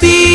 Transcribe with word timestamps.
don't 0.00 0.25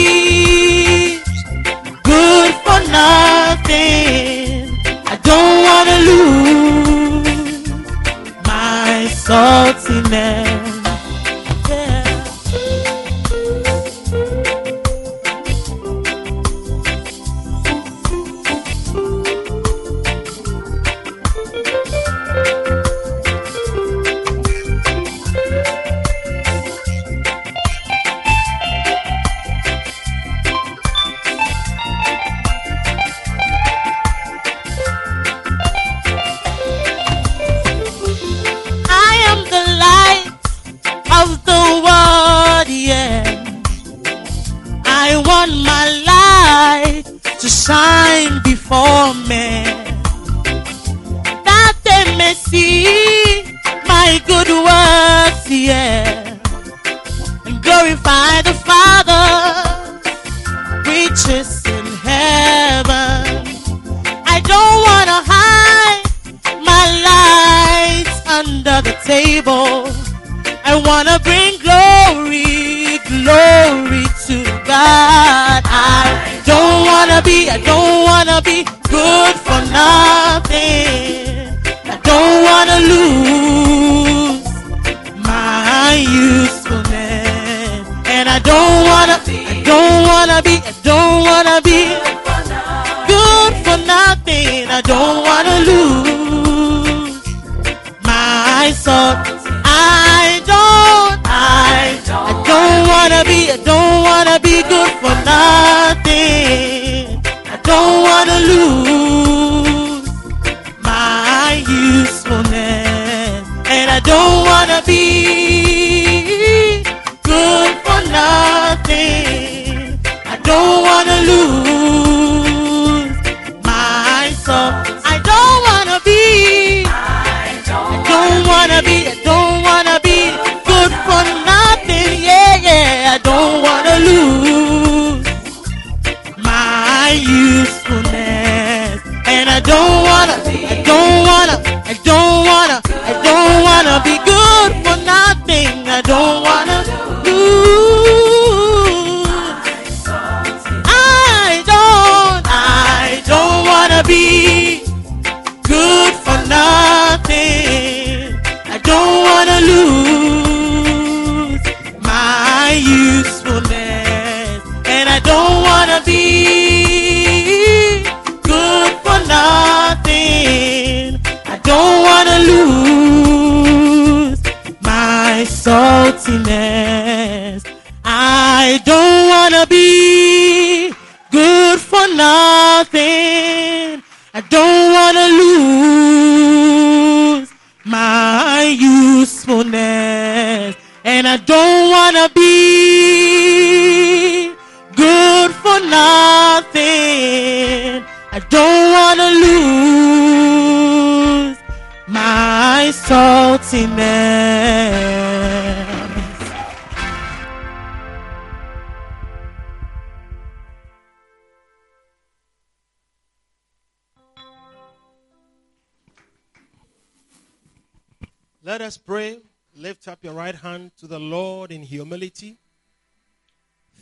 right 220.52 220.60
hand 220.60 220.92
to 220.98 221.08
the 221.08 221.20
Lord 221.20 221.72
in 221.72 221.82
humility, 221.82 222.58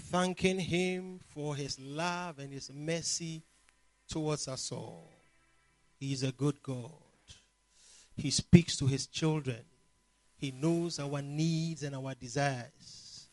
thanking 0.09 0.57
Him 0.57 1.19
for 1.27 1.55
His 1.55 1.79
love 1.79 2.39
and 2.39 2.51
His 2.51 2.71
mercy 2.73 3.43
towards 4.09 4.47
us 4.47 4.71
all. 4.71 5.11
He 5.99 6.11
is 6.11 6.23
a 6.23 6.31
good 6.31 6.63
God. 6.63 6.89
He 8.17 8.31
speaks 8.31 8.77
to 8.77 8.87
His 8.87 9.05
children, 9.05 9.59
He 10.37 10.51
knows 10.51 10.99
our 10.99 11.21
needs 11.21 11.83
and 11.83 11.95
our 11.95 12.15
desires. 12.15 13.27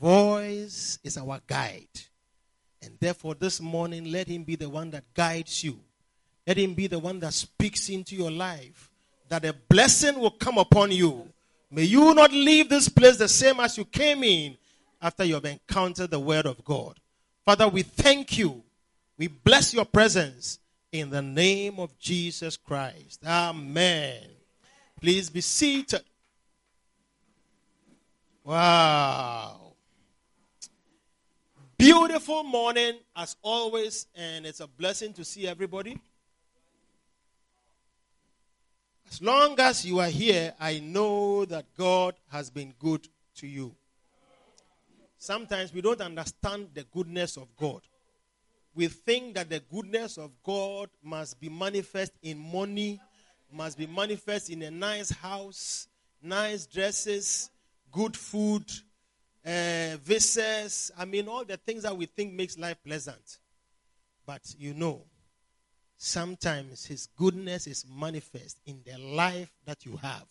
Voice 0.00 1.00
is 1.02 1.16
our 1.16 1.40
guide. 1.48 1.88
And 2.80 2.96
therefore, 3.00 3.34
this 3.34 3.60
morning, 3.60 4.12
let 4.12 4.28
Him 4.28 4.44
be 4.44 4.54
the 4.54 4.68
one 4.68 4.90
that 4.92 5.02
guides 5.14 5.64
you. 5.64 5.80
Let 6.46 6.58
Him 6.58 6.74
be 6.74 6.86
the 6.86 7.00
one 7.00 7.18
that 7.20 7.34
speaks 7.34 7.88
into 7.88 8.14
your 8.14 8.30
life 8.30 8.88
that 9.30 9.44
a 9.44 9.52
blessing 9.52 10.20
will 10.20 10.30
come 10.30 10.58
upon 10.58 10.92
you. 10.92 11.28
May 11.70 11.82
you 11.82 12.14
not 12.14 12.32
leave 12.32 12.68
this 12.68 12.88
place 12.88 13.16
the 13.16 13.28
same 13.28 13.60
as 13.60 13.76
you 13.76 13.84
came 13.84 14.22
in 14.22 14.56
after 15.02 15.24
you 15.24 15.34
have 15.34 15.44
encountered 15.44 16.10
the 16.10 16.20
word 16.20 16.46
of 16.46 16.64
God. 16.64 16.98
Father, 17.44 17.68
we 17.68 17.82
thank 17.82 18.38
you. 18.38 18.62
We 19.18 19.28
bless 19.28 19.74
your 19.74 19.84
presence 19.84 20.58
in 20.92 21.10
the 21.10 21.22
name 21.22 21.78
of 21.78 21.98
Jesus 21.98 22.56
Christ. 22.56 23.20
Amen. 23.26 24.22
Please 25.00 25.30
be 25.30 25.40
seated. 25.40 26.02
Wow. 28.44 29.72
Beautiful 31.78 32.42
morning 32.42 32.94
as 33.14 33.36
always, 33.42 34.06
and 34.14 34.46
it's 34.46 34.60
a 34.60 34.66
blessing 34.66 35.12
to 35.14 35.24
see 35.24 35.46
everybody. 35.46 35.98
As 39.08 39.22
long 39.22 39.58
as 39.60 39.84
you 39.84 40.00
are 40.00 40.08
here, 40.08 40.52
I 40.58 40.80
know 40.80 41.44
that 41.46 41.66
God 41.76 42.14
has 42.30 42.50
been 42.50 42.74
good 42.78 43.08
to 43.36 43.46
you. 43.46 43.74
Sometimes 45.18 45.72
we 45.72 45.80
don't 45.80 46.00
understand 46.00 46.68
the 46.74 46.84
goodness 46.84 47.36
of 47.36 47.48
God. 47.56 47.80
We 48.74 48.88
think 48.88 49.36
that 49.36 49.48
the 49.48 49.60
goodness 49.60 50.18
of 50.18 50.32
God 50.42 50.90
must 51.02 51.40
be 51.40 51.48
manifest 51.48 52.12
in 52.22 52.38
money, 52.38 53.00
must 53.50 53.78
be 53.78 53.86
manifest 53.86 54.50
in 54.50 54.62
a 54.62 54.70
nice 54.70 55.10
house, 55.10 55.88
nice 56.22 56.66
dresses, 56.66 57.50
good 57.90 58.16
food, 58.16 58.64
uh, 59.46 59.96
visas. 60.04 60.90
I 60.98 61.06
mean, 61.06 61.28
all 61.28 61.44
the 61.44 61.56
things 61.56 61.84
that 61.84 61.96
we 61.96 62.06
think 62.06 62.34
makes 62.34 62.58
life 62.58 62.76
pleasant. 62.84 63.38
But 64.26 64.42
you 64.58 64.74
know, 64.74 65.04
sometimes 65.96 66.86
his 66.86 67.08
goodness 67.16 67.66
is 67.66 67.84
manifest 67.88 68.58
in 68.66 68.80
the 68.84 68.98
life 68.98 69.50
that 69.64 69.84
you 69.84 69.96
have. 69.96 70.26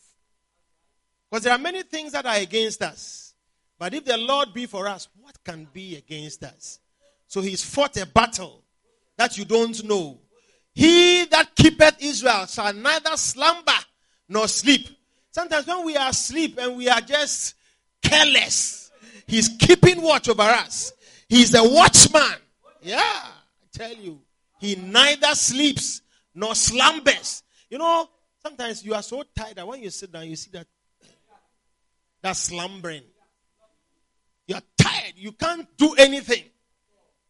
Because 1.29 1.43
there 1.43 1.53
are 1.53 1.59
many 1.59 1.83
things 1.83 2.11
that 2.13 2.25
are 2.25 2.37
against 2.37 2.81
us. 2.81 3.33
But 3.77 3.93
if 3.93 4.05
the 4.05 4.17
Lord 4.17 4.53
be 4.53 4.65
for 4.65 4.87
us, 4.87 5.07
what 5.21 5.35
can 5.43 5.67
be 5.73 5.97
against 5.97 6.43
us? 6.43 6.79
So 7.27 7.41
he's 7.41 7.63
fought 7.63 7.97
a 7.97 8.05
battle 8.05 8.63
that 9.17 9.37
you 9.37 9.45
don't 9.45 9.83
know. 9.83 10.19
He 10.73 11.25
that 11.25 11.55
keepeth 11.55 11.95
Israel 11.99 12.45
shall 12.45 12.73
neither 12.73 13.15
slumber 13.17 13.71
nor 14.29 14.47
sleep. 14.47 14.89
Sometimes 15.31 15.67
when 15.67 15.85
we 15.85 15.97
are 15.97 16.09
asleep 16.09 16.57
and 16.61 16.77
we 16.77 16.87
are 16.87 17.01
just 17.01 17.55
careless, 18.01 18.91
he's 19.27 19.49
keeping 19.59 20.01
watch 20.01 20.29
over 20.29 20.43
us. 20.43 20.93
He's 21.27 21.53
a 21.55 21.63
watchman. 21.63 22.37
Yeah, 22.81 23.01
I 23.01 23.31
tell 23.73 23.93
you. 23.93 24.21
He 24.59 24.75
neither 24.75 25.33
sleeps 25.35 26.01
nor 26.33 26.55
slumbers. 26.55 27.43
You 27.69 27.77
know, 27.77 28.09
sometimes 28.41 28.83
you 28.83 28.93
are 28.93 29.03
so 29.03 29.23
tired 29.35 29.55
that 29.55 29.67
when 29.67 29.81
you 29.81 29.89
sit 29.89 30.11
down, 30.11 30.27
you 30.27 30.35
see 30.35 30.51
that 30.51 30.67
that's 32.21 32.39
slumbering. 32.39 33.03
You 34.47 34.55
are 34.55 34.61
tired. 34.77 35.13
You 35.15 35.31
can't 35.31 35.67
do 35.77 35.93
anything. 35.95 36.43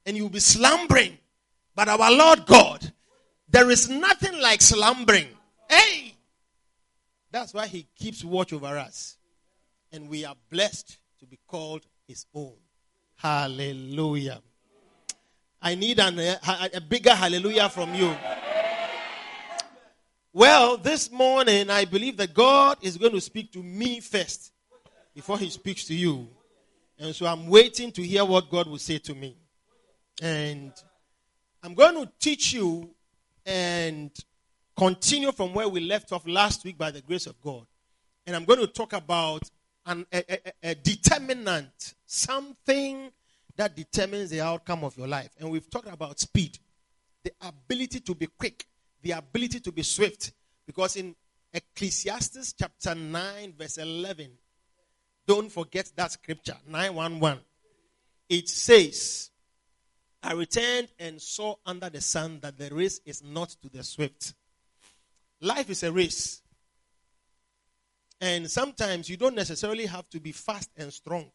And 0.05 0.15
you'll 0.15 0.29
be 0.29 0.39
slumbering. 0.39 1.17
But 1.75 1.89
our 1.89 2.11
Lord 2.11 2.45
God, 2.45 2.93
there 3.49 3.69
is 3.69 3.89
nothing 3.89 4.39
like 4.39 4.61
slumbering. 4.61 5.27
Hey! 5.69 6.15
That's 7.31 7.53
why 7.53 7.67
He 7.67 7.87
keeps 7.97 8.23
watch 8.23 8.53
over 8.53 8.77
us. 8.77 9.17
And 9.91 10.09
we 10.09 10.23
are 10.23 10.35
blessed 10.49 10.97
to 11.19 11.25
be 11.25 11.39
called 11.47 11.85
His 12.07 12.25
own. 12.33 12.53
Hallelujah. 13.17 14.41
I 15.65 15.73
need 15.73 15.99
an, 15.99 16.19
a, 16.19 16.39
a 16.75 16.79
bigger 16.79 17.15
hallelujah 17.15 17.69
from 17.69 17.95
you. 17.95 18.15
Well, 20.31 20.77
this 20.77 21.11
morning, 21.11 21.71
I 21.71 21.85
believe 21.85 22.17
that 22.17 22.35
God 22.35 22.77
is 22.83 22.97
going 22.97 23.13
to 23.13 23.19
speak 23.21 23.51
to 23.53 23.63
me 23.63 23.99
first 23.99 24.51
before 25.15 25.39
He 25.39 25.49
speaks 25.49 25.85
to 25.85 25.95
you. 25.95 26.27
And 26.99 27.15
so 27.15 27.25
I'm 27.25 27.47
waiting 27.47 27.91
to 27.93 28.03
hear 28.03 28.23
what 28.25 28.51
God 28.51 28.67
will 28.67 28.77
say 28.77 28.99
to 28.99 29.15
me. 29.15 29.35
And 30.21 30.71
I'm 31.63 31.73
going 31.73 31.95
to 31.95 32.11
teach 32.19 32.53
you 32.53 32.91
and 33.43 34.11
continue 34.77 35.31
from 35.31 35.55
where 35.55 35.67
we 35.67 35.79
left 35.79 36.11
off 36.11 36.27
last 36.27 36.63
week 36.63 36.77
by 36.77 36.91
the 36.91 37.01
grace 37.01 37.25
of 37.25 37.41
God. 37.41 37.65
And 38.27 38.35
I'm 38.35 38.45
going 38.45 38.59
to 38.59 38.67
talk 38.67 38.93
about 38.93 39.49
an, 39.87 40.05
a, 40.13 40.31
a, 40.31 40.53
a 40.61 40.75
determinant, 40.75 41.95
something 42.05 43.09
that 43.57 43.75
determines 43.75 44.29
the 44.29 44.41
outcome 44.41 44.83
of 44.83 44.97
your 44.97 45.07
life. 45.07 45.29
And 45.39 45.49
we've 45.49 45.69
talked 45.69 45.87
about 45.87 46.19
speed, 46.19 46.57
the 47.23 47.31
ability 47.41 48.01
to 48.01 48.15
be 48.15 48.27
quick, 48.27 48.65
the 49.01 49.11
ability 49.11 49.59
to 49.61 49.71
be 49.71 49.83
swift. 49.83 50.33
Because 50.65 50.95
in 50.95 51.15
Ecclesiastes 51.53 52.53
chapter 52.53 52.95
9, 52.95 53.53
verse 53.57 53.77
11, 53.77 54.29
don't 55.25 55.51
forget 55.51 55.91
that 55.95 56.11
scripture, 56.11 56.57
911. 56.67 57.43
It 58.29 58.49
says, 58.49 59.29
I 60.21 60.33
returned 60.33 60.89
and 60.99 61.21
saw 61.21 61.55
under 61.65 61.89
the 61.89 62.01
sun 62.01 62.39
that 62.41 62.57
the 62.57 62.73
race 62.73 62.99
is 63.05 63.23
not 63.23 63.49
to 63.61 63.69
the 63.69 63.83
swift. 63.83 64.33
Life 65.41 65.69
is 65.69 65.83
a 65.83 65.91
race. 65.91 66.41
And 68.19 68.49
sometimes 68.49 69.09
you 69.09 69.17
don't 69.17 69.35
necessarily 69.35 69.85
have 69.85 70.09
to 70.09 70.19
be 70.19 70.31
fast 70.31 70.71
and 70.77 70.91
strong 70.91 71.29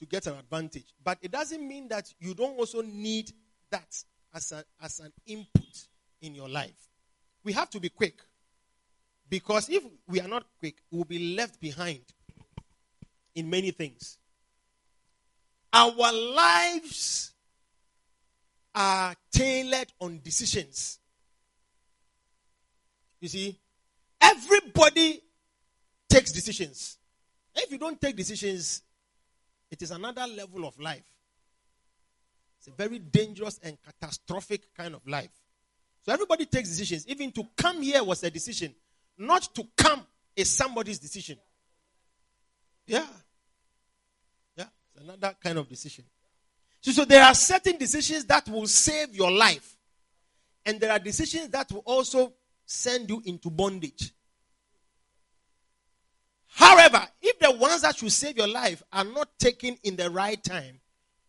to 0.00 0.06
get 0.06 0.26
an 0.26 0.34
advantage. 0.34 0.86
But 1.02 1.18
it 1.22 1.30
doesn't 1.30 1.66
mean 1.66 1.88
that 1.88 2.12
you 2.20 2.34
don't 2.34 2.58
also 2.58 2.82
need 2.82 3.32
that 3.70 4.02
as, 4.34 4.52
a, 4.52 4.64
as 4.82 5.00
an 5.00 5.12
input 5.26 5.86
in 6.20 6.34
your 6.34 6.48
life. 6.48 6.88
We 7.44 7.52
have 7.52 7.70
to 7.70 7.80
be 7.80 7.88
quick. 7.88 8.20
Because 9.28 9.68
if 9.68 9.82
we 10.06 10.20
are 10.20 10.28
not 10.28 10.44
quick, 10.58 10.76
we'll 10.90 11.04
be 11.04 11.34
left 11.36 11.60
behind 11.60 12.00
in 13.34 13.50
many 13.50 13.70
things. 13.70 14.18
Our 15.72 16.12
lives 16.12 17.32
are 18.74 19.14
tailored 19.30 19.92
on 20.00 20.20
decisions. 20.22 20.98
You 23.20 23.28
see, 23.28 23.58
everybody 24.20 25.20
takes 26.08 26.32
decisions. 26.32 26.96
If 27.54 27.70
you 27.70 27.78
don't 27.78 28.00
take 28.00 28.16
decisions, 28.16 28.82
it 29.70 29.82
is 29.82 29.90
another 29.90 30.26
level 30.26 30.66
of 30.66 30.78
life. 30.78 31.04
It's 32.58 32.68
a 32.68 32.70
very 32.70 32.98
dangerous 32.98 33.60
and 33.62 33.76
catastrophic 33.82 34.74
kind 34.74 34.94
of 34.94 35.06
life. 35.06 35.30
So 36.02 36.12
everybody 36.12 36.46
takes 36.46 36.70
decisions. 36.70 37.06
Even 37.06 37.30
to 37.32 37.44
come 37.56 37.82
here 37.82 38.02
was 38.02 38.22
a 38.24 38.30
decision. 38.30 38.74
Not 39.16 39.54
to 39.54 39.64
come 39.76 40.04
is 40.34 40.50
somebody's 40.50 40.98
decision. 40.98 41.38
Yeah. 42.86 43.06
Yeah, 44.56 44.66
it's 44.94 45.02
another 45.02 45.36
kind 45.42 45.58
of 45.58 45.68
decision. 45.68 46.04
So, 46.80 46.92
so 46.92 47.04
there 47.04 47.24
are 47.24 47.34
certain 47.34 47.76
decisions 47.76 48.24
that 48.26 48.48
will 48.48 48.66
save 48.66 49.14
your 49.14 49.30
life. 49.30 49.76
And 50.64 50.80
there 50.80 50.92
are 50.92 50.98
decisions 50.98 51.48
that 51.50 51.70
will 51.72 51.82
also 51.84 52.32
send 52.64 53.08
you 53.10 53.22
into 53.24 53.50
bondage. 53.50 54.12
However, 56.48 57.06
if 57.22 57.38
the 57.38 57.52
ones 57.52 57.82
that 57.82 57.96
should 57.96 58.12
save 58.12 58.36
your 58.36 58.48
life 58.48 58.82
are 58.92 59.04
not 59.04 59.28
taken 59.38 59.76
in 59.84 59.96
the 59.96 60.10
right 60.10 60.42
time, 60.42 60.80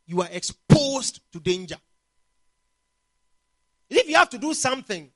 you 0.05 0.21
are 0.21 0.29
exposed 0.31 1.21
to 1.31 1.39
danger. 1.39 1.77
If 3.89 4.07
you 4.07 4.15
have 4.15 4.29
to 4.29 4.37
do 4.37 4.53
something 4.53 5.09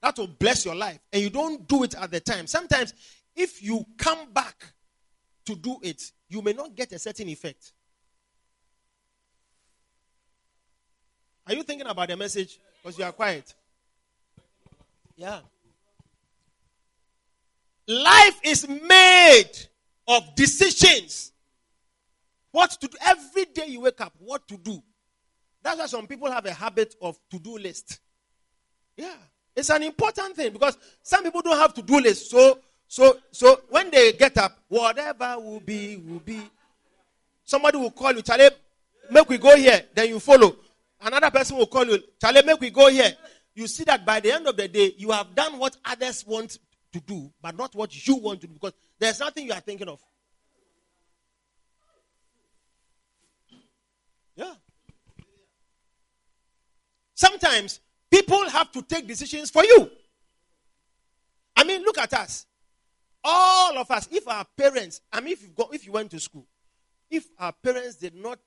that 0.00 0.16
will 0.16 0.26
bless 0.26 0.64
your 0.64 0.74
life 0.74 1.00
and 1.12 1.22
you 1.22 1.30
don't 1.30 1.66
do 1.66 1.82
it 1.84 1.94
at 1.94 2.10
the 2.10 2.20
time, 2.20 2.46
sometimes 2.46 2.94
if 3.34 3.62
you 3.62 3.84
come 3.96 4.32
back 4.32 4.72
to 5.46 5.54
do 5.54 5.78
it, 5.82 6.12
you 6.28 6.42
may 6.42 6.52
not 6.52 6.74
get 6.74 6.92
a 6.92 6.98
certain 6.98 7.28
effect. 7.28 7.72
Are 11.46 11.54
you 11.54 11.62
thinking 11.62 11.86
about 11.86 12.08
the 12.08 12.16
message? 12.16 12.58
Because 12.82 12.98
you 12.98 13.04
are 13.04 13.12
quiet. 13.12 13.54
Yeah. 15.16 15.40
Life 17.88 18.40
is 18.42 18.68
made 18.68 19.50
of 20.06 20.34
decisions. 20.34 21.32
What 22.52 22.70
to 22.72 22.86
do 22.86 22.96
every 23.00 23.46
day 23.46 23.66
you 23.68 23.80
wake 23.80 24.00
up, 24.02 24.12
what 24.18 24.46
to 24.48 24.58
do. 24.58 24.82
That's 25.62 25.78
why 25.78 25.86
some 25.86 26.06
people 26.06 26.30
have 26.30 26.44
a 26.44 26.52
habit 26.52 26.94
of 27.00 27.18
to-do 27.30 27.58
list. 27.58 28.00
Yeah. 28.96 29.14
It's 29.56 29.70
an 29.70 29.82
important 29.82 30.36
thing 30.36 30.52
because 30.52 30.76
some 31.02 31.24
people 31.24 31.40
don't 31.40 31.58
have 31.58 31.74
to-do 31.74 32.00
list. 32.00 32.30
So 32.30 32.58
so 32.86 33.18
so 33.30 33.62
when 33.70 33.90
they 33.90 34.12
get 34.12 34.36
up, 34.36 34.58
whatever 34.68 35.38
will 35.38 35.60
be, 35.60 35.96
will 35.96 36.20
be. 36.20 36.40
Somebody 37.44 37.78
will 37.78 37.90
call 37.90 38.12
you, 38.12 38.22
Charlie, 38.22 38.50
make 39.10 39.28
we 39.28 39.38
go 39.38 39.56
here, 39.56 39.82
then 39.94 40.10
you 40.10 40.20
follow. 40.20 40.56
Another 41.00 41.30
person 41.30 41.56
will 41.56 41.66
call 41.66 41.86
you, 41.86 41.98
Charlie, 42.20 42.42
make 42.42 42.60
we 42.60 42.70
go 42.70 42.88
here. 42.88 43.14
You 43.54 43.66
see 43.66 43.84
that 43.84 44.04
by 44.04 44.20
the 44.20 44.32
end 44.32 44.46
of 44.46 44.56
the 44.56 44.68
day, 44.68 44.94
you 44.98 45.10
have 45.10 45.34
done 45.34 45.58
what 45.58 45.76
others 45.84 46.26
want 46.26 46.58
to 46.98 47.06
do, 47.06 47.30
but 47.40 47.56
not 47.56 47.74
what 47.74 48.06
you 48.06 48.16
want 48.16 48.40
to 48.40 48.46
do 48.46 48.54
because 48.54 48.72
there's 48.98 49.20
nothing 49.20 49.46
you 49.46 49.52
are 49.52 49.60
thinking 49.60 49.88
of. 49.88 50.00
Yeah. 54.36 54.54
Sometimes 57.14 57.80
people 58.10 58.48
have 58.48 58.70
to 58.72 58.82
take 58.82 59.06
decisions 59.06 59.50
for 59.50 59.64
you. 59.64 59.90
I 61.56 61.64
mean, 61.64 61.82
look 61.82 61.98
at 61.98 62.12
us. 62.14 62.46
All 63.24 63.76
of 63.76 63.90
us, 63.90 64.08
if 64.12 64.28
our 64.28 64.46
parents, 64.56 65.00
I 65.12 65.20
mean, 65.20 65.32
if 65.32 65.42
you 65.42 65.48
go, 65.48 65.68
if 65.72 65.84
you 65.84 65.92
went 65.92 66.10
to 66.12 66.20
school, 66.20 66.46
if 67.10 67.26
our 67.38 67.52
parents 67.52 67.96
did 67.96 68.14
not 68.14 68.38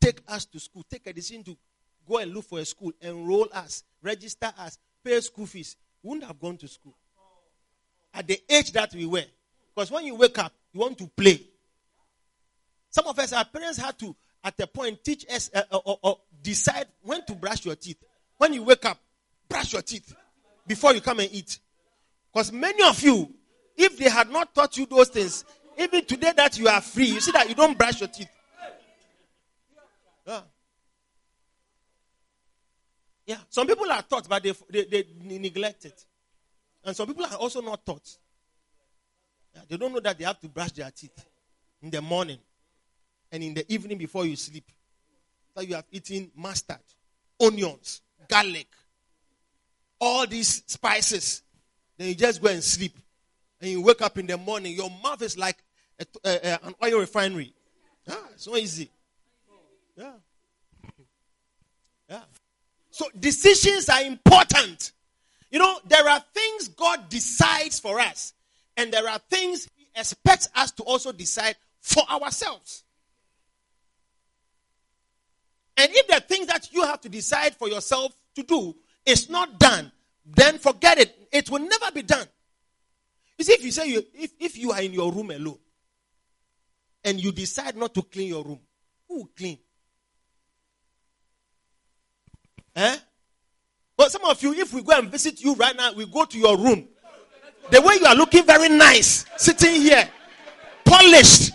take 0.00 0.20
us 0.26 0.44
to 0.46 0.58
school, 0.58 0.84
take 0.90 1.06
a 1.06 1.12
decision 1.12 1.44
to 1.44 1.56
go 2.06 2.18
and 2.18 2.34
look 2.34 2.44
for 2.44 2.58
a 2.58 2.64
school, 2.64 2.92
enroll 3.00 3.46
us, 3.52 3.84
register 4.02 4.52
us, 4.58 4.76
pay 5.04 5.20
school 5.20 5.46
fees, 5.46 5.76
wouldn't 6.02 6.26
have 6.26 6.40
gone 6.40 6.56
to 6.56 6.66
school 6.66 6.96
at 8.18 8.26
the 8.26 8.40
age 8.50 8.72
that 8.72 8.92
we 8.92 9.06
were. 9.06 9.24
Because 9.74 9.92
when 9.92 10.04
you 10.04 10.16
wake 10.16 10.38
up, 10.38 10.52
you 10.72 10.80
want 10.80 10.98
to 10.98 11.06
play. 11.06 11.40
Some 12.90 13.06
of 13.06 13.16
us, 13.18 13.32
our 13.32 13.44
parents 13.44 13.78
had 13.78 13.96
to, 14.00 14.14
at 14.42 14.58
a 14.58 14.66
point, 14.66 15.04
teach 15.04 15.24
us 15.30 15.50
uh, 15.54 15.62
uh, 15.70 15.76
or, 15.76 15.98
or 16.02 16.18
decide 16.42 16.86
when 17.02 17.24
to 17.26 17.34
brush 17.34 17.64
your 17.64 17.76
teeth. 17.76 18.02
When 18.36 18.52
you 18.52 18.64
wake 18.64 18.84
up, 18.84 18.98
brush 19.48 19.72
your 19.72 19.82
teeth 19.82 20.14
before 20.66 20.94
you 20.94 21.00
come 21.00 21.20
and 21.20 21.28
eat. 21.32 21.60
Because 22.32 22.52
many 22.52 22.82
of 22.82 23.00
you, 23.02 23.32
if 23.76 23.96
they 23.96 24.10
had 24.10 24.30
not 24.30 24.52
taught 24.52 24.76
you 24.76 24.86
those 24.86 25.08
things, 25.08 25.44
even 25.78 26.04
today 26.04 26.32
that 26.36 26.58
you 26.58 26.66
are 26.66 26.80
free, 26.80 27.06
you 27.06 27.20
see 27.20 27.30
that 27.30 27.48
you 27.48 27.54
don't 27.54 27.78
brush 27.78 28.00
your 28.00 28.08
teeth. 28.08 28.28
Yeah. 30.26 30.40
Yeah. 33.26 33.36
Some 33.48 33.68
people 33.68 33.90
are 33.90 34.02
taught, 34.02 34.28
but 34.28 34.42
they, 34.42 34.52
they, 34.70 34.84
they 34.84 35.38
neglect 35.38 35.84
it. 35.84 36.04
And 36.88 36.96
some 36.96 37.06
people 37.06 37.26
are 37.26 37.34
also 37.34 37.60
not 37.60 37.84
taught. 37.84 38.16
They 39.68 39.76
don't 39.76 39.92
know 39.92 40.00
that 40.00 40.16
they 40.16 40.24
have 40.24 40.40
to 40.40 40.48
brush 40.48 40.72
their 40.72 40.90
teeth 40.90 41.22
in 41.82 41.90
the 41.90 42.00
morning 42.00 42.38
and 43.30 43.44
in 43.44 43.52
the 43.52 43.70
evening 43.70 43.98
before 43.98 44.24
you 44.24 44.36
sleep. 44.36 44.64
That 45.54 45.68
you 45.68 45.74
have 45.74 45.84
eaten 45.92 46.30
mustard, 46.34 46.78
onions, 47.38 48.00
garlic, 48.26 48.68
all 50.00 50.26
these 50.26 50.62
spices. 50.66 51.42
Then 51.98 52.08
you 52.08 52.14
just 52.14 52.40
go 52.40 52.48
and 52.48 52.64
sleep. 52.64 52.96
And 53.60 53.70
you 53.70 53.82
wake 53.82 54.00
up 54.00 54.16
in 54.16 54.26
the 54.26 54.38
morning, 54.38 54.74
your 54.74 54.90
mouth 55.02 55.20
is 55.20 55.36
like 55.36 55.58
a, 56.24 56.64
an 56.64 56.74
oil 56.82 57.00
refinery. 57.00 57.52
Yeah, 58.06 58.16
it's 58.32 58.48
not 58.48 58.56
easy. 58.56 58.90
Yeah. 59.94 60.12
Yeah. 62.08 62.22
So 62.90 63.04
decisions 63.20 63.90
are 63.90 64.00
important. 64.00 64.92
You 65.50 65.58
know, 65.58 65.80
there 65.86 66.08
are 66.08 66.22
things 66.34 66.68
God 66.68 67.08
decides 67.08 67.80
for 67.80 68.00
us, 68.00 68.34
and 68.76 68.92
there 68.92 69.08
are 69.08 69.18
things 69.30 69.68
He 69.76 69.88
expects 69.96 70.48
us 70.54 70.70
to 70.72 70.82
also 70.82 71.12
decide 71.12 71.56
for 71.80 72.02
ourselves. 72.10 72.84
And 75.76 75.90
if 75.92 76.08
the 76.08 76.20
things 76.20 76.48
that 76.48 76.72
you 76.72 76.82
have 76.82 77.00
to 77.02 77.08
decide 77.08 77.54
for 77.54 77.68
yourself 77.68 78.12
to 78.34 78.42
do 78.42 78.74
is 79.06 79.30
not 79.30 79.58
done, 79.58 79.90
then 80.26 80.58
forget 80.58 80.98
it. 80.98 81.28
It 81.32 81.50
will 81.50 81.60
never 81.60 81.90
be 81.94 82.02
done. 82.02 82.26
You 83.38 83.44
see, 83.44 83.52
if 83.52 83.64
you 83.64 83.70
say 83.70 83.88
you, 83.88 84.04
if, 84.14 84.32
if 84.40 84.58
you 84.58 84.72
are 84.72 84.82
in 84.82 84.92
your 84.92 85.12
room 85.12 85.30
alone 85.30 85.58
and 87.04 87.22
you 87.22 87.30
decide 87.30 87.76
not 87.76 87.94
to 87.94 88.02
clean 88.02 88.28
your 88.28 88.44
room, 88.44 88.60
who 89.06 89.18
will 89.18 89.30
clean? 89.36 89.58
Eh? 92.74 92.96
But 93.98 94.12
some 94.12 94.24
of 94.24 94.40
you, 94.44 94.54
if 94.54 94.72
we 94.72 94.80
go 94.80 94.96
and 94.96 95.10
visit 95.10 95.42
you 95.42 95.54
right 95.56 95.76
now, 95.76 95.92
we 95.92 96.06
go 96.06 96.24
to 96.24 96.38
your 96.38 96.56
room. 96.56 96.86
The 97.70 97.82
way 97.82 97.96
you 98.00 98.06
are 98.06 98.14
looking 98.14 98.44
very 98.44 98.68
nice, 98.68 99.26
sitting 99.36 99.82
here, 99.82 100.08
polished, 100.84 101.50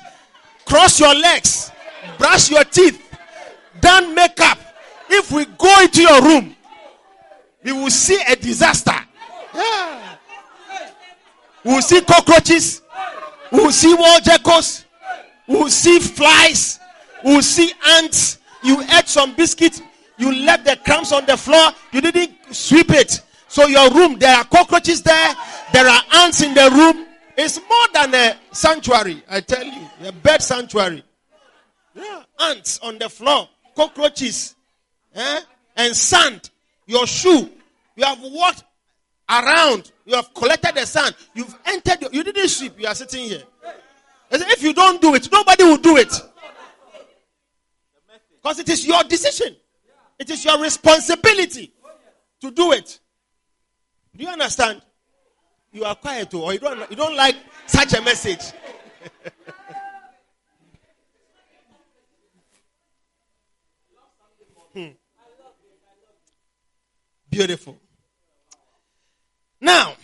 cross 0.65 1.00
your 1.00 1.15
legs, 1.15 1.71
brush 2.17 2.51
your 2.51 2.65
teeth, 2.65 3.01
done 3.79 4.13
makeup. 4.13 4.59
If 5.09 5.31
we 5.31 5.45
go 5.45 5.81
into 5.81 6.01
your 6.01 6.21
room, 6.21 6.53
we 7.63 7.71
will 7.71 7.89
see 7.89 8.21
a 8.27 8.35
disaster. 8.35 8.91
Yeah. 9.55 10.15
We 11.63 11.75
will 11.75 11.81
see 11.81 12.01
cockroaches. 12.01 12.81
We 13.53 13.59
will 13.59 13.71
see 13.71 13.93
wall 13.93 14.19
geckos. 14.19 14.83
We 15.47 15.55
will 15.55 15.69
see 15.69 16.00
flies. 16.00 16.77
We 17.23 17.35
will 17.35 17.41
see 17.41 17.71
ants. 17.88 18.39
You 18.62 18.81
ate 18.81 19.07
some 19.07 19.33
biscuit 19.33 19.81
you 20.24 20.46
left 20.46 20.63
the 20.65 20.77
crumbs 20.86 21.12
on 21.12 21.25
the 21.25 21.36
floor. 21.36 21.72
You 21.92 22.00
didn't 22.01 22.32
sweep 22.51 22.92
it. 22.92 23.22
So 23.50 23.68
your 23.68 23.92
room, 23.92 24.18
there 24.18 24.36
are 24.36 24.46
cockroaches 24.46 25.01
there. 25.01 25.36
There 25.74 25.86
are 25.86 26.01
ants 26.15 26.42
in 26.42 26.53
the 26.53 26.70
room. 26.72 27.06
It's 27.38 27.60
more 27.60 27.88
than 27.94 28.13
a 28.15 28.38
sanctuary, 28.51 29.22
I 29.30 29.42
tell 29.42 29.65
you. 29.65 29.88
A 30.06 30.12
bed 30.12 30.42
sanctuary. 30.42 31.03
Yeah, 31.96 32.24
ants 32.39 32.80
on 32.82 32.98
the 32.98 33.10
floor, 33.10 33.50
cockroaches, 33.75 34.56
eh? 35.13 35.42
and 35.75 35.96
sand. 35.96 36.50
Your 36.86 37.06
shoe. 37.06 37.50
You 37.96 38.06
have 38.06 38.20
walked 38.22 38.63
around. 39.30 39.92
You 40.06 40.15
have 40.15 40.34
collected 40.34 40.75
the 40.75 40.86
sand. 40.86 41.15
You've 41.34 41.56
entered. 41.65 42.08
You 42.12 42.24
didn't 42.24 42.48
sweep. 42.48 42.80
You 42.80 42.88
are 42.88 42.96
sitting 42.96 43.25
here. 43.25 43.44
If 44.32 44.63
you 44.63 44.74
don't 44.74 45.01
do 45.01 45.13
it, 45.15 45.32
nobody 45.32 45.63
will 45.63 45.77
do 45.77 45.98
it. 45.98 46.13
Because 48.42 48.60
it 48.60 48.70
is 48.70 48.86
your 48.86 49.03
decision. 49.03 49.56
It 50.20 50.29
is 50.29 50.46
your 50.46 50.62
responsibility 50.62 51.74
to 52.41 52.51
do 52.51 52.72
it. 52.72 53.00
Do 54.15 54.24
you 54.24 54.29
understand? 54.29 54.82
You 55.72 55.86
are 55.86 55.96
quiet 55.96 56.29
too, 56.29 56.41
or 56.41 56.53
you 56.53 56.60
don't, 56.60 56.89
you 56.89 56.96
don't 56.96 57.15
like 57.15 57.36
such 57.65 57.93
a 57.93 58.01
message. 58.01 58.41
hmm. 64.74 64.89
Beautiful. 67.29 67.79
Now, 69.60 69.96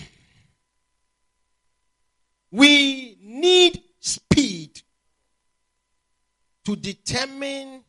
we 2.51 3.18
need 3.22 3.84
speed 4.00 4.82
to 6.66 6.75
determine 6.75 7.84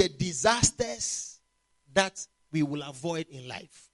the 0.00 0.08
disasters 0.08 1.40
that 1.92 2.26
we 2.50 2.62
will 2.62 2.80
avoid 2.80 3.26
in 3.28 3.46
life. 3.46 3.90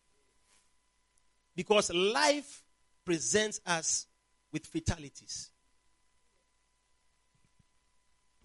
Because 1.57 1.93
life 1.93 2.63
presents 3.05 3.61
us 3.67 4.07
with 4.53 4.65
fatalities. 4.67 5.51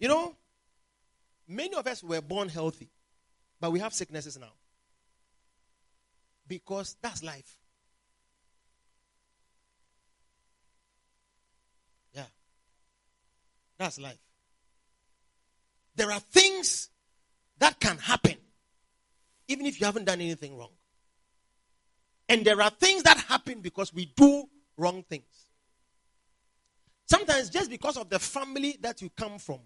You 0.00 0.08
know, 0.08 0.34
many 1.46 1.72
of 1.76 1.86
us 1.86 2.02
were 2.02 2.20
born 2.20 2.48
healthy, 2.48 2.90
but 3.60 3.70
we 3.70 3.78
have 3.78 3.94
sicknesses 3.94 4.36
now. 4.36 4.52
Because 6.48 6.96
that's 7.00 7.22
life. 7.22 7.58
Yeah. 12.12 12.24
That's 13.78 14.00
life. 14.00 14.18
There 15.94 16.10
are 16.10 16.18
things 16.18 16.88
that 17.62 17.78
can 17.78 17.96
happen 17.98 18.34
even 19.46 19.66
if 19.66 19.80
you 19.80 19.86
haven't 19.86 20.04
done 20.04 20.20
anything 20.20 20.56
wrong. 20.56 20.72
And 22.28 22.44
there 22.44 22.60
are 22.60 22.70
things 22.70 23.02
that 23.04 23.18
happen 23.18 23.60
because 23.60 23.92
we 23.94 24.06
do 24.16 24.44
wrong 24.76 25.04
things. 25.08 25.46
Sometimes 27.06 27.50
just 27.50 27.70
because 27.70 27.96
of 27.96 28.08
the 28.08 28.18
family 28.18 28.78
that 28.80 29.00
you 29.02 29.10
come 29.10 29.38
from, 29.38 29.60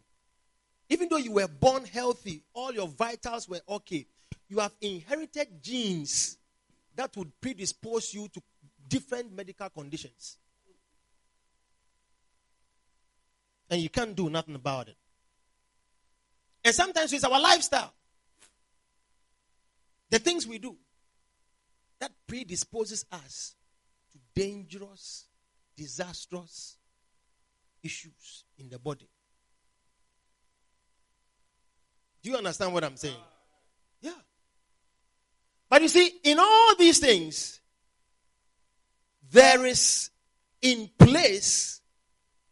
even 0.88 1.09
though 1.09 1.17
you 1.17 1.33
were 1.33 1.49
born 1.49 1.85
healthy, 1.85 2.43
all 2.53 2.73
your 2.73 2.88
vitals 2.88 3.49
were 3.49 3.61
okay, 3.69 4.07
you 4.49 4.59
have 4.59 4.75
inherited 4.81 5.62
genes 5.62 6.37
that 6.97 7.17
would 7.17 7.31
predispose 7.41 8.12
you 8.12 8.29
to 8.29 8.43
different 8.88 9.33
medical 9.33 9.71
conditions. 9.71 10.37
And 13.71 13.81
you 13.81 13.88
can't 13.88 14.15
do 14.15 14.29
nothing 14.29 14.55
about 14.55 14.88
it. 14.88 14.97
And 16.66 16.75
sometimes 16.75 17.12
it's 17.12 17.23
our 17.23 17.40
lifestyle. 17.40 17.94
The 20.11 20.18
things 20.18 20.49
we 20.49 20.58
do 20.58 20.76
that 22.00 22.11
predisposes 22.26 23.06
us 23.12 23.54
to 24.11 24.18
dangerous, 24.35 25.26
disastrous 25.76 26.76
issues 27.85 28.42
in 28.58 28.68
the 28.68 28.80
body. 28.80 29.08
Do 32.25 32.30
you 32.30 32.37
understand 32.37 32.75
what 32.75 32.82
I'm 32.82 32.96
saying? 32.96 33.14
Yeah. 34.00 34.11
But 35.70 35.82
you 35.82 35.88
see, 35.88 36.18
in 36.25 36.40
all 36.40 36.75
these 36.75 36.99
things, 36.99 37.61
there 39.30 39.64
is 39.66 40.11
in 40.62 40.90
place 40.99 41.80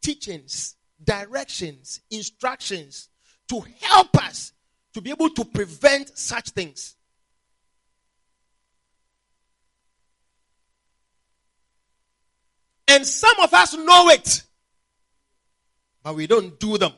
teachings, 0.00 0.76
directions, 1.02 2.00
instructions 2.12 3.08
to 3.48 3.62
help 3.80 4.16
us 4.22 4.52
to 4.94 5.00
be 5.00 5.10
able 5.10 5.30
to 5.30 5.44
prevent 5.44 6.16
such 6.16 6.50
things. 6.50 6.96
And 12.86 13.06
some 13.06 13.34
of 13.42 13.52
us 13.52 13.74
know 13.74 14.08
it, 14.10 14.42
but 16.02 16.14
we 16.14 16.26
don't 16.26 16.58
do 16.60 16.78
them. 16.78 16.92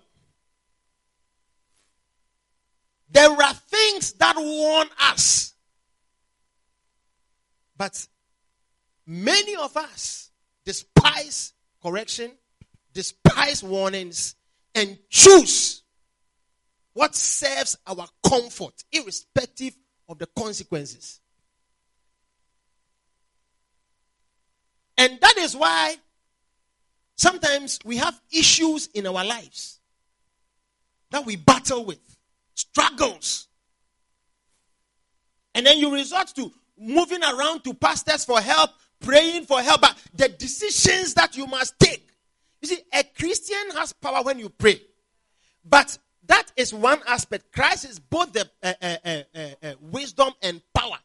There 3.08 3.30
are 3.30 3.54
things 3.54 4.12
that 4.14 4.36
warn 4.36 4.88
us, 5.00 5.54
but 7.76 8.06
many 9.06 9.56
of 9.56 9.76
us 9.76 10.30
despise 10.64 11.54
correction, 11.82 12.32
despise 12.92 13.62
warnings, 13.62 14.34
and 14.74 14.98
choose 15.08 15.82
what 16.96 17.14
serves 17.14 17.76
our 17.86 18.06
comfort, 18.26 18.72
irrespective 18.90 19.76
of 20.08 20.18
the 20.18 20.24
consequences. 20.28 21.20
And 24.96 25.20
that 25.20 25.36
is 25.36 25.54
why 25.54 25.96
sometimes 27.14 27.80
we 27.84 27.98
have 27.98 28.18
issues 28.32 28.86
in 28.94 29.06
our 29.06 29.26
lives 29.26 29.78
that 31.10 31.26
we 31.26 31.36
battle 31.36 31.84
with, 31.84 32.16
struggles. 32.54 33.46
And 35.54 35.66
then 35.66 35.76
you 35.76 35.92
resort 35.92 36.28
to 36.36 36.50
moving 36.78 37.22
around 37.22 37.62
to 37.64 37.74
pastors 37.74 38.24
for 38.24 38.40
help, 38.40 38.70
praying 39.00 39.44
for 39.44 39.60
help, 39.60 39.82
but 39.82 39.98
the 40.14 40.30
decisions 40.30 41.12
that 41.12 41.36
you 41.36 41.46
must 41.46 41.78
take. 41.78 42.08
You 42.62 42.68
see, 42.68 42.78
a 42.90 43.04
Christian 43.04 43.72
has 43.74 43.92
power 43.92 44.22
when 44.22 44.38
you 44.38 44.48
pray. 44.48 44.80
But 45.62 45.98
that 46.26 46.50
is 46.56 46.72
one 46.72 47.00
aspect. 47.06 47.52
Christ 47.52 47.84
is 47.84 47.98
both 47.98 48.32
the 48.32 48.48
uh, 48.62 48.72
uh, 48.82 49.48
uh, 49.62 49.74
wisdom 49.80 50.32
and 50.42 50.60
power. 50.74 50.98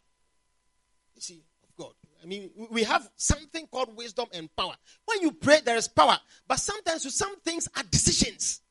You 1.15 1.21
see, 1.21 1.43
of 1.63 1.75
God. 1.77 1.93
I 2.23 2.27
mean, 2.27 2.49
we 2.69 2.83
have 2.83 3.09
something 3.15 3.67
called 3.67 3.95
wisdom 3.95 4.27
and 4.33 4.53
power. 4.55 4.75
When 5.05 5.21
you 5.21 5.31
pray, 5.31 5.59
there 5.63 5.77
is 5.77 5.87
power. 5.87 6.17
But 6.47 6.59
sometimes 6.59 7.13
some 7.13 7.39
things 7.41 7.67
are 7.75 7.83
decisions. 7.83 8.61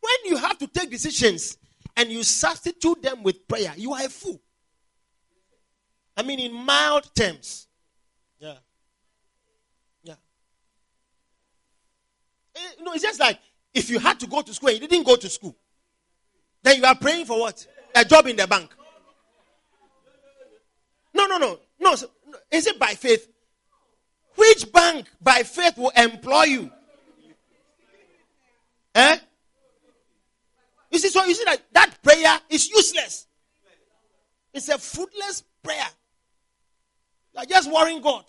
When 0.00 0.32
you 0.32 0.36
have 0.38 0.58
to 0.58 0.66
take 0.66 0.90
decisions 0.90 1.58
and 1.96 2.10
you 2.10 2.22
substitute 2.22 3.02
them 3.02 3.22
with 3.22 3.46
prayer, 3.46 3.72
you 3.76 3.92
are 3.92 4.04
a 4.04 4.08
fool. 4.08 4.40
I 6.16 6.22
mean, 6.22 6.40
in 6.40 6.52
mild 6.52 7.14
terms. 7.14 7.68
Yeah. 8.38 8.54
Yeah. 10.02 10.14
Eh, 12.56 12.60
it's 12.78 13.02
just 13.02 13.20
like 13.20 13.38
if 13.74 13.90
you 13.90 13.98
had 13.98 14.18
to 14.20 14.26
go 14.26 14.42
to 14.42 14.52
school 14.52 14.70
and 14.70 14.80
you 14.80 14.88
didn't 14.88 15.06
go 15.06 15.16
to 15.16 15.28
school, 15.28 15.56
then 16.62 16.78
you 16.78 16.84
are 16.84 16.94
praying 16.94 17.26
for 17.26 17.38
what? 17.38 17.66
A 17.94 18.04
job 18.04 18.26
in 18.26 18.36
the 18.36 18.46
bank. 18.46 18.70
No, 21.14 21.26
no, 21.26 21.38
no. 21.38 21.58
No, 21.78 21.92
is 22.50 22.66
it 22.66 22.78
by 22.78 22.88
faith? 22.88 23.28
Which 24.36 24.70
bank 24.72 25.06
by 25.20 25.42
faith 25.42 25.76
will 25.76 25.92
employ 25.96 26.44
you? 26.44 26.70
Eh? 28.94 29.18
You 30.90 30.98
see, 30.98 31.08
so 31.08 31.24
you 31.24 31.34
see 31.34 31.44
that 31.44 31.62
that 31.72 32.02
prayer 32.02 32.38
is 32.48 32.68
useless. 32.68 33.26
It's 34.52 34.68
a 34.68 34.78
fruitless 34.78 35.44
prayer. 35.62 35.86
You're 37.34 37.44
just 37.46 37.70
worrying 37.70 38.02
God. 38.02 38.24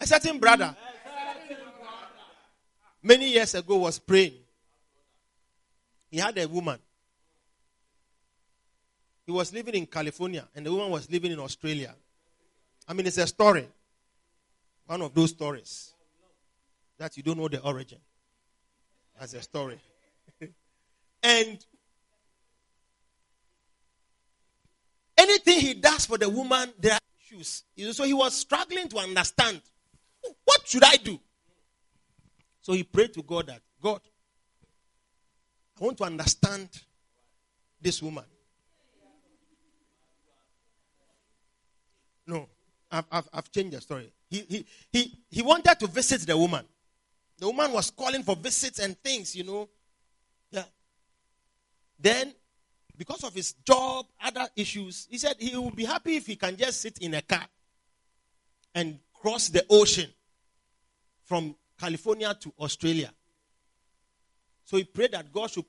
A 0.00 0.06
certain 0.06 0.38
brother 0.38 0.76
many 3.04 3.30
years 3.30 3.54
ago 3.54 3.76
was 3.76 3.98
praying. 3.98 4.34
He 6.10 6.18
had 6.18 6.36
a 6.38 6.48
woman. 6.48 6.78
He 9.26 9.32
was 9.32 9.52
living 9.52 9.74
in 9.74 9.86
California 9.86 10.48
and 10.54 10.66
the 10.66 10.72
woman 10.72 10.90
was 10.90 11.10
living 11.10 11.30
in 11.30 11.38
Australia. 11.38 11.94
I 12.88 12.94
mean, 12.94 13.06
it's 13.06 13.18
a 13.18 13.26
story. 13.26 13.68
One 14.86 15.02
of 15.02 15.14
those 15.14 15.30
stories 15.30 15.92
that 16.98 17.16
you 17.16 17.22
don't 17.22 17.38
know 17.38 17.48
the 17.48 17.60
origin. 17.62 17.98
As 19.20 19.32
a 19.34 19.42
story. 19.42 19.78
and 21.22 21.64
anything 25.16 25.60
he 25.60 25.74
does 25.74 26.06
for 26.06 26.18
the 26.18 26.28
woman, 26.28 26.72
there 26.78 26.94
are 26.94 26.98
issues. 27.20 27.64
So 27.92 28.04
he 28.04 28.12
was 28.12 28.34
struggling 28.34 28.88
to 28.88 28.98
understand 28.98 29.60
what 30.44 30.66
should 30.66 30.84
I 30.84 30.96
do? 30.96 31.18
So 32.64 32.72
he 32.72 32.82
prayed 32.82 33.12
to 33.12 33.22
God 33.22 33.48
that 33.48 33.60
God, 33.78 34.00
I 35.78 35.84
want 35.84 35.98
to 35.98 36.04
understand 36.04 36.70
this 37.78 38.02
woman. 38.02 38.24
No, 42.26 42.48
I've, 42.90 43.04
I've, 43.12 43.28
I've 43.34 43.52
changed 43.52 43.76
the 43.76 43.82
story. 43.82 44.10
He, 44.30 44.46
he, 44.48 44.66
he, 44.90 45.18
he 45.30 45.42
wanted 45.42 45.78
to 45.78 45.86
visit 45.88 46.22
the 46.22 46.38
woman. 46.38 46.64
The 47.36 47.48
woman 47.48 47.70
was 47.70 47.90
calling 47.90 48.22
for 48.22 48.34
visits 48.34 48.78
and 48.78 48.96
things, 48.96 49.36
you 49.36 49.44
know. 49.44 49.68
Yeah. 50.50 50.64
Then, 52.00 52.32
because 52.96 53.24
of 53.24 53.34
his 53.34 53.52
job, 53.52 54.06
other 54.24 54.48
issues, 54.56 55.06
he 55.10 55.18
said 55.18 55.34
he 55.38 55.54
would 55.54 55.76
be 55.76 55.84
happy 55.84 56.16
if 56.16 56.26
he 56.26 56.36
can 56.36 56.56
just 56.56 56.80
sit 56.80 56.96
in 57.02 57.12
a 57.12 57.20
car 57.20 57.44
and 58.74 58.98
cross 59.12 59.50
the 59.50 59.66
ocean 59.68 60.08
from 61.24 61.54
California 61.78 62.34
to 62.34 62.52
Australia. 62.58 63.10
So 64.64 64.76
he 64.76 64.84
prayed 64.84 65.12
that 65.12 65.32
God 65.32 65.50
should 65.50 65.64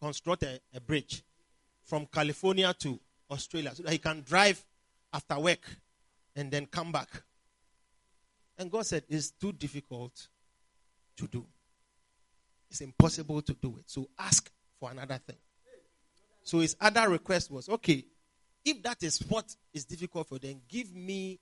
construct 0.00 0.42
a, 0.42 0.60
a 0.74 0.80
bridge 0.80 1.22
from 1.84 2.06
California 2.06 2.74
to 2.80 2.98
Australia 3.30 3.74
so 3.74 3.82
that 3.82 3.92
he 3.92 3.98
can 3.98 4.22
drive 4.22 4.64
after 5.12 5.38
work 5.38 5.60
and 6.36 6.50
then 6.50 6.66
come 6.66 6.92
back. 6.92 7.08
And 8.56 8.70
God 8.70 8.86
said, 8.86 9.04
It's 9.08 9.30
too 9.30 9.52
difficult 9.52 10.28
to 11.16 11.26
do. 11.26 11.44
It's 12.70 12.80
impossible 12.80 13.42
to 13.42 13.54
do 13.54 13.76
it. 13.78 13.84
So 13.86 14.08
ask 14.18 14.50
for 14.78 14.90
another 14.90 15.18
thing. 15.18 15.36
So 16.42 16.60
his 16.60 16.76
other 16.80 17.08
request 17.08 17.50
was, 17.50 17.68
Okay, 17.68 18.04
if 18.64 18.82
that 18.82 19.02
is 19.02 19.18
what 19.28 19.54
is 19.72 19.84
difficult 19.84 20.28
for 20.28 20.38
them, 20.38 20.60
give 20.68 20.94
me 20.94 21.38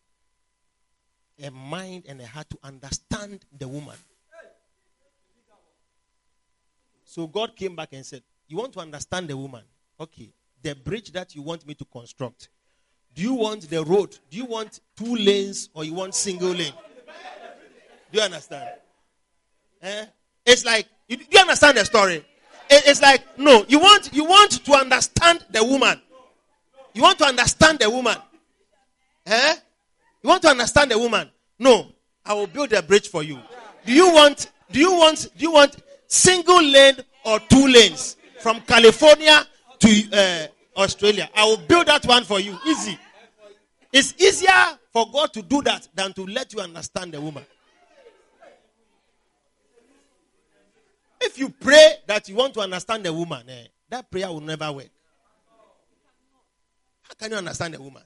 a 1.42 1.50
mind 1.50 2.04
and 2.08 2.20
a 2.20 2.26
heart 2.26 2.48
to 2.50 2.58
understand 2.62 3.44
the 3.56 3.68
woman. 3.68 3.96
So 7.04 7.26
God 7.26 7.56
came 7.56 7.76
back 7.76 7.90
and 7.92 8.04
said, 8.04 8.22
You 8.48 8.58
want 8.58 8.72
to 8.74 8.80
understand 8.80 9.28
the 9.28 9.36
woman? 9.36 9.62
Okay. 9.98 10.32
The 10.62 10.74
bridge 10.74 11.12
that 11.12 11.34
you 11.34 11.42
want 11.42 11.66
me 11.66 11.74
to 11.74 11.84
construct, 11.84 12.48
do 13.14 13.22
you 13.22 13.34
want 13.34 13.70
the 13.70 13.82
road? 13.84 14.18
Do 14.30 14.36
you 14.36 14.44
want 14.44 14.80
two 14.96 15.16
lanes 15.16 15.70
or 15.72 15.84
you 15.84 15.94
want 15.94 16.14
single 16.14 16.50
lane? 16.50 16.72
Do 18.12 18.18
you 18.18 18.24
understand? 18.24 18.68
Eh? 19.80 20.06
It's 20.44 20.64
like 20.64 20.86
you, 21.08 21.16
do 21.16 21.24
you 21.30 21.40
understand 21.40 21.76
the 21.76 21.84
story? 21.84 22.16
It, 22.68 22.82
it's 22.86 23.00
like 23.00 23.38
no, 23.38 23.64
you 23.68 23.78
want 23.78 24.12
you 24.12 24.24
want 24.24 24.64
to 24.64 24.72
understand 24.74 25.44
the 25.50 25.64
woman. 25.64 26.00
You 26.94 27.02
want 27.02 27.18
to 27.18 27.24
understand 27.24 27.78
the 27.78 27.88
woman. 27.88 28.16
Eh? 29.26 29.56
You 30.26 30.30
want 30.30 30.42
to 30.42 30.48
understand 30.48 30.90
a 30.90 30.98
woman? 30.98 31.30
No, 31.56 31.86
I 32.24 32.34
will 32.34 32.48
build 32.48 32.72
a 32.72 32.82
bridge 32.82 33.06
for 33.08 33.22
you. 33.22 33.38
Do 33.84 33.92
you 33.92 34.12
want 34.12 34.50
do 34.72 34.80
you 34.80 34.90
want 34.90 35.28
do 35.38 35.44
you 35.44 35.52
want 35.52 35.76
single 36.08 36.60
lane 36.64 36.96
or 37.24 37.38
two 37.48 37.68
lanes 37.68 38.16
from 38.40 38.60
California 38.62 39.46
to 39.78 40.08
uh, 40.12 40.80
Australia. 40.82 41.30
I 41.32 41.44
will 41.44 41.58
build 41.58 41.86
that 41.86 42.04
one 42.06 42.24
for 42.24 42.40
you. 42.40 42.58
Easy. 42.66 42.98
It's 43.92 44.20
easier 44.20 44.50
for 44.92 45.08
God 45.12 45.32
to 45.32 45.42
do 45.42 45.62
that 45.62 45.86
than 45.94 46.12
to 46.14 46.26
let 46.26 46.52
you 46.52 46.58
understand 46.58 47.12
the 47.12 47.20
woman. 47.20 47.46
If 51.20 51.38
you 51.38 51.50
pray 51.50 51.98
that 52.08 52.28
you 52.28 52.34
want 52.34 52.52
to 52.54 52.60
understand 52.62 53.04
the 53.06 53.12
woman, 53.12 53.48
eh, 53.48 53.66
that 53.90 54.10
prayer 54.10 54.26
will 54.26 54.40
never 54.40 54.72
work. 54.72 54.90
How 57.02 57.14
can 57.16 57.30
you 57.30 57.36
understand 57.36 57.76
a 57.76 57.80
woman? 57.80 58.02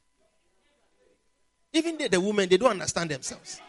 Even 1.73 1.97
the, 1.99 2.09
the 2.09 2.21
women, 2.21 2.49
they 2.49 2.57
don't 2.57 2.71
understand 2.71 3.11
themselves. 3.11 3.61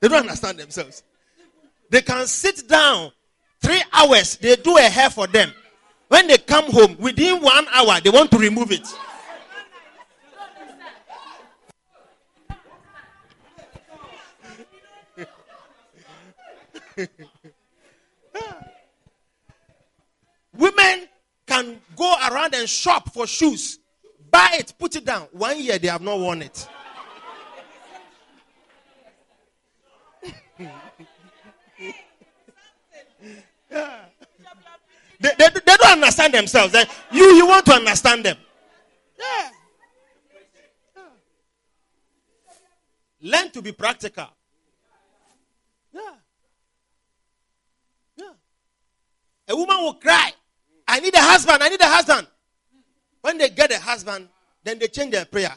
they 0.00 0.08
don't 0.08 0.20
understand 0.20 0.58
themselves. 0.58 1.02
They 1.90 2.02
can 2.02 2.26
sit 2.26 2.68
down 2.68 3.12
three 3.60 3.82
hours, 3.92 4.36
they 4.36 4.56
do 4.56 4.76
a 4.76 4.82
hair 4.82 5.10
for 5.10 5.26
them. 5.26 5.52
When 6.08 6.26
they 6.26 6.38
come 6.38 6.70
home, 6.70 6.96
within 6.98 7.42
one 7.42 7.66
hour, 7.72 8.00
they 8.00 8.10
want 8.10 8.30
to 8.30 8.38
remove 8.38 8.72
it. 8.72 8.86
Women 20.56 21.08
can 21.46 21.80
go 21.94 22.14
around 22.30 22.54
and 22.54 22.68
shop 22.68 23.12
for 23.12 23.26
shoes, 23.26 23.78
buy 24.30 24.56
it, 24.58 24.72
put 24.78 24.96
it 24.96 25.04
down. 25.04 25.28
One 25.32 25.60
year 25.60 25.78
they 25.78 25.88
have 25.88 26.02
not 26.02 26.18
worn 26.18 26.42
it. 26.42 26.68
they, 35.20 35.30
they, 35.38 35.48
they 35.48 35.76
don't 35.76 35.92
understand 35.92 36.34
themselves. 36.34 36.74
Eh? 36.74 36.84
You, 37.12 37.24
you 37.34 37.46
want 37.46 37.64
to 37.66 37.72
understand 37.72 38.24
them. 38.24 38.36
Yeah. 39.18 39.50
Learn 43.20 43.50
to 43.50 43.62
be 43.62 43.72
practical. 43.72 44.28
Yeah. 45.92 46.00
Yeah. 48.16 48.32
A 49.48 49.56
woman 49.56 49.76
will 49.78 49.94
cry. 49.94 50.32
I 50.86 51.00
need 51.00 51.14
a 51.14 51.20
husband. 51.20 51.62
I 51.62 51.68
need 51.68 51.80
a 51.80 51.86
husband. 51.86 52.26
When 53.28 53.36
they 53.36 53.50
get 53.50 53.70
a 53.70 53.78
husband, 53.78 54.26
then 54.64 54.78
they 54.78 54.86
change 54.86 55.10
their 55.10 55.26
prayer. 55.26 55.54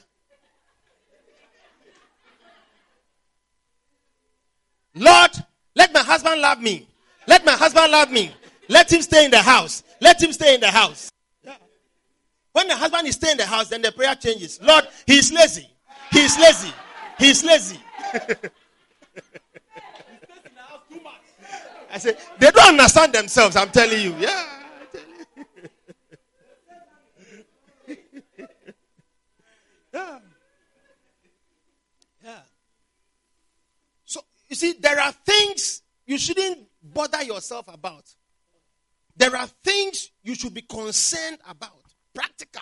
Lord, 4.93 5.31
let 5.73 5.93
my 5.93 6.01
husband 6.01 6.41
love 6.41 6.61
me. 6.61 6.85
Let 7.27 7.45
my 7.45 7.53
husband 7.53 7.93
love 7.93 8.11
me. 8.11 8.35
Let 8.67 8.91
him 8.91 9.01
stay 9.01 9.23
in 9.23 9.31
the 9.31 9.41
house. 9.41 9.83
Let 10.01 10.21
him 10.21 10.33
stay 10.33 10.55
in 10.55 10.59
the 10.59 10.69
house. 10.69 11.09
Yeah. 11.45 11.55
When 12.51 12.67
the 12.67 12.75
husband 12.75 13.07
is 13.07 13.15
staying 13.15 13.31
in 13.31 13.37
the 13.37 13.45
house, 13.45 13.69
then 13.69 13.81
the 13.81 13.93
prayer 13.93 14.15
changes. 14.15 14.61
Lord, 14.61 14.85
he's 15.07 15.31
lazy. 15.31 15.69
He's 16.11 16.37
lazy. 16.37 16.73
He's 17.17 17.41
lazy. 17.41 17.79
I 21.89 21.99
say, 21.99 22.17
they 22.37 22.51
don't 22.51 22.71
understand 22.71 23.13
themselves, 23.13 23.55
I'm 23.55 23.69
telling 23.69 24.01
you. 24.01 24.13
Yeah. 24.19 24.60
Yeah. 29.93 30.19
Yeah. 32.23 32.39
So, 34.05 34.21
you 34.49 34.55
see, 34.55 34.73
there 34.79 34.99
are 34.99 35.11
things 35.11 35.81
you 36.05 36.17
shouldn't 36.17 36.59
bother 36.83 37.23
yourself 37.23 37.67
about. 37.73 38.03
There 39.15 39.35
are 39.35 39.47
things 39.47 40.11
you 40.23 40.35
should 40.35 40.53
be 40.53 40.61
concerned 40.61 41.39
about. 41.47 41.83
Practical. 42.13 42.61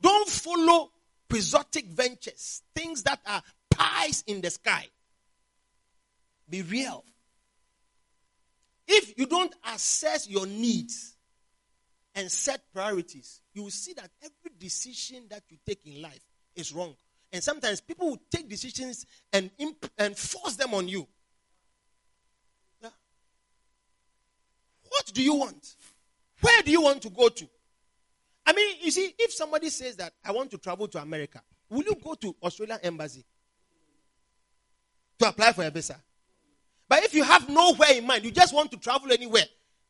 Don't 0.00 0.28
follow 0.28 0.90
quixotic 1.28 1.86
ventures, 1.86 2.62
things 2.74 3.02
that 3.02 3.20
are 3.26 3.42
pies 3.70 4.22
in 4.26 4.40
the 4.40 4.50
sky. 4.50 4.86
Be 6.48 6.62
real. 6.62 7.04
If 8.86 9.18
you 9.18 9.26
don't 9.26 9.54
assess 9.72 10.28
your 10.28 10.46
needs 10.46 11.16
and 12.14 12.30
set 12.30 12.60
priorities, 12.72 13.40
you 13.54 13.62
will 13.62 13.70
see 13.70 13.92
that 13.94 14.10
every 14.22 14.56
decision 14.58 15.24
that 15.30 15.42
you 15.48 15.56
take 15.64 15.80
in 15.86 16.02
life 16.02 16.20
is 16.54 16.72
wrong. 16.72 16.94
And 17.32 17.42
sometimes 17.42 17.80
people 17.80 18.10
will 18.10 18.22
take 18.30 18.48
decisions 18.48 19.06
and, 19.32 19.50
imp- 19.58 19.90
and 19.96 20.16
force 20.16 20.56
them 20.56 20.74
on 20.74 20.88
you. 20.88 21.06
Yeah. 22.82 22.90
What 24.88 25.10
do 25.14 25.22
you 25.22 25.34
want? 25.34 25.76
Where 26.40 26.62
do 26.62 26.70
you 26.70 26.82
want 26.82 27.00
to 27.02 27.10
go 27.10 27.28
to? 27.28 27.48
I 28.46 28.52
mean, 28.52 28.76
you 28.82 28.90
see, 28.90 29.14
if 29.18 29.32
somebody 29.32 29.70
says 29.70 29.96
that 29.96 30.12
I 30.24 30.32
want 30.32 30.50
to 30.50 30.58
travel 30.58 30.86
to 30.88 30.98
America, 31.00 31.40
will 31.70 31.82
you 31.82 31.94
go 31.94 32.14
to 32.14 32.36
Australian 32.42 32.78
embassy 32.82 33.24
to 35.18 35.28
apply 35.28 35.52
for 35.52 35.64
a 35.64 35.70
visa? 35.70 35.96
But 36.88 37.04
if 37.04 37.14
you 37.14 37.24
have 37.24 37.48
nowhere 37.48 37.92
in 37.94 38.06
mind, 38.06 38.24
you 38.24 38.30
just 38.30 38.54
want 38.54 38.70
to 38.72 38.76
travel 38.76 39.10
anywhere, 39.10 39.44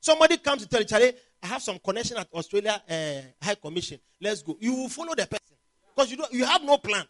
somebody 0.05 0.37
comes 0.37 0.62
to 0.62 0.69
tell 0.69 0.81
you, 0.81 0.87
Charlie, 0.87 1.12
I 1.43 1.47
have 1.47 1.62
some 1.62 1.79
connection 1.79 2.17
at 2.19 2.29
Australia 2.33 2.81
uh, 2.88 3.45
High 3.45 3.55
Commission. 3.55 3.99
Let's 4.21 4.43
go. 4.43 4.57
You 4.61 4.75
will 4.75 4.88
follow 4.88 5.14
the 5.14 5.27
person 5.27 5.57
because 5.95 6.11
you 6.11 6.17
don't, 6.17 6.33
you 6.33 6.45
have 6.45 6.62
no 6.62 6.77
plan. 6.79 7.05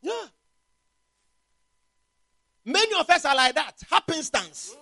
Yeah. 0.00 0.12
Many 2.64 2.98
of 2.98 3.08
us 3.10 3.24
are 3.24 3.34
like 3.34 3.54
that. 3.54 3.74
Happenstance. 3.90 4.76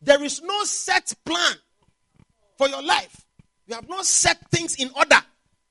There 0.00 0.22
is 0.22 0.40
no 0.42 0.64
set 0.64 1.12
plan 1.24 1.54
for 2.56 2.68
your 2.68 2.82
life. 2.82 3.26
You 3.66 3.74
have 3.74 3.88
not 3.88 4.06
set 4.06 4.38
things 4.50 4.76
in 4.76 4.90
order. 4.96 5.18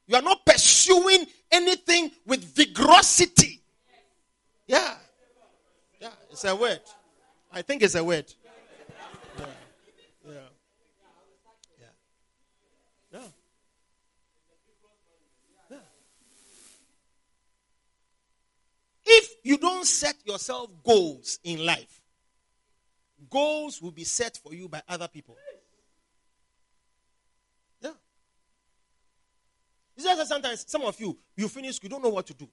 You 0.08 0.16
are 0.16 0.22
not 0.22 0.46
pursuing 0.46 1.26
anything 1.52 2.12
with 2.26 2.44
vigorosity. 2.44 3.62
Yeah. 4.68 4.96
Yeah, 6.00 6.10
it's 6.32 6.44
a 6.46 6.56
word. 6.56 6.80
I 7.52 7.62
think 7.62 7.82
it's 7.82 7.96
a 7.96 8.04
word. 8.04 8.32
Yeah. 9.38 9.46
Yeah. 10.28 10.34
Yeah. 11.80 11.88
Yeah. 13.12 13.20
yeah. 15.72 15.78
If 19.06 19.30
you 19.44 19.58
don't 19.58 19.86
set 19.86 20.16
yourself 20.26 20.70
goals 20.84 21.40
in 21.44 21.66
life, 21.66 22.02
goals 23.30 23.82
will 23.82 23.92
be 23.92 24.04
set 24.04 24.38
for 24.38 24.54
you 24.54 24.70
by 24.70 24.84
other 24.88 25.08
people. 25.08 25.36
Yeah. 27.82 27.92
Just 29.98 30.30
sometimes 30.30 30.66
some 30.68 30.84
of 30.84 31.00
you, 31.00 31.18
you 31.36 31.48
finish, 31.48 31.80
you 31.82 31.90
don't 31.90 32.04
know 32.04 32.10
what 32.10 32.28
to 32.28 32.34
do. 32.36 32.48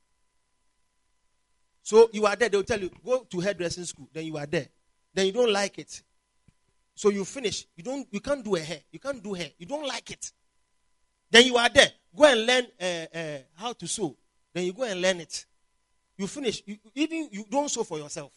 So 1.82 2.08
you 2.12 2.26
are 2.26 2.34
there, 2.34 2.48
they'll 2.48 2.64
tell 2.64 2.80
you, 2.80 2.90
go 3.04 3.24
to 3.30 3.40
hairdressing 3.40 3.84
school. 3.84 4.08
Then 4.12 4.24
you 4.24 4.36
are 4.38 4.46
there. 4.46 4.66
Then 5.16 5.24
you 5.24 5.32
don't 5.32 5.50
like 5.50 5.78
it. 5.78 6.02
So 6.94 7.08
you 7.08 7.24
finish. 7.24 7.66
You 7.74 7.82
don't 7.82 8.06
you 8.10 8.20
can't 8.20 8.44
do 8.44 8.54
a 8.54 8.60
hair. 8.60 8.80
You 8.92 8.98
can't 8.98 9.22
do 9.22 9.32
hair. 9.32 9.48
You 9.58 9.64
don't 9.64 9.88
like 9.88 10.10
it. 10.10 10.30
Then 11.30 11.46
you 11.46 11.56
are 11.56 11.70
there. 11.70 11.90
Go 12.14 12.24
and 12.24 12.46
learn 12.46 12.66
uh, 12.78 13.16
uh, 13.16 13.38
how 13.54 13.72
to 13.72 13.88
sew. 13.88 14.14
Then 14.52 14.64
you 14.66 14.74
go 14.74 14.82
and 14.82 15.00
learn 15.00 15.20
it. 15.20 15.46
You 16.18 16.26
finish. 16.26 16.62
You, 16.66 16.76
even 16.94 17.30
you 17.32 17.46
don't 17.50 17.70
sew 17.70 17.82
for 17.82 17.98
yourself. 17.98 18.30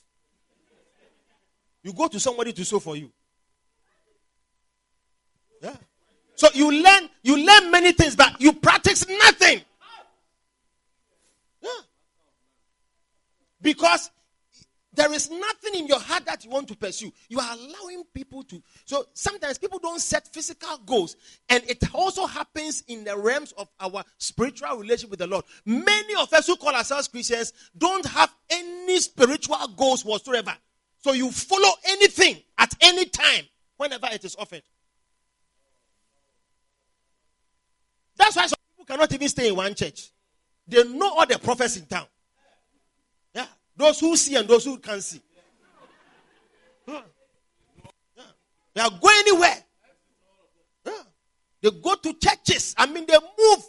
You 1.84 1.92
go 1.92 2.08
to 2.08 2.20
somebody 2.20 2.54
to 2.54 2.64
sew 2.64 2.80
for 2.80 2.96
you. 2.96 3.12
Yeah. 5.62 5.76
So 6.36 6.48
you 6.54 6.72
learn, 6.72 7.10
you 7.24 7.46
learn 7.46 7.72
many 7.72 7.92
things, 7.92 8.16
but 8.16 8.40
you 8.40 8.54
practice 8.54 9.06
nothing. 9.06 9.62
Yeah. 11.62 11.70
Because 13.62 14.12
there 15.00 15.14
is 15.14 15.32
nothing 15.32 15.76
in 15.76 15.88
your 15.88 16.00
heart 16.02 16.26
that 16.26 16.44
you 16.44 16.52
want 16.52 16.68
to 16.68 16.76
pursue. 16.76 17.10
You 17.30 17.40
are 17.40 17.54
allowing 17.54 18.04
people 18.14 18.44
to. 18.44 18.62
So 18.84 19.06
sometimes 19.14 19.58
people 19.58 19.80
don't 19.80 20.02
set 20.02 20.28
physical 20.28 20.78
goals. 20.86 21.16
And 21.48 21.64
it 21.70 21.82
also 21.96 22.26
happens 22.26 22.84
in 22.90 23.06
the 23.06 23.18
realms 23.18 23.54
of 23.54 23.70
our 23.80 24.04
spiritual 24.18 24.76
relationship 24.76 25.12
with 25.12 25.20
the 25.20 25.28
Lord. 25.28 25.46
Many 25.66 26.16
of 26.16 26.34
us 26.34 26.48
who 26.48 26.58
call 26.58 26.76
ourselves 26.76 27.08
Christians 27.08 27.54
don't 27.78 28.06
have 28.08 28.36
any 28.50 29.00
spiritual 29.00 29.70
goals 29.78 30.04
whatsoever. 30.04 30.54
So 30.98 31.14
you 31.14 31.32
follow 31.32 31.72
anything 31.88 32.36
at 32.58 32.74
any 32.82 33.06
time 33.06 33.46
whenever 33.78 34.08
it 34.12 34.26
is 34.26 34.36
offered. 34.38 34.64
That's 38.18 38.36
why 38.36 38.48
some 38.48 38.58
people 38.74 38.84
cannot 38.84 39.14
even 39.14 39.30
stay 39.30 39.48
in 39.48 39.56
one 39.56 39.74
church. 39.76 40.10
They 40.68 40.84
know 40.84 41.14
all 41.14 41.26
the 41.26 41.40
prophets 41.40 41.78
in 41.78 41.86
town. 41.86 42.08
Those 43.80 44.02
who 44.02 44.18
see 44.18 44.36
and 44.36 44.46
those 44.46 44.66
who 44.66 44.78
can't 44.78 45.02
see. 45.02 45.22
Yeah. 46.86 47.00
They 48.74 48.82
are 48.82 48.90
going 48.90 49.20
anywhere. 49.20 49.56
Yeah. 50.86 50.94
They 51.62 51.72
go 51.72 51.96
to 51.96 52.14
churches. 52.14 52.76
I 52.78 52.88
mean, 52.88 53.06
they 53.08 53.14
move. 53.14 53.64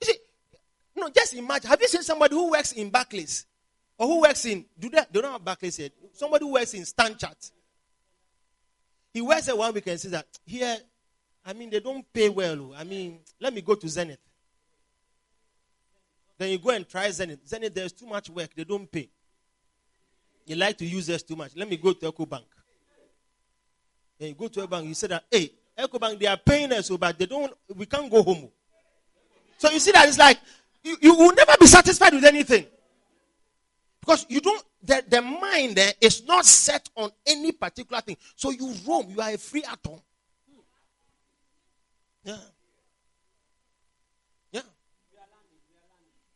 You 0.00 0.04
see, 0.04 0.14
no, 0.94 1.08
just 1.08 1.34
imagine. 1.34 1.68
Have 1.68 1.80
you 1.82 1.88
seen 1.88 2.04
somebody 2.04 2.36
who 2.36 2.52
works 2.52 2.70
in 2.70 2.88
Barclays 2.88 3.46
Or 3.98 4.06
who 4.06 4.20
works 4.20 4.44
in, 4.44 4.64
do 4.78 4.88
they, 4.88 5.02
they 5.10 5.20
don't 5.20 5.32
have 5.32 5.44
Barclays 5.44 5.74
said. 5.74 5.90
Somebody 6.12 6.44
who 6.44 6.52
works 6.52 6.72
in 6.74 6.82
Stanchart. 6.82 7.50
He 9.12 9.22
works 9.22 9.48
at 9.48 9.58
one 9.58 9.74
week 9.74 9.88
and 9.88 9.98
says 9.98 10.12
that, 10.12 10.26
here, 10.46 10.76
I 11.44 11.52
mean, 11.52 11.68
they 11.70 11.80
don't 11.80 12.06
pay 12.12 12.28
well. 12.28 12.70
Oh. 12.70 12.74
I 12.78 12.84
mean, 12.84 13.18
let 13.40 13.52
me 13.52 13.60
go 13.60 13.74
to 13.74 13.88
Zenith. 13.88 14.20
Then 16.40 16.48
you 16.52 16.58
go 16.58 16.70
and 16.70 16.88
try 16.88 17.10
Zenith. 17.10 17.46
Zenith, 17.46 17.74
there's 17.74 17.92
too 17.92 18.06
much 18.06 18.30
work. 18.30 18.48
They 18.56 18.64
don't 18.64 18.90
pay. 18.90 19.10
You 20.46 20.56
like 20.56 20.78
to 20.78 20.86
use 20.86 21.10
us 21.10 21.22
too 21.22 21.36
much. 21.36 21.54
Let 21.54 21.68
me 21.68 21.76
go 21.76 21.92
to 21.92 22.10
Ecobank. 22.10 22.44
Then 24.18 24.30
you 24.30 24.34
go 24.34 24.48
to 24.48 24.62
a 24.62 24.66
bank, 24.66 24.86
you 24.86 24.94
say 24.94 25.08
that, 25.08 25.24
hey, 25.30 25.52
Ecobank, 25.78 26.18
they 26.18 26.26
are 26.26 26.38
paying 26.38 26.72
us, 26.72 26.90
oh, 26.90 26.96
but 26.96 27.18
they 27.18 27.26
don't, 27.26 27.52
we 27.76 27.84
can't 27.84 28.10
go 28.10 28.22
home. 28.22 28.44
Oh. 28.44 28.52
So 29.58 29.70
you 29.70 29.78
see 29.78 29.92
that 29.92 30.08
it's 30.08 30.16
like, 30.16 30.38
you, 30.82 30.96
you 31.02 31.14
will 31.14 31.34
never 31.34 31.52
be 31.60 31.66
satisfied 31.66 32.14
with 32.14 32.24
anything. 32.24 32.64
Because 34.00 34.24
you 34.30 34.40
don't, 34.40 34.64
the, 34.82 35.04
the 35.06 35.20
mind 35.20 35.76
there 35.76 35.92
is 36.00 36.24
not 36.24 36.46
set 36.46 36.88
on 36.96 37.10
any 37.26 37.52
particular 37.52 38.00
thing. 38.00 38.16
So 38.34 38.48
you 38.48 38.72
roam, 38.88 39.10
you 39.10 39.20
are 39.20 39.34
a 39.34 39.36
free 39.36 39.64
atom. 39.70 40.00
Yeah. 42.24 42.36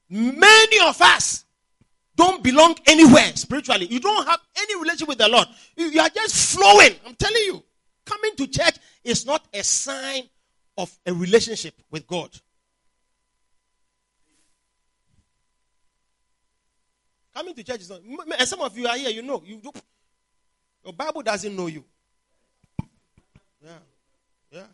Many 0.09 0.81
of 0.87 1.01
us 1.01 1.45
don't 2.17 2.43
belong 2.43 2.77
anywhere 2.87 3.35
spiritually. 3.35 3.87
You 3.87 4.01
don't 4.01 4.27
have 4.27 4.40
any 4.57 4.77
relationship 4.77 5.09
with 5.09 5.19
the 5.19 5.29
Lord. 5.29 5.49
You, 5.77 6.01
are 6.01 6.09
just 6.09 6.57
flowing. 6.57 6.95
I'm 7.07 7.14
telling 7.14 7.43
you. 7.43 7.62
Coming 8.05 8.37
to 8.37 8.47
church 8.47 8.77
is 9.03 9.25
not 9.25 9.47
a 9.53 9.64
sign 9.64 10.25
of 10.77 10.97
a 11.07 11.12
relationship 11.12 11.75
with 11.90 12.07
God. 12.07 12.31
Coming 17.35 17.55
to 17.55 17.64
church 17.64 17.81
is 17.81 17.90
not. 17.90 18.01
And 18.38 18.49
some 18.49 18.61
of 18.61 18.77
you 18.77 18.87
are 18.87 18.97
here, 18.97 19.11
you 19.11 19.23
know. 19.23 19.43
You 19.45 19.61
your 20.85 20.93
Bible 20.93 21.23
doesn't 21.23 21.57
know 21.57 21.67
you. 21.67 21.83
Yeah. 23.62 23.79
Yeah. 24.53 24.67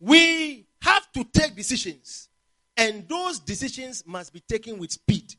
We 0.00 0.66
have 0.82 1.12
to 1.12 1.24
take 1.24 1.54
decisions. 1.54 2.28
And 2.76 3.06
those 3.08 3.38
decisions 3.38 4.02
must 4.06 4.32
be 4.32 4.40
taken 4.40 4.78
with 4.78 4.90
speed. 4.92 5.34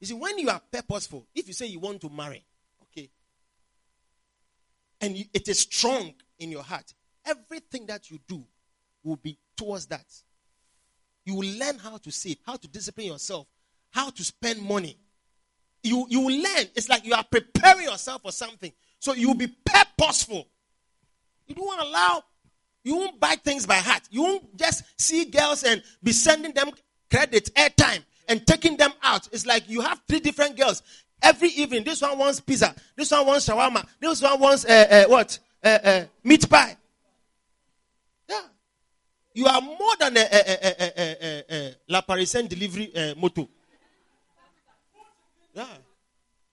You 0.00 0.06
see, 0.06 0.14
when 0.14 0.38
you 0.38 0.48
are 0.48 0.60
purposeful, 0.70 1.26
if 1.34 1.48
you 1.48 1.54
say 1.54 1.66
you 1.66 1.80
want 1.80 2.00
to 2.02 2.08
marry, 2.08 2.44
okay, 2.82 3.10
and 5.00 5.16
it 5.16 5.48
is 5.48 5.60
strong 5.60 6.14
in 6.38 6.50
your 6.50 6.62
heart, 6.62 6.94
everything 7.26 7.86
that 7.86 8.10
you 8.10 8.20
do 8.28 8.44
will 9.02 9.16
be 9.16 9.38
towards 9.56 9.86
that. 9.86 10.04
You 11.24 11.34
will 11.36 11.58
learn 11.58 11.78
how 11.78 11.96
to 11.96 12.10
save, 12.12 12.36
how 12.46 12.56
to 12.56 12.68
discipline 12.68 13.06
yourself, 13.08 13.46
how 13.90 14.10
to 14.10 14.22
spend 14.24 14.62
money. 14.62 14.98
You, 15.82 16.06
you 16.08 16.20
will 16.20 16.36
learn. 16.36 16.66
It's 16.74 16.88
like 16.88 17.04
you 17.04 17.14
are 17.14 17.24
preparing 17.24 17.84
yourself 17.84 18.22
for 18.22 18.32
something. 18.32 18.72
So 18.98 19.14
you 19.14 19.28
will 19.28 19.36
be 19.36 19.54
purposeful. 19.64 20.46
You 21.46 21.54
don't 21.54 21.80
allow, 21.80 22.24
you 22.84 22.96
won't 22.96 23.18
buy 23.18 23.34
things 23.42 23.66
by 23.66 23.76
heart. 23.76 24.02
You 24.10 24.22
won't 24.22 24.56
just 24.56 24.84
see 25.00 25.24
girls 25.24 25.64
and 25.64 25.82
be 26.02 26.12
sending 26.12 26.52
them 26.52 26.70
credit, 27.10 27.50
airtime, 27.54 28.04
and 28.28 28.46
taking 28.46 28.76
them 28.76 28.92
out. 29.02 29.26
It's 29.32 29.46
like 29.46 29.68
you 29.68 29.80
have 29.80 30.00
three 30.06 30.20
different 30.20 30.56
girls. 30.56 30.82
Every 31.22 31.48
evening, 31.48 31.84
this 31.84 32.02
one 32.02 32.18
wants 32.18 32.40
pizza, 32.40 32.74
this 32.94 33.10
one 33.10 33.26
wants 33.26 33.48
shawarma, 33.48 33.86
this 33.98 34.20
one 34.20 34.38
wants 34.38 34.66
uh, 34.66 34.86
uh, 35.08 35.10
what? 35.10 35.38
Uh, 35.62 35.78
uh 35.82 36.04
meat 36.22 36.48
pie. 36.48 36.76
Yeah. 38.28 38.40
You 39.32 39.46
are 39.46 39.60
more 39.62 39.96
than 39.98 40.16
a, 40.18 40.20
a, 40.20 40.74
a, 40.78 41.44
a, 41.50 41.74
La 41.88 42.02
Parisienne 42.02 42.46
delivery 42.46 42.94
uh, 42.94 43.14
moto. 43.16 43.48
Yeah. 45.54 45.66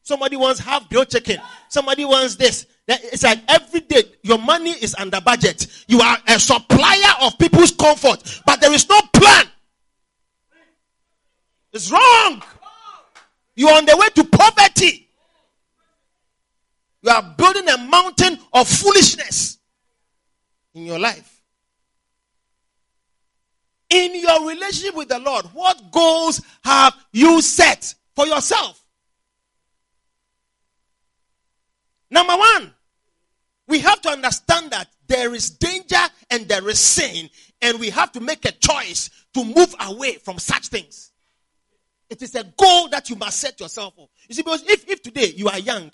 Somebody 0.04 0.38
wants 0.38 0.60
half 0.62 0.90
grilled 0.90 1.10
chicken. 1.10 1.40
Somebody 1.68 2.06
wants 2.06 2.36
this. 2.36 2.66
It's 2.88 3.24
like 3.24 3.40
every 3.48 3.82
day 3.82 4.04
your 4.24 4.38
money 4.38 4.72
is 4.72 4.96
under 4.96 5.22
budget. 5.22 5.68
You 5.88 6.02
are 6.02 6.18
a 6.28 6.40
supplier 6.40 7.14
of 7.22 7.38
people's 7.38 7.72
comfort, 7.72 8.42
but 8.46 8.60
there 8.60 8.74
is 8.74 8.88
no 8.90 9.00
plan. 9.14 9.46
It's 11.74 11.92
wrong. 11.92 12.44
You 13.56 13.70
are 13.70 13.78
on 13.78 13.86
the 13.86 13.96
way 13.96 14.08
to 14.16 14.24
poverty. 14.26 15.08
You 17.04 17.12
are 17.12 17.36
building 17.38 17.70
a 17.70 17.78
mountain 17.78 18.38
of 18.54 18.68
foolishness 18.68 19.58
in 20.74 20.86
your 20.86 21.00
life 21.00 21.42
in 23.92 24.20
your 24.20 24.48
relationship 24.48 24.96
with 24.96 25.10
the 25.10 25.20
Lord, 25.20 25.46
what 25.54 25.92
goals 25.92 26.42
have 26.64 26.96
you 27.12 27.42
set 27.42 27.94
for 28.16 28.26
yourself? 28.26 28.81
Number 32.12 32.36
one, 32.36 32.74
we 33.68 33.80
have 33.80 34.02
to 34.02 34.10
understand 34.10 34.72
that 34.72 34.90
there 35.08 35.34
is 35.34 35.50
danger 35.50 35.96
and 36.30 36.48
there 36.48 36.68
is 36.70 36.80
sin, 36.80 37.30
and 37.62 37.80
we 37.80 37.90
have 37.90 38.12
to 38.12 38.20
make 38.20 38.46
a 38.46 38.52
choice 38.52 39.10
to 39.34 39.44
move 39.44 39.74
away 39.80 40.16
from 40.16 40.38
such 40.38 40.68
things. 40.68 41.12
It 42.10 42.22
is 42.22 42.36
a 42.36 42.44
goal 42.44 42.90
that 42.90 43.10
you 43.10 43.16
must 43.16 43.40
set 43.40 43.60
yourself 43.62 43.96
for. 43.96 44.10
You 44.28 44.36
see, 44.36 44.42
because 44.42 44.64
if, 44.70 44.90
if 44.90 45.02
today 45.02 45.34
you 45.36 45.48
are 45.48 45.60
young, 45.60 45.92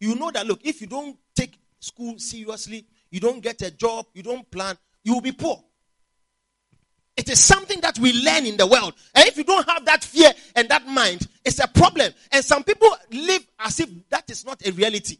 you 0.00 0.14
know 0.14 0.30
that 0.30 0.46
look, 0.46 0.60
if 0.64 0.80
you 0.80 0.86
don't 0.86 1.18
take 1.36 1.58
school 1.80 2.18
seriously, 2.18 2.86
you 3.10 3.20
don't 3.20 3.42
get 3.42 3.60
a 3.62 3.70
job, 3.70 4.06
you 4.14 4.22
don't 4.22 4.50
plan, 4.50 4.76
you 5.04 5.14
will 5.14 5.20
be 5.20 5.32
poor. 5.32 5.62
It 7.16 7.28
is 7.28 7.40
something 7.40 7.80
that 7.80 7.98
we 7.98 8.12
learn 8.24 8.46
in 8.46 8.56
the 8.56 8.66
world. 8.66 8.94
And 9.14 9.26
if 9.26 9.36
you 9.36 9.44
don't 9.44 9.68
have 9.68 9.84
that 9.86 10.04
fear 10.04 10.32
and 10.54 10.68
that 10.68 10.86
mind, 10.86 11.26
it's 11.44 11.58
a 11.58 11.66
problem. 11.66 12.12
And 12.30 12.44
some 12.44 12.62
people 12.62 12.88
live 13.10 13.46
as 13.58 13.80
if 13.80 13.90
that 14.08 14.30
is 14.30 14.46
not 14.46 14.64
a 14.66 14.70
reality. 14.70 15.18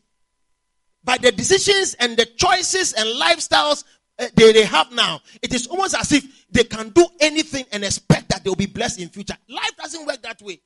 By 1.09 1.17
the 1.17 1.33
decisions 1.33 1.95
and 1.95 2.19
the 2.19 2.27
choices 2.27 2.93
and 2.93 3.09
lifestyles 3.19 3.83
uh, 4.19 4.27
they, 4.35 4.53
they 4.53 4.67
have 4.67 4.93
now, 4.93 5.23
it 5.41 5.55
is 5.55 5.67
almost 5.67 5.95
as 5.99 6.13
if 6.13 6.45
they 6.51 6.65
can 6.65 6.91
do 6.91 7.07
anything 7.19 7.65
and 7.73 7.83
expect 7.83 8.29
that 8.29 8.45
they 8.45 8.51
will 8.51 8.57
be 8.57 8.67
blessed 8.67 9.01
in 9.01 9.09
future. 9.09 9.39
Life 9.49 9.75
doesn't 9.79 10.07
work 10.07 10.21
that 10.21 10.43
way. 10.43 10.61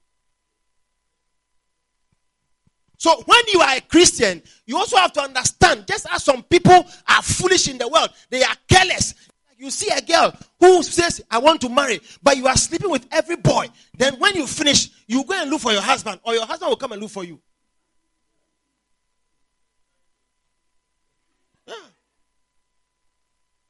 So 2.99 3.23
when 3.25 3.41
you 3.53 3.61
are 3.61 3.77
a 3.77 3.81
Christian, 3.83 4.43
you 4.67 4.77
also 4.77 4.97
have 4.97 5.13
to 5.13 5.21
understand, 5.21 5.87
just 5.87 6.09
as 6.11 6.25
some 6.25 6.43
people 6.43 6.89
are 7.07 7.23
foolish 7.23 7.69
in 7.69 7.79
the 7.79 7.87
world, 7.87 8.09
they 8.29 8.43
are 8.43 8.57
careless, 8.69 9.15
you 9.57 9.71
see 9.71 9.93
a 9.97 10.01
girl 10.01 10.37
who 10.59 10.83
says, 10.83 11.23
I 11.31 11.39
want 11.39 11.61
to 11.61 11.69
marry, 11.69 12.01
but 12.21 12.37
you 12.37 12.49
are 12.49 12.57
sleeping 12.57 12.91
with 12.91 13.07
every 13.13 13.37
boy. 13.37 13.69
Then 13.97 14.15
when 14.19 14.35
you 14.35 14.49
finish, 14.49 14.91
you 15.07 15.23
go 15.23 15.41
and 15.41 15.49
look 15.49 15.61
for 15.61 15.71
your 15.71 15.83
husband, 15.83 16.19
or 16.25 16.35
your 16.35 16.47
husband 16.47 16.69
will 16.69 16.77
come 16.77 16.91
and 16.91 17.01
look 17.01 17.13
for 17.13 17.23
you. 17.23 17.41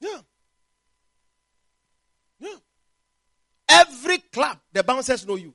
Yeah. 0.02 0.20
Yeah. 2.40 2.56
Every 3.68 4.18
club, 4.18 4.58
the 4.72 4.82
bouncers 4.82 5.26
know 5.26 5.36
you. 5.36 5.54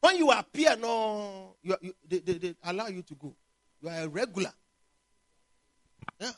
When 0.00 0.16
you 0.16 0.30
appear, 0.30 0.76
no, 0.76 1.56
you, 1.62 1.76
you, 1.80 1.94
they, 2.08 2.18
they, 2.20 2.34
they 2.34 2.54
allow 2.64 2.86
you 2.86 3.02
to 3.02 3.14
go. 3.16 3.34
You 3.82 3.88
are 3.88 4.02
a 4.02 4.08
regular. 4.08 4.52
Yeah. 6.20 6.30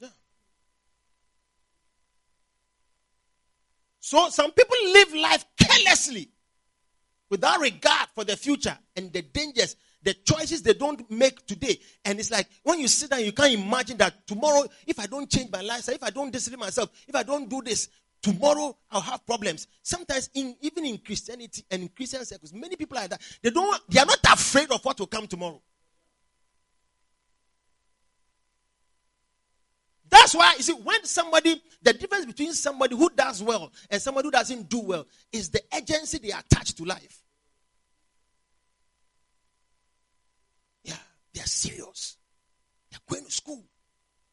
Yeah. 0.00 0.08
So 4.00 4.30
some 4.30 4.50
people 4.52 4.76
live 4.86 5.14
life 5.14 5.44
carelessly 5.60 6.30
without 7.28 7.60
regard 7.60 8.08
for 8.14 8.24
the 8.24 8.36
future 8.36 8.78
and 8.96 9.12
the 9.12 9.20
dangers, 9.20 9.76
the 10.04 10.14
choices 10.14 10.62
they 10.62 10.74
don't 10.74 11.10
make 11.10 11.44
today. 11.46 11.78
And 12.04 12.20
it's 12.20 12.30
like 12.30 12.48
when 12.62 12.78
you 12.78 12.88
sit 12.88 13.10
down, 13.10 13.24
you 13.24 13.32
can't 13.32 13.54
imagine 13.54 13.96
that 13.98 14.26
tomorrow, 14.26 14.64
if 14.86 15.00
I 15.00 15.06
don't 15.06 15.28
change 15.30 15.50
my 15.50 15.62
lifestyle, 15.62 15.94
if 15.96 16.02
I 16.02 16.10
don't 16.10 16.30
discipline 16.30 16.60
myself, 16.60 16.90
if 17.08 17.16
I 17.16 17.22
don't 17.22 17.48
do 17.48 17.62
this, 17.62 17.88
tomorrow 18.22 18.76
I'll 18.90 19.00
have 19.00 19.26
problems. 19.26 19.66
Sometimes, 19.82 20.30
in, 20.34 20.56
even 20.60 20.84
in 20.86 20.98
Christianity 20.98 21.64
and 21.70 21.82
in 21.82 21.88
Christian 21.88 22.24
circles, 22.24 22.52
many 22.52 22.76
people 22.76 22.98
are 22.98 23.08
that. 23.08 23.20
They 23.42 23.50
don't. 23.50 23.80
They 23.88 24.00
are 24.00 24.06
not 24.06 24.20
afraid 24.24 24.70
of 24.70 24.84
what 24.84 24.98
will 24.98 25.06
come 25.06 25.26
tomorrow. 25.26 25.60
That's 30.14 30.32
why, 30.32 30.54
you 30.56 30.62
see, 30.62 30.72
when 30.74 31.04
somebody, 31.04 31.60
the 31.82 31.92
difference 31.92 32.24
between 32.24 32.52
somebody 32.52 32.96
who 32.96 33.10
does 33.10 33.42
well 33.42 33.72
and 33.90 34.00
somebody 34.00 34.28
who 34.28 34.30
doesn't 34.30 34.68
do 34.68 34.78
well 34.78 35.06
is 35.32 35.50
the 35.50 35.60
agency 35.74 36.18
they 36.18 36.30
attach 36.30 36.72
to 36.74 36.84
life. 36.84 37.20
Yeah, 40.84 40.94
they 41.34 41.40
are 41.40 41.46
serious. 41.46 42.16
They 42.90 42.96
are 42.96 43.00
going 43.10 43.26
to 43.26 43.32
school. 43.32 43.64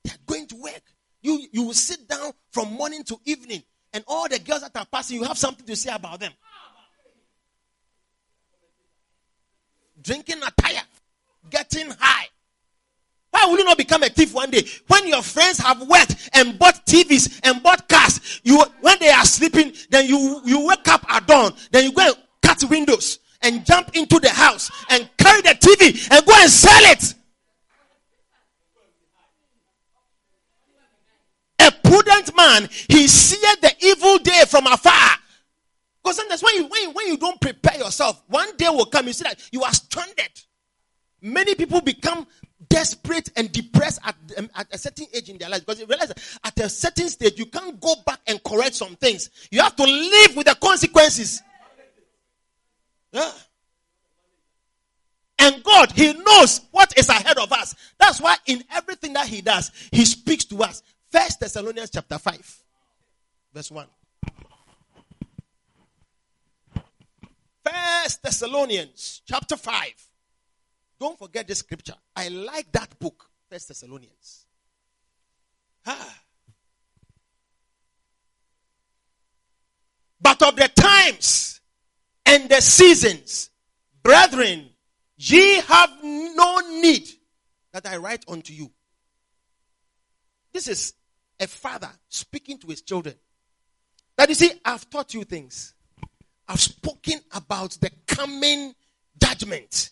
They 0.04 0.12
are 0.12 0.24
going 0.26 0.48
to 0.48 0.56
work. 0.56 0.82
You, 1.22 1.48
you 1.52 1.64
will 1.64 1.74
sit 1.74 2.08
down 2.08 2.32
from 2.52 2.74
morning 2.74 3.04
to 3.06 3.18
evening, 3.26 3.64
and 3.94 4.04
all 4.08 4.28
the 4.30 4.40
girls 4.40 4.62
that 4.62 4.76
are 4.76 4.86
passing, 4.92 5.18
you 5.18 5.24
have 5.24 5.38
something 5.38 5.66
to 5.66 5.76
say 5.76 5.94
about 5.94 6.20
them. 6.20 6.32
Drinking 10.02 10.38
a 10.38 10.62
tire, 10.62 10.82
getting 11.50 11.92
high. 12.00 12.28
Why 13.30 13.46
will 13.46 13.60
you 13.60 13.66
not 13.66 13.78
become 13.78 14.04
a 14.04 14.10
thief 14.10 14.34
one 14.34 14.50
day? 14.50 14.64
When 14.88 15.08
your 15.08 15.22
friends 15.22 15.60
have 15.60 15.88
worked 15.88 16.30
and 16.34 16.58
bought 16.58 16.86
TVs 16.86 17.40
and 17.44 17.62
bought 17.62 17.88
cars, 17.88 18.42
you 18.44 18.64
when 18.82 18.98
they 19.00 19.10
are 19.10 19.26
sleeping, 19.26 19.74
then 19.90 20.08
you 20.08 20.42
you 20.44 20.66
wake 20.68 20.88
up 20.88 21.06
at 21.10 21.28
dawn, 21.28 21.54
then 21.72 21.86
you 21.86 21.94
go 21.94 22.04
and 22.08 22.16
cut 22.42 22.64
windows 22.70 23.20
and 23.42 23.66
jump 23.66 23.96
into 23.96 24.20
the 24.20 24.30
house 24.30 24.72
and 24.90 25.10
carry 25.18 25.42
the 25.42 25.50
TV 25.50 26.12
and 26.12 26.26
go 26.26 26.34
and 26.36 26.50
sell 26.50 26.92
it. 26.92 27.16
A 31.60 31.72
prudent 31.84 32.36
man, 32.36 32.68
he 32.90 33.08
seeth 33.08 33.62
the 33.62 33.74
evil 33.82 34.18
day 34.20 34.44
from 34.48 34.66
afar. 34.68 35.18
Because 36.04 36.18
sometimes 36.18 36.42
when 36.42 36.56
you, 36.56 36.66
when, 36.68 36.82
you, 36.82 36.92
when 36.92 37.08
you 37.08 37.18
don't 37.18 37.40
prepare 37.40 37.78
yourself, 37.78 38.24
one 38.28 38.56
day 38.58 38.70
will 38.70 38.86
come, 38.86 39.08
you 39.08 39.14
see 39.14 39.24
that 39.24 39.40
you 39.52 39.64
are 39.64 39.72
stranded. 39.72 40.32
Many 41.22 41.54
people 41.54 41.82
become 41.82 42.26
desperate 42.68 43.30
and 43.36 43.52
depressed 43.52 44.00
at, 44.04 44.16
um, 44.38 44.50
at 44.56 44.68
a 44.74 44.78
certain 44.78 45.06
age 45.14 45.30
in 45.30 45.38
their 45.38 45.50
life 45.50 45.60
because 45.60 45.80
you 45.80 45.86
realize 45.86 46.08
that 46.08 46.40
at 46.44 46.60
a 46.60 46.70
certain 46.70 47.10
stage 47.10 47.38
you 47.38 47.46
can't 47.46 47.80
go 47.80 47.94
back 48.06 48.20
and 48.26 48.44
correct 48.44 48.74
some 48.74 48.96
things. 48.96 49.30
You 49.52 49.62
have 49.62 49.76
to 49.76 49.84
live 49.84 50.36
with 50.36 50.48
the 50.48 50.56
consequences. 50.56 51.44
Yeah. 53.12 53.32
And 55.40 55.64
God, 55.64 55.92
He 55.92 56.14
knows 56.14 56.62
what 56.72 56.98
is 56.98 57.10
ahead 57.10 57.38
of 57.38 57.52
us. 57.52 57.76
That's 57.98 58.22
why 58.22 58.38
in 58.46 58.64
everything 58.72 59.14
that 59.14 59.28
He 59.28 59.42
does, 59.42 59.72
He 59.92 60.06
speaks 60.06 60.46
to 60.46 60.64
us. 60.64 60.84
First 61.12 61.40
Thessalonians 61.40 61.90
chapter 61.90 62.18
5, 62.18 62.64
verse 63.54 63.72
1. 63.72 63.88
First 67.64 68.24
Thessalonians 68.24 69.22
chapter 69.28 69.58
5. 69.58 69.84
Don't 71.00 71.18
forget 71.18 71.48
this 71.48 71.60
scripture. 71.60 71.96
I 72.16 72.28
like 72.28 72.72
that 72.72 72.98
book, 73.00 73.26
First 73.50 73.70
Thessalonians. 73.70 74.46
Ah. 75.86 76.20
But 80.22 80.42
of 80.44 80.56
the 80.56 80.68
times 80.68 81.61
and 82.26 82.50
the 82.50 82.62
seasons, 82.62 83.50
brethren, 84.04 84.70
ye 85.18 85.56
have 85.62 85.92
no 86.04 86.60
need 86.82 87.08
that 87.74 87.86
I 87.86 87.98
write 87.98 88.26
unto 88.28 88.54
you. 88.54 88.72
This 90.54 90.68
is 90.68 90.94
a 91.40 91.48
father 91.48 91.90
speaking 92.10 92.58
to 92.60 92.68
his 92.68 92.82
children. 92.82 93.16
That 94.18 94.30
you 94.30 94.36
see, 94.36 94.52
I've 94.64 94.90
taught 94.90 95.14
you 95.14 95.24
things. 95.24 95.74
I've 96.48 96.60
spoken 96.60 97.20
about 97.32 97.72
the 97.80 97.90
coming 98.08 98.76
judgment. 99.22 99.92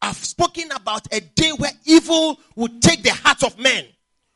I've 0.00 0.16
spoken 0.16 0.70
about 0.72 1.12
a 1.12 1.20
day 1.20 1.50
where 1.56 1.72
evil 1.84 2.38
will 2.54 2.70
take 2.80 3.02
the 3.02 3.12
hearts 3.12 3.42
of 3.42 3.58
men, 3.58 3.84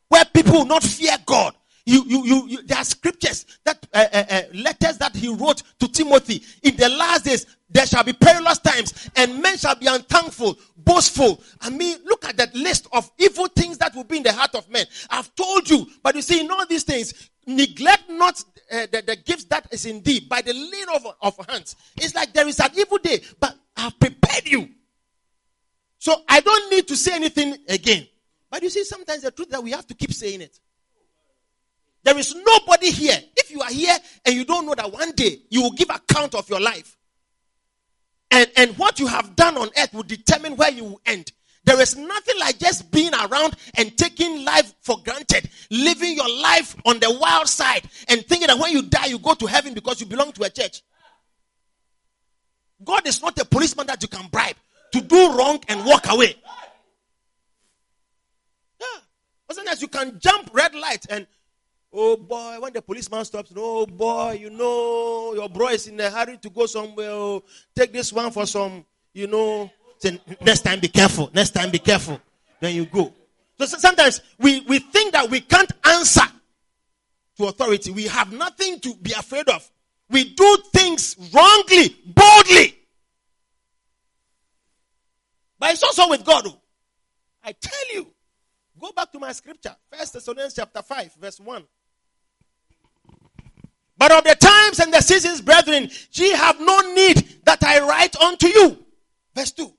where 0.08 0.24
people 0.26 0.52
will 0.52 0.66
not 0.66 0.82
fear 0.82 1.16
God. 1.24 1.54
You, 1.86 2.02
you, 2.06 2.24
you, 2.24 2.48
you 2.48 2.62
there 2.62 2.78
are 2.78 2.84
scriptures 2.84 3.44
that 3.64 3.86
uh, 3.92 4.06
uh, 4.12 4.24
uh, 4.30 4.42
letters 4.54 4.98
that 4.98 5.14
he 5.14 5.28
wrote 5.28 5.62
to 5.80 5.88
Timothy. 5.88 6.42
The 6.84 6.90
last 6.90 7.24
days, 7.24 7.46
there 7.70 7.86
shall 7.86 8.04
be 8.04 8.12
perilous 8.12 8.58
times, 8.58 9.08
and 9.16 9.40
men 9.40 9.56
shall 9.56 9.74
be 9.74 9.86
unthankful, 9.86 10.58
boastful. 10.76 11.42
I 11.62 11.70
mean, 11.70 11.96
look 12.04 12.26
at 12.26 12.36
that 12.36 12.54
list 12.54 12.88
of 12.92 13.10
evil 13.16 13.46
things 13.46 13.78
that 13.78 13.94
will 13.94 14.04
be 14.04 14.18
in 14.18 14.22
the 14.22 14.34
heart 14.34 14.54
of 14.54 14.68
men. 14.68 14.84
I've 15.08 15.34
told 15.34 15.70
you, 15.70 15.86
but 16.02 16.14
you 16.14 16.20
see, 16.20 16.40
in 16.40 16.50
all 16.50 16.66
these 16.66 16.82
things, 16.82 17.30
neglect 17.46 18.10
not 18.10 18.38
uh, 18.70 18.86
the, 18.92 19.02
the 19.06 19.16
gifts 19.16 19.44
that 19.44 19.66
is 19.72 19.86
in 19.86 20.02
thee 20.02 20.20
by 20.28 20.42
the 20.42 20.52
laying 20.52 20.88
of, 20.94 21.06
of 21.22 21.46
hands. 21.48 21.74
It's 21.96 22.14
like 22.14 22.34
there 22.34 22.46
is 22.46 22.60
an 22.60 22.68
evil 22.76 22.98
day, 22.98 23.22
but 23.40 23.56
I've 23.74 23.98
prepared 23.98 24.46
you. 24.46 24.68
So 25.96 26.14
I 26.28 26.40
don't 26.40 26.70
need 26.70 26.86
to 26.88 26.96
say 26.96 27.14
anything 27.14 27.56
again. 27.66 28.06
But 28.50 28.62
you 28.62 28.68
see, 28.68 28.84
sometimes 28.84 29.22
the 29.22 29.30
truth 29.30 29.48
that 29.48 29.64
we 29.64 29.70
have 29.70 29.86
to 29.86 29.94
keep 29.94 30.12
saying 30.12 30.42
it. 30.42 30.60
There 32.04 32.18
is 32.18 32.34
nobody 32.34 32.90
here. 32.90 33.18
If 33.36 33.50
you 33.50 33.60
are 33.62 33.70
here 33.70 33.96
and 34.24 34.34
you 34.34 34.44
don't 34.44 34.66
know 34.66 34.74
that 34.74 34.92
one 34.92 35.12
day 35.12 35.38
you 35.48 35.62
will 35.62 35.72
give 35.72 35.88
account 35.90 36.34
of 36.34 36.48
your 36.48 36.60
life, 36.60 36.96
and, 38.30 38.50
and 38.56 38.76
what 38.78 39.00
you 39.00 39.06
have 39.06 39.34
done 39.36 39.56
on 39.56 39.70
earth 39.78 39.94
will 39.94 40.02
determine 40.02 40.56
where 40.56 40.70
you 40.70 40.84
will 40.84 41.00
end. 41.06 41.32
There 41.64 41.80
is 41.80 41.96
nothing 41.96 42.38
like 42.38 42.58
just 42.58 42.90
being 42.90 43.14
around 43.14 43.56
and 43.76 43.96
taking 43.96 44.44
life 44.44 44.74
for 44.82 44.98
granted, 45.02 45.48
living 45.70 46.14
your 46.14 46.28
life 46.28 46.76
on 46.84 46.98
the 47.00 47.16
wild 47.18 47.48
side, 47.48 47.88
and 48.08 48.24
thinking 48.26 48.48
that 48.48 48.58
when 48.58 48.72
you 48.72 48.82
die, 48.82 49.06
you 49.06 49.18
go 49.18 49.32
to 49.34 49.46
heaven 49.46 49.72
because 49.72 49.98
you 50.00 50.06
belong 50.06 50.32
to 50.32 50.42
a 50.44 50.50
church. 50.50 50.82
God 52.84 53.06
is 53.06 53.22
not 53.22 53.38
a 53.38 53.46
policeman 53.46 53.86
that 53.86 54.02
you 54.02 54.08
can 54.08 54.28
bribe 54.28 54.56
to 54.92 55.00
do 55.00 55.38
wrong 55.38 55.58
and 55.68 55.86
walk 55.86 56.10
away. 56.10 56.36
Yeah. 58.78 59.00
Sometimes 59.52 59.80
you 59.80 59.88
can 59.88 60.18
jump 60.18 60.50
red 60.52 60.74
light 60.74 61.06
and 61.08 61.26
oh 61.94 62.16
boy, 62.16 62.56
when 62.60 62.72
the 62.72 62.82
policeman 62.82 63.24
stops, 63.24 63.52
oh 63.56 63.86
boy, 63.86 64.38
you 64.40 64.50
know 64.50 65.32
your 65.34 65.48
bro 65.48 65.68
is 65.68 65.86
in 65.86 65.98
a 66.00 66.10
hurry 66.10 66.36
to 66.38 66.50
go 66.50 66.66
somewhere. 66.66 67.10
Oh, 67.10 67.42
take 67.74 67.92
this 67.92 68.12
one 68.12 68.30
for 68.30 68.46
some, 68.46 68.84
you 69.12 69.26
know. 69.26 69.70
Say, 69.98 70.20
next 70.40 70.62
time 70.62 70.80
be 70.80 70.88
careful. 70.88 71.30
Next 71.32 71.50
time 71.50 71.70
be 71.70 71.78
careful. 71.78 72.20
Then 72.60 72.74
you 72.74 72.86
go. 72.86 73.12
So 73.58 73.66
sometimes 73.66 74.20
we, 74.38 74.60
we 74.60 74.80
think 74.80 75.12
that 75.12 75.30
we 75.30 75.40
can't 75.40 75.70
answer 75.84 76.26
to 77.36 77.46
authority. 77.46 77.92
We 77.92 78.04
have 78.04 78.32
nothing 78.32 78.80
to 78.80 78.94
be 78.94 79.12
afraid 79.12 79.48
of. 79.48 79.70
We 80.10 80.34
do 80.34 80.56
things 80.72 81.16
wrongly, 81.32 81.96
boldly. 82.06 82.78
But 85.58 85.72
it's 85.72 85.82
also 85.82 86.10
with 86.10 86.24
God. 86.24 86.44
Oh. 86.46 86.60
I 87.42 87.52
tell 87.52 87.94
you, 87.94 88.06
go 88.78 88.92
back 88.92 89.12
to 89.12 89.18
my 89.18 89.32
scripture, 89.32 89.74
First 89.90 90.14
Thessalonians 90.14 90.54
chapter 90.54 90.82
5, 90.82 91.14
verse 91.14 91.40
1. 91.40 91.64
But 94.04 94.12
of 94.12 94.24
the 94.24 94.34
times 94.34 94.80
and 94.80 94.92
the 94.92 95.00
seasons, 95.00 95.40
brethren, 95.40 95.88
ye 96.12 96.32
have 96.32 96.60
no 96.60 96.78
need 96.92 97.40
that 97.44 97.64
I 97.64 97.80
write 97.80 98.14
unto 98.16 98.48
you. 98.48 98.84
Verse 99.34 99.50
2. 99.52 99.72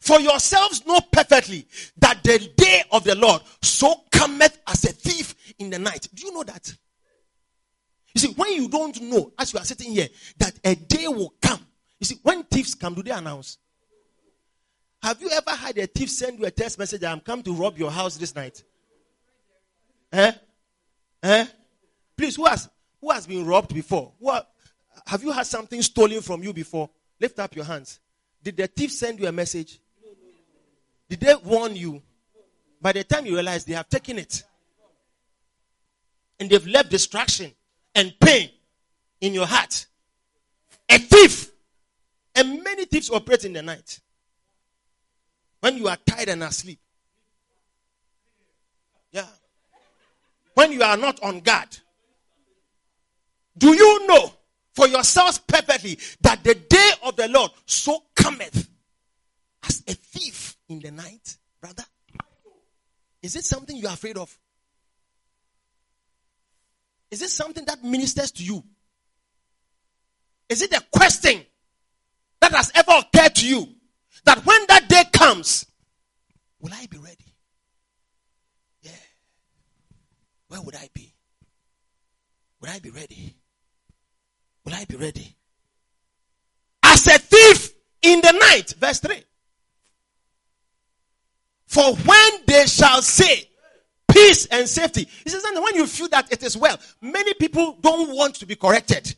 For 0.00 0.18
yourselves 0.18 0.84
know 0.84 1.00
perfectly 1.12 1.64
that 1.98 2.24
the 2.24 2.50
day 2.56 2.82
of 2.90 3.04
the 3.04 3.14
Lord 3.14 3.42
so 3.60 3.94
cometh 4.10 4.58
as 4.66 4.82
a 4.82 4.92
thief 4.92 5.54
in 5.60 5.70
the 5.70 5.78
night. 5.78 6.08
Do 6.12 6.26
you 6.26 6.34
know 6.34 6.42
that? 6.42 6.74
You 8.16 8.20
see, 8.20 8.32
when 8.32 8.52
you 8.54 8.68
don't 8.68 9.00
know, 9.02 9.32
as 9.38 9.52
you 9.52 9.60
are 9.60 9.64
sitting 9.64 9.92
here, 9.92 10.08
that 10.38 10.58
a 10.64 10.74
day 10.74 11.06
will 11.06 11.32
come 11.40 11.64
you 12.00 12.06
see, 12.06 12.18
when 12.24 12.42
thieves 12.42 12.74
come, 12.74 12.94
do 12.94 13.02
they 13.04 13.12
announce? 13.12 13.58
Have 15.04 15.22
you 15.22 15.30
ever 15.30 15.52
had 15.52 15.78
a 15.78 15.86
thief 15.86 16.10
send 16.10 16.40
you 16.40 16.46
a 16.46 16.50
text 16.50 16.76
message? 16.76 17.04
I'm 17.04 17.20
come 17.20 17.44
to 17.44 17.52
rob 17.54 17.78
your 17.78 17.92
house 17.92 18.16
this 18.16 18.34
night. 18.34 18.64
Eh? 20.12 20.32
Eh? 21.22 21.46
Please, 22.16 22.36
who 22.36 22.46
has 22.46 22.68
who 23.00 23.10
has 23.10 23.26
been 23.26 23.44
robbed 23.44 23.74
before? 23.74 24.12
Who 24.20 24.28
are, 24.28 24.46
have 25.06 25.22
you 25.22 25.32
had 25.32 25.46
something 25.46 25.82
stolen 25.82 26.20
from 26.20 26.42
you 26.42 26.52
before? 26.52 26.88
Lift 27.20 27.38
up 27.38 27.54
your 27.54 27.64
hands. 27.64 28.00
Did 28.42 28.56
the 28.56 28.66
thief 28.66 28.92
send 28.92 29.18
you 29.20 29.26
a 29.26 29.32
message? 29.32 29.80
Did 31.08 31.20
they 31.20 31.34
warn 31.34 31.76
you? 31.76 32.02
By 32.80 32.92
the 32.92 33.04
time 33.04 33.26
you 33.26 33.34
realize 33.34 33.64
they 33.64 33.74
have 33.74 33.88
taken 33.88 34.18
it, 34.18 34.42
and 36.40 36.50
they've 36.50 36.66
left 36.66 36.90
distraction 36.90 37.52
and 37.94 38.14
pain 38.18 38.50
in 39.20 39.34
your 39.34 39.46
heart. 39.46 39.86
A 40.88 40.98
thief 40.98 41.50
and 42.34 42.62
many 42.62 42.84
thieves 42.84 43.10
operate 43.10 43.44
in 43.44 43.52
the 43.52 43.62
night. 43.62 44.00
When 45.60 45.76
you 45.76 45.88
are 45.88 45.96
tired 46.04 46.28
and 46.28 46.42
asleep. 46.42 46.80
Yeah. 49.12 49.26
When 50.54 50.72
you 50.72 50.82
are 50.82 50.96
not 50.96 51.22
on 51.22 51.40
guard. 51.40 51.78
Do 53.56 53.74
you 53.74 54.06
know 54.06 54.32
for 54.74 54.88
yourselves 54.88 55.38
perfectly 55.38 55.98
that 56.22 56.42
the 56.42 56.54
day 56.54 56.90
of 57.04 57.16
the 57.16 57.28
Lord 57.28 57.50
so 57.66 58.02
cometh 58.14 58.68
as 59.62 59.82
a 59.86 59.92
thief 59.94 60.56
in 60.68 60.80
the 60.80 60.90
night, 60.90 61.36
brother? 61.60 61.84
Is 63.22 63.36
it 63.36 63.44
something 63.44 63.76
you 63.76 63.86
are 63.86 63.94
afraid 63.94 64.16
of? 64.16 64.36
Is 67.10 67.22
it 67.22 67.28
something 67.28 67.64
that 67.66 67.84
ministers 67.84 68.30
to 68.32 68.42
you? 68.42 68.64
Is 70.48 70.62
it 70.62 70.72
a 70.72 70.82
question 70.90 71.44
that 72.40 72.52
has 72.52 72.72
ever 72.74 72.92
occurred 72.92 73.34
to 73.36 73.46
you 73.46 73.68
that 74.24 74.44
when 74.44 74.60
that 74.68 74.88
day 74.88 75.04
comes, 75.12 75.66
will 76.60 76.72
I 76.72 76.86
be 76.86 76.96
ready? 76.98 77.34
Yeah. 78.80 78.90
Where 80.48 80.62
would 80.62 80.74
I 80.74 80.88
be? 80.92 81.12
Would 82.60 82.70
I 82.70 82.78
be 82.78 82.90
ready? 82.90 83.36
Will 84.64 84.74
I 84.74 84.84
be 84.84 84.96
ready? 84.96 85.36
As 86.82 87.06
a 87.06 87.18
thief 87.18 87.72
in 88.02 88.20
the 88.20 88.32
night, 88.32 88.74
verse 88.78 89.00
3. 89.00 89.22
For 91.66 91.94
when 91.94 92.30
they 92.46 92.66
shall 92.66 93.00
say 93.00 93.48
peace 94.08 94.46
and 94.46 94.68
safety, 94.68 95.08
he 95.24 95.30
says, 95.30 95.42
and 95.44 95.62
when 95.62 95.74
you 95.74 95.86
feel 95.86 96.08
that 96.08 96.30
it 96.30 96.42
is 96.42 96.56
well, 96.56 96.78
many 97.00 97.32
people 97.34 97.78
don't 97.80 98.14
want 98.14 98.34
to 98.36 98.46
be 98.46 98.56
corrected. 98.56 99.14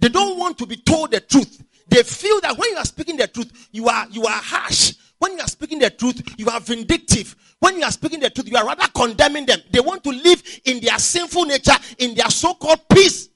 They 0.00 0.10
don't 0.10 0.38
want 0.38 0.58
to 0.58 0.66
be 0.66 0.76
told 0.76 1.12
the 1.12 1.20
truth. 1.20 1.64
They 1.88 2.02
feel 2.02 2.40
that 2.42 2.58
when 2.58 2.70
you 2.70 2.76
are 2.76 2.84
speaking 2.84 3.16
the 3.16 3.26
truth, 3.26 3.68
you 3.72 3.88
are 3.88 4.06
you 4.10 4.24
are 4.24 4.42
harsh. 4.42 4.94
When 5.18 5.32
you 5.32 5.40
are 5.40 5.48
speaking 5.48 5.78
the 5.78 5.90
truth, 5.90 6.34
you 6.36 6.48
are 6.48 6.60
vindictive. 6.60 7.34
When 7.60 7.78
you 7.78 7.84
are 7.84 7.90
speaking 7.90 8.20
the 8.20 8.30
truth, 8.30 8.48
you 8.48 8.56
are 8.56 8.66
rather 8.66 8.86
condemning 8.94 9.46
them. 9.46 9.60
They 9.70 9.80
want 9.80 10.04
to 10.04 10.10
live 10.10 10.42
in 10.64 10.80
their 10.80 10.98
sinful 10.98 11.44
nature, 11.44 11.76
in 11.98 12.14
their 12.14 12.28
so 12.28 12.54
called 12.54 12.80
peace. 12.88 13.30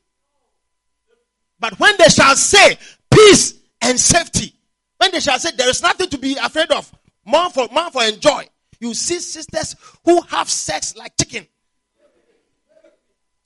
But 1.61 1.78
when 1.78 1.94
they 1.98 2.09
shall 2.09 2.36
say 2.36 2.78
peace 3.11 3.54
and 3.80 3.98
safety, 3.98 4.54
when 4.98 5.11
they 5.12 5.20
shall 5.20 5.38
say 5.38 5.50
there 5.56 5.68
is 5.68 5.82
nothing 5.82 6.09
to 6.11 6.18
be 6.18 6.36
afraid 6.36 6.70
of, 6.70 6.90
more 7.24 7.50
for 7.50 7.68
more 7.72 7.90
for 7.90 8.04
enjoy, 8.04 8.44
you 8.80 8.94
see 8.94 9.18
sisters 9.18 9.74
who 10.04 10.20
have 10.22 10.48
sex 10.48 10.96
like 10.96 11.12
chicken. 11.16 11.46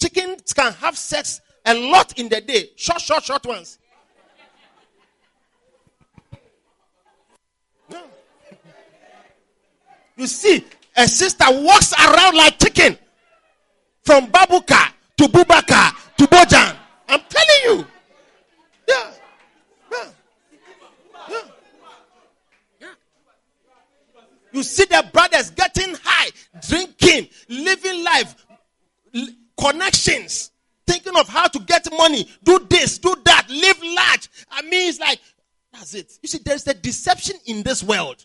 Chickens 0.01 0.53
can 0.53 0.73
have 0.75 0.97
sex 0.97 1.41
a 1.65 1.75
lot 1.75 2.19
in 2.19 2.29
the 2.29 2.41
day, 2.41 2.71
short, 2.77 3.01
short, 3.01 3.23
short 3.23 3.47
ones. 3.47 3.79
You 10.17 10.27
see, 10.27 10.65
a 10.97 11.09
sister 11.09 11.45
walks 11.49 11.93
around 11.95 12.37
like 12.37 12.59
chicken 12.59 12.99
from 14.05 14.27
Babuka 14.27 14.93
to 15.17 15.25
Bubaka 15.25 15.93
to 16.19 16.27
Bojan. 16.27 16.77
I'm 17.09 17.21
telling 17.29 17.79
you. 17.79 17.87
Yeah. 18.89 19.11
Yeah. 19.91 20.09
Yeah. 22.81 22.95
See 24.63 24.85
the 24.85 25.05
brothers 25.13 25.51
getting 25.51 25.95
high, 26.03 26.31
drinking, 26.69 27.29
living 27.49 28.05
life, 28.05 28.47
connections, 29.59 30.51
thinking 30.87 31.17
of 31.17 31.29
how 31.29 31.49
to 31.49 31.59
get 31.61 31.87
money, 31.97 32.29
do 32.43 32.59
this, 32.69 32.99
do 32.99 33.15
that, 33.25 33.47
live 33.49 33.83
large. 33.83 34.29
I 34.51 34.63
mean, 34.63 34.89
it's 34.89 35.01
like, 35.01 35.21
that's 35.73 35.95
it. 35.95 36.13
You 36.23 36.29
see, 36.29 36.39
there's 36.45 36.67
a 36.67 36.75
deception 36.75 37.37
in 37.47 37.63
this 37.63 37.83
world. 37.83 38.25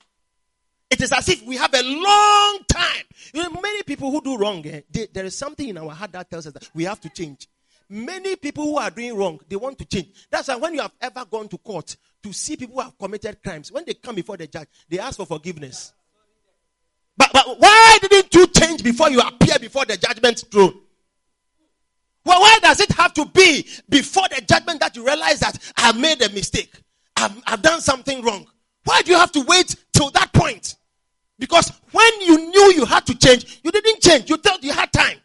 It 0.90 1.02
is 1.02 1.12
as 1.12 1.28
if 1.28 1.44
we 1.46 1.58
have 1.58 1.74
a 1.74 1.84
long 1.84 2.60
time. 2.70 3.04
You 3.34 3.44
know, 3.44 3.62
many 3.62 3.84
people 3.84 4.10
who 4.10 4.22
do 4.22 4.38
wrong, 4.38 4.66
eh, 4.66 4.82
they, 4.90 5.08
there 5.14 5.26
is 5.26 5.38
something 5.38 5.68
in 5.68 5.78
our 5.78 5.92
heart 5.92 6.14
that 6.14 6.30
tells 6.30 6.48
us 6.48 6.54
that 6.54 6.70
we 6.74 6.86
have 6.86 7.02
to 7.02 7.10
change. 7.10 7.48
Many 7.90 8.36
people 8.36 8.66
who 8.66 8.78
are 8.78 8.90
doing 8.90 9.16
wrong, 9.16 9.40
they 9.48 9.56
want 9.56 9.78
to 9.80 9.86
change. 9.86 10.10
That's 10.30 10.48
why 10.48 10.56
when 10.56 10.74
you 10.74 10.82
have 10.82 10.94
ever 11.00 11.26
gone 11.26 11.48
to 11.50 11.58
court 11.58 11.96
to 12.24 12.34
see 12.34 12.56
people 12.58 12.76
who 12.76 12.82
have 12.82 12.98
committed 12.98 13.42
crimes, 13.42 13.72
when 13.72 13.86
they 13.86 13.94
come 13.94 14.16
before 14.16 14.38
the 14.38 14.48
judge, 14.48 14.68
they 14.90 15.00
ask 15.00 15.18
for 15.18 15.26
forgiveness. 15.26 15.94
But, 17.18 17.32
but 17.34 17.60
why 17.60 17.98
didn't 18.02 18.34
you 18.34 18.48
change 18.48 18.84
before 18.84 19.10
you 19.10 19.20
appear 19.20 19.58
before 19.60 19.86
the 19.86 19.98
judgment 19.98 20.44
throne? 20.52 20.80
Well, 22.24 22.42
why 22.42 22.60
does 22.62 22.80
it 22.80 22.92
have 22.92 23.14
to 23.14 23.26
be 23.26 23.66
before 23.90 24.28
the 24.30 24.42
judgment 24.42 24.82
that 24.82 24.96
you 24.96 25.06
realize 25.06 25.40
that 25.40 25.58
I 25.78 25.94
made 25.94 26.22
a 26.22 26.30
mistake? 26.30 26.72
I've, 27.16 27.42
I've 27.48 27.62
done 27.62 27.82
something 27.82 28.22
wrong. 28.22 28.46
Why 28.84 29.02
do 29.02 29.12
you 29.12 29.18
have 29.18 29.32
to 29.32 29.42
wait 29.42 29.76
till 29.94 30.10
that 30.12 30.32
point? 30.34 30.76
Because 31.40 31.72
when 31.92 32.22
you 32.22 32.50
knew 32.50 32.74
you 32.74 32.86
had 32.86 33.06
to 33.08 33.18
change, 33.18 33.62
you 33.64 33.72
didn't 33.72 34.02
change. 34.02 34.30
You 34.30 34.38
thought 34.38 34.64
you 34.64 34.74
had 34.74 34.92
time. 34.92 35.18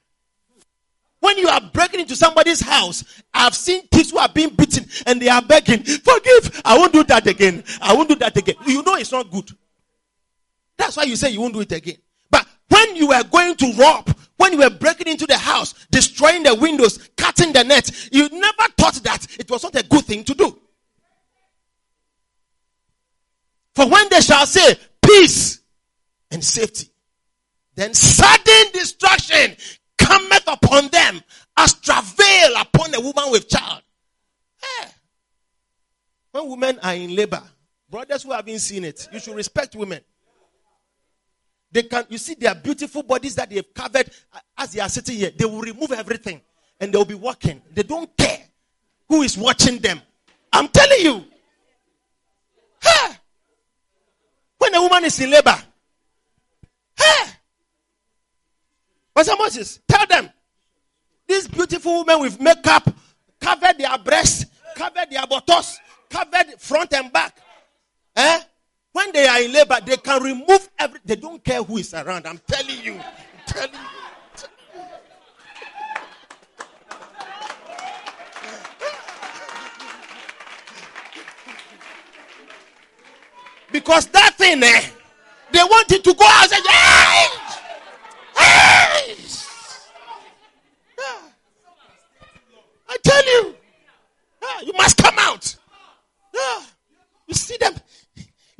When 1.20 1.38
you 1.38 1.48
are 1.48 1.60
breaking 1.72 2.00
into 2.00 2.16
somebody's 2.16 2.60
house, 2.60 3.04
I've 3.32 3.54
seen 3.54 3.86
kids 3.88 4.10
who 4.10 4.18
are 4.18 4.28
being 4.28 4.50
beaten 4.50 4.84
and 5.06 5.22
they 5.22 5.28
are 5.28 5.42
begging, 5.42 5.84
forgive, 5.84 6.60
I 6.64 6.76
won't 6.76 6.92
do 6.92 7.04
that 7.04 7.26
again. 7.26 7.62
I 7.80 7.94
won't 7.94 8.08
do 8.08 8.16
that 8.16 8.36
again. 8.36 8.56
You 8.66 8.82
know 8.82 8.94
it's 8.94 9.12
not 9.12 9.30
good. 9.30 9.50
That's 10.82 10.96
why 10.96 11.04
you 11.04 11.14
say 11.14 11.30
you 11.30 11.40
won't 11.40 11.54
do 11.54 11.60
it 11.60 11.70
again. 11.70 11.98
But 12.28 12.44
when 12.68 12.96
you 12.96 13.06
were 13.06 13.22
going 13.30 13.54
to 13.54 13.72
rob, 13.74 14.12
when 14.36 14.52
you 14.52 14.58
were 14.58 14.70
breaking 14.70 15.06
into 15.06 15.26
the 15.26 15.38
house, 15.38 15.74
destroying 15.92 16.42
the 16.42 16.56
windows, 16.56 17.08
cutting 17.16 17.52
the 17.52 17.62
net, 17.62 17.88
you 18.10 18.28
never 18.28 18.64
thought 18.76 18.94
that 19.04 19.24
it 19.38 19.48
was 19.48 19.62
not 19.62 19.76
a 19.76 19.84
good 19.84 20.04
thing 20.04 20.24
to 20.24 20.34
do. 20.34 20.58
For 23.76 23.88
when 23.88 24.08
they 24.10 24.20
shall 24.20 24.44
say 24.44 24.74
peace 25.00 25.60
and 26.32 26.42
safety, 26.42 26.90
then 27.76 27.94
sudden 27.94 28.72
destruction 28.72 29.56
cometh 29.98 30.48
upon 30.48 30.88
them 30.88 31.22
as 31.58 31.74
travail 31.74 32.54
upon 32.60 32.92
a 32.92 33.00
woman 33.00 33.30
with 33.30 33.48
child. 33.48 33.82
Hey. 34.60 34.88
When 36.32 36.50
women 36.50 36.80
are 36.82 36.94
in 36.94 37.14
labor, 37.14 37.42
brothers 37.88 38.24
who 38.24 38.32
haven't 38.32 38.58
seen 38.58 38.82
it, 38.82 39.08
you 39.12 39.20
should 39.20 39.36
respect 39.36 39.76
women. 39.76 40.00
They 41.72 41.84
can, 41.84 42.04
you 42.10 42.18
see 42.18 42.34
their 42.34 42.54
beautiful 42.54 43.02
bodies 43.02 43.34
that 43.36 43.48
they've 43.48 43.74
covered 43.74 44.10
as 44.56 44.72
they 44.72 44.80
are 44.80 44.88
sitting 44.90 45.16
here. 45.16 45.30
They 45.34 45.46
will 45.46 45.62
remove 45.62 45.92
everything 45.92 46.40
and 46.78 46.92
they'll 46.92 47.06
be 47.06 47.14
walking. 47.14 47.62
They 47.72 47.82
don't 47.82 48.14
care 48.16 48.40
who 49.08 49.22
is 49.22 49.38
watching 49.38 49.78
them. 49.78 50.00
I'm 50.52 50.68
telling 50.68 51.00
you. 51.00 51.24
Hey. 52.82 53.14
When 54.58 54.74
a 54.74 54.82
woman 54.82 55.04
is 55.04 55.18
in 55.18 55.30
labor, 55.30 55.56
hey. 56.96 57.30
Pastor 59.14 59.34
Moses, 59.38 59.80
tell 59.88 60.06
them 60.06 60.30
these 61.26 61.48
beautiful 61.48 62.04
women 62.04 62.20
with 62.20 62.40
makeup 62.40 62.88
covered 63.40 63.78
their 63.78 63.96
breasts, 63.98 64.46
covered 64.76 65.10
their 65.10 65.26
buttocks, 65.26 65.78
covered 66.08 66.60
front 66.60 66.92
and 66.94 67.12
back. 67.12 67.36
Eh? 68.14 68.40
When 68.92 69.12
they 69.12 69.26
are 69.26 69.40
in 69.40 69.52
labor, 69.52 69.78
they 69.84 69.96
can 69.96 70.22
remove 70.22 70.68
every. 70.78 71.00
They 71.04 71.16
don't 71.16 71.42
care 71.42 71.62
who 71.62 71.78
is 71.78 71.94
around. 71.94 72.26
I'm 72.26 72.40
telling 72.46 72.82
you. 72.82 72.94
I'm 72.94 73.02
telling 73.46 73.72
you. 73.72 74.02
Because 83.72 84.06
that 84.08 84.34
thing, 84.36 84.62
eh, 84.62 84.82
they 85.50 85.58
want 85.60 85.90
it 85.90 86.04
to 86.04 86.12
go 86.12 86.26
out 86.26 86.50
say, 86.50 86.56
hey! 86.56 87.28
Hey! 88.36 89.16
Yeah. 90.98 91.28
I 92.88 92.96
tell 93.02 93.24
you, 93.24 93.54
yeah, 94.42 94.60
you 94.66 94.72
must 94.74 94.98
come 94.98 95.14
out. 95.18 95.56
Yeah. 96.34 96.60
You 97.26 97.34
see 97.34 97.56
them, 97.56 97.74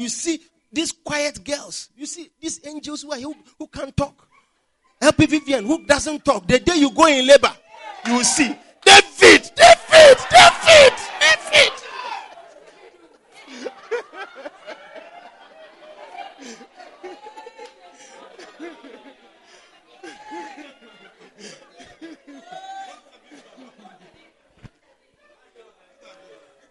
you 0.03 0.09
see 0.09 0.41
these 0.73 0.93
quiet 0.93 1.43
girls. 1.45 1.89
You 1.97 2.07
see 2.07 2.31
these 2.41 2.61
angels 2.67 3.03
who 3.03 3.13
are 3.13 3.21
who, 3.21 3.35
who 3.59 3.67
can't 3.69 3.97
talk. 3.97 4.29
LP 5.01 5.27
Vivian 5.27 5.65
who 5.65 5.85
doesn't 5.87 6.25
talk. 6.25 6.47
The 6.47 6.59
day 6.59 6.77
you 6.77 6.91
go 6.91 7.07
in 7.07 7.27
labor, 7.27 7.53
you 8.07 8.15
will 8.15 8.25
see 8.25 8.55
David, 8.85 9.51
David, 9.55 10.19
David. 10.31 10.93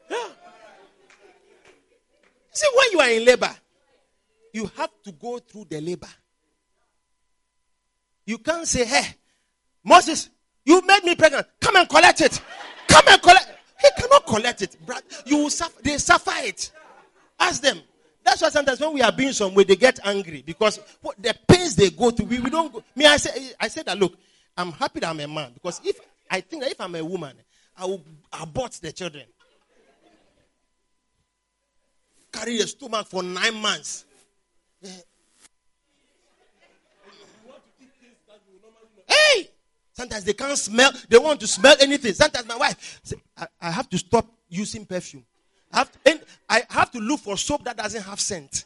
yeah. 0.10 0.28
See, 2.54 2.68
when 2.76 2.92
you 2.92 3.00
are 3.00 3.10
in 3.10 3.21
labor, 3.32 3.56
you 4.54 4.70
have 4.78 4.90
to 5.04 5.12
go 5.12 5.40
through 5.40 5.66
the 5.70 5.80
labor. 5.82 6.10
You 8.26 8.38
can't 8.38 8.68
say, 8.68 8.86
hey, 8.86 9.16
Moses, 9.84 10.30
you 10.66 10.82
made 10.86 11.04
me 11.04 11.16
pregnant. 11.16 11.48
Come 11.60 11.78
and 11.78 11.90
collect 11.90 12.22
it. 12.22 12.42
Come 12.88 13.04
and 13.08 13.22
collect. 13.22 13.48
He 13.82 13.90
cannot 13.98 14.26
collect 14.28 14.62
it. 14.62 14.76
You 15.26 15.38
will 15.38 15.50
suffer. 15.50 15.82
They 15.82 15.98
suffer 15.98 16.32
it. 16.36 16.72
Ask 17.40 17.62
them. 17.62 17.82
That's 18.24 18.42
why 18.42 18.50
sometimes 18.50 18.80
when 18.80 18.94
we 18.94 19.02
are 19.02 19.12
being 19.12 19.34
somewhere, 19.34 19.66
they 19.66 19.76
get 19.76 20.00
angry 20.06 20.44
because 20.46 20.80
what, 21.02 21.20
the 21.22 21.36
pains 21.48 21.76
they 21.76 21.90
go 21.90 22.12
through, 22.12 22.28
we, 22.28 22.40
we 22.40 22.52
don't 22.52 22.72
go. 22.72 22.84
Me, 22.96 23.06
I 23.06 23.18
say, 23.18 23.54
I 23.60 23.68
said 23.68 23.88
that, 23.88 23.98
look, 23.98 24.16
I'm 24.56 24.72
happy 24.72 25.00
that 25.00 25.10
I'm 25.10 25.20
a 25.20 25.28
man 25.28 25.52
because 25.54 25.82
if 25.84 26.00
I 26.30 26.42
think 26.42 26.62
that 26.62 26.72
if 26.72 26.80
I'm 26.80 26.94
a 26.94 27.04
woman, 27.04 27.36
I 27.76 27.86
will 27.86 28.04
abort 28.40 28.74
the 28.74 28.92
children. 28.92 29.26
Carry 32.32 32.60
a 32.60 32.68
stomach 32.68 33.08
for 33.08 33.22
nine 33.24 33.56
months. 33.56 34.06
Hey! 39.08 39.50
Sometimes 39.94 40.24
they 40.24 40.34
can't 40.34 40.58
smell, 40.58 40.92
they 41.10 41.18
want 41.18 41.40
to 41.42 41.48
smell 41.48 41.76
anything. 41.80 42.14
Sometimes 42.14 42.48
my 42.48 42.56
wife 42.58 43.02
say, 43.04 43.18
I, 43.38 43.48
I 43.62 43.72
have 43.72 43.90
to 43.90 43.98
stop 43.98 44.26
using 44.50 44.86
perfume. 44.86 45.26
I 45.72 45.80
have, 45.80 45.92
to, 45.92 46.22
I 46.50 46.64
have 46.70 46.92
to 46.92 47.00
look 47.00 47.20
for 47.20 47.38
soap 47.38 47.64
that 47.66 47.78
doesn't 47.78 48.02
have 48.04 48.20
scent. 48.20 48.66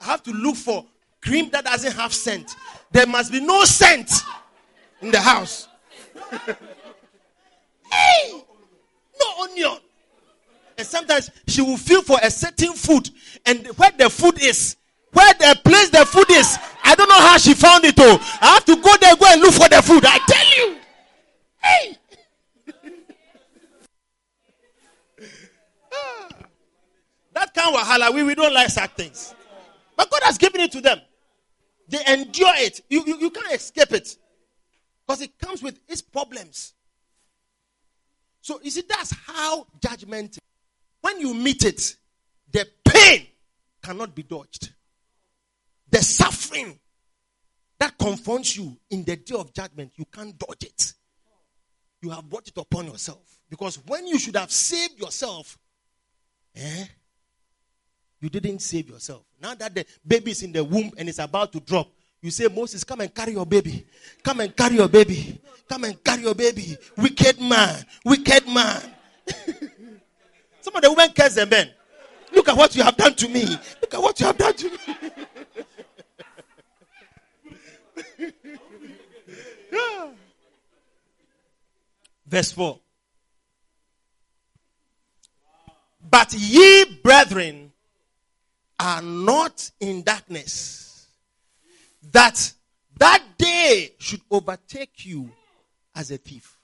I 0.00 0.04
have 0.06 0.22
to 0.24 0.30
look 0.32 0.56
for 0.56 0.84
cream 1.20 1.50
that 1.50 1.64
doesn't 1.64 1.92
have 1.92 2.12
scent. 2.12 2.54
There 2.92 3.06
must 3.06 3.32
be 3.32 3.40
no 3.40 3.64
scent 3.64 4.10
in 5.00 5.10
the 5.10 5.20
house. 5.20 5.68
hey! 7.90 8.42
No 9.20 9.42
onion. 9.42 9.78
And 10.78 10.86
sometimes 10.86 11.30
she 11.48 11.60
will 11.60 11.76
feel 11.76 12.02
for 12.02 12.20
a 12.22 12.30
certain 12.30 12.72
food, 12.72 13.10
and 13.44 13.66
where 13.76 13.90
the 13.90 14.08
food 14.08 14.40
is, 14.40 14.76
where 15.12 15.34
the 15.34 15.60
place 15.64 15.90
the 15.90 16.06
food 16.06 16.30
is, 16.30 16.56
I 16.84 16.94
don't 16.94 17.08
know 17.08 17.20
how 17.20 17.36
she 17.36 17.52
found 17.52 17.84
it. 17.84 17.96
Oh, 17.98 18.38
I 18.40 18.54
have 18.54 18.64
to 18.66 18.76
go 18.76 18.96
there, 19.00 19.16
go 19.16 19.26
and 19.28 19.40
look 19.40 19.54
for 19.54 19.68
the 19.68 19.82
food. 19.82 20.04
I 20.06 20.18
tell 20.18 20.46
you, 20.56 20.76
hey. 21.60 21.96
Ah. 25.90 26.28
that 27.32 27.52
kind 27.54 27.74
of 27.74 27.80
wahala, 27.80 28.14
we, 28.14 28.22
we 28.22 28.36
don't 28.36 28.54
like 28.54 28.68
such 28.68 28.90
things. 28.90 29.34
But 29.96 30.08
God 30.10 30.22
has 30.22 30.38
given 30.38 30.60
it 30.60 30.70
to 30.72 30.80
them. 30.80 31.00
They 31.88 31.98
endure 32.06 32.52
it. 32.54 32.82
You, 32.88 33.02
you, 33.04 33.16
you 33.18 33.30
can't 33.30 33.52
escape 33.52 33.90
it. 33.92 34.16
Because 35.04 35.22
it 35.22 35.36
comes 35.38 35.60
with 35.60 35.80
its 35.88 36.02
problems. 36.02 36.74
So 38.42 38.60
you 38.62 38.70
see, 38.70 38.84
that's 38.88 39.12
how 39.26 39.66
judgment 39.82 40.38
When 41.08 41.20
you 41.20 41.32
meet 41.32 41.64
it, 41.64 41.96
the 42.52 42.66
pain 42.84 43.26
cannot 43.82 44.14
be 44.14 44.24
dodged. 44.24 44.72
The 45.90 46.02
suffering 46.02 46.78
that 47.78 47.96
confronts 47.96 48.58
you 48.58 48.76
in 48.90 49.04
the 49.04 49.16
day 49.16 49.34
of 49.34 49.54
judgment, 49.54 49.92
you 49.96 50.04
can't 50.04 50.38
dodge 50.38 50.64
it. 50.64 50.92
You 52.02 52.10
have 52.10 52.28
brought 52.28 52.46
it 52.48 52.58
upon 52.58 52.88
yourself. 52.88 53.40
Because 53.48 53.76
when 53.86 54.06
you 54.06 54.18
should 54.18 54.36
have 54.36 54.52
saved 54.52 55.00
yourself, 55.00 55.56
eh, 56.54 56.84
you 58.20 58.28
didn't 58.28 58.58
save 58.58 58.90
yourself. 58.90 59.22
Now 59.40 59.54
that 59.54 59.74
the 59.74 59.86
baby 60.06 60.32
is 60.32 60.42
in 60.42 60.52
the 60.52 60.62
womb 60.62 60.90
and 60.98 61.08
is 61.08 61.20
about 61.20 61.52
to 61.54 61.60
drop, 61.60 61.88
you 62.20 62.30
say, 62.30 62.48
Moses, 62.48 62.84
come 62.84 63.00
and 63.00 63.14
carry 63.14 63.32
your 63.32 63.46
baby. 63.46 63.86
Come 64.22 64.40
and 64.40 64.54
carry 64.54 64.74
your 64.74 64.88
baby. 64.88 65.40
Come 65.66 65.84
and 65.84 66.04
carry 66.04 66.22
your 66.22 66.34
baby. 66.34 66.76
Wicked 66.98 67.40
man. 67.40 67.82
Wicked 68.04 68.46
man. 68.46 68.94
Some 70.68 70.76
of 70.76 70.82
the 70.82 70.90
women 70.90 71.14
curse 71.14 71.34
the 71.34 71.46
men. 71.46 71.70
Look 72.30 72.46
at 72.46 72.54
what 72.54 72.76
you 72.76 72.82
have 72.82 72.94
done 72.94 73.14
to 73.14 73.26
me. 73.26 73.46
Look 73.80 73.94
at 73.94 74.02
what 74.02 74.20
you 74.20 74.26
have 74.26 74.36
done 74.36 74.52
to 74.52 74.70
me. 74.70 74.78
Verse 82.26 82.52
4. 82.52 82.78
But 86.10 86.34
ye, 86.34 86.84
brethren, 87.02 87.72
are 88.78 89.00
not 89.00 89.70
in 89.80 90.02
darkness, 90.02 91.06
that 92.12 92.52
that 92.98 93.22
day 93.38 93.94
should 93.98 94.20
overtake 94.30 95.06
you 95.06 95.30
as 95.94 96.10
a 96.10 96.18
thief. 96.18 96.58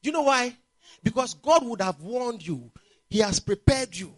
Do 0.00 0.10
you 0.10 0.12
know 0.12 0.22
why? 0.22 0.56
Because 1.02 1.34
God 1.34 1.66
would 1.66 1.80
have 1.80 2.00
warned 2.00 2.46
you, 2.46 2.70
He 3.10 3.18
has 3.18 3.40
prepared 3.40 3.96
you 3.96 4.14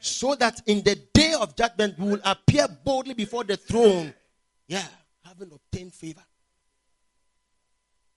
so 0.00 0.34
that 0.34 0.60
in 0.66 0.82
the 0.82 0.96
day 1.14 1.34
of 1.40 1.54
judgment 1.56 1.94
you 1.98 2.04
will 2.06 2.20
appear 2.24 2.66
boldly 2.84 3.14
before 3.14 3.44
the 3.44 3.56
throne. 3.56 4.12
Yeah, 4.66 4.84
having 5.24 5.52
obtained 5.52 5.94
favor. 5.94 6.24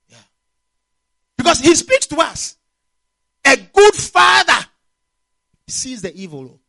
Yeah. 0.08 0.16
Because 1.38 1.60
He 1.60 1.74
speaks 1.74 2.06
to 2.08 2.16
us. 2.16 2.56
A 3.46 3.56
good 3.56 3.94
father 3.94 4.66
sees 5.68 6.02
the 6.02 6.14
evil 6.14 6.50
oh, 6.54 6.60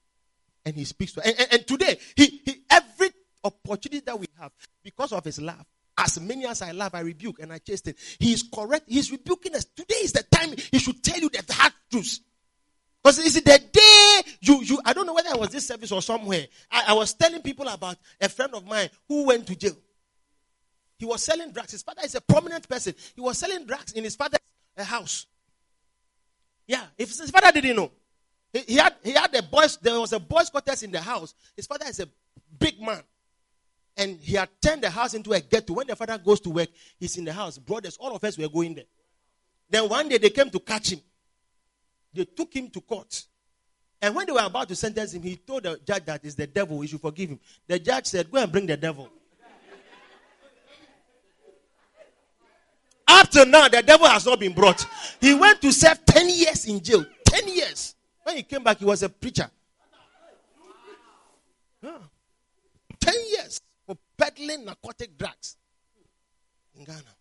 and 0.63 0.76
he 0.76 0.84
speaks 0.84 1.13
to 1.13 1.26
and, 1.26 1.36
and, 1.39 1.53
and 1.53 1.68
today 1.68 1.97
he, 2.15 2.41
he 2.45 2.55
every 2.70 3.09
opportunity 3.43 4.01
that 4.05 4.20
we 4.20 4.28
have 4.39 4.51
because 4.84 5.11
of 5.11 5.24
his 5.24 5.39
love 5.39 5.65
as 5.97 6.20
many 6.20 6.45
as 6.45 6.61
I 6.61 6.72
love, 6.72 6.93
I 6.93 6.99
rebuke 6.99 7.39
and 7.39 7.51
I 7.51 7.57
chasten. 7.57 7.95
He 8.20 8.32
is 8.32 8.43
correct. 8.53 8.86
He's 8.88 9.11
rebuking 9.11 9.55
us. 9.55 9.65
Today 9.65 9.95
is 9.95 10.13
the 10.13 10.24
time 10.24 10.53
he 10.72 10.78
should 10.78 11.03
tell 11.03 11.20
you 11.20 11.30
the 11.30 11.43
hard 11.51 11.74
truth. 11.91 12.20
Because 13.07 13.25
is 13.25 13.37
it 13.37 13.45
the 13.45 13.57
day 13.71 14.21
you, 14.41 14.61
you, 14.63 14.81
I 14.83 14.91
don't 14.91 15.05
know 15.05 15.13
whether 15.13 15.29
I 15.29 15.37
was 15.37 15.47
this 15.47 15.65
service 15.65 15.93
or 15.93 16.01
somewhere. 16.01 16.45
I, 16.69 16.87
I 16.89 16.93
was 16.93 17.13
telling 17.13 17.41
people 17.41 17.65
about 17.69 17.95
a 18.19 18.27
friend 18.27 18.53
of 18.53 18.67
mine 18.67 18.89
who 19.07 19.23
went 19.27 19.47
to 19.47 19.55
jail. 19.55 19.77
He 20.97 21.05
was 21.05 21.23
selling 21.23 21.53
drugs. 21.53 21.71
His 21.71 21.83
father 21.83 22.01
is 22.03 22.15
a 22.15 22.19
prominent 22.19 22.67
person. 22.67 22.93
He 23.15 23.21
was 23.21 23.37
selling 23.37 23.65
drugs 23.65 23.93
in 23.93 24.03
his 24.03 24.17
father's 24.17 24.41
uh, 24.77 24.83
house. 24.83 25.25
Yeah, 26.67 26.83
if 26.97 27.17
his 27.17 27.31
father 27.31 27.49
didn't 27.49 27.77
know, 27.77 27.91
he, 28.51 28.59
he, 28.59 28.75
had 28.75 28.93
he 29.01 29.13
had 29.13 29.33
a 29.35 29.41
boys. 29.41 29.77
There 29.77 29.97
was 29.97 30.11
a 30.11 30.19
boys' 30.19 30.49
quarters 30.49 30.83
in 30.83 30.91
the 30.91 30.99
house. 30.99 31.33
His 31.55 31.65
father 31.65 31.85
is 31.87 32.01
a 32.01 32.09
big 32.59 32.81
man, 32.81 33.01
and 33.95 34.19
he 34.19 34.35
had 34.35 34.49
turned 34.61 34.81
the 34.81 34.89
house 34.89 35.13
into 35.13 35.31
a 35.31 35.39
ghetto. 35.39 35.75
When 35.75 35.87
the 35.87 35.95
father 35.95 36.17
goes 36.17 36.41
to 36.41 36.49
work, 36.49 36.67
he's 36.99 37.15
in 37.15 37.23
the 37.23 37.31
house. 37.31 37.57
Brothers, 37.57 37.95
all 38.01 38.13
of 38.13 38.21
us 38.25 38.37
were 38.37 38.49
going 38.49 38.75
there. 38.75 38.85
Then 39.69 39.87
one 39.87 40.09
day 40.09 40.17
they 40.17 40.29
came 40.29 40.49
to 40.49 40.59
catch 40.59 40.91
him. 40.91 40.99
They 42.13 42.25
took 42.25 42.53
him 42.53 42.69
to 42.69 42.81
court. 42.81 43.25
And 44.01 44.15
when 44.15 44.25
they 44.27 44.31
were 44.31 44.43
about 44.43 44.67
to 44.69 44.75
sentence 44.75 45.13
him, 45.13 45.23
he 45.23 45.37
told 45.37 45.63
the 45.63 45.79
judge 45.85 46.05
that 46.05 46.23
it's 46.23 46.35
the 46.35 46.47
devil, 46.47 46.81
he 46.81 46.87
should 46.87 47.01
forgive 47.01 47.29
him. 47.29 47.39
The 47.67 47.79
judge 47.79 48.07
said, 48.07 48.31
Go 48.31 48.37
and 48.37 48.51
bring 48.51 48.65
the 48.65 48.77
devil. 48.77 49.09
Up 53.07 53.29
now, 53.47 53.67
the 53.69 53.81
devil 53.81 54.05
has 54.07 54.25
not 54.25 54.39
been 54.39 54.53
brought. 54.53 54.85
He 55.21 55.33
went 55.33 55.61
to 55.61 55.71
serve 55.71 56.05
10 56.05 56.29
years 56.29 56.65
in 56.65 56.83
jail. 56.83 57.05
10 57.25 57.47
years. 57.47 57.95
When 58.23 58.35
he 58.35 58.43
came 58.43 58.63
back, 58.63 58.77
he 58.77 58.85
was 58.85 59.01
a 59.01 59.09
preacher. 59.09 59.49
Yeah. 61.81 61.97
10 62.99 63.13
years 63.29 63.61
for 63.85 63.97
peddling 64.17 64.65
narcotic 64.65 65.17
drugs 65.17 65.55
in 66.75 66.83
Ghana. 66.83 67.16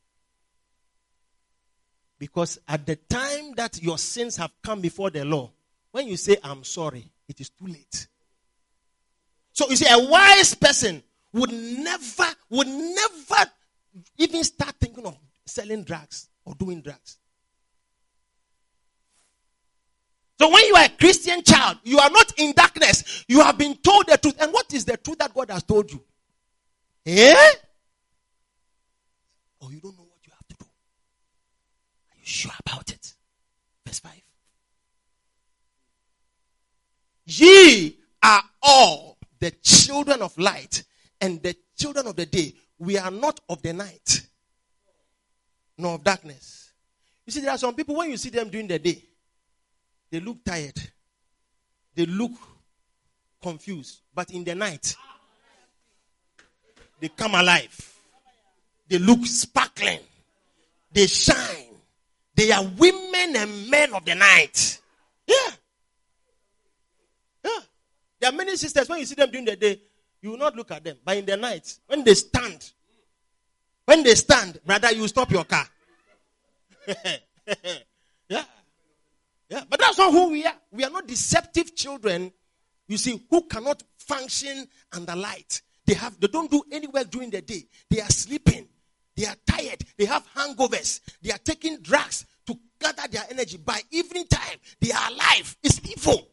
Because 2.18 2.58
at 2.66 2.86
the 2.86 2.96
time 2.96 3.54
that 3.56 3.82
your 3.82 3.98
sins 3.98 4.36
have 4.36 4.50
come 4.62 4.80
before 4.80 5.10
the 5.10 5.24
law, 5.24 5.50
when 5.90 6.08
you 6.08 6.16
say, 6.16 6.36
I'm 6.42 6.64
sorry, 6.64 7.10
it 7.28 7.40
is 7.40 7.50
too 7.50 7.66
late. 7.66 8.06
So 9.52 9.68
you 9.68 9.76
see, 9.76 9.86
a 9.90 10.10
wise 10.10 10.54
person 10.54 11.02
would 11.32 11.52
never, 11.52 12.26
would 12.50 12.68
never 12.68 13.50
even 14.18 14.44
start 14.44 14.74
thinking 14.80 15.06
of 15.06 15.16
selling 15.44 15.84
drugs 15.84 16.28
or 16.44 16.54
doing 16.54 16.80
drugs. 16.80 17.18
So 20.38 20.50
when 20.50 20.64
you 20.66 20.74
are 20.74 20.84
a 20.84 20.90
Christian 20.90 21.42
child, 21.42 21.78
you 21.82 21.98
are 21.98 22.10
not 22.10 22.32
in 22.36 22.52
darkness. 22.52 23.24
You 23.28 23.40
have 23.40 23.56
been 23.56 23.74
told 23.76 24.06
the 24.06 24.18
truth. 24.18 24.36
And 24.38 24.52
what 24.52 24.72
is 24.74 24.84
the 24.84 24.96
truth 24.98 25.18
that 25.18 25.32
God 25.32 25.50
has 25.50 25.62
told 25.62 25.90
you? 25.90 26.02
Eh? 27.06 27.34
Oh, 29.62 29.70
you 29.70 29.80
don't 29.80 29.96
know 29.96 30.04
what 30.04 30.20
you 30.26 30.32
have 30.32 30.46
to 30.48 30.56
do. 30.58 30.66
Are 32.10 32.15
you 32.15 32.15
sure 32.26 32.52
about 32.66 32.90
it? 32.90 33.14
Verse 33.86 34.00
5. 34.00 34.12
Ye 37.26 37.96
are 38.22 38.42
all 38.62 39.16
the 39.38 39.50
children 39.62 40.22
of 40.22 40.36
light 40.38 40.84
and 41.20 41.42
the 41.42 41.56
children 41.76 42.06
of 42.06 42.16
the 42.16 42.26
day. 42.26 42.54
We 42.78 42.98
are 42.98 43.10
not 43.10 43.40
of 43.48 43.62
the 43.62 43.72
night 43.72 44.26
nor 45.78 45.94
of 45.94 46.04
darkness. 46.04 46.72
You 47.24 47.32
see, 47.32 47.40
there 47.40 47.50
are 47.50 47.58
some 47.58 47.74
people, 47.74 47.96
when 47.96 48.10
you 48.10 48.16
see 48.16 48.30
them 48.30 48.48
during 48.48 48.68
the 48.68 48.78
day, 48.78 49.02
they 50.10 50.20
look 50.20 50.44
tired. 50.44 50.78
They 51.94 52.06
look 52.06 52.32
confused. 53.42 54.00
But 54.14 54.30
in 54.30 54.44
the 54.44 54.54
night, 54.54 54.94
they 57.00 57.08
come 57.08 57.34
alive. 57.34 57.94
They 58.88 58.98
look 58.98 59.26
sparkling. 59.26 60.00
They 60.92 61.06
shine. 61.06 61.75
They 62.36 62.52
are 62.52 62.62
women 62.62 63.34
and 63.34 63.70
men 63.70 63.94
of 63.94 64.04
the 64.04 64.14
night. 64.14 64.78
Yeah. 65.26 65.50
Yeah. 67.42 67.60
There 68.20 68.30
are 68.30 68.32
many 68.36 68.56
sisters, 68.56 68.88
when 68.88 69.00
you 69.00 69.06
see 69.06 69.14
them 69.14 69.30
during 69.30 69.46
the 69.46 69.56
day, 69.56 69.80
you 70.20 70.30
will 70.30 70.38
not 70.38 70.54
look 70.54 70.70
at 70.70 70.84
them. 70.84 70.98
But 71.02 71.16
in 71.16 71.24
the 71.24 71.36
night, 71.36 71.78
when 71.86 72.04
they 72.04 72.14
stand, 72.14 72.72
when 73.86 74.02
they 74.02 74.14
stand, 74.14 74.60
brother, 74.64 74.92
you 74.92 75.08
stop 75.08 75.30
your 75.30 75.44
car. 75.44 75.66
yeah. 78.28 78.44
Yeah, 79.48 79.62
but 79.70 79.78
that's 79.80 79.96
not 79.96 80.12
who 80.12 80.30
we 80.30 80.44
are. 80.44 80.54
We 80.72 80.84
are 80.84 80.90
not 80.90 81.06
deceptive 81.06 81.74
children, 81.74 82.32
you 82.88 82.98
see, 82.98 83.24
who 83.30 83.42
cannot 83.42 83.82
function 83.98 84.66
under 84.92 85.14
light. 85.14 85.62
They 85.86 85.94
have 85.94 86.18
they 86.18 86.26
don't 86.26 86.50
do 86.50 86.62
any 86.70 86.88
work 86.88 87.10
during 87.10 87.30
the 87.30 87.40
day. 87.40 87.62
They 87.88 88.00
are 88.00 88.08
sleeping. 88.08 88.68
They 89.16 89.26
are 89.26 89.36
tired. 89.46 89.82
They 89.96 90.04
have 90.04 90.26
hangovers. 90.34 91.00
They 91.22 91.30
are 91.30 91.38
taking 91.38 91.78
drugs 91.80 92.26
to 92.46 92.58
gather 92.80 93.08
their 93.08 93.24
energy. 93.30 93.56
By 93.56 93.80
evening 93.90 94.26
time, 94.28 94.58
they 94.80 94.92
are 94.92 95.10
alive. 95.10 95.56
It's 95.62 95.80
evil. 95.88 96.28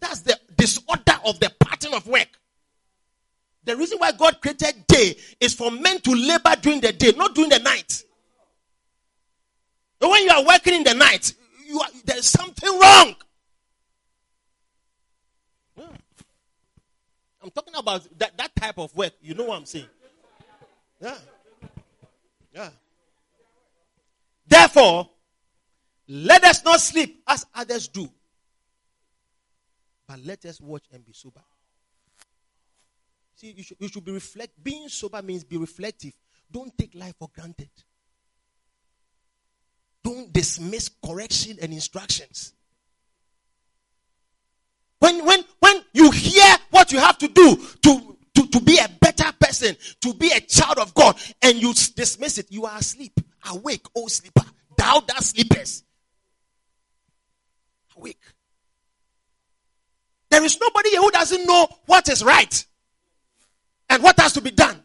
That's 0.00 0.20
the 0.20 0.38
disorder 0.56 1.18
of 1.24 1.40
the 1.40 1.50
pattern 1.60 1.94
of 1.94 2.06
work. 2.06 2.28
The 3.64 3.76
reason 3.76 3.98
why 3.98 4.12
God 4.12 4.40
created 4.40 4.86
day 4.86 5.16
is 5.40 5.54
for 5.54 5.70
men 5.70 6.00
to 6.00 6.14
labor 6.14 6.54
during 6.60 6.80
the 6.80 6.92
day, 6.92 7.12
not 7.16 7.34
during 7.34 7.50
the 7.50 7.58
night. 7.58 8.04
But 9.98 10.10
when 10.10 10.22
you 10.22 10.30
are 10.30 10.44
working 10.44 10.74
in 10.74 10.84
the 10.84 10.94
night, 10.94 11.34
are, 11.74 11.88
there's 12.04 12.26
something 12.26 12.78
wrong. 12.78 13.16
I'm 17.42 17.50
talking 17.50 17.74
about 17.76 18.06
that, 18.18 18.36
that 18.36 18.54
type 18.56 18.78
of 18.78 18.94
work. 18.96 19.12
You 19.20 19.34
know 19.34 19.44
what 19.44 19.58
I'm 19.58 19.66
saying? 19.66 19.86
Yeah. 21.00 21.16
Yeah. 22.58 22.70
Therefore, 24.48 25.08
let 26.08 26.42
us 26.42 26.64
not 26.64 26.80
sleep 26.80 27.22
as 27.28 27.46
others 27.54 27.86
do, 27.86 28.08
but 30.08 30.18
let 30.24 30.44
us 30.44 30.60
watch 30.60 30.82
and 30.92 31.04
be 31.04 31.12
sober. 31.12 31.42
See, 33.36 33.52
you 33.56 33.62
should, 33.62 33.76
you 33.78 33.88
should 33.88 34.04
be 34.04 34.10
reflect. 34.10 34.52
Being 34.60 34.88
sober 34.88 35.22
means 35.22 35.44
be 35.44 35.56
reflective. 35.56 36.14
Don't 36.50 36.76
take 36.76 36.96
life 36.96 37.14
for 37.16 37.28
granted. 37.32 37.70
Don't 40.02 40.32
dismiss 40.32 40.90
correction 41.04 41.58
and 41.62 41.72
instructions. 41.72 42.54
When, 44.98 45.24
when, 45.24 45.44
when 45.60 45.80
you 45.92 46.10
hear 46.10 46.56
what 46.70 46.90
you 46.90 46.98
have 46.98 47.18
to 47.18 47.28
do 47.28 47.56
to, 47.84 48.17
to, 48.52 48.60
be 48.60 48.78
a 48.78 48.88
better 49.00 49.30
person, 49.38 49.76
to 50.00 50.14
be 50.14 50.30
a 50.32 50.40
child 50.40 50.78
of 50.78 50.94
God, 50.94 51.16
and 51.42 51.60
you 51.60 51.72
dismiss 51.72 52.38
it, 52.38 52.50
you 52.50 52.66
are 52.66 52.78
asleep. 52.78 53.12
Awake, 53.50 53.86
oh 53.96 54.08
sleeper. 54.08 54.44
Thou 54.76 55.00
that 55.00 55.22
sleepest. 55.22 55.84
Awake. 57.96 58.20
There 60.30 60.44
is 60.44 60.60
nobody 60.60 60.96
who 60.96 61.10
doesn't 61.10 61.46
know 61.46 61.68
what 61.86 62.08
is 62.08 62.22
right 62.22 62.66
and 63.88 64.02
what 64.02 64.18
has 64.20 64.32
to 64.34 64.40
be 64.40 64.50
done. 64.50 64.82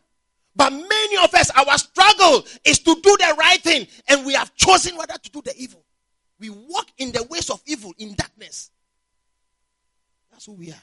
But 0.55 0.72
many 0.72 1.18
of 1.18 1.34
us, 1.34 1.49
our 1.51 1.78
struggle 1.78 2.45
is 2.64 2.80
to 2.80 2.95
do 2.95 3.18
the 3.18 3.36
right 3.38 3.59
thing, 3.59 3.88
and 4.07 4.26
we 4.26 4.34
have 4.34 4.53
chosen 4.55 4.95
whether 4.95 5.16
to 5.16 5.30
do 5.32 5.41
the 5.43 5.53
evil. 5.57 5.84
We 6.39 6.49
walk 6.49 6.88
in 6.97 7.11
the 7.11 7.24
ways 7.24 7.49
of 7.49 7.61
evil, 7.66 7.93
in 7.97 8.14
darkness. 8.14 8.70
That's 10.32 10.45
who 10.45 10.53
we 10.53 10.72
are. 10.72 10.82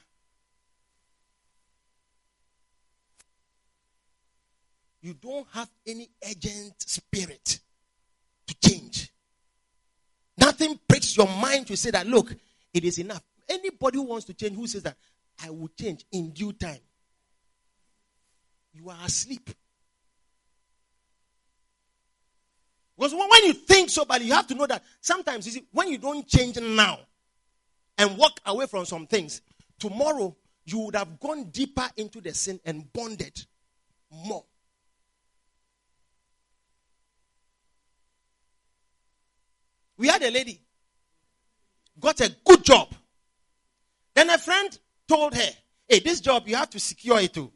You 5.02 5.14
don't 5.14 5.46
have 5.52 5.70
any 5.86 6.10
urgent 6.24 6.74
spirit 6.78 7.60
to 8.46 8.54
change. 8.68 9.10
Nothing 10.36 10.78
breaks 10.88 11.16
your 11.16 11.28
mind 11.28 11.66
to 11.68 11.76
say 11.76 11.90
that, 11.90 12.06
look, 12.06 12.34
it 12.72 12.84
is 12.84 12.98
enough. 12.98 13.22
Anybody 13.48 13.98
who 13.98 14.04
wants 14.04 14.26
to 14.26 14.34
change, 14.34 14.56
who 14.56 14.66
says 14.66 14.82
that, 14.82 14.96
I 15.42 15.50
will 15.50 15.68
change 15.68 16.04
in 16.12 16.30
due 16.30 16.52
time. 16.52 16.80
You 18.72 18.90
are 18.90 18.98
asleep. 19.04 19.50
Because 22.96 23.14
when 23.14 23.44
you 23.44 23.54
think 23.54 23.88
so 23.88 24.04
badly, 24.04 24.26
you 24.26 24.34
have 24.34 24.46
to 24.48 24.54
know 24.54 24.66
that 24.66 24.84
sometimes 25.00 25.46
you 25.46 25.52
see, 25.52 25.66
when 25.72 25.88
you 25.88 25.96
don't 25.96 26.26
change 26.28 26.60
now 26.60 27.00
and 27.96 28.18
walk 28.18 28.38
away 28.44 28.66
from 28.66 28.84
some 28.84 29.06
things, 29.06 29.40
tomorrow 29.78 30.36
you 30.64 30.80
would 30.80 30.94
have 30.94 31.18
gone 31.18 31.44
deeper 31.44 31.88
into 31.96 32.20
the 32.20 32.34
sin 32.34 32.60
and 32.66 32.92
bonded 32.92 33.46
more. 34.10 34.44
We 40.00 40.08
had 40.08 40.22
a 40.22 40.30
lady, 40.30 40.58
got 42.00 42.18
a 42.22 42.34
good 42.42 42.64
job. 42.64 42.88
Then 44.14 44.30
a 44.30 44.38
friend 44.38 44.78
told 45.06 45.34
her, 45.34 45.50
Hey, 45.86 46.00
this 46.00 46.22
job 46.22 46.48
you 46.48 46.56
have 46.56 46.70
to 46.70 46.80
secure 46.80 47.20
it 47.20 47.34
too. 47.34 47.52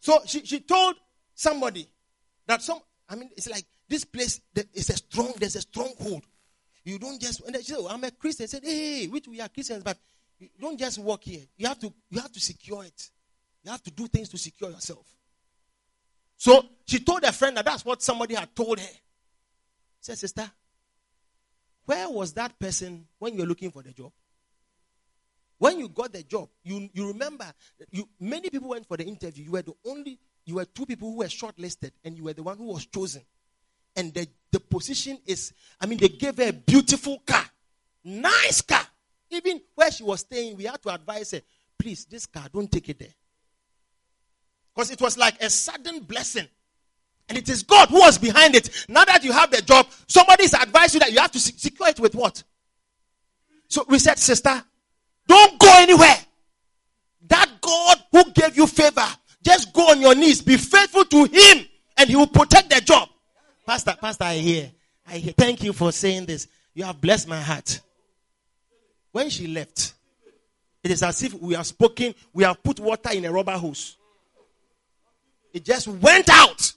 So 0.00 0.18
she, 0.26 0.44
she 0.44 0.60
told 0.60 0.96
somebody 1.34 1.88
that 2.46 2.60
some, 2.60 2.80
I 3.08 3.14
mean, 3.14 3.30
it's 3.34 3.48
like 3.48 3.64
this 3.88 4.04
place 4.04 4.42
is 4.74 4.90
a 4.90 4.96
strong, 4.98 5.32
there's 5.38 5.56
a 5.56 5.62
stronghold. 5.62 6.24
You 6.84 6.98
don't 6.98 7.18
just, 7.18 7.40
and 7.46 7.56
she 7.56 7.62
said, 7.62 7.78
oh, 7.80 7.88
I'm 7.88 8.04
a 8.04 8.10
Christian. 8.10 8.44
I 8.44 8.46
said, 8.46 8.64
hey, 8.64 9.06
which 9.06 9.26
we 9.26 9.40
are 9.40 9.48
Christians, 9.48 9.82
but 9.82 9.96
you 10.38 10.48
don't 10.60 10.78
just 10.78 10.98
walk 10.98 11.24
here. 11.24 11.46
You 11.56 11.66
have 11.66 11.78
to, 11.78 11.90
you 12.10 12.20
have 12.20 12.32
to 12.32 12.40
secure 12.40 12.84
it. 12.84 13.10
You 13.64 13.70
have 13.70 13.82
to 13.84 13.90
do 13.90 14.06
things 14.06 14.28
to 14.28 14.36
secure 14.36 14.70
yourself. 14.70 15.06
So 16.36 16.62
she 16.84 17.00
told 17.00 17.24
her 17.24 17.32
friend 17.32 17.56
that 17.56 17.64
that's 17.64 17.86
what 17.86 18.02
somebody 18.02 18.34
had 18.34 18.54
told 18.54 18.78
her. 18.78 18.86
Said, 20.00 20.18
sister, 20.18 20.50
where 21.84 22.08
was 22.08 22.32
that 22.34 22.58
person 22.58 23.06
when 23.18 23.34
you 23.34 23.40
were 23.40 23.46
looking 23.46 23.70
for 23.70 23.82
the 23.82 23.92
job? 23.92 24.12
When 25.58 25.78
you 25.80 25.88
got 25.88 26.12
the 26.12 26.22
job, 26.22 26.48
you, 26.62 26.88
you 26.92 27.08
remember 27.08 27.46
you 27.90 28.08
many 28.20 28.48
people 28.48 28.68
went 28.68 28.86
for 28.86 28.96
the 28.96 29.04
interview. 29.04 29.44
You 29.44 29.52
were 29.52 29.62
the 29.62 29.74
only 29.86 30.18
you 30.44 30.54
were 30.54 30.64
two 30.64 30.86
people 30.86 31.10
who 31.10 31.18
were 31.18 31.26
shortlisted, 31.26 31.90
and 32.04 32.16
you 32.16 32.24
were 32.24 32.32
the 32.32 32.42
one 32.42 32.56
who 32.56 32.64
was 32.64 32.86
chosen. 32.86 33.22
And 33.94 34.14
the, 34.14 34.26
the 34.50 34.60
position 34.60 35.18
is, 35.26 35.52
I 35.80 35.86
mean, 35.86 35.98
they 35.98 36.08
gave 36.08 36.36
her 36.38 36.48
a 36.48 36.52
beautiful 36.52 37.18
car, 37.26 37.44
nice 38.04 38.62
car. 38.62 38.86
Even 39.30 39.60
where 39.74 39.90
she 39.90 40.04
was 40.04 40.20
staying, 40.20 40.56
we 40.56 40.64
had 40.64 40.80
to 40.82 40.88
advise 40.88 41.32
her, 41.32 41.42
please, 41.78 42.06
this 42.06 42.24
car, 42.24 42.44
don't 42.52 42.70
take 42.70 42.88
it 42.88 42.98
there. 42.98 43.14
Because 44.74 44.90
it 44.90 45.00
was 45.00 45.18
like 45.18 45.42
a 45.42 45.50
sudden 45.50 46.00
blessing. 46.00 46.46
And 47.28 47.36
it 47.36 47.48
is 47.48 47.62
God 47.62 47.90
who 47.90 48.00
was 48.00 48.16
behind 48.16 48.54
it. 48.54 48.86
Now 48.88 49.04
that 49.04 49.22
you 49.22 49.32
have 49.32 49.50
the 49.50 49.60
job, 49.60 49.86
somebody's 50.06 50.54
advised 50.54 50.94
you 50.94 51.00
that 51.00 51.12
you 51.12 51.20
have 51.20 51.32
to 51.32 51.40
secure 51.40 51.88
it 51.88 52.00
with 52.00 52.14
what? 52.14 52.42
So 53.68 53.84
we 53.88 53.98
said, 53.98 54.18
sister, 54.18 54.62
don't 55.26 55.58
go 55.58 55.72
anywhere. 55.76 56.16
That 57.28 57.50
God 57.60 57.98
who 58.10 58.32
gave 58.32 58.56
you 58.56 58.66
favor, 58.66 59.06
just 59.42 59.74
go 59.74 59.90
on 59.90 60.00
your 60.00 60.14
knees, 60.14 60.40
be 60.40 60.56
faithful 60.56 61.04
to 61.04 61.24
Him, 61.24 61.66
and 61.98 62.08
He 62.08 62.16
will 62.16 62.26
protect 62.26 62.70
the 62.70 62.80
job. 62.80 63.10
Pastor, 63.66 63.94
Pastor, 64.00 64.24
I 64.24 64.34
hear. 64.36 64.70
I 65.06 65.18
hear. 65.18 65.34
Thank 65.34 65.62
you 65.62 65.74
for 65.74 65.92
saying 65.92 66.24
this. 66.24 66.48
You 66.72 66.84
have 66.84 66.98
blessed 66.98 67.28
my 67.28 67.40
heart. 67.40 67.80
When 69.12 69.28
she 69.28 69.46
left, 69.46 69.92
it 70.82 70.90
is 70.90 71.02
as 71.02 71.22
if 71.22 71.34
we 71.34 71.54
have 71.54 71.66
spoken, 71.66 72.14
we 72.32 72.44
have 72.44 72.62
put 72.62 72.80
water 72.80 73.10
in 73.12 73.24
a 73.26 73.32
rubber 73.32 73.52
hose. 73.52 73.96
It 75.52 75.64
just 75.64 75.88
went 75.88 76.28
out. 76.30 76.72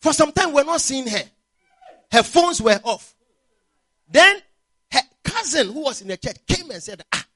For 0.00 0.12
some 0.12 0.32
time, 0.32 0.52
we're 0.52 0.64
not 0.64 0.80
seeing 0.80 1.06
her. 1.06 1.22
Her 2.12 2.22
phones 2.22 2.60
were 2.60 2.80
off. 2.84 3.14
Then 4.08 4.36
her 4.92 5.00
cousin, 5.24 5.72
who 5.72 5.82
was 5.84 6.02
in 6.02 6.08
the 6.08 6.16
church, 6.16 6.36
came 6.46 6.70
and 6.70 6.82
said, 6.82 7.02
Ah, 7.12 7.26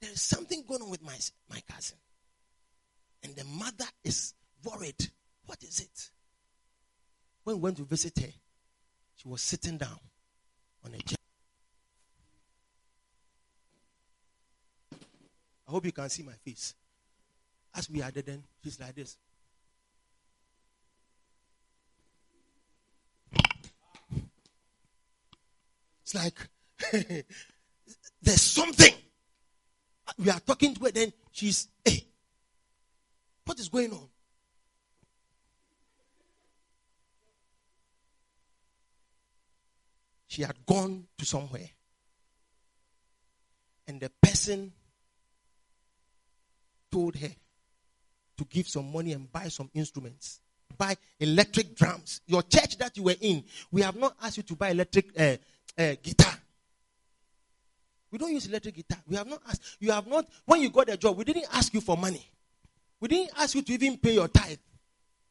there 0.00 0.10
is 0.10 0.22
something 0.22 0.64
going 0.66 0.82
on 0.82 0.90
with 0.90 1.02
my, 1.02 1.16
my 1.50 1.60
cousin. 1.70 1.96
And 3.22 3.34
the 3.36 3.44
mother 3.44 3.86
is 4.04 4.34
worried. 4.64 5.10
What 5.46 5.62
is 5.62 5.80
it? 5.80 6.10
When 7.44 7.56
we 7.56 7.62
went 7.62 7.76
to 7.78 7.84
visit 7.84 8.18
her, 8.18 8.32
she 9.16 9.28
was 9.28 9.40
sitting 9.40 9.78
down 9.78 9.98
on 10.84 10.94
a 10.94 10.98
chair. 10.98 11.16
I 15.66 15.70
hope 15.70 15.84
you 15.84 15.92
can 15.92 16.08
see 16.08 16.22
my 16.22 16.32
face. 16.32 16.74
As 17.74 17.90
we 17.90 18.02
are 18.02 18.10
then, 18.10 18.42
she's 18.62 18.80
like 18.80 18.94
this. 18.94 19.16
It's 26.08 26.14
like 26.14 26.38
there's 28.22 28.40
something. 28.40 28.94
We 30.18 30.30
are 30.30 30.40
talking 30.40 30.74
to 30.74 30.84
her, 30.84 30.90
then 30.90 31.12
she's, 31.32 31.68
hey, 31.84 32.06
what 33.44 33.58
is 33.58 33.68
going 33.68 33.92
on? 33.92 34.08
She 40.28 40.40
had 40.40 40.56
gone 40.64 41.04
to 41.18 41.26
somewhere. 41.26 41.68
And 43.86 44.00
the 44.00 44.10
person 44.22 44.72
told 46.90 47.16
her 47.16 47.30
to 48.38 48.44
give 48.44 48.66
some 48.66 48.90
money 48.90 49.12
and 49.12 49.30
buy 49.30 49.48
some 49.48 49.68
instruments. 49.74 50.40
Buy 50.78 50.96
electric 51.20 51.74
drums. 51.74 52.22
Your 52.26 52.42
church 52.44 52.78
that 52.78 52.96
you 52.96 53.02
were 53.02 53.16
in, 53.20 53.44
we 53.70 53.82
have 53.82 53.96
not 53.96 54.16
asked 54.22 54.38
you 54.38 54.42
to 54.44 54.56
buy 54.56 54.70
electric 54.70 55.20
uh, 55.20 55.36
uh, 55.78 55.94
guitar. 56.02 56.34
We 58.10 58.18
don't 58.18 58.32
use 58.32 58.46
electric 58.46 58.74
guitar. 58.74 58.98
We 59.06 59.16
have 59.16 59.26
not 59.26 59.40
asked. 59.48 59.76
You 59.80 59.92
have 59.92 60.06
not, 60.06 60.26
when 60.46 60.62
you 60.62 60.70
got 60.70 60.88
a 60.88 60.96
job, 60.96 61.16
we 61.16 61.24
didn't 61.24 61.46
ask 61.52 61.72
you 61.72 61.80
for 61.80 61.96
money. 61.96 62.26
We 63.00 63.08
didn't 63.08 63.30
ask 63.38 63.54
you 63.54 63.62
to 63.62 63.72
even 63.72 63.98
pay 63.98 64.14
your 64.14 64.28
tithe. 64.28 64.58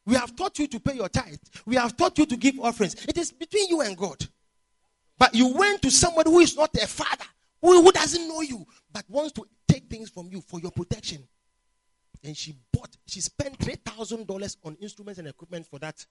We 0.06 0.14
have 0.14 0.34
taught 0.34 0.58
you 0.58 0.66
to 0.68 0.80
pay 0.80 0.94
your 0.94 1.08
tithe. 1.08 1.36
We 1.66 1.76
have 1.76 1.96
taught 1.96 2.16
you 2.16 2.24
to 2.24 2.36
give 2.36 2.58
offerings. 2.60 2.94
It 3.06 3.18
is 3.18 3.30
between 3.30 3.68
you 3.68 3.82
and 3.82 3.96
God. 3.96 4.26
But 5.18 5.34
you 5.34 5.52
went 5.52 5.82
to 5.82 5.90
somebody 5.90 6.30
who 6.30 6.38
is 6.38 6.56
not 6.56 6.74
a 6.76 6.86
father, 6.86 7.26
who, 7.60 7.82
who 7.82 7.92
doesn't 7.92 8.28
know 8.28 8.40
you, 8.40 8.64
but 8.92 9.04
wants 9.08 9.32
to 9.32 9.44
take 9.66 9.90
things 9.90 10.08
from 10.08 10.28
you 10.30 10.40
for 10.40 10.60
your 10.60 10.70
protection. 10.70 11.26
And 12.24 12.36
she 12.36 12.54
bought, 12.72 12.96
she 13.06 13.20
spent 13.20 13.58
$3,000 13.58 14.56
on 14.64 14.76
instruments 14.80 15.18
and 15.18 15.28
equipment 15.28 15.66
for 15.66 15.78
that 15.80 16.06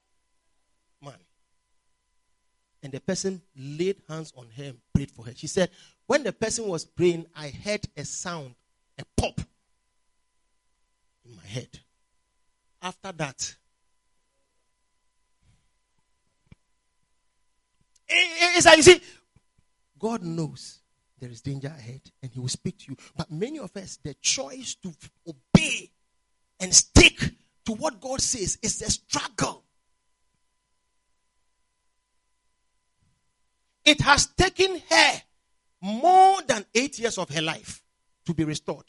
man. 1.01 1.15
And 2.87 2.93
the 2.93 3.01
person 3.01 3.41
laid 3.53 3.97
hands 4.07 4.31
on 4.37 4.47
her 4.55 4.63
and 4.63 4.77
prayed 4.95 5.11
for 5.11 5.25
her. 5.25 5.33
She 5.35 5.47
said, 5.47 5.71
When 6.05 6.23
the 6.23 6.31
person 6.31 6.69
was 6.69 6.85
praying, 6.85 7.25
I 7.35 7.49
heard 7.49 7.85
a 7.97 8.05
sound, 8.05 8.55
a 8.97 9.03
pop 9.17 9.41
in 11.25 11.35
my 11.35 11.45
head. 11.45 11.67
After 12.81 13.11
that, 13.11 13.55
eh, 18.07 18.13
eh, 18.15 18.19
eh, 18.19 18.51
it's 18.55 18.65
like 18.65 18.77
you 18.77 18.83
see, 18.83 19.01
God 19.99 20.23
knows 20.23 20.79
there 21.19 21.29
is 21.29 21.41
danger 21.41 21.67
ahead 21.77 22.03
and 22.23 22.31
He 22.31 22.39
will 22.39 22.47
speak 22.47 22.77
to 22.77 22.91
you. 22.91 22.97
But 23.17 23.29
many 23.29 23.59
of 23.59 23.75
us, 23.75 23.99
the 24.01 24.13
choice 24.13 24.75
to 24.75 24.93
obey 25.27 25.91
and 26.61 26.73
stick 26.73 27.19
to 27.65 27.73
what 27.73 27.99
God 27.99 28.21
says 28.21 28.57
is 28.61 28.81
a 28.81 28.89
struggle. 28.89 29.65
It 33.87 34.01
has 34.01 34.25
taken 34.25 34.81
her 34.89 35.13
more 35.81 36.41
than 36.45 36.65
eight 36.75 36.99
years 36.99 37.17
of 37.17 37.29
her 37.29 37.41
life 37.41 37.81
to 38.25 38.33
be 38.33 38.43
restored. 38.43 38.83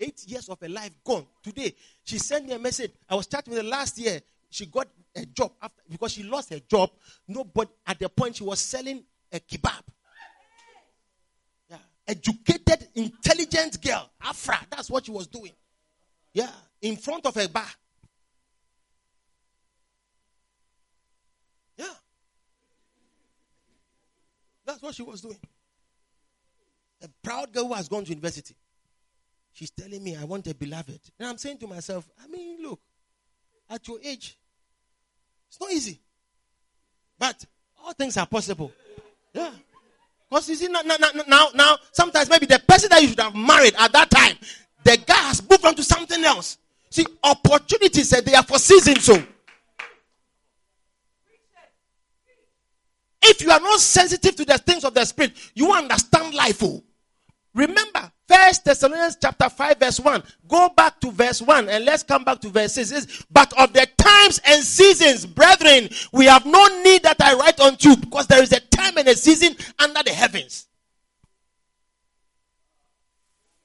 Eight 0.00 0.20
years 0.26 0.48
of 0.48 0.58
her 0.60 0.68
life 0.68 0.90
gone. 1.04 1.24
Today, 1.44 1.72
she 2.02 2.18
sent 2.18 2.48
me 2.48 2.54
a 2.54 2.58
message. 2.58 2.90
I 3.08 3.14
was 3.14 3.28
chatting 3.28 3.54
with 3.54 3.62
her 3.62 3.68
last 3.68 3.96
year. 3.98 4.20
She 4.50 4.66
got 4.66 4.88
a 5.14 5.24
job 5.26 5.52
after 5.62 5.80
because 5.88 6.10
she 6.10 6.24
lost 6.24 6.50
her 6.50 6.58
job. 6.58 6.90
Nobody 7.28 7.70
at 7.86 8.00
the 8.00 8.08
point 8.08 8.34
she 8.34 8.42
was 8.42 8.58
selling 8.58 9.04
a 9.30 9.38
kebab. 9.38 9.82
Yeah. 11.70 11.76
educated, 12.08 12.88
intelligent 12.96 13.80
girl. 13.80 14.10
Afra, 14.24 14.58
that's 14.70 14.90
what 14.90 15.06
she 15.06 15.12
was 15.12 15.28
doing. 15.28 15.52
Yeah, 16.34 16.50
in 16.80 16.96
front 16.96 17.26
of 17.26 17.36
a 17.36 17.48
bar. 17.48 17.64
Yeah. 21.76 21.86
That's 24.64 24.82
what 24.82 24.94
she 24.94 25.02
was 25.02 25.20
doing. 25.20 25.38
A 27.02 27.08
proud 27.22 27.52
girl 27.52 27.68
who 27.68 27.74
has 27.74 27.88
gone 27.88 28.04
to 28.04 28.10
university. 28.10 28.54
She's 29.52 29.70
telling 29.70 30.02
me, 30.02 30.16
I 30.16 30.24
want 30.24 30.46
a 30.46 30.54
beloved. 30.54 31.00
And 31.18 31.28
I'm 31.28 31.38
saying 31.38 31.58
to 31.58 31.66
myself, 31.66 32.08
I 32.22 32.28
mean, 32.28 32.62
look, 32.62 32.80
at 33.68 33.86
your 33.86 33.98
age, 34.02 34.38
it's 35.48 35.60
not 35.60 35.70
easy. 35.70 36.00
But 37.18 37.44
all 37.84 37.92
things 37.92 38.16
are 38.16 38.26
possible. 38.26 38.72
Yeah. 39.34 39.50
Because 40.28 40.48
you 40.48 40.54
see, 40.54 40.68
now, 40.68 40.80
now, 40.82 40.96
now, 41.28 41.48
now, 41.54 41.76
sometimes 41.92 42.30
maybe 42.30 42.46
the 42.46 42.58
person 42.66 42.88
that 42.90 43.02
you 43.02 43.08
should 43.08 43.20
have 43.20 43.34
married 43.34 43.74
at 43.78 43.92
that 43.92 44.10
time, 44.10 44.36
the 44.82 44.96
guy 45.06 45.14
has 45.14 45.42
moved 45.48 45.64
on 45.66 45.74
to 45.74 45.82
something 45.82 46.24
else. 46.24 46.56
See, 46.88 47.06
opportunities, 47.22 48.10
they 48.10 48.34
are 48.34 48.42
for 48.42 48.58
seasons. 48.58 49.04
So, 49.04 49.22
if 53.22 53.42
you 53.42 53.50
are 53.50 53.60
not 53.60 53.80
sensitive 53.80 54.36
to 54.36 54.44
the 54.44 54.58
things 54.58 54.84
of 54.84 54.94
the 54.94 55.04
spirit, 55.04 55.32
you 55.54 55.72
understand 55.72 56.34
life. 56.34 56.62
Oh. 56.62 56.82
Remember, 57.54 58.10
First 58.32 58.64
Thessalonians 58.64 59.18
chapter 59.20 59.48
5, 59.50 59.78
verse 59.78 60.00
1. 60.00 60.22
Go 60.48 60.70
back 60.70 60.98
to 61.00 61.10
verse 61.10 61.42
1 61.42 61.68
and 61.68 61.84
let's 61.84 62.02
come 62.02 62.24
back 62.24 62.40
to 62.40 62.48
verse 62.48 62.72
6. 62.74 63.26
But 63.30 63.52
of 63.58 63.74
the 63.74 63.86
times 63.98 64.40
and 64.46 64.62
seasons, 64.62 65.26
brethren, 65.26 65.90
we 66.12 66.24
have 66.26 66.46
no 66.46 66.82
need 66.82 67.02
that 67.02 67.20
I 67.20 67.34
write 67.34 67.60
unto 67.60 67.90
you, 67.90 67.96
because 67.96 68.26
there 68.26 68.42
is 68.42 68.52
a 68.52 68.60
time 68.60 68.96
and 68.96 69.08
a 69.08 69.14
season 69.14 69.54
under 69.78 70.02
the 70.02 70.12
heavens. 70.12 70.66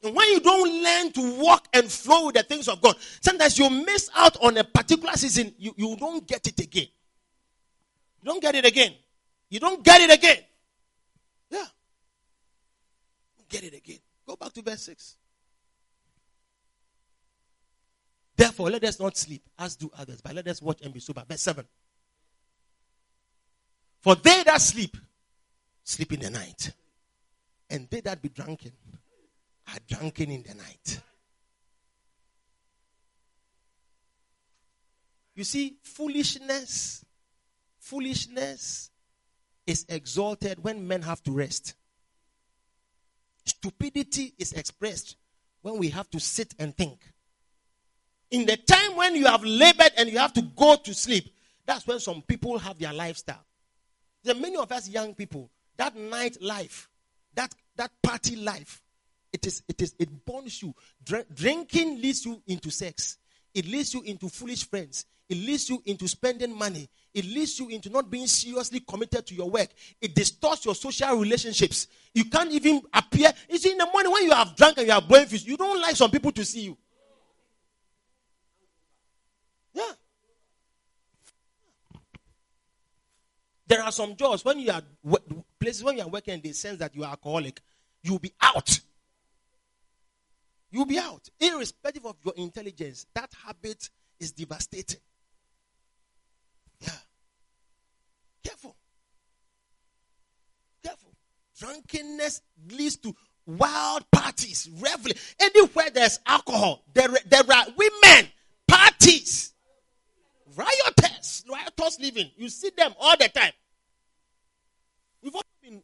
And 0.03 0.13
when 0.13 0.27
you 0.29 0.41
don't 0.41 0.83
learn 0.83 1.11
to 1.13 1.41
walk 1.41 1.67
and 1.73 1.89
flow 1.89 2.27
with 2.27 2.35
the 2.35 2.43
things 2.43 2.67
of 2.67 2.81
God, 2.81 2.97
sometimes 3.21 3.57
you 3.57 3.69
miss 3.69 4.09
out 4.15 4.37
on 4.41 4.57
a 4.57 4.63
particular 4.63 5.13
season, 5.13 5.53
you, 5.57 5.73
you 5.77 5.95
don't 5.95 6.27
get 6.27 6.45
it 6.45 6.59
again. 6.59 6.87
You 8.21 8.31
don't 8.31 8.41
get 8.41 8.55
it 8.55 8.65
again. 8.65 8.93
You 9.49 9.59
don't 9.59 9.83
get 9.83 10.01
it 10.01 10.11
again. 10.11 10.39
Yeah. 11.49 11.65
Get 13.49 13.63
it 13.63 13.73
again. 13.73 13.99
Go 14.25 14.35
back 14.35 14.51
to 14.53 14.61
verse 14.61 14.81
6. 14.83 15.15
Therefore, 18.35 18.69
let 18.69 18.83
us 18.83 18.99
not 18.99 19.17
sleep 19.17 19.43
as 19.57 19.75
do 19.75 19.89
others, 19.97 20.21
but 20.21 20.35
let 20.35 20.47
us 20.47 20.61
watch 20.61 20.81
and 20.83 20.93
be 20.93 20.99
sober. 20.99 21.23
Verse 21.27 21.41
7. 21.41 21.65
For 24.01 24.15
they 24.15 24.43
that 24.43 24.61
sleep, 24.61 24.95
sleep 25.83 26.13
in 26.13 26.19
the 26.19 26.29
night. 26.29 26.71
And 27.69 27.87
they 27.89 28.01
that 28.01 28.21
be 28.21 28.29
drunken 28.29 28.71
are 29.67 29.79
drunken 29.87 30.31
in 30.31 30.43
the 30.43 30.53
night. 30.53 31.01
You 35.35 35.43
see, 35.43 35.77
foolishness, 35.83 37.05
foolishness 37.79 38.91
is 39.67 39.85
exalted 39.89 40.63
when 40.63 40.87
men 40.87 41.01
have 41.03 41.21
to 41.23 41.31
rest. 41.31 41.75
Stupidity 43.45 44.33
is 44.39 44.53
expressed 44.53 45.17
when 45.61 45.77
we 45.77 45.89
have 45.89 46.09
to 46.09 46.19
sit 46.19 46.53
and 46.57 46.75
think. 46.75 46.99
In 48.31 48.45
the 48.45 48.57
time 48.57 48.95
when 48.95 49.15
you 49.15 49.25
have 49.25 49.43
labored 49.43 49.91
and 49.97 50.09
you 50.09 50.17
have 50.17 50.33
to 50.33 50.41
go 50.41 50.75
to 50.75 50.93
sleep, 50.93 51.33
that's 51.65 51.85
when 51.85 51.99
some 51.99 52.21
people 52.21 52.57
have 52.57 52.79
their 52.79 52.93
lifestyle. 52.93 53.45
There 54.23 54.35
are 54.35 54.39
many 54.39 54.57
of 54.57 54.71
us 54.71 54.89
young 54.89 55.13
people, 55.13 55.49
that 55.77 55.95
night 55.95 56.41
life, 56.41 56.89
that, 57.35 57.53
that 57.75 57.91
party 58.01 58.35
life, 58.35 58.81
it 59.31 59.45
is, 59.45 59.61
it 59.67 59.81
is, 59.81 59.95
it 59.99 60.25
bonds 60.25 60.61
you. 60.61 60.73
drinking 61.33 62.01
leads 62.01 62.25
you 62.25 62.41
into 62.47 62.71
sex. 62.71 63.17
It 63.53 63.65
leads 63.65 63.93
you 63.93 64.01
into 64.01 64.29
foolish 64.29 64.67
friends. 64.67 65.05
It 65.29 65.37
leads 65.37 65.69
you 65.69 65.81
into 65.85 66.07
spending 66.07 66.57
money. 66.57 66.89
It 67.13 67.25
leads 67.25 67.59
you 67.59 67.67
into 67.69 67.89
not 67.89 68.09
being 68.09 68.27
seriously 68.27 68.79
committed 68.79 69.25
to 69.27 69.35
your 69.35 69.49
work. 69.49 69.67
It 69.99 70.15
distorts 70.15 70.63
your 70.65 70.75
social 70.75 71.15
relationships. 71.15 71.87
You 72.13 72.25
can't 72.25 72.51
even 72.51 72.81
appear. 72.93 73.33
You 73.49 73.57
see, 73.57 73.71
in 73.71 73.77
the 73.77 73.87
morning 73.91 74.11
when 74.11 74.23
you 74.23 74.31
have 74.31 74.55
drunk 74.55 74.77
and 74.77 74.87
you 74.87 74.93
are 74.93 75.01
blowing 75.01 75.27
you 75.29 75.57
don't 75.57 75.81
like 75.81 75.95
some 75.95 76.11
people 76.11 76.31
to 76.31 76.45
see 76.45 76.61
you. 76.61 76.77
Yeah. 79.73 79.91
There 83.67 83.83
are 83.83 83.91
some 83.91 84.15
jobs 84.15 84.45
when 84.45 84.59
you 84.59 84.71
are 84.71 84.81
places 85.59 85.83
when 85.83 85.97
you 85.97 86.03
are 86.03 86.09
working 86.09 86.39
they 86.41 86.53
sense 86.53 86.79
that 86.79 86.95
you 86.95 87.03
are 87.03 87.11
alcoholic, 87.11 87.61
you'll 88.01 88.19
be 88.19 88.33
out. 88.41 88.79
You'll 90.71 90.85
be 90.85 90.97
out. 90.99 91.27
Irrespective 91.39 92.05
of 92.05 92.15
your 92.23 92.33
intelligence, 92.37 93.05
that 93.13 93.31
habit 93.45 93.89
is 94.19 94.31
devastating. 94.31 94.99
Yeah. 96.79 96.89
Careful. 98.47 98.75
Careful. 100.81 101.11
Drunkenness 101.59 102.41
leads 102.69 102.95
to 102.97 103.13
wild 103.45 104.09
parties, 104.09 104.69
reveling. 104.79 105.17
Anywhere 105.37 105.89
there's 105.93 106.19
alcohol, 106.25 106.83
there, 106.93 107.09
there 107.25 107.41
are 107.41 107.65
women, 107.75 108.31
parties, 108.65 109.53
rioters, 110.55 111.43
rioters 111.51 111.99
living. 111.99 112.31
You 112.37 112.47
see 112.47 112.71
them 112.77 112.93
all 112.97 113.17
the 113.19 113.27
time. 113.27 113.51
We've 115.21 115.35
all 115.35 115.41
been 115.61 115.83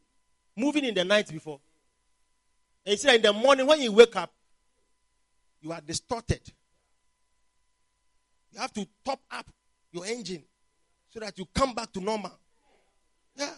moving 0.55 0.85
in 0.85 0.93
the 0.93 1.03
night 1.03 1.27
before. 1.27 1.59
And 2.85 2.91
you 2.91 2.97
see 2.97 3.13
in 3.13 3.21
the 3.21 3.33
morning 3.33 3.67
when 3.67 3.81
you 3.81 3.91
wake 3.91 4.15
up, 4.15 4.31
you 5.59 5.73
are 5.73 5.81
distorted. 5.81 6.41
You 8.53 8.61
have 8.61 8.71
to 8.73 8.87
top 9.03 9.19
up 9.31 9.47
your 9.91 10.05
engine 10.05 10.43
so 11.09 11.19
that 11.19 11.37
you 11.37 11.45
come 11.53 11.73
back 11.73 11.91
to 11.91 11.99
normal. 11.99 12.31
Yeah. 13.35 13.53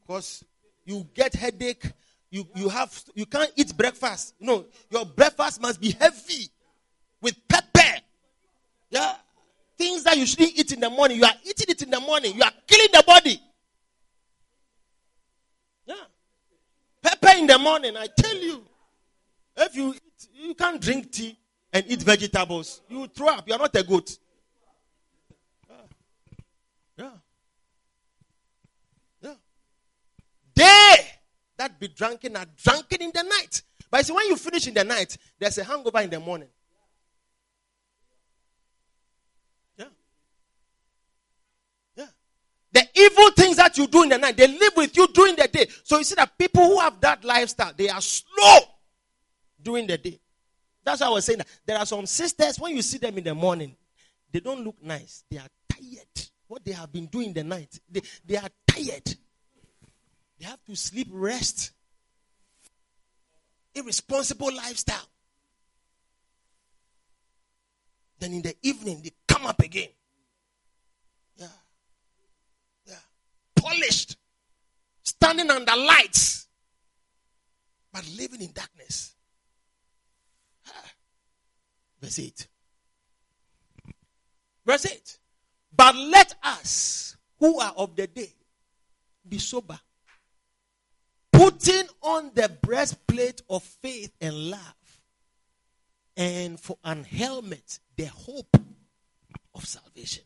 Because 0.00 0.44
you 0.84 1.06
get 1.14 1.34
headache, 1.34 1.92
you, 2.30 2.46
you 2.54 2.68
have 2.68 3.02
you 3.14 3.26
can't 3.26 3.50
eat 3.56 3.76
breakfast. 3.76 4.34
No, 4.40 4.66
your 4.90 5.04
breakfast 5.04 5.60
must 5.60 5.80
be 5.80 5.92
heavy 5.92 6.48
with 7.20 7.36
pepper. 7.48 8.00
Yeah. 8.90 9.14
Things 9.76 10.04
that 10.04 10.16
you 10.16 10.24
shouldn't 10.24 10.58
eat 10.58 10.72
in 10.72 10.80
the 10.80 10.88
morning, 10.88 11.18
you 11.18 11.24
are 11.24 11.34
eating 11.44 11.66
it 11.68 11.82
in 11.82 11.90
the 11.90 12.00
morning. 12.00 12.34
You 12.34 12.42
are 12.42 12.52
killing 12.66 12.88
the 12.92 13.04
body. 13.06 13.40
Yeah. 15.86 15.94
Pepper 17.02 17.38
in 17.38 17.46
the 17.46 17.58
morning, 17.58 17.96
I 17.96 18.06
tell 18.06 18.36
you. 18.36 18.62
If 19.56 19.74
you 19.74 19.94
eat, 19.94 20.28
you 20.34 20.54
can't 20.54 20.80
drink 20.80 21.12
tea 21.12 21.36
and 21.72 21.84
eat 21.88 22.02
vegetables. 22.02 22.80
You 22.88 23.06
throw 23.06 23.28
up. 23.28 23.46
You 23.46 23.54
are 23.54 23.58
not 23.58 23.74
a 23.76 23.82
goat. 23.82 24.18
Yeah. 25.68 25.74
Yeah. 26.98 27.10
yeah. 29.22 29.34
They 30.56 30.96
that 31.58 31.78
be 31.78 31.88
drunken 31.88 32.36
are 32.36 32.46
drunken 32.62 33.02
in 33.02 33.10
the 33.14 33.22
night. 33.22 33.62
But 33.90 34.04
see, 34.04 34.12
when 34.12 34.26
you 34.26 34.36
finish 34.36 34.66
in 34.66 34.74
the 34.74 34.84
night, 34.84 35.16
there's 35.38 35.58
a 35.58 35.64
hangover 35.64 36.00
in 36.00 36.10
the 36.10 36.18
morning. 36.18 36.48
Yeah. 39.78 39.84
Yeah. 41.94 42.06
The 42.72 42.88
evil 42.94 43.30
things 43.30 43.56
that 43.56 43.76
you 43.78 43.86
do 43.86 44.02
in 44.02 44.08
the 44.08 44.18
night, 44.18 44.36
they 44.36 44.48
live 44.48 44.72
with 44.76 44.96
you 44.96 45.06
during 45.08 45.36
the 45.36 45.48
day. 45.48 45.66
So 45.84 45.98
you 45.98 46.04
see 46.04 46.16
that 46.16 46.36
people 46.36 46.64
who 46.64 46.80
have 46.80 47.00
that 47.00 47.24
lifestyle, 47.24 47.72
they 47.76 47.88
are 47.88 48.00
slow 48.00 48.58
during 49.62 49.86
the 49.86 49.98
day. 49.98 50.20
That's 50.84 51.00
why 51.00 51.08
I 51.08 51.10
was 51.10 51.24
saying 51.24 51.38
that. 51.38 51.48
There 51.64 51.78
are 51.78 51.86
some 51.86 52.06
sisters, 52.06 52.58
when 52.58 52.76
you 52.76 52.82
see 52.82 52.98
them 52.98 53.18
in 53.18 53.24
the 53.24 53.34
morning, 53.34 53.76
they 54.32 54.40
don't 54.40 54.64
look 54.64 54.82
nice. 54.82 55.24
They 55.30 55.38
are 55.38 55.48
tired. 55.68 56.28
What 56.48 56.64
they 56.64 56.72
have 56.72 56.92
been 56.92 57.06
doing 57.06 57.32
the 57.32 57.42
night, 57.42 57.80
they, 57.90 58.02
they 58.24 58.36
are 58.36 58.48
tired. 58.66 59.16
They 60.38 60.46
have 60.46 60.62
to 60.64 60.76
sleep, 60.76 61.08
rest. 61.10 61.72
Irresponsible 63.74 64.54
lifestyle. 64.54 65.08
Then 68.18 68.32
in 68.32 68.42
the 68.42 68.54
evening, 68.62 69.00
they 69.02 69.12
come 69.28 69.46
up 69.46 69.60
again. 69.60 69.88
Yeah. 71.36 71.46
Yeah. 72.86 72.94
Polished. 73.54 74.16
Standing 75.02 75.50
under 75.50 75.76
lights. 75.76 76.48
But 77.92 78.08
living 78.16 78.42
in 78.42 78.52
darkness. 78.52 79.14
Ah. 80.66 80.92
Verse 82.00 82.18
8. 82.18 82.46
Verse 84.64 84.86
8. 84.86 85.18
But 85.74 85.94
let 85.94 86.34
us 86.42 87.16
who 87.38 87.60
are 87.60 87.72
of 87.76 87.94
the 87.96 88.06
day 88.06 88.32
be 89.28 89.38
sober, 89.38 89.78
putting 91.46 91.86
on 92.02 92.32
the 92.34 92.50
breastplate 92.60 93.40
of 93.48 93.62
faith 93.62 94.12
and 94.20 94.50
love, 94.50 95.00
and 96.16 96.58
for 96.58 96.76
an 96.82 97.04
helmet, 97.04 97.78
the 97.96 98.06
hope 98.06 98.56
of 99.54 99.64
salvation. 99.64 100.24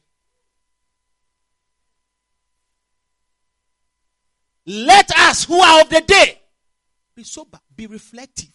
Let 4.64 5.10
us 5.10 5.44
who 5.44 5.60
are 5.60 5.82
of 5.82 5.90
the 5.90 6.00
day 6.00 6.40
be 7.14 7.22
Be 7.22 7.24
sober. 7.24 7.60
Be 7.74 7.86
reflective. 7.86 8.52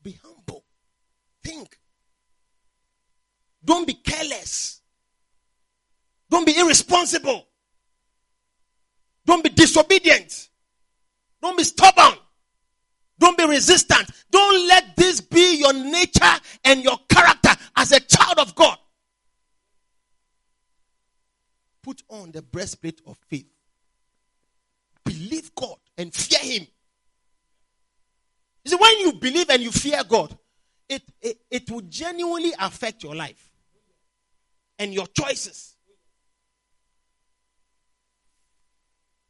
Be 0.00 0.18
humble. 0.22 0.64
Think. 1.42 1.78
Don't 3.64 3.86
be 3.86 3.94
careless. 3.94 4.82
Don't 6.30 6.46
be 6.46 6.56
irresponsible. 6.56 7.48
Don't 9.24 9.42
be 9.42 9.50
disobedient. 9.50 10.47
Don't 11.40 11.56
be 11.56 11.64
stubborn. 11.64 12.18
Don't 13.18 13.36
be 13.36 13.44
resistant. 13.46 14.10
Don't 14.30 14.68
let 14.68 14.96
this 14.96 15.20
be 15.20 15.56
your 15.58 15.72
nature 15.72 16.36
and 16.64 16.82
your 16.82 16.98
character 17.08 17.50
as 17.76 17.92
a 17.92 18.00
child 18.00 18.38
of 18.38 18.54
God. 18.54 18.76
Put 21.82 22.02
on 22.08 22.32
the 22.32 22.42
breastplate 22.42 23.00
of 23.06 23.18
faith. 23.28 23.46
Believe 25.04 25.54
God 25.54 25.76
and 25.96 26.14
fear 26.14 26.38
Him. 26.40 26.66
You 28.64 28.70
see, 28.70 28.76
when 28.76 28.98
you 29.00 29.12
believe 29.14 29.48
and 29.48 29.62
you 29.62 29.72
fear 29.72 30.02
God, 30.06 30.36
it, 30.88 31.02
it, 31.20 31.38
it 31.50 31.70
will 31.70 31.82
genuinely 31.82 32.52
affect 32.58 33.02
your 33.02 33.14
life 33.14 33.50
and 34.78 34.92
your 34.92 35.06
choices. 35.06 35.74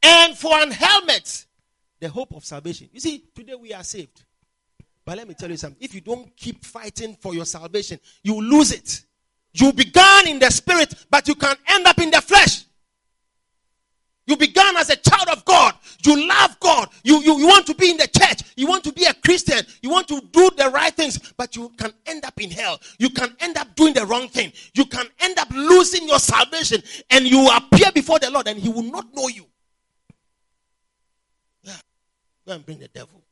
And 0.02 0.36
for 0.36 0.54
an 0.54 0.70
helmet, 0.70 1.46
the 2.00 2.08
hope 2.08 2.34
of 2.34 2.44
salvation. 2.44 2.88
You 2.92 3.00
see, 3.00 3.24
today 3.34 3.54
we 3.54 3.72
are 3.72 3.82
saved. 3.82 4.24
But 5.04 5.16
let 5.16 5.26
me 5.26 5.34
tell 5.34 5.50
you 5.50 5.56
something. 5.56 5.78
If 5.80 5.94
you 5.94 6.00
don't 6.00 6.36
keep 6.36 6.64
fighting 6.64 7.16
for 7.20 7.34
your 7.34 7.46
salvation, 7.46 7.98
you 8.22 8.40
lose 8.40 8.72
it. 8.72 9.02
You 9.54 9.72
began 9.72 10.28
in 10.28 10.38
the 10.38 10.50
spirit, 10.50 10.94
but 11.10 11.26
you 11.26 11.34
can 11.34 11.56
end 11.66 11.86
up 11.86 11.98
in 11.98 12.10
the 12.10 12.20
flesh. 12.20 12.64
You 14.26 14.36
began 14.36 14.76
as 14.76 14.90
a 14.90 14.96
child 14.96 15.30
of 15.30 15.42
God. 15.46 15.74
You 16.04 16.28
love 16.28 16.60
God. 16.60 16.90
You, 17.02 17.22
you, 17.22 17.38
you 17.38 17.46
want 17.46 17.66
to 17.66 17.74
be 17.74 17.90
in 17.90 17.96
the 17.96 18.06
church. 18.06 18.42
You 18.56 18.66
want 18.66 18.84
to 18.84 18.92
be 18.92 19.04
a 19.04 19.14
Christian. 19.14 19.64
You 19.80 19.88
want 19.88 20.06
to 20.08 20.20
do 20.30 20.50
the 20.54 20.68
right 20.68 20.92
things, 20.92 21.32
but 21.38 21.56
you 21.56 21.70
can 21.78 21.94
end 22.04 22.26
up 22.26 22.38
in 22.38 22.50
hell. 22.50 22.78
You 22.98 23.08
can 23.08 23.34
end 23.40 23.56
up 23.56 23.74
doing 23.74 23.94
the 23.94 24.04
wrong 24.04 24.28
thing. 24.28 24.52
You 24.74 24.84
can 24.84 25.06
end 25.20 25.38
up 25.38 25.48
losing 25.50 26.06
your 26.06 26.18
salvation 26.18 26.82
and 27.08 27.26
you 27.26 27.48
appear 27.48 27.90
before 27.92 28.18
the 28.18 28.30
Lord 28.30 28.46
and 28.48 28.58
He 28.58 28.68
will 28.68 28.82
not 28.82 29.06
know 29.14 29.28
you. 29.28 29.46
Go 32.48 32.54
and 32.54 32.64
bring 32.64 32.78
the 32.78 32.88
devil. 32.88 33.22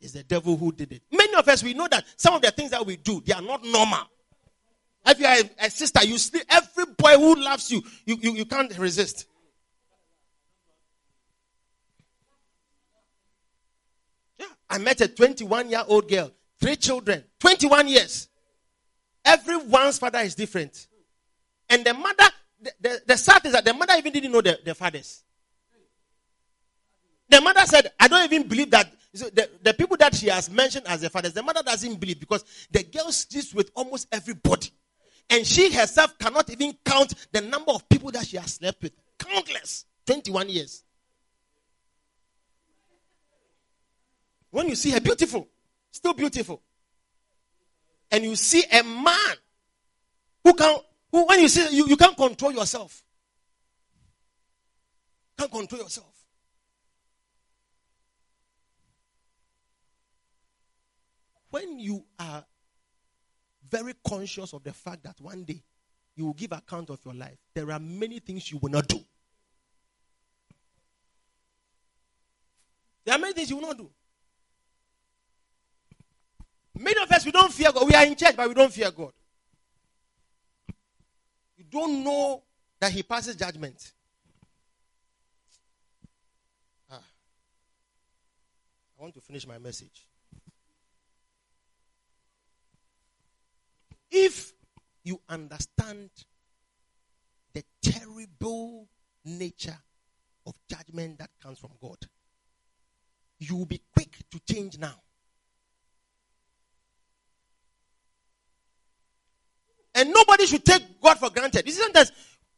It's 0.00 0.12
the 0.12 0.24
devil 0.24 0.56
who 0.56 0.72
did 0.72 0.90
it. 0.90 1.02
Many 1.12 1.34
of 1.36 1.46
us, 1.46 1.62
we 1.62 1.72
know 1.72 1.86
that 1.88 2.04
some 2.16 2.34
of 2.34 2.42
the 2.42 2.50
things 2.50 2.72
that 2.72 2.84
we 2.84 2.96
do, 2.96 3.22
they 3.24 3.32
are 3.32 3.40
not 3.40 3.64
normal. 3.64 4.00
If 5.06 5.20
you 5.20 5.26
are 5.26 5.36
a, 5.36 5.66
a 5.66 5.70
sister, 5.70 6.04
you 6.04 6.18
sleep, 6.18 6.42
every 6.48 6.86
boy 6.98 7.16
who 7.16 7.36
loves 7.36 7.70
you, 7.70 7.80
you, 8.04 8.16
you, 8.20 8.32
you 8.32 8.44
can't 8.44 8.76
resist. 8.76 9.26
Yeah, 14.36 14.46
I 14.68 14.78
met 14.78 15.00
a 15.00 15.06
21 15.06 15.70
year 15.70 15.84
old 15.86 16.08
girl, 16.08 16.32
three 16.58 16.74
children, 16.74 17.22
21 17.38 17.86
years. 17.86 18.28
Everyone's 19.24 20.00
father 20.00 20.18
is 20.18 20.34
different. 20.34 20.88
And 21.70 21.84
the 21.84 21.94
mother, 21.94 22.24
the, 22.60 22.72
the, 22.80 23.02
the 23.06 23.16
sad 23.16 23.46
is 23.46 23.52
that 23.52 23.64
the 23.64 23.74
mother 23.74 23.94
even 23.96 24.12
didn't 24.12 24.32
know 24.32 24.40
the, 24.40 24.58
the 24.64 24.74
fathers. 24.74 25.22
The 27.28 27.40
mother 27.40 27.66
said, 27.66 27.92
I 27.98 28.08
don't 28.08 28.24
even 28.32 28.46
believe 28.46 28.70
that 28.70 28.92
so 29.16 29.30
the, 29.30 29.48
the 29.62 29.72
people 29.72 29.96
that 29.96 30.14
she 30.14 30.28
has 30.28 30.50
mentioned 30.50 30.86
as 30.86 31.00
the 31.00 31.08
fathers, 31.08 31.32
the 31.32 31.42
mother 31.42 31.62
doesn't 31.62 31.98
believe 31.98 32.20
because 32.20 32.44
the 32.70 32.82
girl 32.82 33.10
sleeps 33.10 33.54
with 33.54 33.70
almost 33.74 34.08
everybody. 34.12 34.70
And 35.30 35.46
she 35.46 35.72
herself 35.72 36.18
cannot 36.18 36.50
even 36.50 36.76
count 36.84 37.14
the 37.32 37.40
number 37.40 37.72
of 37.72 37.88
people 37.88 38.10
that 38.12 38.26
she 38.26 38.36
has 38.36 38.54
slept 38.54 38.82
with. 38.82 38.92
Countless. 39.18 39.86
21 40.06 40.50
years. 40.50 40.84
When 44.50 44.68
you 44.68 44.74
see 44.74 44.90
her 44.90 45.00
beautiful, 45.00 45.48
still 45.90 46.14
beautiful. 46.14 46.62
And 48.10 48.22
you 48.22 48.36
see 48.36 48.64
a 48.70 48.82
man 48.84 49.36
who 50.44 50.54
can 50.54 50.78
who 51.10 51.26
when 51.26 51.40
you 51.40 51.48
see 51.48 51.74
you, 51.74 51.88
you 51.88 51.96
can't 51.96 52.16
control 52.16 52.52
yourself. 52.52 53.02
Can't 55.36 55.50
control 55.50 55.82
yourself. 55.82 56.15
When 61.56 61.78
you 61.78 62.04
are 62.18 62.44
very 63.70 63.94
conscious 64.06 64.52
of 64.52 64.62
the 64.62 64.74
fact 64.74 65.02
that 65.04 65.18
one 65.22 65.42
day 65.42 65.62
you 66.14 66.26
will 66.26 66.34
give 66.34 66.52
account 66.52 66.90
of 66.90 66.98
your 67.02 67.14
life, 67.14 67.38
there 67.54 67.70
are 67.72 67.78
many 67.78 68.18
things 68.18 68.52
you 68.52 68.58
will 68.58 68.68
not 68.68 68.86
do. 68.86 69.00
There 73.06 73.14
are 73.14 73.18
many 73.18 73.32
things 73.32 73.48
you 73.48 73.56
will 73.56 73.68
not 73.68 73.78
do. 73.78 73.88
Many 76.78 77.02
of 77.02 77.10
us, 77.10 77.24
we 77.24 77.32
don't 77.32 77.50
fear 77.50 77.72
God. 77.72 77.86
We 77.86 77.94
are 77.94 78.04
in 78.04 78.14
church, 78.16 78.36
but 78.36 78.48
we 78.48 78.54
don't 78.54 78.72
fear 78.72 78.90
God. 78.90 79.12
You 81.56 81.64
don't 81.70 82.04
know 82.04 82.42
that 82.78 82.92
He 82.92 83.02
passes 83.02 83.34
judgment. 83.34 83.92
Ah. 86.90 87.00
I 88.98 89.02
want 89.02 89.14
to 89.14 89.22
finish 89.22 89.46
my 89.46 89.56
message. 89.56 90.06
If 94.10 94.52
you 95.06 95.20
understand 95.28 96.10
the 97.54 97.62
terrible 97.82 98.88
nature 99.24 99.78
of 100.46 100.54
judgment 100.68 101.18
that 101.18 101.30
comes 101.42 101.58
from 101.58 101.70
God, 101.80 101.98
you 103.38 103.56
will 103.56 103.66
be 103.66 103.80
quick 103.94 104.16
to 104.30 104.40
change 104.52 104.78
now. 104.78 105.00
And 109.94 110.12
nobody 110.12 110.46
should 110.46 110.64
take 110.64 111.00
God 111.00 111.18
for 111.18 111.30
granted. 111.30 111.66
Isn't 111.66 111.96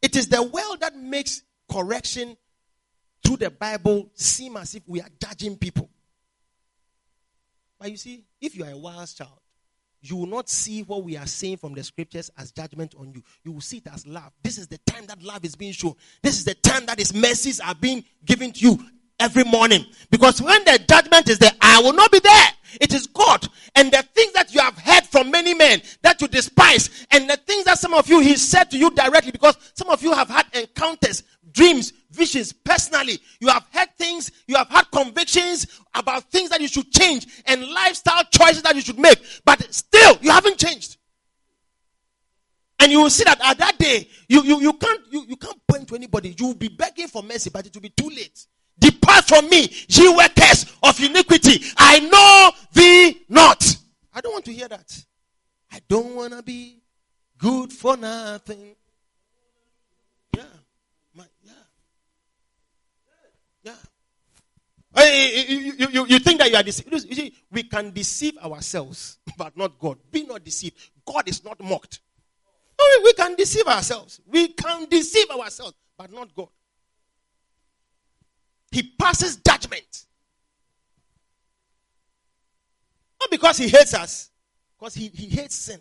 it 0.01 0.15
is 0.15 0.27
the 0.27 0.43
world 0.43 0.81
that 0.81 0.95
makes 0.95 1.41
correction 1.71 2.35
through 3.23 3.37
the 3.37 3.49
Bible 3.49 4.09
seem 4.13 4.57
as 4.57 4.75
if 4.75 4.83
we 4.87 5.01
are 5.01 5.09
judging 5.21 5.57
people. 5.57 5.89
But 7.79 7.91
you 7.91 7.97
see, 7.97 8.25
if 8.41 8.55
you 8.55 8.65
are 8.65 8.71
a 8.71 8.77
wise 8.77 9.13
child, 9.13 9.39
you 10.01 10.15
will 10.15 10.27
not 10.27 10.49
see 10.49 10.83
what 10.83 11.03
we 11.03 11.17
are 11.17 11.27
saying 11.27 11.57
from 11.57 11.73
the 11.73 11.83
scriptures 11.83 12.31
as 12.37 12.51
judgment 12.51 12.95
on 12.97 13.11
you. 13.13 13.21
You 13.43 13.51
will 13.51 13.61
see 13.61 13.77
it 13.77 13.87
as 13.93 14.07
love. 14.07 14.31
This 14.43 14.57
is 14.57 14.67
the 14.67 14.77
time 14.79 15.05
that 15.07 15.21
love 15.21 15.43
is 15.43 15.55
being 15.55 15.73
shown. 15.73 15.95
This 16.21 16.37
is 16.37 16.45
the 16.45 16.55
time 16.55 16.85
that 16.85 16.99
His 16.99 17.13
mercies 17.13 17.59
are 17.59 17.75
being 17.75 18.03
given 18.25 18.51
to 18.53 18.59
you 18.59 18.79
every 19.19 19.43
morning. 19.43 19.85
Because 20.09 20.41
when 20.41 20.63
the 20.63 20.79
judgment 20.87 21.29
is 21.29 21.39
there, 21.39 21.51
I 21.61 21.81
will 21.81 21.93
not 21.93 22.11
be 22.11 22.19
there. 22.19 22.47
It 22.79 22.93
is 22.93 23.07
God. 23.07 23.47
And 23.75 23.91
the 23.91 24.03
things 24.15 24.33
that 24.33 24.53
you 24.53 24.61
have 24.61 24.77
heard 24.77 25.03
from 25.05 25.31
many 25.31 25.53
men 25.53 25.81
that 26.01 26.21
you 26.21 26.27
despise, 26.27 27.05
and 27.11 27.29
the 27.29 27.37
things 27.37 27.65
that 27.65 27.79
some 27.79 27.93
of 27.93 28.07
you 28.07 28.19
He 28.21 28.37
said 28.37 28.71
to 28.71 28.77
you 28.77 28.91
directly, 28.91 29.31
because 29.31 29.57
some 29.73 29.89
of 29.89 30.01
you 30.01 30.13
have 30.13 30.29
had 30.29 30.45
encounters, 30.53 31.23
dreams, 31.51 31.93
personally. 32.63 33.19
You 33.39 33.49
have 33.49 33.65
had 33.71 33.95
things, 33.97 34.31
you 34.47 34.55
have 34.55 34.69
had 34.69 34.85
convictions 34.91 35.81
about 35.93 36.23
things 36.31 36.49
that 36.49 36.61
you 36.61 36.67
should 36.67 36.91
change 36.91 37.27
and 37.45 37.67
lifestyle 37.67 38.23
choices 38.25 38.61
that 38.63 38.75
you 38.75 38.81
should 38.81 38.99
make, 38.99 39.19
but 39.45 39.61
still 39.73 40.17
you 40.21 40.31
haven't 40.31 40.57
changed. 40.57 40.97
And 42.79 42.91
you 42.91 43.01
will 43.01 43.09
see 43.09 43.25
that 43.25 43.39
at 43.43 43.57
that 43.57 43.77
day, 43.77 44.07
you, 44.27 44.41
you, 44.43 44.61
you 44.61 44.73
can't 44.73 45.01
you, 45.11 45.25
you 45.27 45.35
can't 45.35 45.59
point 45.67 45.87
to 45.89 45.95
anybody. 45.95 46.33
You 46.37 46.47
will 46.47 46.55
be 46.55 46.69
begging 46.69 47.07
for 47.07 47.21
mercy, 47.21 47.49
but 47.49 47.65
it 47.65 47.73
will 47.73 47.81
be 47.81 47.89
too 47.89 48.09
late. 48.09 48.45
Depart 48.79 49.25
from 49.25 49.49
me, 49.49 49.69
ye 49.89 50.15
workers 50.15 50.65
of 50.81 50.97
iniquity. 51.03 51.61
I 51.77 51.99
know 51.99 52.51
thee 52.71 53.21
not. 53.27 53.75
I 54.13 54.21
don't 54.21 54.31
want 54.31 54.45
to 54.45 54.53
hear 54.53 54.69
that. 54.69 55.05
I 55.71 55.79
don't 55.87 56.15
want 56.15 56.33
to 56.33 56.41
be 56.41 56.81
good 57.37 57.73
for 57.73 57.97
nothing. 57.97 58.75
Eh, 64.95 65.01
eh, 65.01 65.45
eh, 65.47 65.73
you, 65.77 65.87
you, 65.91 66.05
you, 66.07 66.19
think 66.19 66.39
that 66.39 66.49
you 66.49 66.55
are 66.55 66.63
deceived. 66.63 66.91
You 66.91 67.15
see, 67.15 67.33
we 67.51 67.63
can 67.63 67.91
deceive 67.91 68.37
ourselves, 68.39 69.19
but 69.37 69.55
not 69.55 69.77
God. 69.77 69.99
Be 70.11 70.25
not 70.25 70.43
deceived. 70.43 70.75
God 71.05 71.27
is 71.27 71.43
not 71.43 71.59
mocked. 71.63 71.99
we 73.03 73.13
can 73.13 73.35
deceive 73.35 73.67
ourselves. 73.67 74.19
We 74.27 74.49
can 74.49 74.87
deceive 74.89 75.29
ourselves, 75.29 75.73
but 75.97 76.11
not 76.11 76.33
God. 76.33 76.49
He 78.71 78.83
passes 78.83 79.37
judgment. 79.37 80.05
Not 83.19 83.29
because 83.31 83.57
he 83.57 83.67
hates 83.67 83.93
us, 83.93 84.31
because 84.77 84.95
he, 84.95 85.07
he 85.09 85.27
hates 85.27 85.55
sin. 85.55 85.79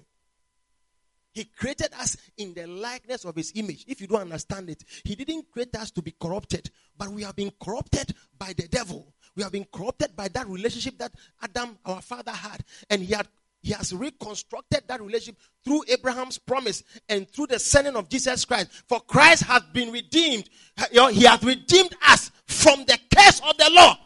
He 1.38 1.44
created 1.44 1.94
us 1.94 2.16
in 2.36 2.52
the 2.52 2.66
likeness 2.66 3.24
of 3.24 3.36
his 3.36 3.52
image. 3.54 3.84
If 3.86 4.00
you 4.00 4.08
don't 4.08 4.22
understand 4.22 4.68
it, 4.70 4.82
he 5.04 5.14
didn't 5.14 5.48
create 5.52 5.72
us 5.76 5.92
to 5.92 6.02
be 6.02 6.12
corrupted, 6.20 6.68
but 6.96 7.10
we 7.10 7.22
have 7.22 7.36
been 7.36 7.52
corrupted 7.62 8.12
by 8.36 8.54
the 8.56 8.66
devil. 8.66 9.14
We 9.36 9.44
have 9.44 9.52
been 9.52 9.66
corrupted 9.72 10.16
by 10.16 10.26
that 10.26 10.48
relationship 10.48 10.98
that 10.98 11.12
Adam, 11.40 11.78
our 11.84 12.02
father, 12.02 12.32
had. 12.32 12.64
And 12.90 13.02
he 13.02 13.14
had 13.14 13.28
he 13.62 13.72
has 13.72 13.92
reconstructed 13.92 14.82
that 14.88 15.00
relationship 15.00 15.36
through 15.64 15.84
Abraham's 15.86 16.38
promise 16.38 16.82
and 17.08 17.30
through 17.30 17.46
the 17.46 17.60
sending 17.60 17.94
of 17.94 18.08
Jesus 18.08 18.44
Christ. 18.44 18.72
For 18.88 18.98
Christ 18.98 19.44
has 19.44 19.62
been 19.72 19.92
redeemed. 19.92 20.50
He 20.90 21.24
has 21.24 21.42
redeemed 21.44 21.94
us 22.04 22.32
from 22.46 22.84
the 22.84 22.98
curse 23.16 23.40
of 23.48 23.56
the 23.58 23.70
law, 23.70 23.96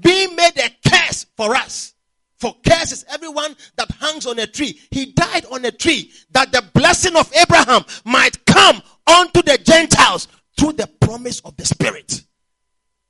being 0.00 0.34
made 0.34 0.58
a 0.58 0.88
curse 0.88 1.24
for 1.36 1.54
us. 1.54 1.94
For 2.40 2.56
curses, 2.66 3.04
everyone 3.10 3.54
that 3.76 3.90
hangs 4.00 4.26
on 4.26 4.38
a 4.38 4.46
tree. 4.46 4.80
He 4.90 5.12
died 5.12 5.44
on 5.52 5.64
a 5.66 5.70
tree 5.70 6.10
that 6.30 6.50
the 6.50 6.64
blessing 6.72 7.14
of 7.14 7.30
Abraham 7.36 7.84
might 8.06 8.44
come 8.46 8.80
unto 9.06 9.42
the 9.42 9.58
Gentiles 9.62 10.26
through 10.58 10.72
the 10.72 10.88
promise 11.00 11.40
of 11.40 11.54
the 11.58 11.66
Spirit. 11.66 12.22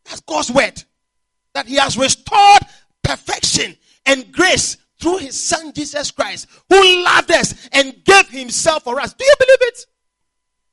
That's 0.04 0.20
God's 0.22 0.50
word. 0.50 0.82
That 1.54 1.66
He 1.66 1.76
has 1.76 1.96
restored 1.96 2.62
perfection 3.04 3.76
and 4.04 4.32
grace 4.32 4.76
through 5.00 5.18
His 5.18 5.38
Son 5.38 5.72
Jesus 5.72 6.10
Christ, 6.10 6.48
who 6.68 7.04
loved 7.04 7.30
us 7.30 7.68
and 7.72 8.04
gave 8.04 8.28
Himself 8.28 8.82
for 8.82 9.00
us. 9.00 9.14
Do 9.14 9.24
you 9.24 9.34
believe 9.38 9.62
it? 9.62 9.86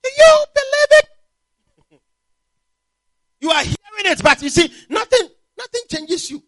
Do 0.04 0.10
you 0.18 0.46
believe 0.56 1.00
it? 1.00 1.10
You 3.40 3.52
are 3.52 3.62
hearing 3.62 3.78
it, 4.18 4.24
but 4.24 4.42
you 4.42 4.50
see, 4.50 4.68
nothing, 4.90 5.30
nothing 5.56 5.82
changes 5.92 6.32
you. 6.32 6.42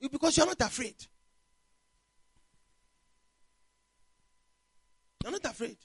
Because 0.00 0.36
you're 0.36 0.46
not 0.46 0.60
afraid. 0.60 0.94
You're 5.22 5.32
not 5.32 5.44
afraid. 5.44 5.76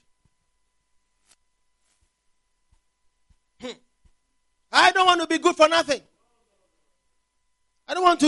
Hmm. 3.60 3.68
I 4.72 4.92
don't 4.92 5.06
want 5.06 5.20
to 5.20 5.26
be 5.26 5.38
good 5.38 5.54
for 5.54 5.68
nothing. 5.68 6.00
I 7.88 7.94
don't 7.94 8.02
want 8.02 8.20
to 8.20 8.26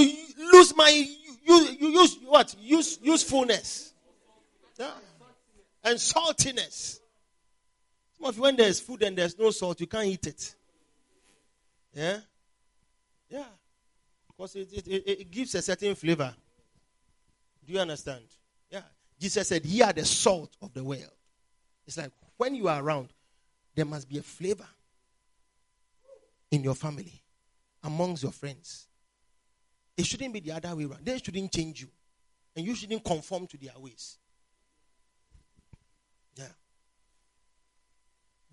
lose 0.52 0.76
my 0.76 0.88
use, 1.44 1.80
use 1.80 2.18
what 2.24 2.54
use 2.60 2.98
usefulness. 3.02 3.92
Yeah. 4.78 4.90
And 5.84 5.98
saltiness. 5.98 7.00
Some 8.16 8.26
of 8.28 8.36
you, 8.36 8.42
when 8.42 8.56
there's 8.56 8.80
food 8.80 9.02
and 9.02 9.16
there's 9.16 9.38
no 9.38 9.50
salt, 9.50 9.80
you 9.80 9.86
can't 9.86 10.06
eat 10.06 10.26
it. 10.26 10.54
Yeah? 11.94 12.18
Yeah. 13.30 13.44
Because 14.38 14.54
it, 14.54 14.68
it, 14.72 14.86
it, 14.86 15.20
it 15.20 15.30
gives 15.32 15.56
a 15.56 15.62
certain 15.62 15.96
flavor. 15.96 16.32
Do 17.66 17.72
you 17.72 17.80
understand? 17.80 18.22
Yeah. 18.70 18.82
Jesus 19.18 19.48
said, 19.48 19.66
Ye 19.66 19.82
are 19.82 19.92
the 19.92 20.04
salt 20.04 20.56
of 20.62 20.72
the 20.72 20.84
world. 20.84 21.10
It's 21.84 21.96
like 21.96 22.12
when 22.36 22.54
you 22.54 22.68
are 22.68 22.80
around, 22.80 23.08
there 23.74 23.84
must 23.84 24.08
be 24.08 24.18
a 24.18 24.22
flavor 24.22 24.68
in 26.52 26.62
your 26.62 26.76
family, 26.76 27.20
amongst 27.82 28.22
your 28.22 28.32
friends. 28.32 28.86
It 29.96 30.06
shouldn't 30.06 30.32
be 30.32 30.40
the 30.40 30.52
other 30.52 30.74
way 30.76 30.84
around. 30.84 31.04
They 31.04 31.18
shouldn't 31.18 31.52
change 31.52 31.80
you. 31.80 31.88
And 32.54 32.64
you 32.64 32.76
shouldn't 32.76 33.04
conform 33.04 33.48
to 33.48 33.56
their 33.56 33.72
ways. 33.76 34.18
Yeah. 36.36 36.46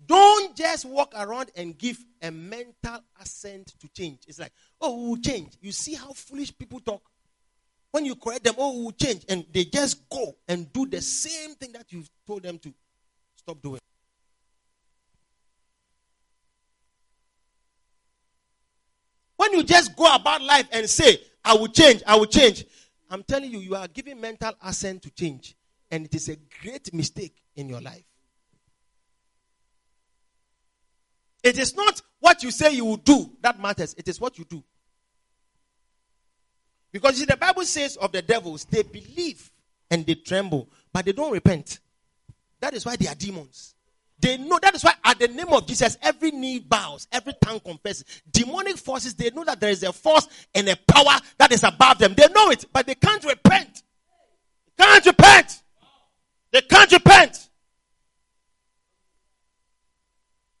Don't 0.04 0.56
just 0.56 0.84
walk 0.84 1.14
around 1.16 1.50
and 1.56 1.76
give 1.76 1.98
a 2.22 2.30
mental 2.30 3.00
assent 3.20 3.74
to 3.80 3.88
change. 3.88 4.20
It's 4.28 4.38
like, 4.38 4.52
oh, 4.80 5.08
we'll 5.08 5.20
change. 5.20 5.54
You 5.60 5.72
see 5.72 5.94
how 5.94 6.12
foolish 6.12 6.56
people 6.56 6.80
talk? 6.80 7.02
When 7.90 8.04
you 8.04 8.14
correct 8.14 8.44
them, 8.44 8.54
oh, 8.58 8.82
we'll 8.82 8.92
change. 8.92 9.24
And 9.28 9.46
they 9.52 9.64
just 9.64 10.08
go 10.08 10.36
and 10.48 10.70
do 10.72 10.86
the 10.86 11.00
same 11.00 11.54
thing 11.54 11.72
that 11.72 11.86
you've 11.92 12.10
told 12.26 12.42
them 12.42 12.58
to 12.58 12.74
stop 13.36 13.60
doing. 13.62 13.80
When 19.36 19.52
you 19.52 19.62
just 19.62 19.96
go 19.96 20.14
about 20.14 20.42
life 20.42 20.66
and 20.72 20.88
say, 20.88 21.20
I 21.44 21.54
will 21.54 21.68
change, 21.68 22.02
I 22.06 22.16
will 22.16 22.26
change, 22.26 22.64
I'm 23.08 23.22
telling 23.22 23.50
you, 23.50 23.60
you 23.60 23.76
are 23.76 23.86
giving 23.88 24.20
mental 24.20 24.52
assent 24.62 25.02
to 25.02 25.10
change. 25.10 25.54
And 25.90 26.04
it 26.06 26.14
is 26.14 26.28
a 26.28 26.36
great 26.62 26.92
mistake 26.92 27.34
in 27.54 27.68
your 27.68 27.80
life. 27.80 28.04
It 31.46 31.60
is 31.60 31.76
not 31.76 32.02
what 32.18 32.42
you 32.42 32.50
say 32.50 32.74
you 32.74 32.84
will 32.84 32.96
do 32.96 33.30
that 33.40 33.60
matters, 33.60 33.94
it 33.96 34.08
is 34.08 34.20
what 34.20 34.36
you 34.36 34.44
do. 34.44 34.64
Because 36.90 37.18
see, 37.18 37.24
the 37.24 37.36
Bible 37.36 37.62
says 37.62 37.96
of 37.96 38.10
the 38.10 38.20
devils, 38.20 38.64
they 38.64 38.82
believe 38.82 39.52
and 39.88 40.04
they 40.04 40.16
tremble, 40.16 40.68
but 40.92 41.04
they 41.04 41.12
don't 41.12 41.30
repent. 41.30 41.78
That 42.58 42.74
is 42.74 42.84
why 42.84 42.96
they 42.96 43.06
are 43.06 43.14
demons. 43.14 43.76
They 44.18 44.38
know 44.38 44.58
that 44.60 44.74
is 44.74 44.82
why 44.82 44.94
at 45.04 45.20
the 45.20 45.28
name 45.28 45.50
of 45.50 45.68
Jesus, 45.68 45.96
every 46.02 46.32
knee 46.32 46.58
bows, 46.58 47.06
every 47.12 47.34
tongue 47.40 47.60
confesses. 47.60 48.04
Demonic 48.28 48.76
forces, 48.78 49.14
they 49.14 49.30
know 49.30 49.44
that 49.44 49.60
there 49.60 49.70
is 49.70 49.84
a 49.84 49.92
force 49.92 50.26
and 50.52 50.68
a 50.68 50.74
power 50.74 51.20
that 51.38 51.52
is 51.52 51.62
above 51.62 51.98
them. 51.98 52.14
They 52.16 52.26
know 52.34 52.50
it, 52.50 52.64
but 52.72 52.88
they 52.88 52.96
can't 52.96 53.24
repent. 53.24 53.84
They 54.76 54.84
can't 54.84 55.06
repent. 55.06 55.62
They 56.50 56.62
can't 56.62 56.90
repent. 56.90 57.48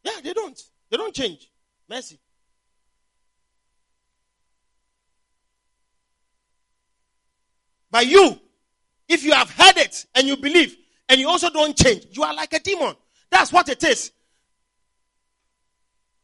Yeah, 0.04 0.20
they 0.22 0.32
don't. 0.32 0.62
They 0.90 0.96
don't 0.96 1.14
change. 1.14 1.50
Mercy. 1.88 2.18
But 7.90 8.06
you, 8.06 8.38
if 9.08 9.24
you 9.24 9.32
have 9.32 9.50
heard 9.50 9.76
it 9.76 10.06
and 10.14 10.26
you 10.26 10.36
believe 10.36 10.76
and 11.08 11.20
you 11.20 11.28
also 11.28 11.48
don't 11.50 11.76
change, 11.76 12.06
you 12.10 12.22
are 12.22 12.34
like 12.34 12.52
a 12.52 12.58
demon. 12.58 12.94
That's 13.30 13.52
what 13.52 13.68
it 13.68 13.82
is. 13.84 14.12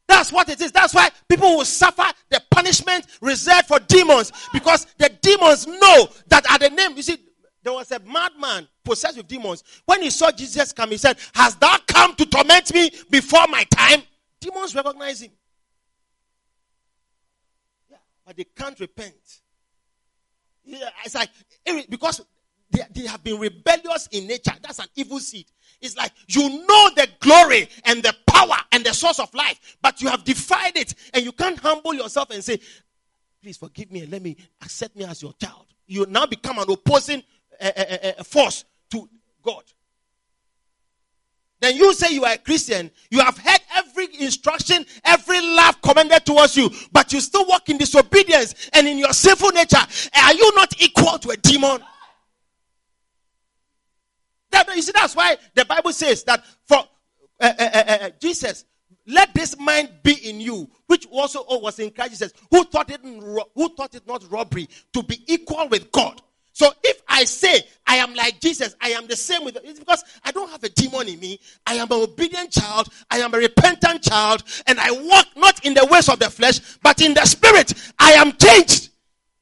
That's 0.09 0.31
what 0.31 0.49
it 0.49 0.61
is. 0.61 0.73
That's 0.73 0.93
why 0.93 1.09
people 1.29 1.57
will 1.57 1.65
suffer 1.65 2.05
the 2.29 2.43
punishment 2.51 3.07
reserved 3.21 3.69
for 3.69 3.79
demons 3.81 4.33
because 4.53 4.87
the 4.99 5.09
demons 5.23 5.67
know 5.67 6.09
that 6.29 6.45
at 6.51 6.61
the 6.61 6.71
name, 6.71 6.97
you 6.97 7.03
see, 7.03 7.17
there 7.63 7.73
was 7.73 7.91
a 7.93 8.01
madman 8.01 8.69
possessed 8.85 9.17
with 9.17 9.29
demons. 9.29 9.63
When 9.87 10.03
he 10.03 10.11
saw 10.11 10.31
Jesus 10.31 10.73
come, 10.73 10.91
he 10.91 10.97
said, 10.97 11.17
Has 11.35 11.55
thou 11.57 11.79
come 11.87 12.15
to 12.17 12.27
torment 12.27 12.75
me 12.75 12.91
before 13.09 13.47
my 13.49 13.65
time? 13.65 14.03
Demons 14.43 14.75
recognize 14.75 15.23
him. 15.23 15.31
Yeah, 17.89 17.97
but 18.27 18.37
they 18.37 18.45
can't 18.45 18.79
repent. 18.81 19.15
Yeah, 20.65 20.89
it's 21.05 21.15
like, 21.15 21.31
because 21.89 22.23
they, 22.71 22.81
they 22.93 23.07
have 23.07 23.23
been 23.23 23.39
rebellious 23.39 24.09
in 24.11 24.27
nature. 24.27 24.53
That's 24.61 24.81
an 24.81 24.87
evil 24.97 25.21
seed. 25.21 25.47
It's 25.81 25.97
like 25.97 26.13
you 26.27 26.49
know 26.49 26.91
the 26.97 27.09
glory 27.21 27.69
and 27.85 28.03
the 28.03 28.15
power 28.27 28.57
and 28.73 28.85
the 28.85 28.93
source 28.93 29.21
of 29.21 29.33
life, 29.33 29.77
but 29.81 30.01
you 30.01 30.09
have 30.09 30.25
defied 30.25 30.77
it 30.77 30.95
and 31.15 31.25
you 31.25 31.33
can't 31.33 31.59
humble 31.59 31.95
yourself 31.95 32.31
and 32.31 32.43
say, 32.43 32.59
Please 33.41 33.57
forgive 33.57 33.91
me 33.91 34.03
and 34.03 34.11
let 34.13 34.23
me 34.23 34.37
accept 34.63 34.97
me 34.97 35.05
as 35.05 35.23
your 35.23 35.33
child. 35.35 35.67
You 35.87 36.07
now 36.09 36.27
become 36.27 36.59
an 36.59 36.71
opposing 36.71 37.23
uh, 37.61 37.71
uh, 37.77 37.97
uh, 38.19 38.23
force 38.25 38.65
to 38.91 39.09
God. 39.43 39.65
Then 41.61 41.77
you 41.77 41.95
say 41.95 42.13
you 42.13 42.25
are 42.25 42.33
a 42.35 42.39
Christian, 42.39 42.91
you 43.09 43.21
have 43.21 43.39
heard 43.39 43.61
every 44.03 44.25
instruction, 44.25 44.85
every 45.05 45.41
love 45.41 45.81
commanded 45.83 46.25
towards 46.25 46.57
you, 46.57 46.71
but 46.93 47.13
you 47.13 47.21
still 47.21 47.47
walk 47.47 47.69
in 47.69 47.79
disobedience 47.79 48.71
and 48.73 48.87
in 48.87 48.99
your 48.99 49.13
sinful 49.13 49.51
nature. 49.51 49.77
Are 50.17 50.35
you 50.35 50.53
not 50.55 50.81
equal 50.81 51.19
to 51.19 51.31
a 51.31 51.37
demon? 51.37 51.81
That, 54.51 54.75
you 54.75 54.83
see, 54.83 54.93
that's 54.95 55.17
why 55.17 55.37
the 55.55 55.65
Bible 55.65 55.93
says 55.93 56.25
that 56.25 56.45
for 56.67 56.79
uh, 57.41 57.53
uh, 57.59 57.63
uh, 57.63 58.11
Jesus, 58.21 58.65
let 59.07 59.35
this 59.35 59.59
mind 59.59 59.91
be 60.03 60.13
in 60.29 60.41
you, 60.41 60.71
which 60.87 61.07
also 61.11 61.45
was 61.49 61.79
in 61.79 61.91
Christ 61.91 62.13
Jesus, 62.13 62.33
who 62.51 62.63
thought 62.65 62.91
it 62.91 63.01
who 63.03 63.69
thought 63.75 63.95
it 63.95 64.07
not 64.07 64.31
robbery 64.31 64.69
to 64.93 65.03
be 65.03 65.25
equal 65.27 65.69
with 65.69 65.91
God. 65.91 66.21
So 66.53 66.71
if 66.85 67.03
I 67.09 67.25
say 67.25 67.63
I 67.87 67.97
am 67.97 68.15
like 68.15 68.41
Jesus, 68.41 68.77
I 68.81 68.91
am 68.91 69.07
the 69.07 69.17
same 69.17 69.45
with 69.45 69.57
it's 69.65 69.79
because 69.79 70.05
I 70.25 70.33
don't 70.33 70.51
have 70.51 70.63
a 70.65 70.69
demon 70.69 71.09
in 71.09 71.19
me. 71.19 71.41
I 71.67 71.75
am 71.75 71.91
an 71.91 72.03
obedient 72.03 72.51
child, 72.51 72.89
I 73.11 73.19
am 73.19 73.33
a 73.33 73.39
repentant 73.39 74.03
child, 74.03 74.43
and 74.67 74.79
I 74.79 74.91
walk 74.91 75.27
not 75.37 75.65
in 75.65 75.75
the 75.75 75.87
ways 75.91 76.09
of 76.09 76.19
the 76.19 76.29
flesh, 76.31 76.61
but 76.83 77.01
in 77.01 77.15
the 77.15 77.25
spirit. 77.25 77.73
I 77.99 78.13
am 78.13 78.33
changed. 78.33 78.91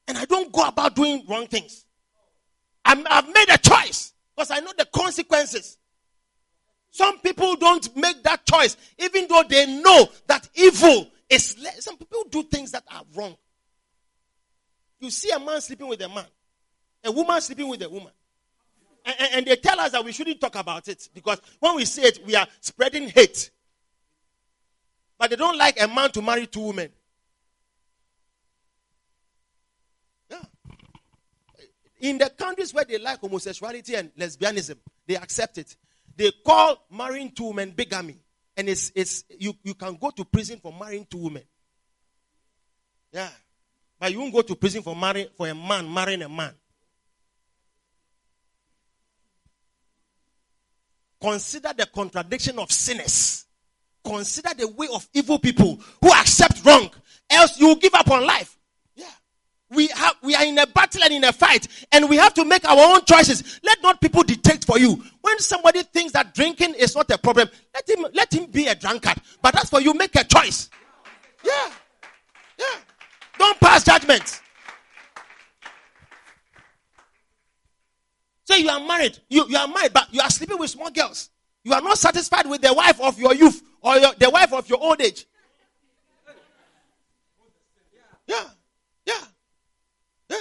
And 0.07 0.17
I 0.17 0.25
don't 0.25 0.51
go 0.51 0.67
about 0.67 0.95
doing 0.95 1.23
wrong 1.27 1.47
things. 1.47 1.85
i 2.85 2.95
have 2.95 3.27
made 3.27 3.49
a 3.49 3.57
choice. 3.57 4.13
Because 4.35 4.51
I 4.51 4.59
know 4.59 4.71
the 4.77 4.85
consequences. 4.85 5.77
Some 6.91 7.19
people 7.19 7.55
don't 7.55 7.95
make 7.95 8.23
that 8.23 8.45
choice, 8.45 8.75
even 8.97 9.27
though 9.27 9.43
they 9.47 9.65
know 9.81 10.09
that 10.27 10.49
evil 10.55 11.09
is. 11.29 11.57
Le- 11.57 11.81
Some 11.81 11.97
people 11.97 12.23
do 12.29 12.43
things 12.43 12.71
that 12.71 12.83
are 12.91 13.03
wrong. 13.15 13.35
You 14.99 15.09
see 15.09 15.31
a 15.31 15.39
man 15.39 15.61
sleeping 15.61 15.87
with 15.87 16.01
a 16.01 16.09
man, 16.09 16.25
a 17.03 17.11
woman 17.11 17.41
sleeping 17.41 17.67
with 17.67 17.81
a 17.81 17.89
woman. 17.89 18.11
And, 19.05 19.15
and, 19.19 19.29
and 19.33 19.45
they 19.47 19.55
tell 19.55 19.79
us 19.79 19.91
that 19.93 20.03
we 20.03 20.11
shouldn't 20.11 20.39
talk 20.39 20.55
about 20.55 20.87
it 20.87 21.09
because 21.13 21.41
when 21.59 21.75
we 21.75 21.85
say 21.85 22.03
it, 22.03 22.25
we 22.25 22.35
are 22.35 22.47
spreading 22.59 23.09
hate. 23.09 23.49
But 25.17 25.29
they 25.29 25.35
don't 25.35 25.57
like 25.57 25.81
a 25.81 25.87
man 25.87 26.11
to 26.11 26.21
marry 26.21 26.47
two 26.47 26.61
women. 26.61 26.89
Yeah. 30.29 30.41
In 31.99 32.17
the 32.17 32.29
countries 32.29 32.73
where 32.73 32.85
they 32.85 32.97
like 32.97 33.19
homosexuality 33.19 33.95
and 33.95 34.13
lesbianism, 34.15 34.77
they 35.07 35.15
accept 35.15 35.57
it. 35.57 35.75
They 36.15 36.31
call 36.45 36.85
marrying 36.91 37.31
two 37.31 37.45
women 37.45 37.71
bigamy. 37.71 38.17
And 38.57 38.69
it's, 38.69 38.91
it's 38.95 39.23
you, 39.39 39.53
you 39.63 39.73
can 39.73 39.95
go 39.95 40.09
to 40.11 40.25
prison 40.25 40.59
for 40.59 40.73
marrying 40.73 41.05
two 41.09 41.19
women. 41.19 41.43
Yeah. 43.11 43.29
But 43.99 44.11
you 44.11 44.19
won't 44.19 44.33
go 44.33 44.41
to 44.41 44.55
prison 44.55 44.81
for 44.81 44.95
marrying 44.95 45.27
for 45.35 45.47
a 45.47 45.55
man 45.55 45.91
marrying 45.91 46.21
a 46.23 46.29
man. 46.29 46.53
Consider 51.21 51.71
the 51.77 51.85
contradiction 51.85 52.57
of 52.57 52.71
sinners. 52.71 53.45
Consider 54.03 54.49
the 54.55 54.67
way 54.67 54.87
of 54.91 55.07
evil 55.13 55.37
people 55.37 55.79
who 56.01 56.11
accept 56.11 56.65
wrong. 56.65 56.89
Else 57.29 57.59
you 57.59 57.67
will 57.67 57.75
give 57.75 57.93
up 57.93 58.09
on 58.09 58.25
life. 58.25 58.57
we 59.69 59.87
have 59.87 60.15
we 60.21 60.35
are 60.35 60.43
in 60.43 60.57
a 60.57 60.67
battle 60.67 61.03
and 61.03 61.13
in 61.13 61.23
a 61.23 61.31
fight, 61.31 61.67
and 61.91 62.09
we 62.09 62.17
have 62.17 62.33
to 62.33 62.43
make 62.43 62.67
our 62.67 62.95
own 62.95 63.05
choices. 63.05 63.59
Let 63.63 63.81
not 63.81 64.01
people 64.01 64.23
dictate 64.23 64.65
for 64.65 64.77
you. 64.77 65.01
When 65.21 65.39
somebody 65.39 65.83
thinks 65.83 66.11
that 66.13 66.33
drinking 66.33 66.75
is 66.75 66.95
not 66.95 67.09
a 67.11 67.17
problem, 67.17 67.49
let 67.73 67.89
him 67.89 68.05
let 68.13 68.33
him 68.33 68.47
be 68.47 68.67
a 68.67 68.75
drunkard. 68.75 69.17
But 69.41 69.55
as 69.59 69.69
for 69.69 69.79
you, 69.79 69.93
make 69.93 70.15
a 70.15 70.23
choice. 70.23 70.69
Yeah, 71.45 71.71
yeah. 72.59 72.75
Don't 73.37 73.59
pass 73.59 73.83
judgment. 73.83 74.40
Say 78.43 78.61
you 78.61 78.69
are 78.69 78.79
married. 78.79 79.17
You, 79.29 79.47
you 79.47 79.57
are 79.57 79.67
married, 79.67 79.93
but 79.93 80.13
you 80.13 80.21
are 80.21 80.29
sleeping 80.29 80.57
with 80.57 80.69
small 80.69 80.89
girls. 80.89 81.29
You 81.63 81.73
are 81.73 81.81
not 81.81 81.97
satisfied 81.97 82.47
with 82.47 82.61
the 82.61 82.73
wife 82.73 82.99
of 82.99 83.19
your 83.19 83.33
youth 83.33 83.61
or 83.81 83.97
your, 83.97 84.13
the 84.17 84.29
wife 84.29 84.51
of 84.53 84.67
your 84.67 84.81
old 84.81 85.01
age. 85.01 85.25
Yeah. 88.27 88.43
Yeah. 89.05 89.13
Yeah. 90.29 90.37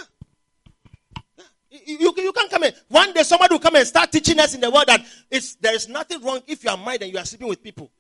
yeah. 1.37 1.45
You, 1.87 1.99
you, 1.99 2.15
you 2.17 2.33
can 2.33 2.49
come 2.49 2.65
in. 2.65 2.73
One 2.89 3.13
day 3.13 3.23
somebody 3.23 3.55
will 3.55 3.61
come 3.61 3.77
and 3.77 3.87
start 3.87 4.11
teaching 4.13 4.39
us 4.39 4.55
in 4.55 4.61
the 4.61 4.71
world 4.71 4.87
that 4.87 5.05
it's, 5.31 5.57
there 5.57 5.75
is 5.75 5.89
nothing 5.89 6.23
wrong 6.23 6.41
if 6.47 6.65
you 6.65 6.71
are 6.71 6.77
married 6.77 7.03
and 7.03 7.13
you 7.13 7.19
are 7.19 7.25
sleeping 7.25 7.49
with 7.49 7.63
people. 7.63 7.91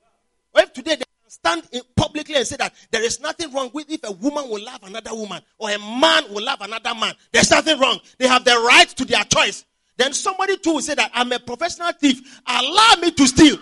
Or 0.54 0.62
if 0.62 0.72
today 0.72 0.96
they 0.96 1.04
stand 1.28 1.62
publicly 1.94 2.36
and 2.36 2.46
say 2.46 2.56
that 2.56 2.74
there 2.90 3.02
is 3.02 3.20
nothing 3.20 3.52
wrong 3.52 3.70
with 3.72 3.90
if 3.90 4.00
a 4.04 4.12
woman 4.12 4.48
will 4.48 4.64
love 4.64 4.82
another 4.82 5.14
woman 5.14 5.42
or 5.58 5.70
a 5.70 5.78
man 5.78 6.24
will 6.32 6.44
love 6.44 6.60
another 6.60 6.94
man. 6.94 7.14
There's 7.32 7.50
nothing 7.50 7.78
wrong. 7.78 7.98
They 8.18 8.26
have 8.26 8.44
the 8.44 8.52
right 8.66 8.88
to 8.88 9.04
their 9.04 9.24
choice. 9.24 9.64
Then 10.00 10.14
somebody 10.14 10.56
too 10.56 10.72
will 10.72 10.80
say 10.80 10.94
that 10.94 11.10
I'm 11.12 11.30
a 11.30 11.38
professional 11.38 11.92
thief. 11.92 12.40
Allow 12.46 12.94
me 13.02 13.10
to 13.10 13.26
steal. 13.26 13.58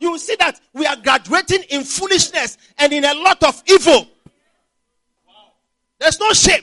You 0.00 0.16
see 0.16 0.36
that 0.36 0.58
we 0.72 0.86
are 0.86 0.96
graduating 0.96 1.64
in 1.68 1.84
foolishness 1.84 2.56
and 2.78 2.94
in 2.94 3.04
a 3.04 3.12
lot 3.12 3.44
of 3.44 3.62
evil. 3.66 4.08
There's 5.98 6.18
no 6.18 6.32
shame. 6.32 6.62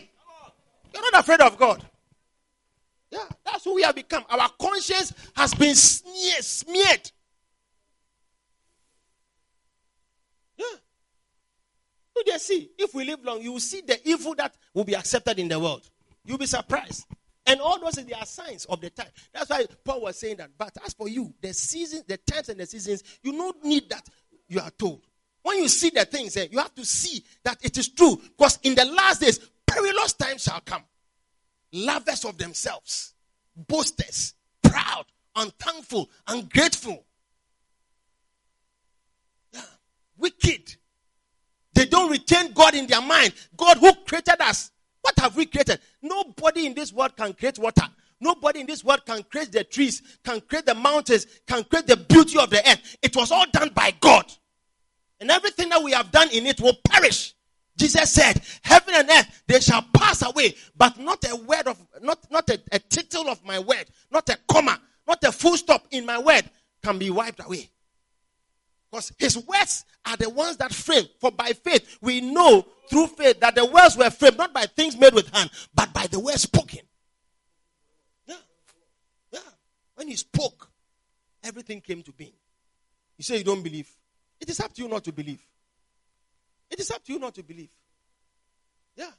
You're 0.92 1.12
not 1.12 1.20
afraid 1.20 1.42
of 1.42 1.60
God. 1.60 1.86
Yeah, 3.12 3.26
that's 3.46 3.64
who 3.64 3.76
we 3.76 3.84
have 3.84 3.94
become. 3.94 4.26
Our 4.28 4.50
conscience 4.60 5.14
has 5.36 5.54
been 5.54 5.76
smeared. 5.76 6.44
smeared. 6.44 7.12
Yeah. 10.58 10.66
You 12.16 12.24
just 12.26 12.48
see, 12.48 12.72
if 12.80 12.96
we 12.96 13.06
live 13.06 13.24
long, 13.24 13.44
you 13.44 13.52
will 13.52 13.60
see 13.60 13.82
the 13.82 14.00
evil 14.10 14.34
that 14.39 14.56
will 14.74 14.86
be 14.86 14.96
accepted 14.96 15.38
in 15.38 15.48
the 15.48 15.60
world. 15.60 15.88
You'll 16.26 16.38
be 16.38 16.45
surprised. 16.45 17.05
And 17.45 17.59
all 17.59 17.80
those 17.80 17.93
they 17.93 18.13
are 18.13 18.26
signs 18.26 18.65
of 18.65 18.82
the 18.82 18.89
time. 18.89 19.07
That's 19.34 19.49
why 19.49 19.65
Paul 19.84 20.01
was 20.01 20.17
saying 20.17 20.38
that. 20.38 20.51
But 20.57 20.78
as 20.86 20.93
for 20.93 21.09
you, 21.09 21.34
the 21.41 21.53
seasons, 21.53 22.03
the 22.07 22.17
times 22.17 22.49
and 22.49 22.59
the 22.59 22.65
seasons, 22.65 23.03
you 23.24 23.32
don't 23.32 23.63
need 23.63 23.89
that. 23.89 24.07
You 24.47 24.59
are 24.59 24.69
told. 24.72 25.01
When 25.41 25.57
you 25.57 25.67
see 25.67 25.89
the 25.89 26.05
things, 26.05 26.38
eh, 26.38 26.47
you 26.51 26.59
have 26.59 26.76
to 26.76 26.86
see 26.86 27.24
that 27.43 27.57
it 27.63 27.78
is 27.78 27.89
true. 27.89 28.15
Because 28.38 28.59
in 28.63 28.76
the 28.76 28.86
last 28.86 29.22
days, 29.22 29.39
perilous 29.65 30.13
times 30.13 30.43
shall 30.43 30.61
come. 30.61 30.84
Lovers 31.74 32.26
of 32.26 32.38
themselves, 32.38 33.15
boasters, 33.55 34.36
proud, 34.61 35.05
unthankful, 35.36 36.09
ungrateful, 36.28 37.05
yeah. 39.53 39.61
wicked. 40.17 40.76
They 41.74 41.86
don't 41.86 42.11
retain 42.11 42.51
God 42.51 42.76
in 42.76 42.86
their 42.86 43.01
mind. 43.01 43.34
God 43.55 43.78
who 43.78 43.93
created 44.05 44.41
us 44.41 44.72
what 45.02 45.18
have 45.20 45.36
we 45.36 45.45
created? 45.45 45.80
Nobody 46.02 46.66
in 46.66 46.74
this 46.74 46.93
world 46.93 47.16
can 47.16 47.34
create 47.34 47.60
water. 47.60 47.88
Nobody 48.20 48.60
in 48.62 48.68
this 48.68 48.84
world 48.84 49.06
can 49.06 49.24
create 49.24 49.52
the 49.52 49.64
trees, 49.64 50.02
can 50.24 50.41
create 50.41 50.66
the 50.68 50.76
mountains, 50.76 51.26
can 51.47 51.64
create 51.64 51.88
the 51.88 51.97
beauty 51.97 52.38
of 52.38 52.52
the 52.52 52.60
earth. 52.70 52.97
It 53.02 53.16
was 53.16 53.32
all 53.32 53.45
done 53.52 53.72
by 53.74 53.93
God. 53.99 54.32
And 55.20 55.32
everything 55.32 55.70
that 55.70 55.82
we 55.82 55.91
have 55.91 56.12
done 56.12 56.30
in 56.32 56.45
it 56.45 56.62
will 56.62 56.78
perish. 56.88 57.34
Jesus 57.78 58.12
said, 58.12 58.41
Heaven 58.62 58.93
and 58.95 59.10
earth, 59.10 59.43
they 59.47 59.60
shall 59.60 59.84
pass 59.93 60.22
away, 60.24 60.56
but 60.76 60.99
not 60.99 61.24
a 61.30 61.36
word 61.36 61.68
of, 61.68 61.80
not, 62.02 62.20
not 62.30 62.47
a, 62.49 62.60
a 62.72 62.78
tittle 62.78 63.28
of 63.28 63.43
my 63.43 63.58
word, 63.58 63.86
not 64.12 64.30
a 64.30 64.38
comma, 64.47 64.80
not 65.08 65.24
a 65.24 65.32
full 65.32 65.58
stop 65.58 65.88
in 65.91 66.06
my 66.06 66.20
word 66.20 66.43
can 66.84 66.97
be 66.99 67.10
wiped 67.10 67.43
away. 67.43 67.70
Because 68.92 69.14
his 69.18 69.38
words 69.38 69.86
are 70.06 70.18
the 70.18 70.30
ones 70.30 70.58
that 70.58 70.74
frame. 70.74 71.06
For 71.20 71.32
by 71.32 71.54
faith, 71.54 71.98
we 72.02 72.20
know 72.20 72.66
through 72.89 73.08
faith 73.08 73.39
that 73.39 73.56
the 73.56 73.66
words 73.66 73.96
were 73.96 74.10
framed 74.10 74.38
not 74.38 74.54
by 74.54 74.66
things 74.66 74.98
made 74.98 75.14
with 75.14 75.34
hand, 75.34 75.50
but 75.74 75.94
by 75.94 76.08
the 76.08 76.20
words 76.20 76.42
spoken. 76.42 76.82
Yeah. 78.28 78.36
Yeah. 79.32 79.39
When 79.96 80.10
he 80.10 80.18
spoke, 80.18 80.70
everything 81.42 81.80
came 81.80 82.04
to 82.04 82.12
being. 82.12 82.34
You 83.18 83.24
say 83.24 83.38
you 83.38 83.46
don't 83.46 83.64
believe. 83.64 83.89
It 84.42 84.50
is 84.50 84.60
up 84.60 84.74
to 84.74 84.82
you 84.82 84.89
not 84.89 85.06
to 85.06 85.14
believe. 85.14 85.39
It 86.70 86.80
is 86.80 86.92
up 86.92 87.04
to 87.06 87.14
you 87.14 87.20
not 87.20 87.34
to 87.36 87.44
believe. 87.44 87.70
Yeah. 88.98 89.12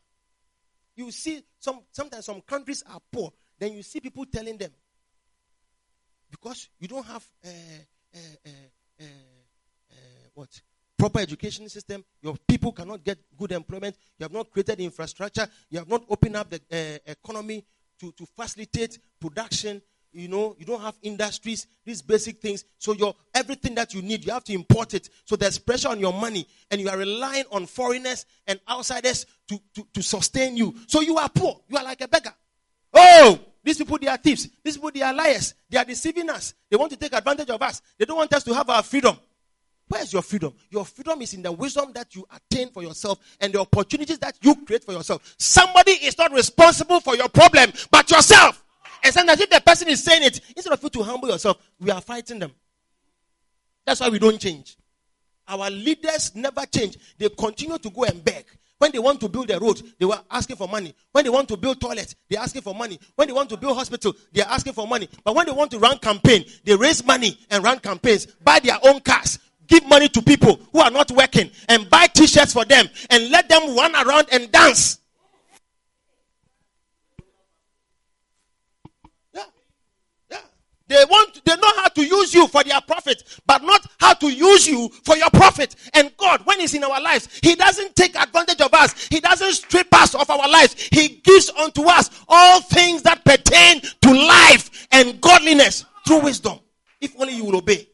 You 0.97 1.11
see, 1.11 1.43
some 1.59 1.81
sometimes 1.93 2.27
some 2.27 2.43
countries 2.43 2.85
are 2.93 3.01
poor. 3.11 3.33
Then 3.59 3.73
you 3.73 3.83
see 3.83 4.01
people 4.01 4.27
telling 4.27 4.59
them, 4.59 4.71
because 6.31 6.69
you 6.79 6.89
don't 6.89 7.07
have 7.07 7.25
uh, 7.45 7.49
uh, 8.15 8.49
uh, 9.01 9.05
what? 10.35 10.49
Proper 10.99 11.21
education 11.21 11.69
system. 11.69 12.05
Your 12.21 12.37
people 12.47 12.73
cannot 12.73 13.03
get 13.03 13.19
good 13.37 13.53
employment. 13.53 13.97
You 14.19 14.25
have 14.25 14.33
not 14.33 14.51
created 14.51 14.81
infrastructure. 14.81 15.49
You 15.69 15.79
have 15.81 15.89
not 15.89 16.05
opened 16.09 16.37
up 16.37 16.51
the 16.51 16.61
uh, 16.71 17.11
economy 17.11 17.65
to, 17.99 18.13
to 18.13 18.27
facilitate 18.37 18.99
production. 19.21 19.83
You 20.13 20.29
know, 20.29 20.55
you 20.59 20.67
don't 20.67 20.81
have 20.83 20.95
industries, 21.01 21.67
these 21.85 22.03
basic 22.03 22.41
things. 22.41 22.65
So 22.77 22.93
your 22.93 23.15
everything 23.35 23.75
that 23.77 23.95
you 23.95 24.03
need, 24.03 24.27
you 24.27 24.33
have 24.33 24.45
to 24.45 24.53
import 24.53 24.93
it. 24.93 25.09
So 25.25 25.37
there's 25.37 25.59
pressure 25.59 25.89
on 25.89 25.99
your 25.99 26.13
money, 26.13 26.47
and 26.71 26.81
you 26.81 26.89
are 26.91 26.99
relying 26.99 27.45
on 27.51 27.65
foreigners 27.65 28.27
and 28.47 28.61
outsiders 28.69 29.25
to, 29.49 29.59
to, 29.75 29.87
to 29.95 30.03
sustain 30.03 30.57
you. 30.57 30.75
So 30.87 31.01
you 31.01 31.17
are 31.17 31.31
poor. 31.31 31.61
You 31.69 31.79
are 31.79 31.85
like 31.85 32.03
a 32.03 32.09
beggar. 32.09 32.35
Oh, 32.93 33.41
these 33.65 33.79
people, 33.79 33.97
they 33.99 34.09
are 34.09 34.19
thieves. 34.19 34.49
These 34.63 34.77
people, 34.77 34.91
they 34.93 35.01
are 35.01 35.15
liars. 35.15 35.55
They 35.71 35.79
are 35.79 35.85
deceiving 35.85 36.29
us. 36.29 36.53
They 36.69 36.77
want 36.77 36.91
to 36.93 36.99
take 36.99 37.15
advantage 37.15 37.49
of 37.49 37.63
us. 37.63 37.81
They 37.97 38.05
don't 38.05 38.19
want 38.19 38.33
us 38.35 38.45
to 38.45 38.53
have 38.53 38.69
our 38.69 38.83
freedom. 38.83 39.17
Where's 39.93 40.11
your 40.11 40.23
freedom? 40.23 40.55
Your 40.71 40.87
freedom 40.87 41.21
is 41.21 41.35
in 41.35 41.43
the 41.43 41.53
wisdom 41.53 41.93
that 41.93 42.15
you 42.15 42.27
attain 42.35 42.71
for 42.71 42.83
yourself 42.83 43.19
and 43.39 43.53
the 43.53 43.61
opportunities 43.61 44.19
that 44.21 44.35
you 44.41 44.57
create 44.65 44.83
for 44.83 44.93
yourself. 44.93 45.35
Somebody 45.37 45.91
is 45.93 46.17
not 46.17 46.33
responsible 46.33 46.99
for 47.01 47.15
your 47.15 47.29
problem, 47.29 47.71
but 47.91 48.11
yourself. 48.11 48.65
And 49.05 49.13
sometimes 49.13 49.43
if 49.43 49.51
the 49.51 49.61
person 49.61 49.89
is 49.89 50.03
saying 50.03 50.23
it, 50.23 50.41
instead 50.57 50.73
of 50.73 50.83
you 50.83 50.89
to 50.89 51.03
humble 51.03 51.29
yourself, 51.29 51.59
we 51.79 51.91
are 51.91 52.01
fighting 52.01 52.39
them. 52.39 52.53
That's 53.85 54.01
why 54.01 54.09
we 54.09 54.19
don't 54.19 54.41
change. 54.41 54.79
Our 55.47 55.69
leaders 55.69 56.35
never 56.35 56.65
change. 56.65 56.97
They 57.19 57.29
continue 57.29 57.77
to 57.77 57.91
go 57.91 58.05
and 58.05 58.25
beg. 58.25 58.47
When 58.79 58.93
they 58.93 58.99
want 58.99 59.21
to 59.21 59.29
build 59.29 59.51
a 59.51 59.61
road, 59.61 59.83
they 59.99 60.07
were 60.07 60.21
asking 60.31 60.57
for 60.57 60.69
money. 60.69 60.95
When 61.13 61.25
they 61.25 61.31
want 61.31 61.49
to 61.49 61.59
build 61.59 61.83
toilets, 61.83 62.15
they're 62.31 62.41
asking 62.41 62.63
for 62.63 62.75
money. 62.75 62.99
When 63.15 63.29
they 63.29 63.35
want 63.35 63.51
to 63.51 63.59
build 63.59 63.77
hospital, 63.77 64.15
they're 64.33 64.49
asking 64.49 64.73
for 64.73 64.87
money. 64.89 65.11
But 65.23 65.35
when 65.35 65.45
they 65.45 65.53
want 65.53 65.71
to 65.73 65.79
run 65.79 65.99
campaign, 65.99 66.47
they 66.65 66.75
raise 66.75 67.05
money 67.05 67.39
and 67.51 67.63
run 67.63 67.79
campaigns, 67.79 68.25
buy 68.43 68.59
their 68.59 68.79
own 68.83 69.01
cars, 69.01 69.39
give 69.67 69.87
money 69.87 70.09
to 70.09 70.23
people 70.23 70.61
who 70.73 70.81
are 70.81 70.91
not 70.91 71.11
working 71.11 71.51
and 71.69 71.89
buy 71.89 72.07
t-shirts 72.07 72.53
for 72.53 72.65
them 72.65 72.87
and 73.11 73.31
let 73.31 73.49
them 73.49 73.77
run 73.77 73.95
around 73.95 74.27
and 74.33 74.51
dance. 74.53 74.99
Yeah. 79.35 79.45
Yeah. 80.31 80.39
They 80.89 81.05
want 81.09 81.45
they 81.45 81.57
know 81.57 81.73
how 81.77 81.89
to 81.89 82.05
use 82.05 82.35
you 82.35 82.47
for 82.49 82.63
their 82.65 82.81
profit, 82.83 83.23
but 83.47 83.63
not 83.63 83.87
how 83.99 84.15
to 84.15 84.31
use 84.31 84.67
you 84.67 84.89
for 85.05 85.17
your 85.17 85.31
profit. 85.31 85.75
And 85.95 86.13
God, 86.17 86.43
when 86.45 86.61
He's 86.61 86.75
in 86.75 86.85
our 86.85 87.01
lives, 87.01 87.29
He 87.43 87.55
doesn't 87.55 87.97
take 87.97 88.17
advantage 88.17 88.61
of 88.61 88.73
us, 88.75 89.09
He 89.09 89.21
doesn't 89.21 89.53
strip 89.53 89.93
us 89.95 90.15
of 90.15 90.29
our 90.29 90.49
lives. 90.49 90.89
He 90.91 91.21
gives 91.25 91.51
unto 91.51 91.83
us 91.85 92.11
all 92.29 92.61
things 92.61 93.03
that 93.03 93.25
pertain 93.25 93.81
to 93.81 94.13
life 94.13 94.87
and 94.93 95.21
godliness 95.21 95.85
through 96.07 96.21
wisdom. 96.21 96.59
If 97.01 97.15
only 97.19 97.35
you 97.35 97.45
will 97.45 97.57
obey. 97.57 97.89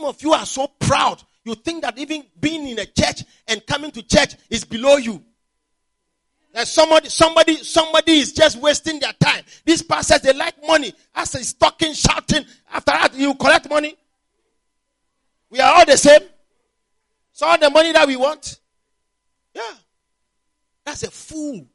Some 0.00 0.08
of 0.08 0.22
you 0.22 0.32
are 0.32 0.46
so 0.46 0.66
proud. 0.66 1.22
You 1.44 1.54
think 1.54 1.82
that 1.82 1.98
even 1.98 2.24
being 2.40 2.66
in 2.66 2.78
a 2.78 2.86
church 2.86 3.22
and 3.46 3.64
coming 3.66 3.90
to 3.90 4.02
church 4.02 4.34
is 4.48 4.64
below 4.64 4.96
you. 4.96 5.22
That 6.54 6.66
somebody, 6.66 7.10
somebody, 7.10 7.56
somebody 7.56 8.12
is 8.12 8.32
just 8.32 8.56
wasting 8.56 8.98
their 8.98 9.12
time. 9.12 9.44
These 9.66 9.82
pastors, 9.82 10.22
they 10.22 10.32
like 10.32 10.54
money. 10.66 10.94
As 11.14 11.34
he's 11.34 11.52
talking, 11.52 11.92
shouting. 11.92 12.46
After 12.72 12.92
that, 12.92 13.14
you 13.14 13.34
collect 13.34 13.68
money. 13.68 13.94
We 15.50 15.60
are 15.60 15.70
all 15.70 15.84
the 15.84 15.98
same. 15.98 16.22
So 17.32 17.46
all 17.46 17.58
the 17.58 17.68
money 17.68 17.92
that 17.92 18.08
we 18.08 18.16
want. 18.16 18.58
Yeah. 19.54 19.74
That's 20.86 21.02
a 21.02 21.10
fool. 21.10 21.66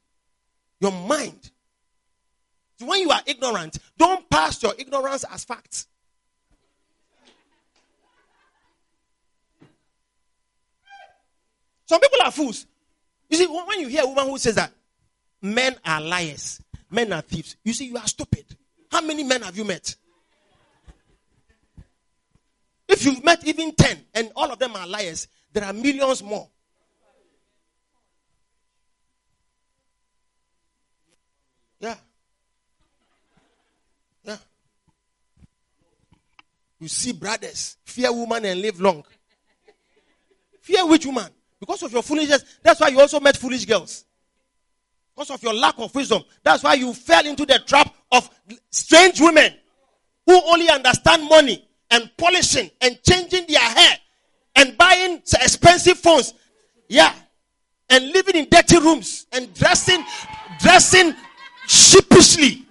Your 0.80 0.92
mind. 0.92 1.52
When 2.80 3.02
you 3.02 3.12
are 3.12 3.22
ignorant, 3.28 3.78
don't 4.00 4.28
pass 4.32 4.64
your 4.64 4.74
ignorance 4.80 5.26
as 5.32 5.46
facts. 5.46 5.86
Some 11.86 12.00
people 12.02 12.20
are 12.24 12.32
fools. 12.32 12.66
You 13.30 13.38
see, 13.38 13.46
when 13.48 13.80
you 13.80 13.88
hear 13.88 14.04
a 14.04 14.08
woman 14.08 14.28
who 14.28 14.38
says 14.38 14.56
that 14.56 14.72
men 15.42 15.76
are 15.86 16.02
liars, 16.02 16.62
men 16.90 17.12
are 17.14 17.22
thieves, 17.22 17.56
you 17.64 17.74
see, 17.74 17.86
you 17.86 17.98
are 17.98 18.08
stupid. 18.08 18.46
How 18.92 19.02
many 19.02 19.24
men 19.24 19.42
have 19.42 19.58
you 19.58 19.64
met? 19.64 19.96
If 22.88 23.04
you've 23.04 23.24
met 23.24 23.46
even 23.46 23.74
10 23.74 23.98
and 24.14 24.32
all 24.36 24.52
of 24.52 24.60
them 24.60 24.76
are 24.76 24.88
liars, 24.88 25.28
there 25.52 25.64
are 25.64 25.74
millions 25.74 26.24
more. 26.24 26.48
Yeah. 31.80 31.96
Yeah. 34.24 34.38
You 36.80 36.88
see 36.88 37.12
brothers, 37.12 37.78
fear 37.84 38.12
woman 38.12 38.46
and 38.46 38.62
live 38.62 38.80
long. 38.80 39.04
Fear 40.62 40.88
which 40.88 41.06
woman? 41.06 41.30
Because 41.60 41.84
of 41.84 41.92
your 41.92 42.04
foolishness. 42.04 42.44
That's 42.62 42.80
why 42.80 42.90
you 42.90 43.00
also 43.00 43.20
met 43.20 43.38
foolish 43.38 43.66
girls. 43.66 44.06
Because 45.16 45.32
of 45.32 45.42
your 45.42 45.54
lack 45.54 45.76
of 45.78 45.94
wisdom. 45.96 46.24
That's 46.44 46.64
why 46.64 46.74
you 46.74 46.94
fell 46.94 47.26
into 47.26 47.46
the 47.46 47.60
trap 47.66 47.94
of 48.12 48.30
strange 48.70 49.22
women 49.22 49.54
who 50.26 50.42
only 50.48 50.70
understand 50.70 51.28
money 51.30 51.66
and 51.92 52.12
polishing 52.18 52.70
and 52.82 53.02
changing 53.04 53.46
their 53.48 53.60
hair 53.60 53.98
and 54.56 54.78
buying 54.78 55.18
expensive 55.18 55.98
phones. 55.98 56.34
Yeah. 56.90 57.14
And 57.90 58.12
living 58.12 58.36
in 58.36 58.50
dirty 58.50 58.80
rooms 58.80 59.28
and 59.32 59.54
dressing, 59.54 60.04
dressing 60.60 61.14
sheepishly. 61.68 62.66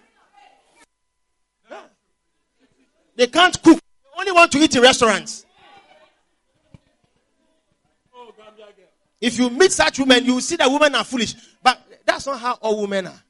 They 3.16 3.28
can't 3.28 3.60
cook. 3.62 3.76
They 3.76 4.20
only 4.20 4.32
want 4.32 4.50
to 4.52 4.58
eat 4.58 4.74
in 4.74 4.82
restaurants. 4.82 5.46
If 9.20 9.38
you 9.38 9.50
meet 9.50 9.72
such 9.72 9.98
women, 9.98 10.24
you 10.24 10.34
will 10.34 10.40
see 10.40 10.56
that 10.56 10.68
women 10.70 10.94
are 10.94 11.04
foolish. 11.04 11.34
But 11.62 11.80
that's 12.04 12.26
not 12.26 12.38
how 12.38 12.54
all 12.54 12.80
women 12.82 13.06
are. 13.06 13.22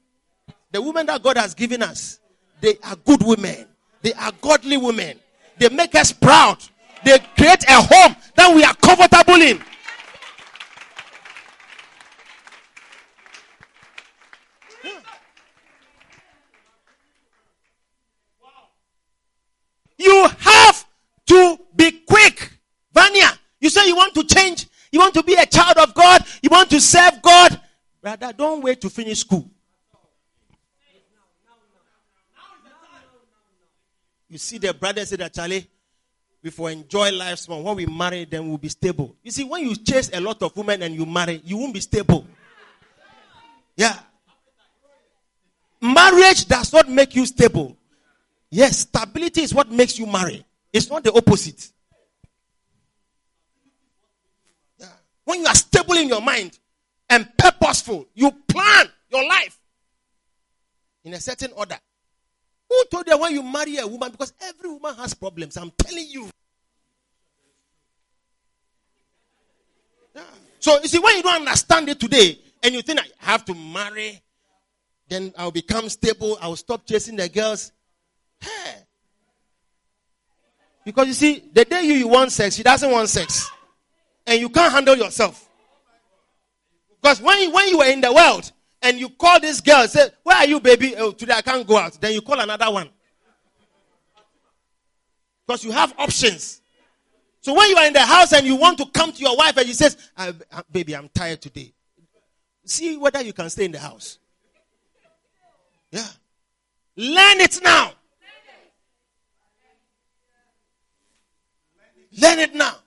The 0.71 0.81
women 0.81 1.05
that 1.05 1.23
God 1.23 1.37
has 1.37 1.53
given 1.53 1.81
us, 1.81 2.19
they 2.59 2.77
are 2.83 2.95
good 2.97 3.23
women. 3.23 3.67
They 4.01 4.13
are 4.13 4.31
godly 4.41 4.77
women. 4.77 5.19
They 5.57 5.69
make 5.69 5.95
us 5.95 6.11
proud. 6.11 6.57
They 7.03 7.17
create 7.37 7.63
a 7.67 7.81
home 7.81 8.15
that 8.35 8.53
we 8.53 8.63
are 8.63 8.73
comfortable 8.75 9.35
in. 9.35 9.61
You 19.97 20.27
have 20.39 20.85
to 21.27 21.59
be 21.75 21.91
quick. 21.91 22.59
Vanya, 22.93 23.31
you 23.59 23.69
say 23.69 23.87
you 23.87 23.95
want 23.95 24.13
to 24.13 24.23
change. 24.23 24.67
You 24.95 24.99
want 24.99 25.13
to 25.15 25.23
be 25.23 25.33
a 25.33 25.45
child 25.45 25.75
of 25.77 25.93
God. 25.93 26.23
You 26.41 26.49
want 26.49 26.69
to 26.69 26.79
serve 26.79 27.21
God. 27.21 27.59
Brother, 28.01 28.31
don't 28.31 28.61
wait 28.63 28.79
to 28.79 28.89
finish 28.89 29.19
school. 29.19 29.51
You 34.29 34.37
see, 34.37 34.57
the 34.57 34.73
brother 34.73 35.05
said 35.05 35.19
that, 35.19 35.33
Charlie, 35.33 35.67
will 36.57 36.67
enjoy 36.67 37.11
life 37.11 37.39
small. 37.39 37.61
When 37.61 37.75
we 37.75 37.85
marry, 37.87 38.23
then 38.23 38.47
we'll 38.47 38.57
be 38.57 38.69
stable. 38.69 39.17
You 39.21 39.31
see, 39.31 39.43
when 39.43 39.67
you 39.67 39.75
chase 39.75 40.09
a 40.13 40.21
lot 40.21 40.41
of 40.41 40.55
women 40.55 40.81
and 40.81 40.95
you 40.95 41.05
marry, 41.05 41.41
you 41.43 41.57
won't 41.57 41.73
be 41.73 41.81
stable. 41.81 42.25
Yeah. 43.75 43.99
Marriage 45.81 46.45
does 46.45 46.71
not 46.71 46.87
make 46.87 47.17
you 47.17 47.25
stable. 47.25 47.75
Yes, 48.49 48.79
stability 48.79 49.41
is 49.41 49.53
what 49.53 49.69
makes 49.69 49.99
you 49.99 50.05
marry. 50.05 50.45
It's 50.71 50.89
not 50.89 51.03
the 51.03 51.11
opposite. 51.11 51.69
When 55.25 55.41
you 55.41 55.47
are 55.47 55.55
stable 55.55 55.95
in 55.95 56.07
your 56.07 56.21
mind 56.21 56.57
and 57.09 57.27
purposeful, 57.37 58.07
you 58.13 58.31
plan 58.47 58.87
your 59.11 59.27
life 59.27 59.59
in 61.03 61.13
a 61.13 61.19
certain 61.19 61.51
order. 61.55 61.77
Who 62.69 62.83
told 62.91 63.07
you 63.07 63.17
when 63.17 63.33
you 63.33 63.43
marry 63.43 63.77
a 63.77 63.87
woman? 63.87 64.11
Because 64.11 64.33
every 64.41 64.69
woman 64.69 64.95
has 64.95 65.13
problems. 65.13 65.57
I'm 65.57 65.71
telling 65.77 66.07
you. 66.09 66.29
Yeah. 70.15 70.21
So 70.59 70.79
you 70.81 70.87
see, 70.87 70.99
when 70.99 71.17
you 71.17 71.23
don't 71.23 71.41
understand 71.41 71.89
it 71.89 71.99
today, 71.99 72.39
and 72.63 72.73
you 72.73 72.81
think 72.81 72.99
I 72.99 73.05
have 73.19 73.45
to 73.45 73.53
marry, 73.53 74.19
then 75.07 75.31
I'll 75.37 75.51
become 75.51 75.87
stable. 75.89 76.37
I'll 76.41 76.55
stop 76.55 76.85
chasing 76.87 77.15
the 77.15 77.29
girls. 77.29 77.71
Hey. 78.39 78.75
Because 80.83 81.07
you 81.07 81.13
see, 81.13 81.49
the 81.53 81.65
day 81.65 81.83
you, 81.83 81.93
you 81.93 82.07
want 82.07 82.31
sex, 82.31 82.55
she 82.55 82.63
doesn't 82.63 82.89
want 82.89 83.09
sex. 83.09 83.51
And 84.27 84.39
you 84.39 84.49
can't 84.49 84.71
handle 84.71 84.95
yourself. 84.95 85.49
Because 87.01 87.21
when 87.21 87.39
you, 87.41 87.51
when 87.51 87.67
you 87.67 87.77
were 87.77 87.85
in 87.85 88.01
the 88.01 88.11
world 88.11 88.51
and 88.81 88.99
you 88.99 89.09
call 89.09 89.39
this 89.39 89.61
girl, 89.61 89.87
say, 89.87 90.09
Where 90.23 90.37
are 90.37 90.47
you, 90.47 90.59
baby? 90.59 90.95
Oh, 90.97 91.11
today 91.11 91.33
I 91.33 91.41
can't 91.41 91.65
go 91.67 91.77
out. 91.77 91.99
Then 92.01 92.13
you 92.13 92.21
call 92.21 92.39
another 92.39 92.71
one. 92.71 92.89
Because 95.45 95.63
you 95.63 95.71
have 95.71 95.93
options. 95.99 96.61
So 97.41 97.53
when 97.53 97.69
you 97.69 97.77
are 97.77 97.85
in 97.85 97.93
the 97.93 98.01
house 98.01 98.33
and 98.33 98.47
you 98.47 98.55
want 98.55 98.79
to 98.79 98.87
come 98.87 99.11
to 99.11 99.19
your 99.19 99.37
wife 99.37 99.55
and 99.57 99.67
she 99.67 99.73
says, 99.73 99.97
Baby, 100.71 100.95
I'm 100.95 101.09
tired 101.09 101.41
today. 101.41 101.71
See 102.65 102.97
whether 102.97 103.21
you 103.21 103.33
can 103.33 103.49
stay 103.51 103.65
in 103.65 103.71
the 103.71 103.79
house. 103.79 104.17
Yeah. 105.91 106.07
Learn 106.97 107.41
it 107.41 107.59
now. 107.63 107.91
Learn 112.17 112.39
it 112.39 112.55
now. 112.55 112.77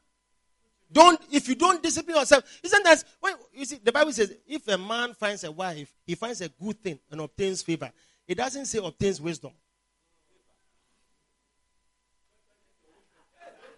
Don't 0.91 1.21
if 1.31 1.49
you 1.49 1.55
don't 1.55 1.83
discipline 1.83 2.17
yourself. 2.17 2.45
Isn't 2.63 2.83
that 2.85 3.05
when 3.21 3.35
you 3.53 3.65
see 3.65 3.79
the 3.83 3.93
Bible 3.93 4.13
says 4.13 4.35
if 4.47 4.67
a 4.69 4.79
man 4.79 5.13
finds 5.15 5.45
a 5.45 5.53
wife, 5.53 5.93
he 6.07 6.15
finds 6.15 6.41
a 6.41 6.49
good 6.49 6.83
thing 6.83 6.99
and 7.11 7.21
obtains 7.21 7.63
favor. 7.63 7.91
It 8.27 8.37
doesn't 8.37 8.67
say 8.67 8.79
obtains 8.83 9.21
wisdom. 9.21 9.53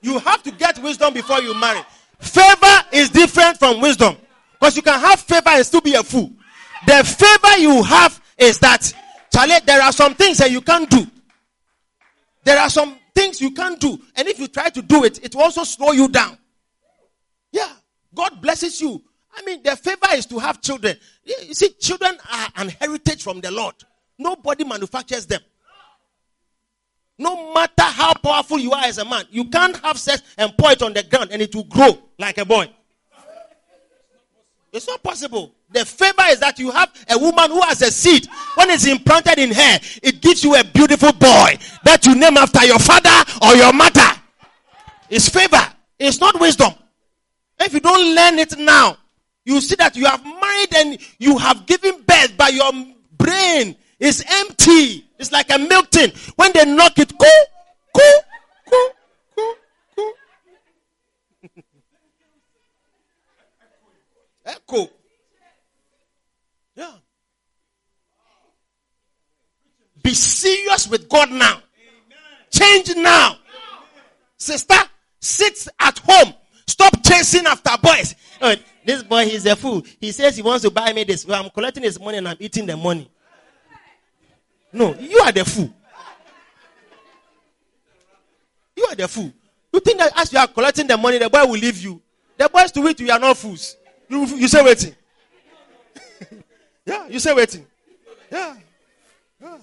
You 0.03 0.19
have 0.19 0.43
to 0.45 0.51
get 0.51 0.79
wisdom 0.83 1.13
before 1.13 1.41
you 1.41 1.55
marry. 1.55 1.81
Favor 2.19 2.85
is 2.93 3.11
different 3.11 3.59
from 3.59 3.81
wisdom. 3.81 4.17
Because 4.53 4.77
you 4.77 4.83
can 4.83 4.99
have 4.99 5.21
favor 5.21 5.51
and 5.51 5.65
still 5.65 5.81
be 5.81 5.95
a 5.95 6.03
fool. 6.03 6.33
The 6.87 7.05
favor 7.05 7.61
you 7.61 7.83
have 7.83 8.21
is 8.39 8.59
that, 8.61 8.93
Charlie, 9.33 9.59
there 9.67 9.83
are 9.83 9.93
some 9.93 10.15
things 10.15 10.39
that 10.39 10.51
you 10.51 10.61
can't 10.61 10.89
do. 10.89 11.07
There 12.45 12.59
are 12.59 12.71
some 12.71 12.99
things 13.15 13.41
you 13.41 13.51
can't 13.53 13.79
do. 13.79 13.99
And 14.17 14.29
if 14.29 14.39
you 14.39 14.49
try 14.49 14.71
to 14.71 14.83
do 14.83 15.05
it, 15.05 15.23
it 15.23 15.35
will 15.35 15.43
also 15.43 15.65
slow 15.65 15.93
you 15.93 16.09
down. 16.09 16.39
Yeah. 17.53 17.73
God 18.15 18.41
blesses 18.41 18.81
you. 18.81 19.03
I 19.33 19.43
mean, 19.43 19.63
the 19.63 19.77
favor 19.77 20.09
is 20.15 20.27
to 20.27 20.39
have 20.39 20.61
children. 20.61 20.97
You 21.25 21.55
see, 21.55 21.71
children 21.79 22.17
are 22.33 22.49
an 22.57 22.69
heritage 22.69 23.23
from 23.23 23.41
the 23.41 23.51
Lord. 23.51 23.75
Nobody 24.19 24.65
manufactures 24.65 25.27
them. 25.27 25.41
No 27.19 27.53
matter 27.53 27.83
how 27.83 28.15
powerful 28.15 28.59
you 28.59 28.73
are 28.73 28.85
as 28.85 28.99
a 28.99 29.05
man, 29.05 29.25
you 29.31 29.45
can't 29.45 29.77
have 29.85 29.99
sex 29.99 30.23
and 30.39 30.57
pour 30.57 30.73
it 30.73 30.83
on 30.83 30.93
the 30.95 31.03
ground 31.03 31.31
and 31.33 31.43
it 31.43 31.55
will 31.55 31.65
grow 31.65 31.99
like 32.19 32.39
a 32.39 32.45
boy. 32.45 32.69
It's 34.73 34.87
not 34.87 35.03
possible. 35.03 35.53
The 35.71 35.85
favor 35.85 36.23
is 36.29 36.41
that 36.41 36.59
you 36.59 36.71
have 36.71 36.91
a 37.09 37.19
woman 37.19 37.51
who 37.51 37.61
has 37.63 37.83
a 37.83 37.91
seed. 37.91 38.27
When 38.55 38.71
it's 38.71 38.87
implanted 38.87 39.39
in 39.39 39.53
her, 39.53 39.79
it 40.03 40.21
gives 40.21 40.43
you 40.43 40.55
a 40.57 40.65
beautiful 40.65 41.13
boy 41.13 41.59
that 41.85 42.07
you 42.07 42.15
name 42.15 42.37
after 42.37 42.65
your 42.65 42.79
father 42.79 43.11
or 43.43 43.55
your 43.55 43.73
mother. 43.73 44.11
It's 45.09 45.29
favor. 45.29 45.61
It's 45.99 46.21
not 46.21 46.41
wisdom. 46.41 46.73
If 47.61 47.75
you 47.75 47.81
don't 47.81 48.15
learn 48.15 48.39
it 48.39 48.59
now, 48.59 48.97
you 49.45 49.61
see 49.61 49.75
that 49.77 49.95
you 49.95 50.07
have 50.07 50.25
married 50.25 50.75
and 50.75 50.99
you 51.19 51.37
have 51.39 51.67
given 51.67 52.03
birth, 52.07 52.35
but 52.37 52.55
your 52.55 52.73
brain 53.19 53.77
is 53.99 54.25
empty. 54.27 55.05
It's 55.19 55.31
like 55.31 55.53
a 55.53 55.59
milk 55.59 55.91
tin. 55.91 56.11
When 56.37 56.53
they 56.55 56.65
knock 56.65 56.99
it, 56.99 57.17
go, 57.19 57.29
go, 57.95 58.13
go, 58.71 58.89
go, 59.37 59.53
go. 59.97 60.13
Echo. 64.47 64.89
Yeah. 66.75 66.93
Be 70.03 70.15
serious 70.15 70.89
with 70.89 71.11
God 71.11 71.31
now. 71.31 71.61
Change 72.51 72.97
now. 72.97 73.37
Sister, 74.39 74.79
sit 75.21 75.69
at 75.79 75.99
home. 75.99 76.35
Stop 76.71 77.03
chasing 77.05 77.47
after 77.47 77.71
boys. 77.83 78.15
Oh, 78.41 78.55
this 78.85 79.03
boy, 79.03 79.27
he's 79.27 79.45
a 79.45 79.57
fool. 79.57 79.83
He 80.01 80.13
says 80.13 80.37
he 80.37 80.43
wants 80.43 80.63
to 80.63 80.71
buy 80.71 80.93
me 80.93 81.03
this. 81.03 81.27
Well, 81.27 81.43
I'm 81.43 81.51
collecting 81.51 81.83
his 81.83 81.99
money 81.99 82.19
and 82.19 82.29
I'm 82.29 82.37
eating 82.39 82.65
the 82.65 82.77
money. 82.77 83.11
No, 84.73 84.95
you 84.95 85.19
are 85.19 85.33
the 85.33 85.45
fool. 85.45 85.75
You 88.77 88.85
are 88.85 88.95
the 88.95 89.09
fool. 89.09 89.33
You 89.73 89.81
think 89.81 89.99
that 89.99 90.13
as 90.17 90.33
you 90.33 90.39
are 90.39 90.47
collecting 90.47 90.87
the 90.87 90.97
money, 90.97 91.19
the 91.19 91.29
boy 91.29 91.45
will 91.45 91.59
leave 91.59 91.79
you. 91.79 92.01
The 92.37 92.49
boys 92.49 92.71
to 92.73 92.87
it, 92.87 93.01
you 93.01 93.11
are 93.11 93.19
not 93.19 93.37
fools. 93.37 93.77
You, 94.09 94.25
you 94.27 94.47
say 94.47 94.63
waiting. 94.63 94.95
yeah, 96.87 97.09
you 97.09 97.19
say 97.19 97.35
waiting. 97.35 97.67
Yeah. 98.31 98.57
yeah. 99.43 99.59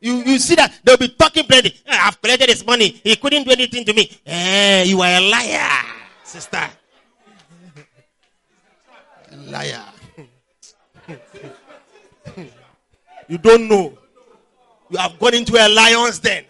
You, 0.00 0.14
you 0.24 0.38
see 0.38 0.54
that 0.54 0.80
they'll 0.82 0.96
be 0.96 1.08
talking 1.10 1.44
plenty. 1.44 1.78
Ah, 1.86 2.08
I've 2.08 2.20
collected 2.20 2.48
his 2.48 2.66
money. 2.66 2.88
He 2.88 3.14
couldn't 3.16 3.44
do 3.44 3.50
anything 3.50 3.84
to 3.84 3.92
me. 3.92 4.10
Eh, 4.26 4.84
you 4.84 5.00
are 5.02 5.18
a 5.18 5.20
liar, 5.20 6.01
Sister. 6.32 6.66
Liar. 9.32 9.84
you 13.28 13.36
don't 13.36 13.68
know. 13.68 13.98
You 14.88 14.96
have 14.96 15.18
gone 15.18 15.34
into 15.34 15.54
a 15.58 15.68
lion's 15.68 16.20
den. 16.20 16.46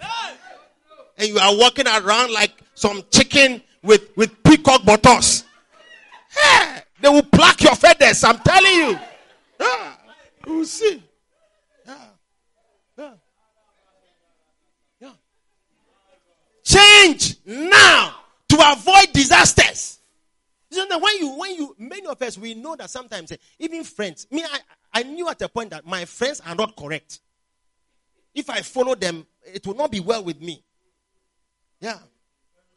And 1.19 1.29
you 1.29 1.37
are 1.41 1.57
walking 1.57 1.89
around 1.89 2.33
like 2.33 2.53
some 2.75 3.03
chicken 3.11 3.61
with, 3.83 4.17
with 4.17 4.41
peacock 4.45 4.85
buttocks. 4.85 5.43
Hey, 6.31 6.83
they 7.01 7.09
will 7.09 7.25
pluck 7.25 7.61
your 7.61 7.75
feathers, 7.75 8.23
I'm 8.23 8.39
telling 8.39 8.73
you. 8.73 8.99
Yeah, 9.59 9.95
you 10.47 10.59
will 10.59 10.65
see. 10.65 11.03
Yeah. 11.85 11.97
Yeah. 12.97 13.15
Yeah. 15.01 15.13
Change 16.63 17.39
now 17.45 18.22
to 18.53 18.73
avoid 18.73 19.11
disasters. 19.15 19.99
You 20.71 20.87
know, 20.87 20.99
when 20.99 21.17
you, 21.17 21.39
when 21.39 21.55
you, 21.55 21.77
many 21.79 22.07
of 22.07 22.21
us, 22.21 22.37
we 22.37 22.53
know 22.53 22.77
that 22.77 22.91
sometimes, 22.91 23.33
eh, 23.33 23.37
even 23.59 23.83
friends, 23.83 24.27
me, 24.31 24.45
I, 24.45 24.59
I 24.93 25.03
knew 25.05 25.29
at 25.29 25.41
a 25.41 25.49
point 25.49 25.71
that 25.71 25.87
my 25.87 26.05
friends 26.05 26.43
are 26.47 26.55
not 26.55 26.77
correct. 26.77 27.21
If 28.35 28.51
I 28.51 28.61
follow 28.61 28.95
them, 28.95 29.27
it 29.43 29.67
will 29.67 29.75
not 29.75 29.91
be 29.91 30.01
well 30.01 30.23
with 30.23 30.41
me. 30.41 30.63
Yeah. 31.81 31.99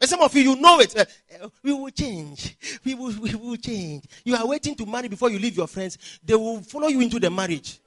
And 0.00 0.08
some 0.08 0.20
of 0.20 0.34
you, 0.34 0.50
you 0.50 0.56
know 0.56 0.80
it. 0.80 0.96
Eh, 0.96 1.04
eh, 1.30 1.48
we 1.62 1.72
will 1.74 1.90
change. 1.90 2.56
We 2.82 2.94
will, 2.94 3.12
we 3.20 3.34
will 3.34 3.56
change. 3.56 4.04
You 4.24 4.34
are 4.36 4.46
waiting 4.46 4.74
to 4.76 4.86
marry 4.86 5.08
before 5.08 5.30
you 5.30 5.38
leave 5.38 5.58
your 5.58 5.66
friends. 5.66 5.98
They 6.24 6.34
will 6.34 6.62
follow 6.62 6.88
you 6.88 7.00
into 7.00 7.20
the 7.20 7.30
marriage. 7.30 7.80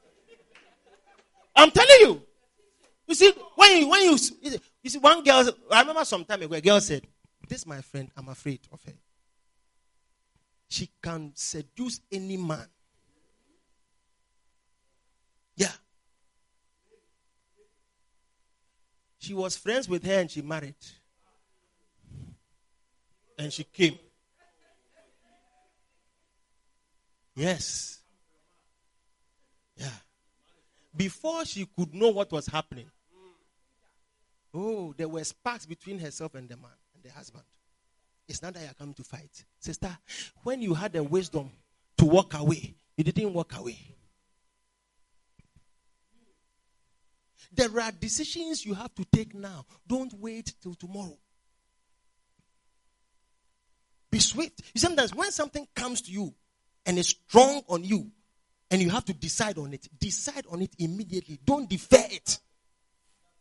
I'm 1.55 1.71
telling 1.71 1.97
you. 2.01 2.21
You 3.07 3.15
see, 3.15 3.33
when 3.55 3.77
you, 3.77 3.89
when 3.89 4.01
you, 4.03 4.17
you 4.83 4.89
see, 4.89 4.99
one 4.99 5.23
girl, 5.23 5.49
I 5.71 5.81
remember 5.81 6.05
some 6.05 6.23
time 6.23 6.43
ago, 6.43 6.53
a 6.53 6.61
girl 6.61 6.79
said, 6.79 7.07
this, 7.49 7.65
my 7.65 7.81
friend, 7.81 8.11
I'm 8.15 8.29
afraid 8.29 8.59
of 8.71 8.79
her. 8.83 8.93
She 10.69 10.87
can 11.01 11.31
seduce 11.33 11.99
any 12.11 12.37
man. 12.37 12.67
Yeah. 15.55 15.71
She 19.17 19.33
was 19.33 19.57
friends 19.57 19.89
with 19.89 20.05
her 20.05 20.19
and 20.19 20.29
she 20.29 20.43
married. 20.43 20.75
And 23.39 23.51
she 23.51 23.63
came. 23.63 23.97
Yes. 27.35 27.99
Yeah. 29.75 29.87
Before 30.95 31.45
she 31.45 31.65
could 31.65 31.95
know 31.95 32.09
what 32.09 32.31
was 32.31 32.45
happening, 32.45 32.91
oh, 34.53 34.93
there 34.95 35.09
were 35.09 35.23
sparks 35.23 35.65
between 35.65 35.97
herself 35.97 36.35
and 36.35 36.47
the 36.47 36.55
man 36.55 36.69
the 37.09 37.17
husband. 37.17 37.43
It's 38.27 38.41
not 38.41 38.53
that 38.53 38.63
you're 38.63 38.73
coming 38.73 38.93
to 38.95 39.03
fight. 39.03 39.43
Sister, 39.59 39.97
when 40.43 40.61
you 40.61 40.73
had 40.73 40.93
the 40.93 41.03
wisdom 41.03 41.51
to 41.97 42.05
walk 42.05 42.35
away, 42.35 42.75
you 42.95 43.03
didn't 43.03 43.33
walk 43.33 43.57
away. 43.57 43.77
There 47.51 47.79
are 47.81 47.91
decisions 47.91 48.63
you 48.65 48.75
have 48.75 48.93
to 48.95 49.05
take 49.05 49.33
now. 49.33 49.65
Don't 49.87 50.13
wait 50.13 50.53
till 50.61 50.75
tomorrow. 50.75 51.17
Be 54.11 54.19
swift. 54.19 54.61
Sometimes 54.75 55.15
when 55.15 55.31
something 55.31 55.67
comes 55.75 56.01
to 56.01 56.11
you 56.11 56.33
and 56.85 56.97
is 56.99 57.07
strong 57.07 57.63
on 57.67 57.83
you, 57.83 58.11
and 58.71 58.81
you 58.81 58.91
have 58.91 59.05
to 59.05 59.13
decide 59.13 59.57
on 59.57 59.73
it, 59.73 59.87
decide 59.99 60.45
on 60.51 60.61
it 60.61 60.71
immediately. 60.77 61.39
Don't 61.43 61.67
defer 61.67 62.05
it. 62.11 62.37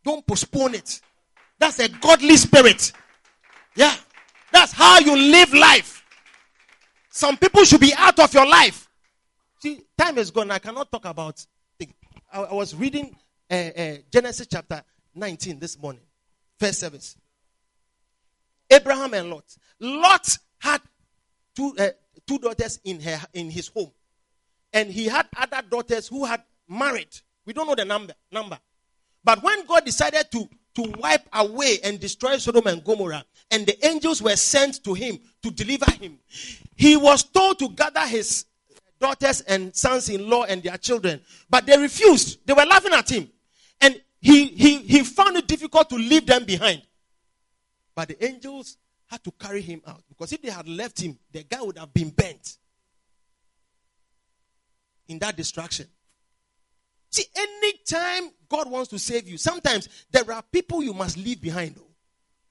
Don't 0.02 0.26
postpone 0.26 0.74
it. 0.74 1.02
That's 1.58 1.78
a 1.80 1.88
godly 1.88 2.36
spirit. 2.38 2.92
Yeah. 3.78 3.94
That's 4.50 4.72
how 4.72 4.98
you 4.98 5.16
live 5.16 5.54
life. 5.54 6.04
Some 7.10 7.36
people 7.36 7.62
should 7.64 7.80
be 7.80 7.94
out 7.96 8.18
of 8.18 8.34
your 8.34 8.46
life. 8.46 8.88
See, 9.60 9.82
time 9.96 10.18
is 10.18 10.32
gone. 10.32 10.50
I 10.50 10.58
cannot 10.58 10.90
talk 10.90 11.04
about. 11.04 11.46
I, 12.32 12.40
I 12.40 12.52
was 12.54 12.74
reading 12.74 13.14
uh, 13.48 13.54
uh, 13.54 13.96
Genesis 14.10 14.48
chapter 14.50 14.82
19 15.14 15.60
this 15.60 15.78
morning, 15.78 16.02
first 16.58 16.80
service. 16.80 17.16
Abraham 18.68 19.14
and 19.14 19.30
Lot. 19.30 19.44
Lot 19.78 20.38
had 20.58 20.80
two, 21.54 21.72
uh, 21.78 21.90
two 22.26 22.38
daughters 22.40 22.80
in, 22.84 22.98
her, 23.00 23.20
in 23.32 23.48
his 23.48 23.68
home. 23.68 23.92
And 24.72 24.90
he 24.90 25.06
had 25.06 25.28
other 25.36 25.62
daughters 25.68 26.08
who 26.08 26.24
had 26.24 26.42
married. 26.68 27.16
We 27.46 27.52
don't 27.52 27.68
know 27.68 27.76
the 27.76 27.84
number. 27.84 28.14
number. 28.32 28.58
But 29.22 29.40
when 29.42 29.64
God 29.66 29.84
decided 29.84 30.30
to, 30.32 30.48
to 30.74 30.82
wipe 30.98 31.26
away 31.32 31.78
and 31.82 31.98
destroy 31.98 32.36
Sodom 32.38 32.66
and 32.66 32.84
Gomorrah, 32.84 33.24
and 33.50 33.66
the 33.66 33.86
angels 33.86 34.22
were 34.22 34.36
sent 34.36 34.84
to 34.84 34.94
him 34.94 35.18
to 35.42 35.50
deliver 35.50 35.90
him, 35.92 36.18
he 36.76 36.96
was 36.96 37.22
told 37.22 37.58
to 37.58 37.68
gather 37.70 38.06
his 38.06 38.44
daughters 39.00 39.40
and 39.42 39.74
sons 39.74 40.08
in 40.08 40.28
law 40.28 40.44
and 40.44 40.62
their 40.62 40.76
children. 40.76 41.20
But 41.48 41.66
they 41.66 41.78
refused. 41.78 42.46
They 42.46 42.52
were 42.52 42.64
laughing 42.64 42.92
at 42.92 43.10
him. 43.10 43.30
And 43.80 44.00
he, 44.20 44.46
he, 44.46 44.78
he 44.78 45.04
found 45.04 45.36
it 45.36 45.46
difficult 45.46 45.88
to 45.90 45.96
leave 45.96 46.26
them 46.26 46.44
behind. 46.44 46.82
But 47.94 48.08
the 48.08 48.24
angels 48.24 48.76
had 49.06 49.22
to 49.24 49.30
carry 49.32 49.62
him 49.62 49.82
out. 49.86 50.02
Because 50.08 50.32
if 50.32 50.42
they 50.42 50.50
had 50.50 50.68
left 50.68 51.00
him, 51.00 51.18
the 51.32 51.44
guy 51.44 51.62
would 51.62 51.78
have 51.78 51.92
been 51.92 52.10
bent 52.10 52.56
in 55.08 55.18
that 55.20 55.36
distraction. 55.36 55.86
See, 57.10 57.24
anytime 57.34 58.30
God 58.48 58.70
wants 58.70 58.88
to 58.90 58.98
save 58.98 59.28
you, 59.28 59.36
sometimes 59.36 59.88
there 60.10 60.30
are 60.32 60.42
people 60.42 60.82
you 60.82 60.94
must 60.94 61.16
leave 61.16 61.40
behind. 61.40 61.76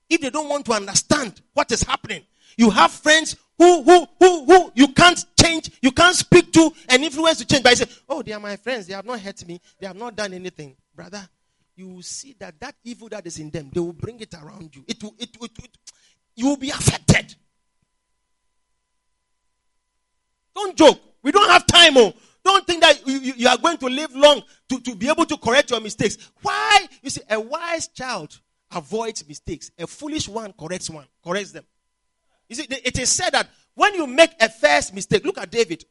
If 0.09 0.21
they 0.21 0.29
don't 0.29 0.49
want 0.49 0.65
to 0.67 0.73
understand 0.73 1.41
what 1.53 1.71
is 1.71 1.83
happening, 1.83 2.23
you 2.55 2.69
have 2.69 2.91
friends 2.91 3.35
who, 3.57 3.83
who, 3.83 4.07
who, 4.19 4.45
who 4.45 4.71
you 4.75 4.89
can't 4.89 5.23
change, 5.39 5.71
you 5.81 5.91
can't 5.91 6.15
speak 6.15 6.51
to 6.53 6.71
and 6.89 7.03
influence 7.03 7.39
to 7.39 7.45
change. 7.45 7.63
But 7.63 7.71
you 7.71 7.85
say, 7.85 7.91
oh, 8.07 8.21
they 8.21 8.31
are 8.31 8.39
my 8.39 8.55
friends. 8.55 8.87
They 8.87 8.93
have 8.93 9.05
not 9.05 9.19
hurt 9.19 9.45
me. 9.47 9.59
They 9.79 9.87
have 9.87 9.95
not 9.95 10.15
done 10.15 10.33
anything. 10.33 10.75
Brother, 10.95 11.27
you 11.75 11.87
will 11.89 12.01
see 12.01 12.35
that 12.39 12.59
that 12.59 12.75
evil 12.83 13.09
that 13.09 13.25
is 13.25 13.39
in 13.39 13.49
them, 13.49 13.69
they 13.73 13.79
will 13.79 13.93
bring 13.93 14.19
it 14.19 14.33
around 14.33 14.75
you. 14.75 14.83
It 14.87 15.01
will, 15.03 15.15
it, 15.17 15.29
it, 15.41 15.51
it, 15.63 15.77
you 16.35 16.47
will 16.47 16.57
be 16.57 16.69
affected. 16.69 17.35
Don't 20.55 20.75
joke. 20.75 20.99
We 21.21 21.31
don't 21.31 21.49
have 21.49 21.67
time. 21.67 21.97
Oh. 21.97 22.13
Don't 22.47 22.65
think 22.65 22.81
that 22.81 23.05
you, 23.05 23.33
you, 23.35 23.47
are 23.49 23.57
going 23.57 23.75
to 23.75 23.87
live 23.87 24.15
long 24.15 24.41
to, 24.69 24.79
to 24.79 24.95
be 24.95 25.09
able 25.09 25.25
to 25.25 25.35
correct 25.35 25.69
your 25.69 25.81
mistakes. 25.81 26.17
Why? 26.41 26.87
You 27.01 27.09
see, 27.09 27.19
a 27.29 27.37
wise 27.37 27.89
child 27.89 28.39
avoids 28.71 29.27
mistakes. 29.27 29.69
A 29.77 29.85
foolish 29.85 30.29
one 30.29 30.53
corrects 30.57 30.89
one, 30.89 31.07
corrects 31.21 31.51
them. 31.51 31.65
You 32.47 32.55
see, 32.55 32.65
it 32.69 32.97
is 32.97 33.09
said 33.09 33.31
that 33.31 33.49
when 33.73 33.95
you 33.95 34.07
make 34.07 34.31
a 34.39 34.47
first 34.47 34.95
mistake, 34.95 35.25
look 35.25 35.37
at 35.37 35.51
David. 35.51 35.83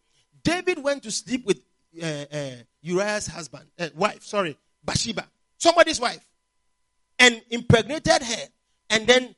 David 0.43 0.83
went 0.83 1.03
to 1.03 1.11
sleep 1.11 1.45
with 1.45 1.61
uh, 2.03 2.25
uh, 2.33 2.51
Uriah's 2.81 3.27
husband, 3.27 3.67
uh, 3.79 3.91
wife, 3.95 4.25
sorry, 4.25 4.57
Bathsheba, 4.83 5.29
somebody's 5.59 6.01
wife, 6.01 6.27
and 7.19 7.43
impregnated 7.51 8.23
her, 8.23 8.47
and 8.89 9.07
then 9.07 9.35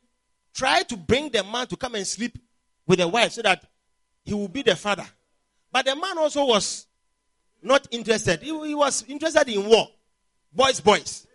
tried 0.54 0.88
to 0.88 0.96
bring 0.96 1.30
the 1.30 1.42
man 1.42 1.66
to 1.66 1.76
come 1.76 1.96
and 1.96 2.06
sleep 2.06 2.38
with 2.86 3.00
the 3.00 3.08
wife 3.08 3.32
so 3.32 3.42
that 3.42 3.64
he 4.24 4.34
will 4.34 4.46
be 4.46 4.62
the 4.62 4.76
father. 4.76 5.06
But 5.72 5.84
the 5.84 5.96
man 5.96 6.16
also 6.16 6.44
was 6.44 6.84
not 7.62 7.86
interested. 7.90 8.40
He, 8.40 8.66
he 8.66 8.74
was 8.74 9.04
interested 9.08 9.48
in 9.48 9.66
war. 9.66 9.88
Boys, 10.52 10.80
boys. 10.80 11.26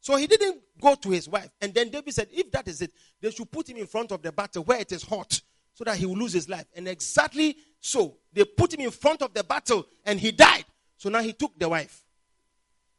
So 0.00 0.16
he 0.16 0.26
didn't 0.26 0.60
go 0.80 0.94
to 0.94 1.10
his 1.10 1.28
wife. 1.28 1.50
And 1.60 1.74
then 1.74 1.90
David 1.90 2.14
said, 2.14 2.28
if 2.32 2.50
that 2.52 2.68
is 2.68 2.82
it, 2.82 2.92
they 3.20 3.30
should 3.30 3.50
put 3.50 3.68
him 3.68 3.76
in 3.76 3.86
front 3.86 4.12
of 4.12 4.22
the 4.22 4.32
battle 4.32 4.64
where 4.64 4.78
it 4.78 4.92
is 4.92 5.02
hot 5.02 5.40
so 5.74 5.84
that 5.84 5.96
he 5.96 6.06
will 6.06 6.16
lose 6.16 6.32
his 6.32 6.48
life. 6.48 6.66
And 6.74 6.88
exactly 6.88 7.56
so, 7.80 8.16
they 8.32 8.44
put 8.44 8.72
him 8.72 8.80
in 8.80 8.90
front 8.90 9.22
of 9.22 9.34
the 9.34 9.44
battle 9.44 9.86
and 10.04 10.18
he 10.18 10.32
died. 10.32 10.64
So 10.96 11.10
now 11.10 11.20
he 11.20 11.32
took 11.32 11.58
the 11.58 11.68
wife. 11.68 12.04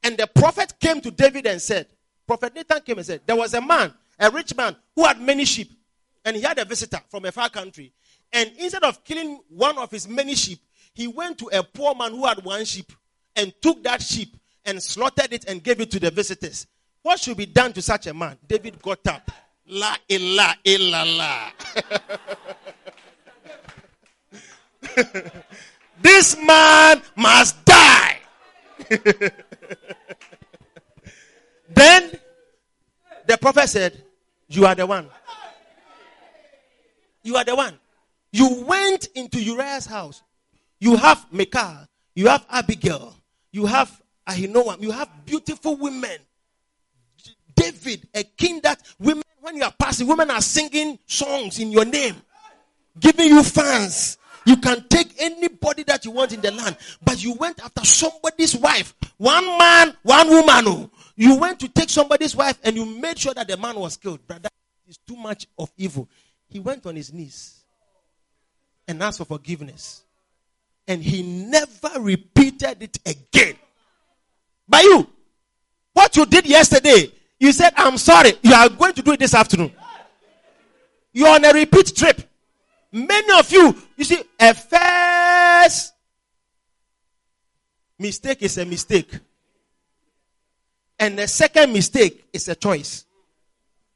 And 0.04 0.18
the 0.18 0.28
prophet 0.28 0.74
came 0.80 1.02
to 1.02 1.12
David 1.12 1.48
and 1.48 1.62
said, 1.62 1.88
Prophet 2.28 2.54
Nathan 2.54 2.82
came 2.82 2.98
and 2.98 3.06
said, 3.06 3.22
There 3.26 3.36
was 3.36 3.54
a 3.54 3.62
man, 3.62 3.94
a 4.20 4.30
rich 4.30 4.56
man, 4.56 4.76
who 4.96 5.06
had 5.06 5.20
many 5.20 5.46
sheep. 5.46 5.72
And 6.24 6.36
he 6.36 6.42
had 6.42 6.60
a 6.60 6.66
visitor 6.66 7.00
from 7.10 7.26
a 7.26 7.32
far 7.32 7.50
country. 7.50 7.94
And 8.32 8.52
instead 8.60 8.84
of 8.84 9.04
killing 9.04 9.40
one 9.50 9.78
of 9.78 9.90
his 9.90 10.08
many 10.08 10.36
sheep, 10.36 10.60
he 10.98 11.08
went 11.08 11.38
to 11.38 11.48
a 11.54 11.62
poor 11.62 11.94
man 11.94 12.12
who 12.12 12.26
had 12.26 12.44
one 12.44 12.66
sheep 12.66 12.92
and 13.36 13.54
took 13.62 13.84
that 13.84 14.02
sheep 14.02 14.36
and 14.66 14.82
slaughtered 14.82 15.32
it 15.32 15.46
and 15.48 15.62
gave 15.62 15.80
it 15.80 15.92
to 15.92 16.00
the 16.00 16.10
visitors. 16.10 16.66
What 17.04 17.20
should 17.20 17.38
be 17.38 17.46
done 17.46 17.72
to 17.74 17.84
such 17.84 18.08
a 18.08 18.16
man? 18.16 18.36
David 18.48 18.82
got 18.82 19.06
up. 19.06 19.30
La 19.68 19.96
illa 20.10 20.56
illa 20.64 21.06
la. 21.06 21.52
this 26.02 26.36
man 26.44 27.04
must 27.16 27.64
die. 27.64 28.18
then 31.70 32.20
the 33.28 33.38
prophet 33.40 33.70
said, 33.70 34.04
You 34.48 34.66
are 34.66 34.74
the 34.74 34.88
one. 34.88 35.08
You 37.22 37.36
are 37.36 37.44
the 37.44 37.56
one. 37.56 37.78
You 38.32 38.64
went 38.66 39.10
into 39.14 39.40
Uriah's 39.40 39.86
house. 39.86 40.24
You 40.80 40.96
have 40.96 41.26
Michal, 41.32 41.88
you 42.16 42.28
have 42.28 42.46
Abigail, 42.50 43.16
you 43.52 43.66
have 43.66 44.02
Ahinoam, 44.28 44.82
you 44.82 44.92
have 44.92 45.10
beautiful 45.26 45.76
women. 45.76 46.18
David, 47.56 48.08
a 48.14 48.24
king 48.24 48.60
that 48.62 48.82
women, 49.00 49.24
when 49.42 49.56
you 49.56 49.64
are 49.64 49.74
passing, 49.78 50.08
women 50.08 50.30
are 50.30 50.42
singing 50.42 51.00
songs 51.08 51.60
in 51.60 51.72
your 51.72 51.86
name, 51.86 52.16
giving 53.00 53.28
you 53.28 53.42
fans. 53.42 54.18
You 54.46 54.58
can 54.58 54.88
take 54.88 55.14
anybody 55.20 55.84
that 55.84 56.06
you 56.06 56.12
want 56.12 56.32
in 56.34 56.40
the 56.40 56.52
land, 56.52 56.78
but 57.04 57.22
you 57.22 57.34
went 57.34 57.60
after 57.62 57.84
somebody's 57.84 58.56
wife. 58.56 58.94
One 59.18 59.46
man, 59.58 59.98
one 60.04 60.30
woman. 60.30 60.64
Oh. 60.68 60.90
You 61.18 61.36
went 61.36 61.60
to 61.62 61.68
take 61.68 61.90
somebody's 61.90 62.36
wife 62.36 62.58
and 62.64 62.76
you 62.76 62.86
made 62.86 63.20
sure 63.20 63.34
that 63.34 63.48
the 63.48 63.58
man 63.58 63.76
was 63.76 63.98
killed. 63.98 64.26
Brother, 64.26 64.50
it's 64.88 65.00
too 65.06 65.18
much 65.18 65.48
of 65.58 65.70
evil. 65.76 66.08
He 66.48 66.60
went 66.60 66.86
on 66.86 66.96
his 66.96 67.12
knees 67.12 67.66
and 68.88 69.04
asked 69.04 69.18
for 69.18 69.26
forgiveness 69.26 70.04
and 70.88 71.04
he 71.04 71.22
never 71.22 72.00
repeated 72.00 72.82
it 72.82 73.00
again. 73.06 73.56
By 74.68 74.82
you, 74.82 75.08
what 75.94 76.16
you 76.16 76.26
did 76.26 76.46
yesterday, 76.46 77.12
you 77.40 77.52
said, 77.52 77.74
I'm 77.76 77.98
sorry, 77.98 78.34
you 78.42 78.54
are 78.54 78.70
going 78.70 78.94
to 78.94 79.02
do 79.02 79.12
it 79.12 79.20
this 79.20 79.34
afternoon. 79.34 79.72
You're 81.12 81.30
on 81.30 81.44
a 81.44 81.52
repeat 81.52 81.96
trip. 81.96 82.22
Many 82.92 83.40
of 83.40 83.52
you, 83.52 83.76
you 83.96 84.04
see, 84.04 84.22
a 84.40 84.54
first 84.54 85.94
mistake 88.00 88.42
is 88.42 88.58
a 88.58 88.66
mistake. 88.66 89.12
And 91.00 91.20
the 91.20 91.28
second 91.28 91.74
mistake 91.74 92.26
is 92.34 92.48
a 92.48 92.56
choice. 92.56 93.06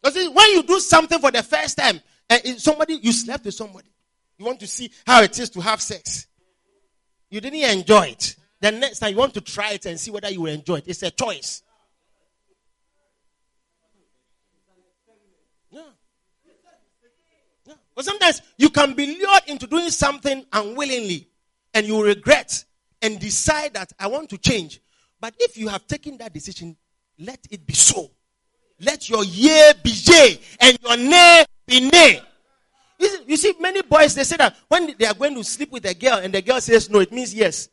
Because 0.01 0.29
when 0.29 0.51
you 0.51 0.63
do 0.63 0.79
something 0.79 1.19
for 1.19 1.31
the 1.31 1.43
first 1.43 1.77
time, 1.77 2.01
and 2.29 2.59
somebody, 2.59 2.95
you 2.95 3.11
slept 3.11 3.45
with 3.45 3.53
somebody, 3.53 3.89
you 4.37 4.45
want 4.45 4.59
to 4.59 4.67
see 4.67 4.91
how 5.05 5.21
it 5.21 5.37
is 5.37 5.49
to 5.51 5.61
have 5.61 5.81
sex. 5.81 6.27
You 7.31 7.39
didn't 7.39 7.61
enjoy 7.61 8.07
it. 8.07 8.35
The 8.59 8.71
next 8.71 8.99
time 8.99 9.11
you 9.11 9.17
want 9.17 9.33
to 9.33 9.41
try 9.41 9.71
it 9.71 9.85
and 9.85 9.99
see 9.99 10.11
whether 10.11 10.29
you 10.29 10.41
will 10.41 10.53
enjoy 10.53 10.75
it. 10.75 10.83
It's 10.85 11.01
a 11.01 11.09
choice. 11.09 11.63
Yeah. 15.71 15.81
Yeah. 17.65 17.73
But 17.95 18.05
sometimes 18.05 18.41
you 18.57 18.69
can 18.69 18.93
be 18.93 19.17
lured 19.17 19.43
into 19.47 19.65
doing 19.65 19.89
something 19.89 20.45
unwillingly 20.51 21.29
and 21.73 21.87
you 21.87 22.03
regret 22.03 22.65
and 23.01 23.17
decide 23.17 23.73
that 23.75 23.93
I 23.97 24.07
want 24.07 24.29
to 24.31 24.37
change. 24.37 24.81
But 25.19 25.33
if 25.39 25.57
you 25.57 25.69
have 25.69 25.87
taken 25.87 26.17
that 26.17 26.33
decision, 26.33 26.75
let 27.17 27.39
it 27.49 27.65
be 27.65 27.73
so. 27.73 28.11
Let 28.81 29.09
your 29.09 29.23
yea 29.23 29.71
be 29.81 29.91
yea 29.91 30.39
and 30.59 30.77
your 30.83 30.97
nay 30.97 31.45
be 31.65 31.89
nay. 31.89 32.21
You 33.27 33.37
see, 33.37 33.53
many 33.59 33.81
boys 33.81 34.13
they 34.13 34.23
say 34.23 34.37
that 34.37 34.55
when 34.67 34.93
they 34.97 35.05
are 35.05 35.13
going 35.13 35.35
to 35.35 35.43
sleep 35.43 35.71
with 35.71 35.85
a 35.85 35.93
girl 35.93 36.19
and 36.19 36.33
the 36.33 36.41
girl 36.41 36.61
says 36.61 36.89
no, 36.89 36.99
it 36.99 37.11
means 37.11 37.33
yes. 37.33 37.69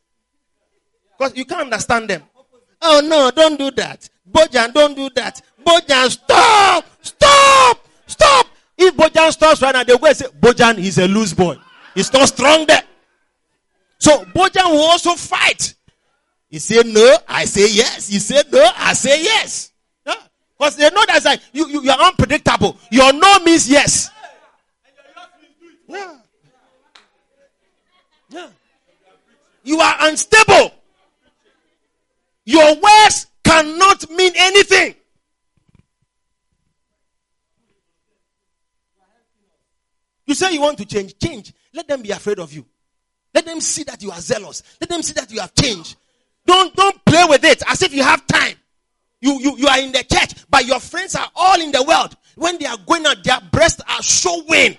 Because 1.17 1.37
you 1.37 1.45
can't 1.45 1.63
understand 1.63 2.09
them. 2.09 2.23
Oh 2.81 3.01
no, 3.05 3.31
don't 3.31 3.59
do 3.59 3.71
that. 3.73 4.09
Bojan, 4.31 4.73
don't 4.73 4.95
do 4.95 5.11
that. 5.17 5.41
Bojan, 5.65 6.11
stop! 6.11 6.85
Stop! 7.03 7.87
Stop! 8.07 8.47
If 8.77 8.95
Bojan 8.97 9.33
stops 9.33 9.61
right 9.61 9.75
now, 9.75 9.83
they'll 9.83 9.99
say, 10.15 10.27
Bojan 10.41 10.79
is 10.79 10.99
a 10.99 11.09
loose 11.09 11.35
boy. 11.35 11.57
He's 11.95 12.13
not 12.13 12.29
strong 12.29 12.67
there. 12.67 12.83
So 13.99 14.25
Bojan 14.27 14.71
will 14.71 14.83
also 14.83 15.15
fight. 15.15 15.75
He 16.49 16.59
said 16.59 16.87
no, 16.87 17.17
I 17.27 17.45
say 17.45 17.69
yes. 17.71 18.09
He 18.09 18.19
said 18.19 18.51
no, 18.53 18.71
I 18.77 18.95
say 18.95 19.23
yes. 19.23 19.73
Because 20.59 20.77
they 20.77 20.89
know 20.91 21.05
that's 21.07 21.25
like 21.25 21.41
you, 21.53 21.69
you, 21.69 21.83
you 21.83 21.91
are 21.91 22.01
unpredictable. 22.01 22.77
Your 22.91 23.13
no 23.13 23.39
means 23.41 23.69
yes. 23.69 24.11
Yeah. 25.89 26.17
Yeah. 28.29 28.49
You 29.65 29.81
are 29.81 29.97
unstable. 30.01 30.73
Your 32.45 32.75
words 32.75 33.27
cannot 33.45 34.09
mean 34.11 34.33
anything. 34.37 34.95
You 40.27 40.35
say 40.35 40.53
you 40.53 40.61
want 40.61 40.77
to 40.79 40.85
change, 40.85 41.19
change. 41.19 41.55
Let 41.73 41.89
them 41.89 42.03
be 42.03 42.11
afraid 42.11 42.39
of 42.39 42.53
you. 42.53 42.67
Let 43.35 43.47
them 43.47 43.61
see 43.61 43.83
that 43.85 44.03
you 44.03 44.11
are 44.11 44.21
zealous. 44.21 44.63
Let 44.81 44.91
them 44.91 45.03
see 45.03 45.15
that 45.15 45.31
you 45.31 45.41
have 45.41 45.55
changed. 45.55 45.97
Don't, 46.45 46.75
don't 46.77 47.03
play 47.05 47.25
with 47.29 47.45
it 47.45 47.63
as 47.67 47.83
if 47.83 47.95
you 47.95 48.03
have 48.03 48.27
time. 48.27 48.55
You, 49.21 49.41
you, 49.41 49.57
you 49.57 49.67
are 49.69 49.79
in 49.79 49.93
the 49.93 50.05
church, 50.05 50.35
but 50.49 50.67
your 50.67 50.81
friends 50.81 51.15
are 51.15 51.29
all 51.35 51.61
in 51.61 51.73
the 51.73 51.83
world. 51.83 52.15
When 52.37 52.59
they 52.59 52.67
are 52.67 52.77
going 52.87 53.07
out, 53.07 53.25
their 53.25 53.41
breasts 53.51 53.83
are 53.89 54.03
showing. 54.03 54.77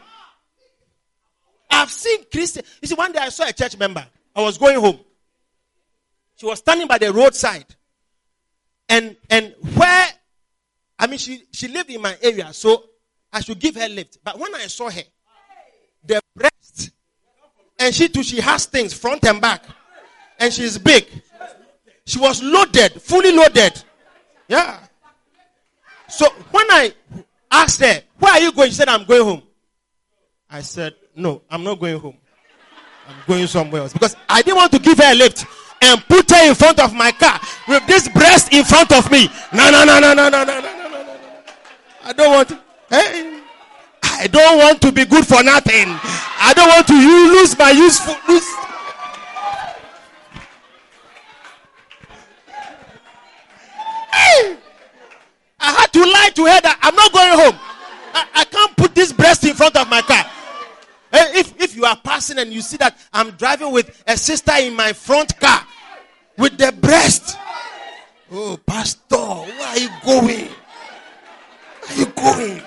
I've 1.69 1.91
seen 1.91 2.23
Christian. 2.31 2.63
You 2.81 2.87
see, 2.87 2.95
one 2.95 3.11
day 3.11 3.19
I 3.19 3.29
saw 3.29 3.47
a 3.47 3.53
church 3.53 3.77
member. 3.77 4.05
I 4.35 4.41
was 4.41 4.57
going 4.57 4.79
home. 4.79 4.99
She 6.35 6.45
was 6.45 6.59
standing 6.59 6.87
by 6.87 6.97
the 6.97 7.11
roadside. 7.11 7.65
And 8.87 9.15
and 9.29 9.53
where 9.75 10.07
I 10.97 11.07
mean 11.07 11.19
she, 11.19 11.43
she 11.51 11.67
lived 11.67 11.89
in 11.89 12.01
my 12.01 12.17
area, 12.21 12.51
so 12.53 12.85
I 13.31 13.41
should 13.41 13.59
give 13.59 13.75
her 13.75 13.87
lift. 13.87 14.17
But 14.23 14.39
when 14.39 14.53
I 14.55 14.67
saw 14.67 14.89
her, 14.89 15.01
the 16.03 16.21
breast, 16.35 16.91
and 17.77 17.93
she 17.93 18.09
too, 18.09 18.23
she 18.23 18.41
has 18.41 18.65
things 18.65 18.93
front 18.93 19.25
and 19.25 19.39
back. 19.39 19.63
And 20.39 20.51
she's 20.53 20.77
big. 20.77 21.05
She 22.05 22.17
was 22.19 22.41
loaded, 22.41 23.01
fully 23.01 23.31
loaded. 23.31 23.83
Yeah. 24.47 24.79
So 26.07 26.27
when 26.51 26.65
I 26.71 26.93
asked 27.51 27.81
her, 27.81 28.01
Where 28.17 28.33
are 28.33 28.39
you 28.39 28.51
going? 28.51 28.69
She 28.69 28.75
said, 28.75 28.89
I'm 28.89 29.05
going 29.05 29.23
home. 29.23 29.43
I 30.49 30.61
said, 30.61 30.95
No, 31.19 31.41
I'm 31.51 31.63
not 31.63 31.79
going 31.79 31.99
home. 31.99 32.17
I'm 33.07 33.15
going 33.27 33.45
somewhere 33.45 33.81
else. 33.81 33.91
Because 33.91 34.15
I 34.29 34.41
didn't 34.41 34.55
want 34.55 34.71
to 34.71 34.79
give 34.79 34.97
her 34.99 35.11
a 35.11 35.15
lift 35.15 35.45
and 35.81 36.01
put 36.07 36.31
her 36.31 36.47
in 36.47 36.55
front 36.55 36.79
of 36.79 36.93
my 36.93 37.11
car 37.11 37.39
with 37.67 37.85
this 37.87 38.07
breast 38.07 38.53
in 38.53 38.63
front 38.63 38.93
of 38.93 39.11
me. 39.11 39.29
No, 39.53 39.69
no, 39.69 39.83
no, 39.83 39.99
no, 39.99 40.13
no, 40.13 40.29
no, 40.29 40.43
no, 40.45 40.59
no, 40.61 40.61
no, 40.61 41.03
no. 41.03 41.17
I 42.03 42.13
don't 42.13 42.31
want 42.31 42.47
to. 42.49 42.59
Hey, 42.89 43.41
I 44.01 44.27
don't 44.27 44.59
want 44.59 44.81
to 44.81 44.93
be 44.93 45.03
good 45.03 45.27
for 45.27 45.43
nothing. 45.43 45.87
I 46.41 46.53
don't 46.55 46.69
want 46.69 46.87
to 46.87 46.93
lose 46.93 47.57
my 47.57 47.71
useful. 47.71 48.15
Lose. 48.29 48.47
Hey, 54.13 54.57
I 55.59 55.73
had 55.73 55.91
to 55.91 55.99
lie 55.99 56.31
to 56.35 56.45
her 56.45 56.61
that 56.61 56.79
I'm 56.81 56.95
not 56.95 57.11
going 57.11 57.37
home. 57.37 57.59
I, 58.13 58.27
I 58.35 58.43
can't 58.45 58.75
put 58.77 58.95
this 58.95 59.11
breast 59.11 59.43
in 59.43 59.53
front 59.53 59.75
of 59.75 59.89
my 59.89 60.01
car. 60.01 60.25
Eh, 61.11 61.39
if, 61.39 61.59
if 61.59 61.75
you 61.75 61.85
are 61.85 61.97
passing 61.97 62.37
and 62.37 62.51
you 62.53 62.61
see 62.61 62.77
that 62.77 62.97
I'm 63.11 63.31
driving 63.31 63.71
with 63.71 64.03
a 64.07 64.15
sister 64.15 64.53
in 64.59 64.75
my 64.75 64.93
front 64.93 65.39
car 65.39 65.65
with 66.37 66.57
the 66.57 66.71
breast. 66.71 67.37
Oh, 68.31 68.59
Pastor, 68.65 69.17
where 69.17 69.67
are 69.67 69.77
you 69.77 69.89
going? 70.05 70.47
Where 70.47 71.89
are 71.89 71.95
you 71.95 72.05
going? 72.07 72.61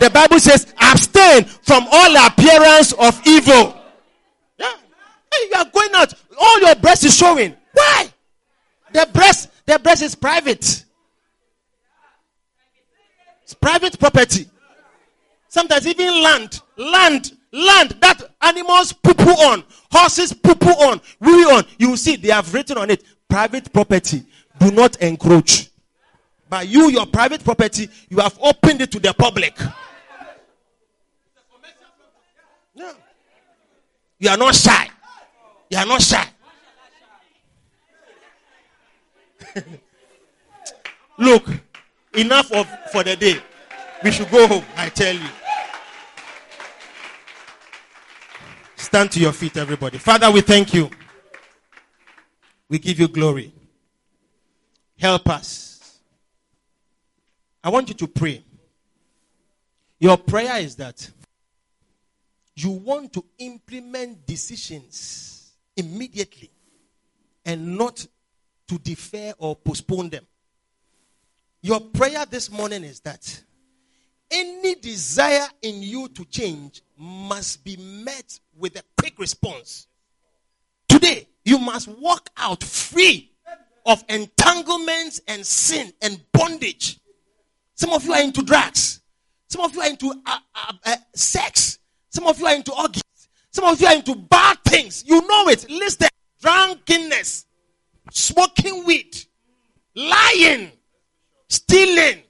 The 0.00 0.10
Bible 0.10 0.40
says, 0.40 0.74
abstain 0.80 1.44
from 1.44 1.86
all 1.90 2.26
appearance 2.26 2.92
of 2.94 3.20
evil. 3.24 3.80
Yeah. 4.58 4.72
Hey, 5.32 5.48
you 5.50 5.56
are 5.56 5.70
going 5.72 5.90
out. 5.94 6.12
All 6.40 6.60
your 6.60 6.74
breast 6.74 7.04
is 7.04 7.16
showing. 7.16 7.54
Why? 7.72 8.12
The 8.92 9.08
breast, 9.12 9.50
the 9.64 9.78
breast 9.78 10.02
is 10.02 10.16
private. 10.16 10.84
It's 13.44 13.54
private 13.54 13.98
property. 13.98 14.48
Sometimes 15.48 15.86
even 15.86 16.22
land, 16.22 16.60
land 16.76 17.32
land 17.52 17.90
that 18.00 18.22
animals 18.40 18.92
poo 18.92 19.12
on, 19.12 19.64
horses 19.90 20.32
poo 20.32 20.52
on, 20.52 21.00
we 21.20 21.44
on. 21.44 21.64
You 21.78 21.96
see, 21.96 22.16
they 22.16 22.30
have 22.30 22.52
written 22.52 22.78
on 22.78 22.90
it 22.90 23.04
private 23.28 23.72
property. 23.72 24.24
Do 24.58 24.70
not 24.70 24.96
encroach. 25.00 25.70
By 26.48 26.62
you, 26.62 26.90
your 26.90 27.06
private 27.06 27.42
property, 27.42 27.88
you 28.08 28.18
have 28.18 28.38
opened 28.42 28.82
it 28.82 28.92
to 28.92 29.00
the 29.00 29.14
public. 29.14 29.58
You 34.18 34.28
are 34.30 34.36
not 34.36 34.54
shy. 34.54 34.88
You 35.70 35.78
are 35.78 35.86
not 35.86 36.02
shy. 36.02 36.26
Look, 41.18 41.48
enough 42.14 42.52
of 42.52 42.68
for 42.92 43.02
the 43.02 43.16
day. 43.16 43.40
We 44.04 44.10
should 44.10 44.30
go 44.30 44.46
home, 44.46 44.64
I 44.76 44.90
tell 44.90 45.14
you. 45.14 45.28
Stand 48.92 49.10
to 49.12 49.20
your 49.20 49.32
feet, 49.32 49.56
everybody. 49.56 49.96
Father, 49.96 50.30
we 50.30 50.42
thank 50.42 50.74
you. 50.74 50.90
We 52.68 52.78
give 52.78 53.00
you 53.00 53.08
glory. 53.08 53.50
Help 54.98 55.30
us. 55.30 55.98
I 57.64 57.70
want 57.70 57.88
you 57.88 57.94
to 57.94 58.06
pray. 58.06 58.44
Your 59.98 60.18
prayer 60.18 60.58
is 60.58 60.76
that 60.76 61.10
you 62.54 62.68
want 62.68 63.14
to 63.14 63.24
implement 63.38 64.26
decisions 64.26 65.54
immediately 65.74 66.50
and 67.46 67.78
not 67.78 68.06
to 68.68 68.78
defer 68.78 69.32
or 69.38 69.56
postpone 69.56 70.10
them. 70.10 70.26
Your 71.62 71.80
prayer 71.80 72.26
this 72.26 72.50
morning 72.50 72.84
is 72.84 73.00
that 73.00 73.42
any 74.30 74.74
desire 74.74 75.46
in 75.62 75.82
you 75.82 76.08
to 76.08 76.26
change 76.26 76.82
must 77.02 77.64
be 77.64 77.76
met 77.76 78.38
with 78.56 78.76
a 78.76 78.82
quick 78.96 79.18
response. 79.18 79.88
Today, 80.88 81.26
you 81.44 81.58
must 81.58 81.88
walk 81.88 82.30
out 82.36 82.62
free 82.62 83.32
of 83.84 84.04
entanglements 84.08 85.20
and 85.26 85.44
sin 85.44 85.92
and 86.00 86.20
bondage. 86.32 87.00
Some 87.74 87.90
of 87.90 88.04
you 88.04 88.12
are 88.12 88.22
into 88.22 88.42
drugs. 88.42 89.00
Some 89.48 89.62
of 89.62 89.74
you 89.74 89.80
are 89.80 89.88
into 89.88 90.12
uh, 90.24 90.38
uh, 90.54 90.72
uh, 90.84 90.96
sex. 91.14 91.80
Some 92.10 92.26
of 92.26 92.38
you 92.38 92.46
are 92.46 92.54
into 92.54 92.72
orgies. 92.72 93.02
Some 93.50 93.64
of 93.64 93.80
you 93.80 93.88
are 93.88 93.94
into 93.94 94.14
bad 94.14 94.58
things. 94.64 95.04
You 95.04 95.20
know 95.26 95.48
it. 95.48 95.68
Listen. 95.68 96.08
Drunkenness, 96.40 97.46
smoking 98.10 98.84
weed, 98.84 99.16
lying, 99.94 100.72
stealing, 101.48 102.22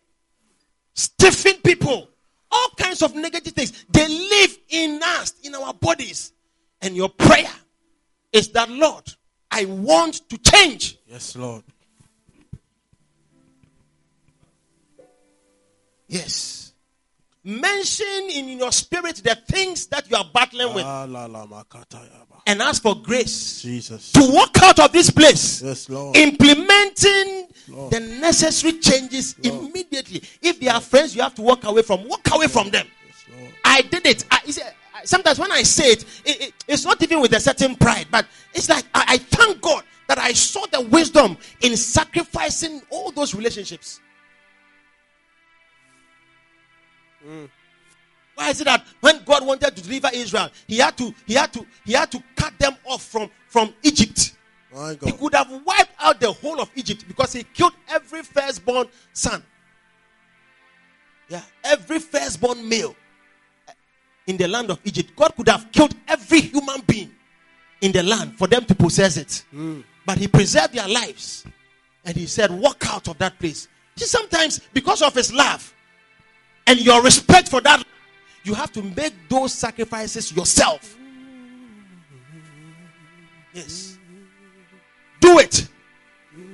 stiffing 0.94 1.62
people, 1.62 2.11
all 2.52 2.68
kinds 2.76 3.02
of 3.02 3.14
negative 3.14 3.52
things. 3.54 3.84
They 3.90 4.06
live 4.06 4.58
in 4.68 5.00
us, 5.02 5.34
in 5.42 5.54
our 5.54 5.74
bodies. 5.74 6.32
And 6.80 6.94
your 6.94 7.08
prayer 7.08 7.50
is 8.32 8.48
that, 8.50 8.68
Lord, 8.70 9.04
I 9.50 9.64
want 9.66 10.28
to 10.28 10.38
change. 10.38 10.98
Yes, 11.06 11.36
Lord. 11.36 11.62
Yes. 16.08 16.61
Mention 17.44 18.28
in 18.31 18.59
your 18.59 18.70
spirit 18.73 19.16
the 19.16 19.35
things 19.48 19.86
that 19.89 20.09
you 20.10 20.16
are 20.16 20.24
battling 20.32 20.73
with 20.74 20.85
Ah, 20.85 21.05
la, 21.09 21.27
la, 21.27 21.44
makatayaba. 21.47 22.40
and 22.47 22.62
ask 22.62 22.82
for 22.82 22.94
grace 22.94 23.62
Jesus. 23.62 24.12
to 24.12 24.20
walk 24.32 24.62
out 24.62 24.78
of 24.78 24.93
this 24.93 25.10
place 25.10 25.60
Yes, 25.62 25.89
Lord. 25.89 26.16
implementing 26.16 27.48
Lord. 27.69 27.93
the 27.93 28.01
necessary 28.01 28.78
changes 28.78 29.35
immediately 29.43 30.23
if 30.40 30.60
they 30.60 30.69
are 30.69 30.81
friends 30.81 31.16
you 31.16 31.23
have 31.23 31.35
to 31.35 31.43
walk 31.43 31.64
away 31.64 31.82
from 31.82 32.06
walk 32.09 32.28
away 32.32 32.47
from 32.47 32.70
them 32.70 32.86
Yes, 33.09 33.52
I 33.64 33.82
did 33.82 34.06
it. 34.06 34.24
I, 34.31 34.39
I- 34.47 35.05
sometimes 35.05 35.39
when 35.39 35.51
I 35.51 35.62
say 35.64 35.93
it, 35.93 36.05
it, 36.24 36.40
it- 36.43 36.55
it's 36.69 36.85
not 36.85 37.02
even 37.02 37.20
with 37.20 37.32
a 37.32 37.40
certain 37.40 37.74
pride, 37.74 38.06
but 38.10 38.24
it's 38.55 38.69
like 38.69 38.85
I, 38.94 39.05
I 39.14 39.19
thank 39.19 39.60
God 39.60 39.82
that 40.06 40.19
I 40.19 40.32
saw 40.32 40.64
the 40.66 40.81
wisdom 40.82 41.36
in 41.62 41.77
sacrificing 41.77 42.82
all 42.90 43.10
those 43.10 43.35
relationships. 43.35 44.01
Mm. 47.27 47.49
Why 48.35 48.51
is 48.51 48.61
it 48.61 48.65
that 48.65 48.85
when 49.01 49.23
God 49.24 49.47
wanted 49.47 49.77
to 49.77 49.82
deliver 49.82 50.09
Israel, 50.12 50.51
he 50.66 50.78
had 50.78 50.97
to 50.99 51.15
he 51.27 51.35
had 51.35 51.53
to 51.53 51.66
he 51.85 51.93
had 51.93 52.11
to 52.12 52.23
cut 52.36 52.59
them 52.59 52.77
off 52.85 53.03
from 53.05 53.31
from 53.49 53.74
Egypt? 53.82 54.35
My 54.73 54.94
God. 54.94 55.11
He 55.11 55.12
could 55.12 55.35
have 55.35 55.51
wiped 55.65 55.93
out 56.01 56.19
the 56.19 56.32
whole 56.32 56.61
of 56.61 56.70
Egypt 56.74 57.05
because 57.07 57.32
he 57.35 57.44
killed 57.44 57.74
every 57.89 58.23
firstborn 58.23 58.86
son. 59.12 59.43
Yeah, 61.28 61.43
every 61.62 61.99
firstborn 61.99 62.66
male 62.69 62.97
in 64.27 64.36
the 64.36 64.49
land 64.49 64.70
of 64.70 64.81
Egypt. 64.85 65.15
God 65.16 65.35
could 65.36 65.49
have 65.49 65.70
killed 65.73 65.94
every 66.09 66.40
human 66.40 66.81
being 66.86 67.11
in 67.81 67.93
the 67.93 68.03
land 68.03 68.36
for 68.39 68.47
them 68.47 68.65
to 68.65 68.74
possess 68.74 69.16
it. 69.16 69.44
Mm. 69.55 69.85
But 70.07 70.19
he 70.19 70.28
preserved 70.28 70.74
their 70.74 70.89
lives. 70.89 71.44
And 72.05 72.16
he 72.16 72.27
said, 72.27 72.51
Walk 72.51 72.85
out 72.89 73.09
of 73.09 73.19
that 73.19 73.39
place. 73.39 73.69
See, 73.97 74.07
sometimes 74.07 74.61
because 74.73 75.03
of 75.03 75.15
his 75.15 75.32
love 75.32 75.73
and 76.66 76.80
your 76.80 77.02
respect 77.02 77.48
for 77.48 77.60
that, 77.62 77.82
you 78.44 78.55
have 78.55 78.72
to 78.72 78.82
make 78.82 79.14
those 79.28 79.52
sacrifices 79.52 80.32
yourself. 80.34 80.97
Yes. 83.52 83.98
Do 85.20 85.39
it. 85.39 85.68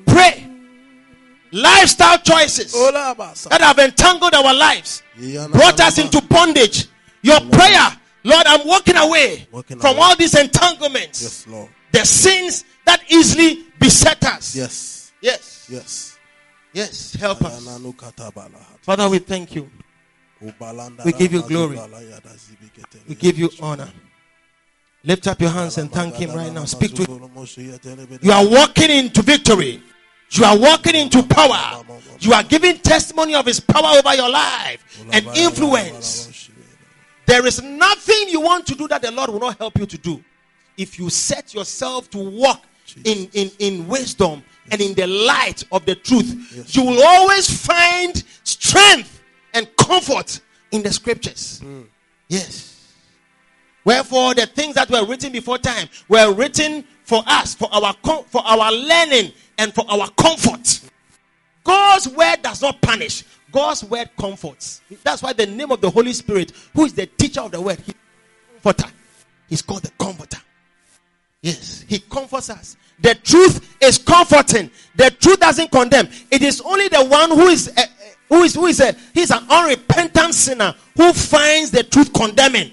Pray. 0.07 0.45
Lifestyle 1.51 2.19
choices 2.19 2.73
that 2.73 3.57
have 3.61 3.79
entangled 3.79 4.35
our 4.35 4.53
lives, 4.53 5.03
brought 5.51 5.81
us 5.81 5.97
into 5.99 6.21
bondage. 6.29 6.87
Your 7.23 7.41
prayer, 7.41 7.89
Lord, 8.23 8.47
I'm 8.47 8.67
walking 8.69 8.97
away 8.97 9.49
Walking 9.51 9.79
from 9.79 9.97
away. 9.97 10.01
all 10.05 10.15
these 10.17 10.35
entanglements, 10.39 11.23
Yes, 11.23 11.47
Lord. 11.49 11.71
the 11.93 12.05
sins 12.05 12.65
that 12.85 13.03
easily 13.11 13.65
beset 13.81 14.23
us. 14.27 14.55
Yes. 14.55 15.13
yes, 15.23 15.67
Yes. 15.71 16.19
yes. 16.75 17.15
Help 17.15 17.43
us, 17.43 17.67
Father. 18.83 19.09
We 19.09 19.19
thank 19.19 19.55
you. 19.55 19.71
We 20.41 21.13
give 21.13 21.33
you 21.33 21.43
glory. 21.43 21.77
zubala 21.77 22.01
yada 22.11 22.29
zibikete. 22.29 23.09
We 23.09 23.15
give 23.15 23.39
you 23.39 23.51
honor. 23.61 23.89
Lift 25.05 25.27
up 25.27 25.41
your 25.41 25.51
hands 25.51 25.79
and 25.79 25.91
thank 25.91 26.15
Him 26.15 26.33
right 26.33 26.53
now. 26.53 26.65
Speak 26.65 26.95
to 26.95 27.05
Him. 27.05 28.19
You 28.23 28.33
are 28.33 28.47
walking 28.47 28.91
into 28.91 29.23
victory. 29.23 29.83
You 30.31 30.45
are 30.45 30.59
walking 30.59 30.95
into 30.95 31.23
power. 31.23 31.83
You 32.21 32.33
are 32.35 32.43
giving 32.43 32.79
testimony 32.79 33.35
of 33.35 33.47
His 33.47 33.61
power 33.61 33.99
over 33.99 34.15
your 34.15 34.29
life 34.29 35.07
and 35.13 35.27
influence. 35.37 36.51
There 37.27 37.47
is 37.47 37.63
nothing 37.63 38.29
you 38.29 38.41
want 38.41 38.67
to 38.67 38.75
do 38.75 38.89
that 38.89 39.03
the 39.03 39.11
Lord 39.11 39.31
will 39.31 39.41
not 39.41 39.59
help 39.59 39.79
you 39.79 39.87
to 39.87 39.99
do. 39.99 40.23
If 40.77 40.99
you 40.99 41.11
set 41.11 41.55
yourself 41.55 42.11
to 42.11 42.19
walk 42.19 42.63
in, 43.05 43.29
in, 43.33 43.51
in 43.59 43.89
wisdom 43.89 44.43
and 44.71 44.81
in 44.81 44.95
the 44.95 45.07
light 45.07 45.65
of 45.73 45.85
the 45.85 45.95
truth, 45.95 46.75
you 46.77 46.85
will 46.85 47.03
always 47.03 47.67
find 47.67 48.23
strength 48.45 49.18
and 49.55 49.69
comfort 49.77 50.41
in 50.71 50.83
the 50.83 50.93
scriptures. 50.93 51.63
Yes. 52.29 52.95
Wherefore, 53.85 54.35
the 54.35 54.47
things 54.47 54.75
that 54.75 54.91
were 54.91 55.07
written 55.07 55.33
before 55.33 55.57
time 55.59 55.89
were 56.09 56.33
written 56.35 56.85
for 57.05 57.23
us, 57.27 57.55
for 57.55 57.69
our 57.73 57.95
com- 58.03 58.25
for 58.25 58.43
our 58.45 58.71
learning 58.71 59.33
and 59.57 59.75
for 59.75 59.85
our 59.89 60.11
comfort. 60.11 60.81
God's 61.65 62.09
word 62.09 62.43
does 62.43 62.61
not 62.61 62.81
punish. 62.83 63.25
God's 63.51 63.85
word 63.85 64.11
comforts. 64.19 64.83
That's 65.03 65.23
why 65.23 65.33
the 65.33 65.47
name 65.47 65.73
of 65.73 65.81
the 65.81 65.89
Holy 65.89 66.13
Spirit, 66.13 66.53
who 66.75 66.85
is 66.85 66.93
the 66.93 67.07
teacher 67.07 67.41
of 67.41 67.51
the 67.51 67.61
word, 67.61 67.79
he 67.81 67.95
comforter. 68.63 68.93
He's 69.49 69.63
called 69.63 69.83
the 69.83 69.91
comforter. 69.99 70.39
Yes, 71.41 71.85
he 71.89 72.01
comforts 72.01 72.51
us. 72.51 72.77
The 73.01 73.15
truth 73.15 73.77
is 73.81 73.97
comforting. 73.97 74.71
The 74.97 75.11
truth 75.13 75.41
doesn't 75.41 75.71
condemn. 75.71 76.09
It 76.31 76.43
is 76.43 76.61
only 76.61 76.89
the 76.89 77.05
one 77.05 77.31
who 77.31 77.47
is 77.47 77.69
a, 77.69 77.83
who 78.29 78.43
is 78.43 78.55
who 78.55 78.67
is 78.67 78.81
a 78.81 78.95
he's 79.15 79.31
an 79.31 79.45
unrepentant 79.49 80.35
sinner 80.35 80.75
who 80.97 81.13
finds 81.13 81.71
the 81.71 81.83
truth 81.83 82.13
condemning. 82.13 82.73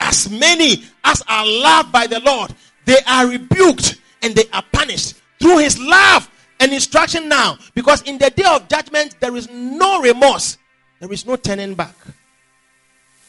As 0.00 0.30
many 0.30 0.84
as 1.04 1.22
are 1.28 1.46
loved 1.46 1.90
by 1.90 2.06
the 2.06 2.20
Lord, 2.20 2.54
they 2.84 2.98
are 3.06 3.26
rebuked 3.26 4.00
and 4.22 4.34
they 4.34 4.44
are 4.52 4.64
punished 4.72 5.14
through 5.40 5.58
his 5.58 5.78
love 5.78 6.30
and 6.60 6.72
instruction 6.72 7.28
now. 7.28 7.58
Because 7.74 8.02
in 8.02 8.18
the 8.18 8.30
day 8.30 8.44
of 8.44 8.68
judgment, 8.68 9.16
there 9.20 9.34
is 9.36 9.48
no 9.50 10.00
remorse, 10.00 10.58
there 11.00 11.12
is 11.12 11.26
no 11.26 11.36
turning 11.36 11.74
back. 11.74 11.94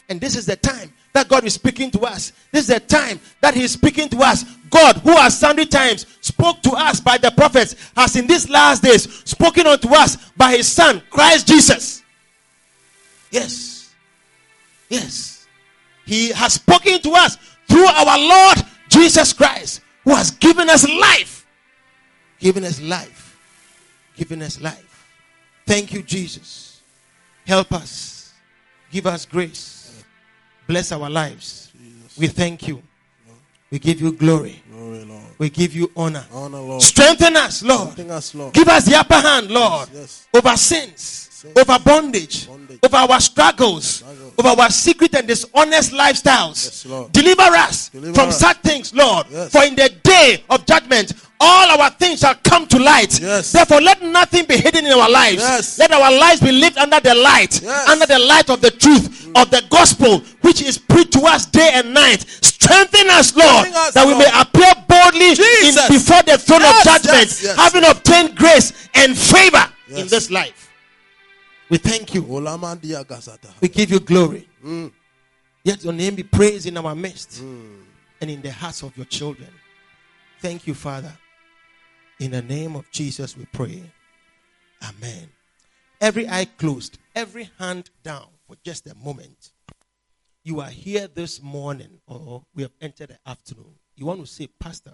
And 0.10 0.20
this 0.20 0.36
is 0.36 0.46
the 0.46 0.56
time 0.56 0.94
that 1.16 1.30
God 1.30 1.46
is 1.46 1.54
speaking 1.54 1.90
to 1.92 2.02
us. 2.02 2.34
This 2.52 2.64
is 2.64 2.76
the 2.76 2.80
time 2.82 3.22
that 3.40 3.54
He 3.54 3.64
is 3.64 3.72
speaking 3.72 4.10
to 4.10 4.18
us. 4.20 4.44
God, 4.70 4.98
who 4.98 5.16
has 5.16 5.40
sundry 5.40 5.66
times 5.66 6.06
spoke 6.20 6.62
to 6.64 6.72
us 6.72 7.00
by 7.00 7.18
the 7.18 7.32
prophets, 7.32 7.74
has 7.96 8.18
in 8.18 8.28
these 8.28 8.50
last 8.50 8.84
days 8.84 9.04
spoken 9.24 9.66
unto 9.66 9.88
us 9.96 10.18
by 10.36 10.58
His 10.58 10.68
Son, 10.68 11.02
Christ 11.10 11.48
Jesus. 11.48 12.04
Yes. 13.32 13.96
Yes. 14.90 15.48
He 16.06 16.32
has 16.32 16.56
spoken 16.56 17.00
to 17.00 17.12
us 17.12 17.38
through 17.70 17.86
our 17.86 18.20
Lord 18.20 18.58
Jesus 18.90 19.32
Christ, 19.32 19.80
who 20.04 20.14
has 20.14 20.32
given 20.32 20.70
us 20.70 20.86
life. 20.88 21.48
Given 22.40 22.66
us 22.66 22.82
life. 22.82 23.40
Given 24.18 24.42
us 24.42 24.60
life. 24.60 25.08
Thank 25.66 25.94
you, 25.94 26.04
Jesus. 26.04 26.82
Help 27.48 27.72
us. 27.72 28.34
Give 28.92 29.08
us 29.08 29.26
grace. 29.26 29.85
Bless 30.68 30.92
our 30.92 31.10
lives. 31.10 31.72
We 32.18 32.28
thank 32.28 32.68
you. 32.68 32.82
We 33.72 33.80
give 33.80 34.00
you 34.02 34.12
glory. 34.14 34.62
Glory, 34.72 35.04
Lord. 35.06 35.22
We 35.38 35.50
give 35.50 35.74
you 35.76 35.92
honor. 35.98 36.26
Honor, 36.32 36.60
Lord. 36.62 36.82
Strengthen 36.82 37.36
us, 37.36 37.62
Lord. 37.64 37.92
Strengthen 37.92 38.12
us, 38.12 38.34
Lord. 38.36 38.54
Give 38.54 38.68
us 38.70 38.86
the 38.86 38.96
upper 38.96 39.16
hand, 39.20 39.50
Lord, 39.52 39.90
Yes. 39.94 40.28
over 40.34 40.56
sins, 40.56 41.46
over 41.58 41.78
bondage, 41.80 42.48
Bondage. 42.48 42.80
over 42.84 42.96
our 42.96 43.20
struggles, 43.20 43.86
Struggles. 43.86 44.34
over 44.38 44.62
our 44.62 44.70
secret 44.70 45.14
and 45.16 45.28
dishonest 45.28 45.92
lifestyles. 45.92 46.64
Yes, 46.66 46.86
Lord. 46.86 47.12
Deliver 47.12 47.42
us 47.42 47.90
Deliver 47.90 48.14
from 48.14 48.30
us. 48.30 48.40
such 48.40 48.58
things, 48.60 48.94
Lord. 48.94 49.28
Yes. 49.30 49.52
For 49.52 49.64
in 49.66 49.76
the 49.76 49.90
day 50.04 50.44
of 50.50 50.66
judgment, 50.66 51.12
all 51.40 51.80
our 51.80 51.90
things 51.92 52.20
shall 52.20 52.36
come 52.44 52.66
to 52.68 52.80
light. 52.80 53.20
Yes. 53.20 53.52
Therefore, 53.52 53.82
let 53.82 54.02
nothing 54.02 54.46
be 54.46 54.58
hidden 54.58 54.86
in 54.86 54.92
our 54.94 55.10
lives. 55.10 55.42
Yes. 55.42 55.80
Let 55.80 55.92
our 55.92 56.12
lives 56.12 56.42
be 56.42 56.52
lived 56.52 56.78
under 56.78 57.00
the 57.00 57.16
light, 57.16 57.62
Yes. 57.62 57.90
under 57.90 58.06
the 58.06 58.20
light 58.20 58.50
of 58.50 58.62
the 58.62 58.72
truth 58.72 59.28
of 59.36 59.50
the 59.52 59.64
gospel, 59.70 60.20
which 60.42 60.62
is 60.62 60.78
preached 60.78 61.14
to 61.14 61.22
us 61.22 61.46
day 61.46 61.72
and 61.74 61.94
night. 61.94 62.26
Strengthen 62.42 63.10
us, 63.10 63.36
Lord, 63.36 63.68
Strengthen 63.68 63.82
us, 63.82 63.94
that 63.94 64.08
we 64.08 64.14
may 64.16 64.30
appear 64.34 64.72
boldly 64.88 65.32
in, 65.68 65.76
before 65.90 66.24
the 66.24 66.38
throne 66.38 66.64
of 66.64 66.76
judgment, 66.84 67.58
having 67.58 67.84
obtained 67.84 68.36
grace 68.36 68.90
and 68.96 69.18
favor 69.18 69.70
in 69.90 70.08
this 70.08 70.32
life. 70.32 70.72
We 71.70 71.78
thank 71.78 72.14
you. 72.14 72.22
We 72.22 73.68
give 73.68 73.92
you 73.92 74.00
glory. 74.00 74.48
Mm. 74.64 74.92
Yet 75.64 75.84
your 75.84 75.94
name 75.94 76.16
be 76.16 76.24
praised 76.24 76.68
in 76.68 76.78
our 76.78 76.96
midst 76.96 77.42
and 77.42 78.30
in 78.30 78.42
the 78.42 78.52
hearts 78.52 78.84
of 78.84 78.96
your 78.96 79.06
children. 79.08 79.50
Thank 80.42 80.68
you, 80.68 80.76
Father. 80.76 81.12
In 82.20 82.32
the 82.32 82.42
name 82.42 82.76
of 82.78 82.90
Jesus, 82.92 83.36
we 83.36 83.46
pray. 83.46 83.84
Amen. 84.82 85.30
Every 86.00 86.28
eye 86.30 86.46
closed, 86.46 86.98
every 87.14 87.50
hand 87.60 87.90
down 88.04 88.28
for 88.48 88.56
just 88.64 88.88
a 88.88 88.96
moment. 88.96 89.52
You 90.44 90.62
are 90.62 90.70
here 90.70 91.08
this 91.08 91.42
morning, 91.42 92.00
or 92.08 92.44
we 92.54 92.64
have 92.64 92.72
entered 92.80 93.10
the 93.10 93.30
afternoon. 93.30 93.76
You 93.96 94.06
want 94.06 94.22
to 94.22 94.28
say, 94.28 94.48
Pastor, 94.48 94.94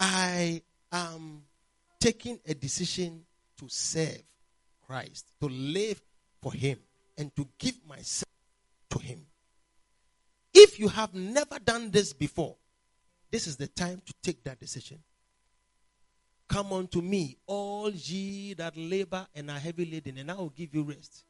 I 0.00 0.62
am 0.90 1.42
taking 2.00 2.40
a 2.46 2.54
decision 2.54 3.24
to 3.58 3.68
serve 3.68 4.22
Christ, 4.84 5.26
to 5.40 5.48
live 5.48 6.02
for 6.40 6.52
Him, 6.52 6.78
and 7.16 7.34
to 7.36 7.46
give 7.58 7.76
myself 7.86 8.32
to 8.90 8.98
Him. 8.98 9.26
If 10.52 10.80
you 10.80 10.88
have 10.88 11.14
never 11.14 11.60
done 11.60 11.92
this 11.92 12.12
before, 12.12 12.56
this 13.30 13.46
is 13.46 13.56
the 13.56 13.68
time 13.68 14.02
to 14.04 14.14
take 14.22 14.42
that 14.44 14.58
decision. 14.58 14.98
Come 16.52 16.74
unto 16.74 17.00
me, 17.00 17.38
all 17.46 17.88
ye 17.88 18.52
that 18.52 18.76
labor 18.76 19.26
and 19.34 19.50
are 19.50 19.58
heavy 19.58 19.90
laden, 19.90 20.18
and 20.18 20.30
I 20.30 20.34
will 20.34 20.50
give 20.50 20.74
you 20.74 20.82
rest. 20.82 21.24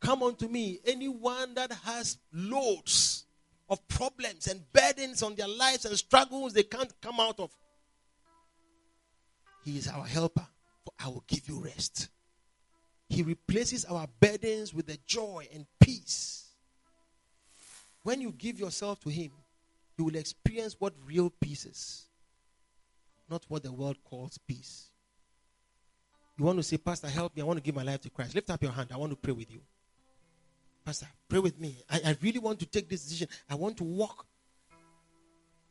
Come 0.00 0.22
unto 0.22 0.48
me, 0.48 0.80
anyone 0.86 1.52
that 1.52 1.70
has 1.84 2.16
loads 2.32 3.26
of 3.68 3.86
problems 3.88 4.46
and 4.46 4.62
burdens 4.72 5.22
on 5.22 5.34
their 5.34 5.48
lives 5.48 5.84
and 5.84 5.94
struggles 5.98 6.54
they 6.54 6.62
can't 6.62 6.90
come 7.02 7.20
out 7.20 7.38
of. 7.38 7.50
He 9.66 9.76
is 9.76 9.86
our 9.86 10.06
helper, 10.06 10.46
for 10.82 10.92
I 10.98 11.08
will 11.08 11.24
give 11.26 11.46
you 11.46 11.62
rest. 11.62 12.08
He 13.10 13.22
replaces 13.22 13.84
our 13.84 14.06
burdens 14.18 14.72
with 14.72 14.86
the 14.86 14.98
joy 15.06 15.46
and 15.52 15.66
peace. 15.78 16.54
When 18.02 18.22
you 18.22 18.32
give 18.32 18.58
yourself 18.58 18.98
to 19.00 19.10
Him, 19.10 19.32
you 19.98 20.04
will 20.04 20.16
experience 20.16 20.76
what 20.78 20.94
real 21.04 21.28
peace 21.28 21.66
is, 21.66 22.07
not 23.30 23.44
what 23.48 23.62
the 23.62 23.72
world 23.72 23.96
calls 24.04 24.38
peace. 24.38 24.90
You 26.38 26.44
want 26.44 26.58
to 26.58 26.62
say, 26.62 26.76
Pastor, 26.76 27.08
help 27.08 27.34
me. 27.34 27.42
I 27.42 27.44
want 27.44 27.58
to 27.58 27.62
give 27.62 27.74
my 27.74 27.82
life 27.82 28.00
to 28.02 28.10
Christ. 28.10 28.34
Lift 28.34 28.50
up 28.50 28.62
your 28.62 28.72
hand. 28.72 28.90
I 28.92 28.96
want 28.96 29.10
to 29.10 29.16
pray 29.16 29.32
with 29.32 29.50
you. 29.50 29.60
Pastor, 30.84 31.08
pray 31.28 31.40
with 31.40 31.58
me. 31.60 31.76
I, 31.90 32.00
I 32.06 32.16
really 32.22 32.38
want 32.38 32.60
to 32.60 32.66
take 32.66 32.88
this 32.88 33.02
decision. 33.02 33.28
I 33.50 33.56
want 33.56 33.76
to 33.78 33.84
walk 33.84 34.24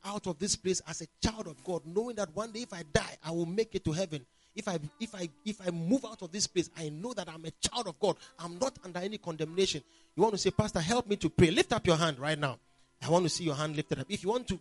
out 0.06 0.28
of 0.28 0.38
this 0.40 0.56
place 0.56 0.82
as 0.88 1.02
a 1.02 1.08
child 1.26 1.48
of 1.48 1.64
God, 1.64 1.82
knowing 1.86 2.16
that 2.18 2.36
one 2.36 2.52
day 2.52 2.62
if 2.62 2.74
I 2.74 2.84
die, 2.94 3.18
I 3.24 3.32
will 3.32 3.46
make 3.46 3.76
it 3.76 3.84
to 3.86 3.92
heaven. 3.92 4.26
If 4.56 4.68
I 4.68 4.80
if 5.00 5.14
I 5.14 5.30
if 5.46 5.62
I 5.66 5.70
move 5.70 6.04
out 6.06 6.22
of 6.22 6.32
this 6.32 6.48
place, 6.48 6.70
I 6.78 6.90
know 6.90 7.14
that 7.14 7.30
I'm 7.30 7.46
a 7.46 7.52
child 7.52 7.88
of 7.88 8.00
God. 8.00 8.18
I'm 8.40 8.58
not 8.58 8.78
under 8.84 9.00
any 9.00 9.18
condemnation. 9.18 9.84
You 10.16 10.24
want 10.24 10.34
to 10.34 10.40
say, 10.40 10.50
Pastor, 10.50 10.80
help 10.80 11.08
me 11.08 11.16
to 11.18 11.30
pray. 11.30 11.52
Lift 11.52 11.74
up 11.74 11.86
your 11.86 11.96
hand 11.96 12.20
right 12.20 12.38
now. 12.38 12.58
I 13.02 13.10
want 13.10 13.24
to 13.26 13.30
see 13.30 13.44
your 13.44 13.56
hand 13.56 13.76
lifted 13.76 14.00
up. 14.00 14.08
If 14.10 14.24
you 14.24 14.30
want 14.30 14.48
to 14.48 14.60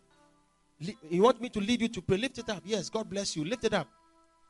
you 0.78 1.22
want 1.22 1.40
me 1.40 1.48
to 1.48 1.60
lead 1.60 1.80
you 1.80 1.88
to 1.88 2.02
pray, 2.02 2.16
lift 2.18 2.38
it 2.38 2.48
up. 2.48 2.62
Yes, 2.64 2.88
God 2.90 3.08
bless 3.08 3.36
you. 3.36 3.44
Lift 3.44 3.64
it 3.64 3.72
up. 3.72 3.88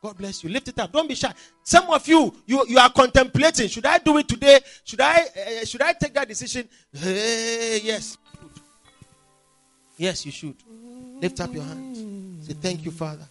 God 0.01 0.17
bless 0.17 0.43
you. 0.43 0.49
Lift 0.49 0.67
it 0.67 0.79
up. 0.79 0.91
Don't 0.91 1.07
be 1.07 1.15
shy. 1.15 1.33
Some 1.63 1.89
of 1.89 2.07
you, 2.07 2.33
you, 2.45 2.65
you 2.67 2.77
are 2.77 2.89
contemplating. 2.89 3.67
Should 3.67 3.85
I 3.85 3.97
do 3.97 4.17
it 4.17 4.27
today? 4.27 4.59
Should 4.83 5.01
I 5.01 5.21
uh, 5.21 5.65
should 5.65 5.81
I 5.81 5.93
take 5.93 6.13
that 6.13 6.27
decision? 6.27 6.69
Hey, 6.93 7.79
yes. 7.83 8.17
Yes, 9.97 10.25
you 10.25 10.31
should. 10.31 10.55
Lift 11.19 11.39
up 11.39 11.51
your 11.53 11.63
hands. 11.63 12.45
Say, 12.45 12.53
Thank 12.53 12.85
you, 12.85 12.91
Father. 12.91 13.27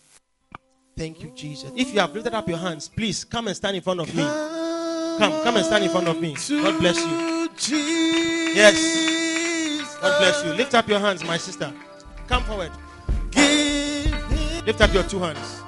Thank 0.96 1.22
you, 1.22 1.30
Jesus. 1.36 1.70
If 1.76 1.92
you 1.92 2.00
have 2.00 2.12
lifted 2.14 2.34
up 2.34 2.48
your 2.48 2.58
hands, 2.58 2.88
please 2.88 3.24
come 3.24 3.46
and 3.46 3.56
stand 3.56 3.76
in 3.76 3.82
front 3.82 4.00
of 4.00 4.12
me. 4.14 4.22
Come, 4.22 5.42
come 5.44 5.56
and 5.56 5.64
stand 5.64 5.84
in 5.84 5.90
front 5.90 6.08
of 6.08 6.20
me. 6.20 6.34
God 6.34 6.80
bless 6.80 6.98
you. 6.98 7.48
Yes. 8.54 9.96
God 10.00 10.18
bless 10.18 10.44
you. 10.44 10.52
Lift 10.54 10.74
up 10.74 10.88
your 10.88 10.98
hands, 10.98 11.22
my 11.22 11.36
sister. 11.36 11.72
Come 12.26 12.42
forward. 12.44 12.72
Lift 14.66 14.80
up 14.80 14.92
your 14.92 15.04
two 15.04 15.20
hands. 15.20 15.62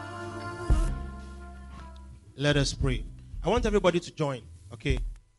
Let 2.35 2.57
us 2.57 2.75
pray. 2.75 3.05
I 3.45 3.49
want 3.49 3.65
everybody 3.65 4.01
to 4.01 4.11
join. 4.13 4.43
Okay? 4.73 4.99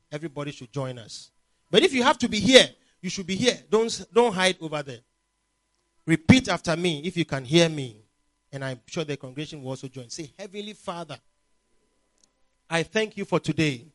Everybody 0.09 0.51
should 0.51 0.71
join 0.71 0.97
us. 0.97 1.31
But 1.69 1.83
if 1.83 1.93
you 1.93 2.01
have 2.03 2.17
to 2.19 2.29
be 2.29 2.39
here, 2.39 2.69
you 3.01 3.09
should 3.09 3.27
be 3.27 3.35
here. 3.35 3.59
Don't, 3.69 4.05
don't 4.13 4.33
hide 4.33 4.55
over 4.61 4.81
there. 4.81 4.99
Repeat 6.05 6.47
after 6.47 6.77
me 6.77 7.01
if 7.03 7.17
you 7.17 7.25
can 7.25 7.43
hear 7.43 7.67
me. 7.67 7.97
And 8.49 8.63
I'm 8.63 8.79
sure 8.87 9.03
the 9.03 9.17
congregation 9.17 9.61
will 9.61 9.71
also 9.71 9.89
join. 9.89 10.09
Say, 10.09 10.31
Heavenly 10.39 10.71
Father, 10.71 11.17
I 12.69 12.83
thank 12.83 13.17
you 13.17 13.25
for 13.25 13.41
today. 13.41 13.87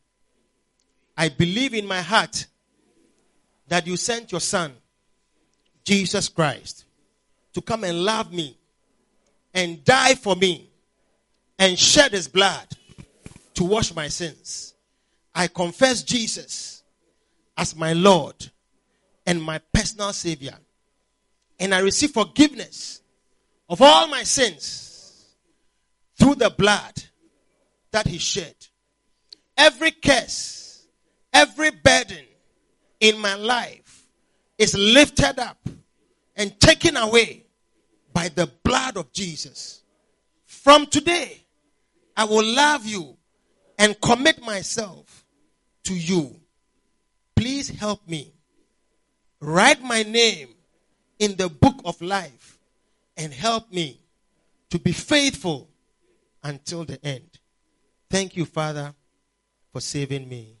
I 1.17 1.29
believe 1.29 1.73
in 1.73 1.87
my 1.87 2.01
heart 2.03 2.45
that 3.67 3.87
you 3.87 3.97
sent 3.97 4.31
your 4.31 4.41
Son, 4.41 4.73
Jesus 5.83 6.29
Christ, 6.29 6.85
to 7.53 7.61
come 7.61 7.83
and 7.83 8.03
love 8.03 8.31
me 8.31 8.55
and 9.55 9.83
die 9.85 10.13
for 10.13 10.35
me 10.35 10.69
and 11.57 11.79
shed 11.79 12.11
his 12.11 12.27
blood 12.27 12.67
to 13.55 13.63
wash 13.63 13.95
my 13.95 14.09
sins. 14.09 14.75
I 15.33 15.47
confess 15.47 16.03
Jesus 16.03 16.83
as 17.57 17.75
my 17.75 17.93
Lord 17.93 18.51
and 19.25 19.41
my 19.41 19.59
personal 19.73 20.13
Savior. 20.13 20.55
And 21.57 21.73
I 21.73 21.79
receive 21.79 22.11
forgiveness 22.11 23.01
of 23.69 23.81
all 23.81 24.07
my 24.07 24.23
sins 24.23 25.25
through 26.19 26.35
the 26.35 26.49
blood 26.49 27.01
that 27.91 28.07
He 28.07 28.17
shed. 28.17 28.55
Every 29.57 29.91
curse, 29.91 30.85
every 31.33 31.71
burden 31.71 32.25
in 32.99 33.17
my 33.17 33.35
life 33.35 34.05
is 34.57 34.77
lifted 34.77 35.39
up 35.39 35.57
and 36.35 36.59
taken 36.59 36.97
away 36.97 37.44
by 38.15 38.29
the 38.29 38.49
blood 38.63 38.95
of 38.95 39.11
Jesus. 39.11 39.83
From 40.45 40.85
today, 40.87 41.43
I 42.15 42.23
will 42.23 42.45
love 42.45 42.85
you 42.85 43.17
and 43.77 43.99
commit 43.99 44.41
myself 44.41 45.25
to 45.83 45.93
you. 45.93 46.39
Please 47.35 47.67
help 47.67 48.07
me. 48.07 48.31
Write 49.41 49.83
my 49.83 50.03
name 50.03 50.47
in 51.19 51.35
the 51.35 51.49
book 51.49 51.75
of 51.83 52.01
life 52.01 52.57
and 53.17 53.33
help 53.33 53.69
me 53.69 53.99
to 54.69 54.79
be 54.79 54.93
faithful 54.93 55.69
until 56.41 56.85
the 56.85 57.05
end. 57.05 57.39
Thank 58.09 58.37
you, 58.37 58.45
Father, 58.45 58.95
for 59.73 59.81
saving 59.81 60.29
me 60.29 60.55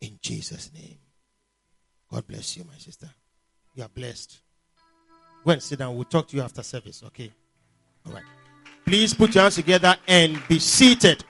in 0.00 0.18
Jesus' 0.22 0.70
name. 0.72 0.96
God 2.10 2.26
bless 2.26 2.56
you, 2.56 2.64
my 2.64 2.78
sister. 2.78 3.10
You 3.74 3.82
are 3.82 3.88
blessed. 3.90 4.40
Go 5.44 5.52
and 5.52 5.62
sit 5.62 5.78
down. 5.78 5.94
We'll 5.94 6.04
talk 6.04 6.28
to 6.28 6.36
you 6.36 6.42
after 6.42 6.62
service, 6.62 7.02
okay? 7.06 7.32
All 8.06 8.12
right. 8.12 8.22
Please 8.84 9.14
put 9.14 9.34
your 9.34 9.42
hands 9.42 9.54
together 9.56 9.96
and 10.06 10.40
be 10.48 10.58
seated. 10.58 11.24